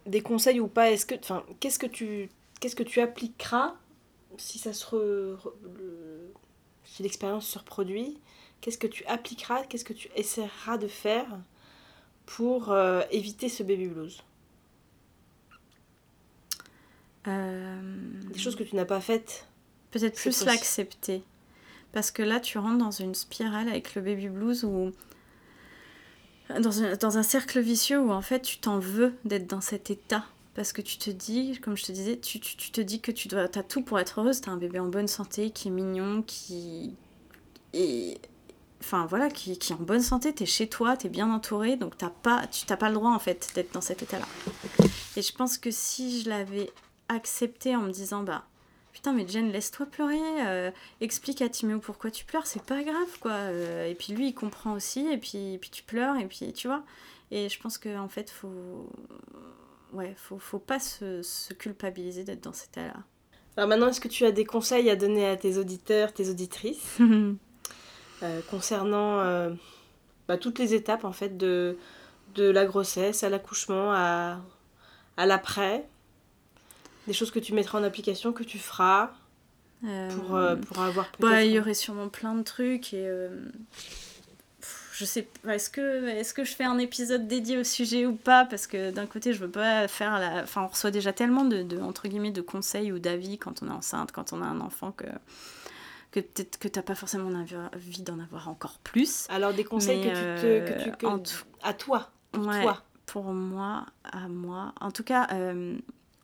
des 0.06 0.22
conseils 0.22 0.60
ou 0.60 0.68
pas, 0.68 0.92
est-ce 0.92 1.06
que, 1.06 1.16
enfin, 1.16 1.44
qu'est-ce 1.60 1.80
que 1.80 1.86
tu, 1.86 2.30
qu'est-ce 2.60 2.76
que 2.76 2.84
tu 2.84 3.00
appliqueras 3.02 3.76
si 4.38 4.58
ça 4.60 4.74
se 4.74 4.86
re, 4.86 5.38
re- 5.38 5.54
le- 5.64 6.34
si 6.86 7.04
l'expérience 7.04 7.48
se 7.48 7.58
reproduit 7.60 8.18
qu'est-ce 8.62 8.78
que 8.78 8.88
tu 8.88 9.06
appliqueras, 9.06 9.64
qu'est-ce 9.66 9.86
que 9.86 9.94
tu 9.94 10.10
essaieras 10.16 10.78
de 10.78 10.88
faire 10.88 11.28
pour 12.26 12.72
euh, 12.72 13.02
éviter 13.12 13.50
ce 13.50 13.64
baby 13.64 13.88
blues? 13.88 14.24
Des 17.26 18.40
choses 18.40 18.56
que 18.56 18.64
tu 18.64 18.76
n'as 18.76 18.86
pas 18.86 19.02
faites 19.02 19.46
Peut-être 19.92 20.16
plus 20.16 20.46
l'accepter. 20.46 21.24
Parce 21.94 22.12
que 22.12 22.22
là, 22.22 22.40
tu 22.40 22.58
rentres 22.58 22.78
dans 22.78 22.92
une 22.92 23.16
spirale 23.16 23.68
avec 23.70 23.96
le 23.96 24.02
baby 24.02 24.30
blues 24.30 24.64
ou 24.64 24.92
dans 26.60 27.18
un, 27.18 27.24
cercle 27.24 27.60
vicieux 27.60 28.00
où 28.00 28.12
en 28.12 28.22
fait 28.22 28.42
tu 28.42 28.58
t'en 28.58 28.80
veux 28.80 29.14
d'être 29.26 29.48
dans 29.48 29.62
cet 29.62 29.90
état. 29.90 30.26
Parce 30.56 30.74
que 30.74 30.82
tu 30.82 30.98
te 30.98 31.12
dis, 31.12 31.60
comme 31.62 31.78
je 31.78 31.86
te 31.86 31.92
disais, 31.92 32.18
tu, 32.18 32.40
te 32.40 32.82
dis 32.82 33.00
que 33.00 33.12
tu 33.12 33.28
dois, 33.28 33.42
as 33.44 33.64
tout 33.64 33.84
pour 33.84 34.00
être 34.00 34.20
heureuse. 34.20 34.42
Tu 34.42 34.50
as 34.50 34.54
un 34.54 34.58
bébé 34.58 34.80
en 34.80 34.88
bonne 34.88 35.08
santé, 35.08 35.52
qui 35.52 35.68
est 35.68 35.72
mignon, 35.72 36.24
qui. 36.24 36.96
Enfin 38.80 39.06
voilà, 39.06 39.30
qui, 39.30 39.58
qui, 39.60 39.74
est 39.74 39.76
en 39.76 39.80
bonne 39.80 40.02
santé, 40.02 40.34
tu 40.34 40.44
es 40.44 40.46
chez 40.48 40.68
toi, 40.68 40.98
tu 40.98 41.08
es 41.08 41.10
bien 41.10 41.32
entouré, 41.32 41.76
donc 41.76 41.98
t'as 41.98 42.10
pas, 42.10 42.48
tu 42.48 42.66
n'as 42.70 42.78
pas 42.78 42.90
le 42.90 42.96
droit 42.96 43.12
en 43.12 43.20
fait 43.20 43.52
d'être 43.54 43.74
dans 43.74 43.82
cet 43.82 44.02
état-là. 44.02 44.26
Et 45.16 45.22
je 45.22 45.34
pense 45.34 45.58
que 45.58 45.70
si 45.70 46.22
je 46.22 46.30
l'avais 46.30 46.72
accepté 47.10 47.76
en 47.76 47.82
me 47.82 47.92
disant, 47.92 48.24
bah 48.24 48.46
putain 48.98 49.14
mais 49.14 49.28
Jen 49.28 49.52
laisse-toi 49.52 49.86
pleurer 49.86 50.18
euh, 50.48 50.72
explique 51.02 51.44
à 51.44 51.50
Timéo 51.50 51.78
pourquoi 51.78 52.10
tu 52.10 52.26
pleures 52.26 52.48
c'est 52.48 52.64
pas 52.64 52.82
grave 52.82 53.20
quoi 53.22 53.32
euh, 53.32 53.88
et 53.88 53.94
puis 53.94 54.12
lui 54.12 54.30
il 54.30 54.34
comprend 54.34 54.74
aussi 54.74 55.08
et 55.08 55.20
puis, 55.20 55.60
puis 55.62 55.70
tu 55.70 55.84
pleures 55.84 56.18
et 56.18 56.26
puis 56.26 56.52
tu 56.52 56.68
vois. 56.68 56.82
Et 57.30 57.48
je 57.48 57.62
pense 57.62 57.78
qu'en 57.78 58.06
en 58.06 58.08
fait 58.08 58.32
faut 58.32 58.90
ouais 59.94 60.16
faut, 60.18 60.40
faut 60.40 60.58
pas 60.58 60.80
se, 60.80 61.22
se 61.22 61.54
culpabiliser 61.54 62.24
d'être 62.24 62.44
dans 62.44 62.54
cet 62.54 62.70
état 62.70 62.88
là 62.88 62.96
alors 63.56 63.70
maintenant 63.70 63.88
est-ce 63.88 64.02
que 64.02 64.08
tu 64.08 64.26
as 64.26 64.32
des 64.32 64.46
conseils 64.46 64.90
à 64.90 64.96
donner 64.96 65.28
à 65.28 65.38
tes 65.38 65.60
auditeurs 65.60 66.12
tes 66.12 66.30
auditrices 66.32 66.98
euh, 68.24 68.42
concernant 68.50 69.22
bah, 70.28 70.40
toutes 70.40 70.58
les 70.58 70.74
étapes 70.74 71.06
en 71.06 71.14
fait 71.14 71.38
de, 71.38 71.78
de 72.34 72.50
la 72.50 72.66
grossesse 72.66 73.24
à 73.24 73.30
l'accouchement 73.30 73.92
à, 73.94 74.40
à 75.18 75.28
l'après? 75.28 75.88
Des 77.08 77.14
choses 77.14 77.32
que 77.32 77.40
tu 77.40 77.54
mettras 77.54 77.80
en 77.80 77.84
application, 77.84 78.34
que 78.34 78.44
tu 78.44 78.60
feras 78.60 79.12
pour, 79.82 80.36
euh, 80.36 80.56
pour 80.56 80.80
avoir 80.80 81.10
peut-être... 81.12 81.32
Bah, 81.32 81.44
il 81.44 81.52
y 81.52 81.60
aurait 81.60 81.74
sûrement 81.74 82.10
plein 82.10 82.36
de 82.36 82.44
trucs 82.44 82.94
et... 82.94 83.08
Euh, 83.08 83.30
je 84.94 85.06
sais 85.06 85.28
pas, 85.44 85.54
est-ce 85.54 85.70
que, 85.70 86.08
est 86.08 86.34
que 86.34 86.44
je 86.44 86.56
fais 86.56 86.64
un 86.64 86.80
épisode 86.80 87.28
dédié 87.28 87.60
au 87.60 87.64
sujet 87.64 88.08
ou 88.08 88.16
pas? 88.16 88.46
Parce 88.46 88.66
que 88.66 88.90
d'un 88.90 89.06
côté, 89.06 89.32
je 89.32 89.40
veux 89.40 89.52
pas 89.52 89.88
faire 89.88 90.18
la... 90.18 90.42
Enfin, 90.42 90.64
on 90.64 90.68
reçoit 90.68 90.90
déjà 90.90 91.14
tellement 91.14 91.46
de, 91.46 91.62
de 91.62 91.80
entre 91.80 92.08
guillemets, 92.08 92.32
de 92.32 92.42
conseils 92.42 92.92
ou 92.92 92.98
d'avis 92.98 93.38
quand 93.38 93.62
on 93.62 93.68
est 93.68 93.72
enceinte, 93.72 94.12
quand 94.12 94.34
on 94.34 94.42
a 94.42 94.46
un 94.46 94.60
enfant, 94.60 94.92
que 94.92 95.06
que 96.10 96.20
peut-être 96.20 96.58
que 96.58 96.68
t'as 96.68 96.82
pas 96.82 96.96
forcément 96.96 97.30
envie 97.30 98.02
d'en 98.02 98.20
avoir 98.20 98.50
encore 98.50 98.80
plus. 98.80 99.28
Alors 99.30 99.54
des 99.54 99.64
conseils 99.64 100.02
que, 100.02 100.08
tu 100.08 100.42
te, 100.42 100.74
que 100.74 100.84
tu 100.84 101.06
euh, 101.06 101.18
à 101.62 101.74
toi, 101.74 102.10
pour 102.32 102.46
toi. 102.46 102.84
Pour 103.06 103.26
moi, 103.26 103.86
à 104.04 104.28
moi. 104.28 104.74
En 104.82 104.92
tout 104.92 105.04
cas, 105.04 105.28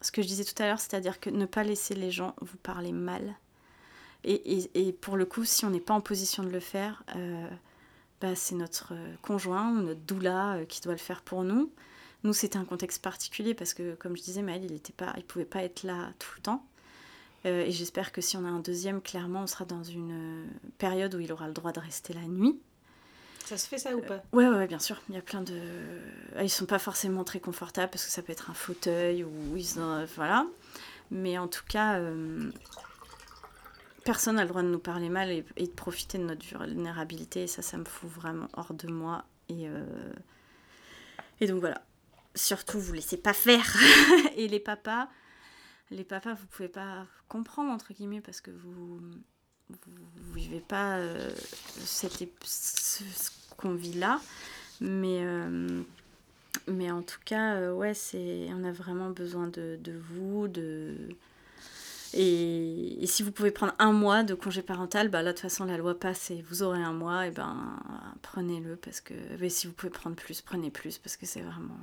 ce 0.03 0.11
que 0.11 0.21
je 0.21 0.27
disais 0.27 0.43
tout 0.43 0.61
à 0.61 0.67
l'heure, 0.67 0.79
c'est-à-dire 0.79 1.19
que 1.19 1.29
ne 1.29 1.45
pas 1.45 1.63
laisser 1.63 1.95
les 1.95 2.11
gens 2.11 2.35
vous 2.41 2.57
parler 2.57 2.91
mal. 2.91 3.35
Et, 4.25 4.95
pour 5.01 5.17
le 5.17 5.25
coup, 5.25 5.43
si 5.43 5.65
on 5.65 5.69
n'est 5.69 5.81
pas 5.81 5.93
en 5.93 5.99
position 5.99 6.43
de 6.43 6.49
le 6.49 6.61
faire, 6.61 7.03
euh, 7.15 7.49
bah, 8.21 8.35
c'est 8.35 8.55
notre 8.55 8.93
conjoint 9.21 9.71
ou 9.71 9.81
notre 9.81 9.99
doula 9.99 10.55
euh, 10.55 10.65
qui 10.65 10.79
doit 10.79 10.93
le 10.93 10.99
faire 10.99 11.21
pour 11.21 11.43
nous. 11.43 11.71
Nous, 12.23 12.31
c'était 12.31 12.57
un 12.57 12.63
contexte 12.63 13.01
particulier 13.01 13.53
parce 13.53 13.73
que, 13.73 13.95
comme 13.95 14.15
je 14.15 14.21
disais, 14.21 14.41
Maël, 14.41 14.63
il 14.63 14.71
ne 14.71 15.21
pouvait 15.23 15.43
pas 15.43 15.61
être 15.63 15.83
là 15.83 16.13
tout 16.19 16.31
le 16.37 16.41
temps. 16.41 16.65
Euh, 17.45 17.65
et 17.65 17.71
j'espère 17.71 18.13
que 18.13 18.21
si 18.21 18.37
on 18.37 18.45
a 18.45 18.47
un 18.49 18.59
deuxième, 18.59 19.01
clairement, 19.01 19.41
on 19.43 19.47
sera 19.47 19.65
dans 19.65 19.83
une 19.83 20.47
période 20.77 21.13
où 21.15 21.19
il 21.19 21.33
aura 21.33 21.47
le 21.47 21.53
droit 21.53 21.73
de 21.73 21.81
rester 21.81 22.13
la 22.13 22.21
nuit. 22.21 22.57
Ça 23.45 23.57
se 23.57 23.67
fait 23.67 23.77
ça 23.77 23.95
ou 23.95 24.01
pas? 24.01 24.23
Ouais, 24.31 24.47
ouais, 24.47 24.67
bien 24.67 24.79
sûr. 24.79 25.01
Il 25.09 25.15
y 25.15 25.17
a 25.17 25.21
plein 25.21 25.41
de. 25.41 25.59
Ils 26.41 26.49
sont 26.49 26.65
pas 26.65 26.79
forcément 26.79 27.23
très 27.23 27.39
confortables 27.39 27.91
parce 27.91 28.05
que 28.05 28.11
ça 28.11 28.21
peut 28.21 28.31
être 28.31 28.49
un 28.49 28.53
fauteuil 28.53 29.23
ou 29.23 29.57
ils 29.57 29.79
ont... 29.79 30.05
voilà. 30.15 30.45
Mais 31.11 31.37
en 31.37 31.47
tout 31.47 31.65
cas, 31.67 31.99
euh, 31.99 32.51
personne 34.05 34.37
n'a 34.37 34.43
le 34.43 34.49
droit 34.49 34.63
de 34.63 34.69
nous 34.69 34.79
parler 34.79 35.09
mal 35.09 35.29
et, 35.29 35.43
de 35.43 35.65
profiter 35.67 36.17
de 36.17 36.23
notre 36.23 36.45
vulnérabilité. 36.45 37.47
Ça, 37.47 37.61
ça 37.61 37.77
me 37.77 37.85
fout 37.85 38.09
vraiment 38.09 38.47
hors 38.53 38.73
de 38.73 38.87
moi. 38.87 39.25
Et, 39.49 39.67
euh, 39.67 40.13
et 41.41 41.47
donc 41.47 41.59
voilà. 41.59 41.81
Surtout, 42.35 42.79
vous 42.79 42.93
laissez 42.93 43.17
pas 43.17 43.33
faire. 43.33 43.75
et 44.37 44.47
les 44.47 44.59
papas, 44.59 45.09
les 45.91 46.05
papas, 46.05 46.33
vous 46.33 46.47
pouvez 46.47 46.69
pas 46.69 47.05
comprendre 47.27 47.71
entre 47.71 47.93
guillemets 47.93 48.21
parce 48.21 48.41
que 48.41 48.51
vous 48.51 49.01
vous 49.69 50.12
pas 50.59 50.97
euh, 50.97 51.31
ce, 51.85 52.07
qu'on 53.57 53.73
vit 53.73 53.93
là. 53.93 54.19
Mais, 54.81 55.19
euh, 55.21 55.81
mais 56.67 56.91
en 56.91 57.01
tout 57.01 57.19
cas, 57.25 57.55
euh, 57.55 57.73
ouais, 57.73 57.93
c'est, 57.93 58.47
on 58.51 58.63
a 58.63 58.71
vraiment 58.71 59.09
besoin 59.09 59.47
de, 59.47 59.79
vous. 60.09 60.47
De... 60.47 60.95
Et, 62.13 63.05
si 63.05 63.23
vous 63.23 63.31
pouvez 63.31 63.51
prendre 63.51 63.73
un 63.79 63.91
mois 63.91 64.23
de 64.23 64.33
congé 64.33 64.61
parental, 64.61 65.09
bah 65.09 65.21
là, 65.21 65.31
de 65.31 65.37
toute 65.37 65.49
façon, 65.49 65.65
la 65.65 65.77
loi 65.77 65.97
passe 65.97 66.31
et 66.31 66.43
vous 66.49 66.63
aurez 66.63 66.81
un 66.81 66.93
mois, 66.93 67.27
et 67.27 67.31
ben 67.31 67.79
prenez-le 68.21 68.75
parce 68.75 69.01
que. 69.01 69.13
Mais 69.39 69.49
si 69.49 69.67
vous 69.67 69.73
pouvez 69.73 69.91
prendre 69.91 70.15
plus, 70.15 70.41
prenez 70.41 70.71
plus 70.71 70.97
parce 70.97 71.17
que 71.17 71.25
c'est 71.25 71.41
vraiment 71.41 71.77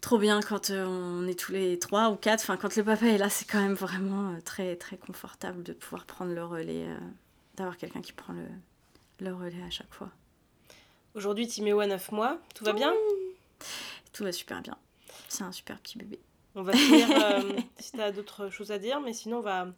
trop 0.00 0.18
bien 0.18 0.40
quand 0.40 0.70
on 0.70 1.26
est 1.28 1.38
tous 1.38 1.52
les 1.52 1.78
trois 1.78 2.10
ou 2.10 2.16
quatre. 2.16 2.40
Enfin, 2.42 2.56
quand 2.56 2.76
le 2.76 2.84
papa 2.84 3.06
est 3.06 3.18
là, 3.18 3.30
c'est 3.30 3.46
quand 3.46 3.60
même 3.60 3.74
vraiment 3.74 4.36
très, 4.44 4.76
très 4.76 4.96
confortable 4.96 5.62
de 5.62 5.72
pouvoir 5.72 6.04
prendre 6.04 6.34
le 6.34 6.44
relais, 6.44 6.86
d'avoir 7.56 7.76
quelqu'un 7.76 8.00
qui 8.00 8.12
prend 8.12 8.32
le, 8.32 8.46
le 9.20 9.34
relais 9.34 9.62
à 9.66 9.70
chaque 9.70 9.92
fois. 9.92 10.10
Aujourd'hui, 11.14 11.46
Timéo 11.46 11.80
a 11.80 11.86
9 11.86 12.12
mois. 12.12 12.38
Tout 12.54 12.64
va 12.64 12.72
bien? 12.72 12.92
Tout 14.12 14.24
va 14.24 14.32
super 14.32 14.62
bien. 14.62 14.76
C'est 15.28 15.44
un 15.44 15.52
super 15.52 15.78
petit 15.78 15.98
bébé. 15.98 16.18
On 16.54 16.62
va 16.62 16.72
finir 16.72 17.08
si 17.78 17.92
tu 17.92 18.00
as 18.00 18.12
d'autres 18.12 18.50
choses 18.50 18.72
à 18.72 18.78
dire, 18.78 19.00
mais 19.00 19.12
sinon, 19.12 19.38
on 19.38 19.42
va, 19.42 19.68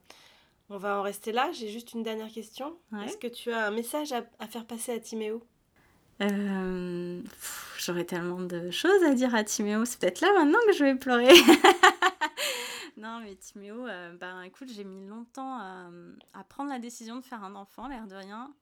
on 0.71 0.77
va 0.77 0.99
en 0.99 1.03
rester 1.03 1.33
là. 1.33 1.51
J'ai 1.53 1.69
juste 1.69 1.93
une 1.93 2.03
dernière 2.03 2.31
question. 2.31 2.77
Est-ce 3.05 3.17
que 3.17 3.27
tu 3.27 3.53
as 3.53 3.67
un 3.67 3.71
message 3.71 4.13
à, 4.13 4.25
à 4.39 4.47
faire 4.47 4.65
passer 4.65 4.93
à 4.93 4.99
Timéo 5.01 5.43
euh, 6.23 7.21
J'aurais 7.79 8.05
tellement 8.05 8.41
de 8.41 8.71
choses 8.71 9.03
à 9.05 9.15
dire 9.15 9.35
à 9.35 9.45
Timéo. 9.45 9.85
C'est 9.85 9.99
peut-être 10.01 10.21
là 10.21 10.33
maintenant 10.35 10.59
que 10.67 10.73
je 10.73 10.85
vais 10.85 10.95
pleurer. 10.95 11.29
non, 12.97 13.21
mais 13.21 13.35
Timéo, 13.35 13.87
euh, 13.87 14.15
ben 14.17 14.43
écoute, 14.43 14.69
j'ai 14.73 14.85
mis 14.85 15.07
longtemps 15.07 15.59
à, 15.59 16.45
prendre 16.49 16.71
la 16.71 16.79
décision 16.79 17.17
de 17.17 17.25
faire 17.25 17.43
un 17.43 17.57
enfant, 17.57 17.89
l'air 17.89 18.07
de 18.07 18.15
rien. 18.15 18.53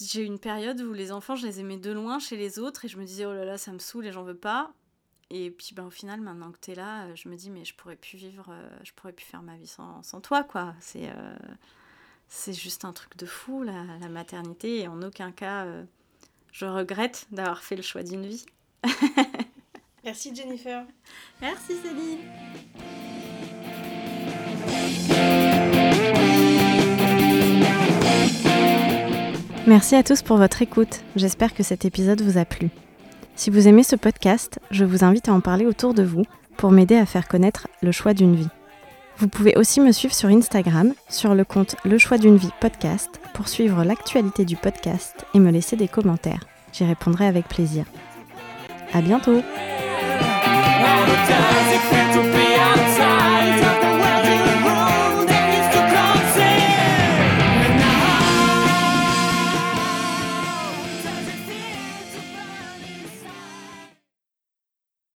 J'ai 0.00 0.22
eu 0.22 0.26
une 0.26 0.38
période 0.38 0.80
où 0.80 0.92
les 0.92 1.12
enfants, 1.12 1.34
je 1.34 1.46
les 1.46 1.60
aimais 1.60 1.78
de 1.78 1.90
loin 1.90 2.18
chez 2.18 2.36
les 2.36 2.58
autres 2.58 2.84
et 2.84 2.88
je 2.88 2.98
me 2.98 3.04
disais, 3.04 3.26
oh 3.26 3.34
là 3.34 3.44
là, 3.44 3.58
ça 3.58 3.72
me 3.72 3.78
saoule 3.78 4.06
et 4.06 4.12
j'en 4.12 4.22
veux 4.22 4.36
pas. 4.36 4.72
Et 5.30 5.50
puis 5.50 5.74
ben, 5.74 5.86
au 5.86 5.90
final, 5.90 6.20
maintenant 6.20 6.52
que 6.52 6.58
tu 6.60 6.72
es 6.72 6.74
là, 6.74 7.06
euh, 7.06 7.16
je 7.16 7.28
me 7.28 7.36
dis, 7.36 7.50
mais 7.50 7.64
je 7.64 7.74
pourrais 7.74 7.96
plus 7.96 8.16
vivre, 8.16 8.46
euh, 8.50 8.70
je 8.84 8.92
pourrais 8.92 9.12
plus 9.12 9.24
faire 9.24 9.42
ma 9.42 9.56
vie 9.56 9.66
sans, 9.66 10.02
toi, 10.22 10.44
quoi. 10.44 10.74
C'est 10.80 12.52
juste 12.52 12.84
un 12.84 12.92
truc 12.92 13.16
de 13.16 13.26
fou, 13.26 13.62
la, 13.62 14.08
maternité, 14.08 14.80
et 14.80 14.88
en 14.88 15.02
aucun 15.02 15.32
cas, 15.32 15.66
je 16.52 16.66
regrette 16.66 17.26
d'avoir 17.30 17.62
fait 17.62 17.76
le 17.76 17.82
choix 17.82 18.02
d'une 18.02 18.26
vie. 18.26 18.46
Merci 20.04 20.34
Jennifer. 20.34 20.84
Merci 21.40 21.74
Céline. 21.82 22.18
Merci 29.66 29.94
à 29.94 30.02
tous 30.02 30.22
pour 30.22 30.38
votre 30.38 30.60
écoute. 30.60 31.02
J'espère 31.14 31.54
que 31.54 31.62
cet 31.62 31.84
épisode 31.84 32.20
vous 32.20 32.36
a 32.36 32.44
plu. 32.44 32.70
Si 33.36 33.48
vous 33.50 33.68
aimez 33.68 33.84
ce 33.84 33.94
podcast, 33.94 34.58
je 34.72 34.84
vous 34.84 35.04
invite 35.04 35.28
à 35.28 35.32
en 35.32 35.40
parler 35.40 35.66
autour 35.66 35.94
de 35.94 36.02
vous 36.02 36.24
pour 36.56 36.72
m'aider 36.72 36.96
à 36.96 37.06
faire 37.06 37.28
connaître 37.28 37.68
le 37.80 37.92
choix 37.92 38.12
d'une 38.12 38.34
vie. 38.34 38.48
Vous 39.18 39.28
pouvez 39.28 39.56
aussi 39.56 39.80
me 39.80 39.92
suivre 39.92 40.14
sur 40.14 40.30
Instagram, 40.30 40.94
sur 41.08 41.34
le 41.34 41.44
compte 41.44 41.76
Le 41.84 41.96
choix 41.96 42.18
d'une 42.18 42.36
vie 42.36 42.50
podcast, 42.60 43.20
pour 43.34 43.48
suivre 43.48 43.84
l'actualité 43.84 44.44
du 44.44 44.56
podcast 44.56 45.24
et 45.32 45.38
me 45.38 45.52
laisser 45.52 45.76
des 45.76 45.88
commentaires. 45.88 46.44
J'y 46.72 46.84
répondrai 46.84 47.26
avec 47.26 47.46
plaisir. 47.46 47.84
À 48.92 49.00
bientôt! 49.00 49.42
never 51.06 51.26
dies. 51.26 51.81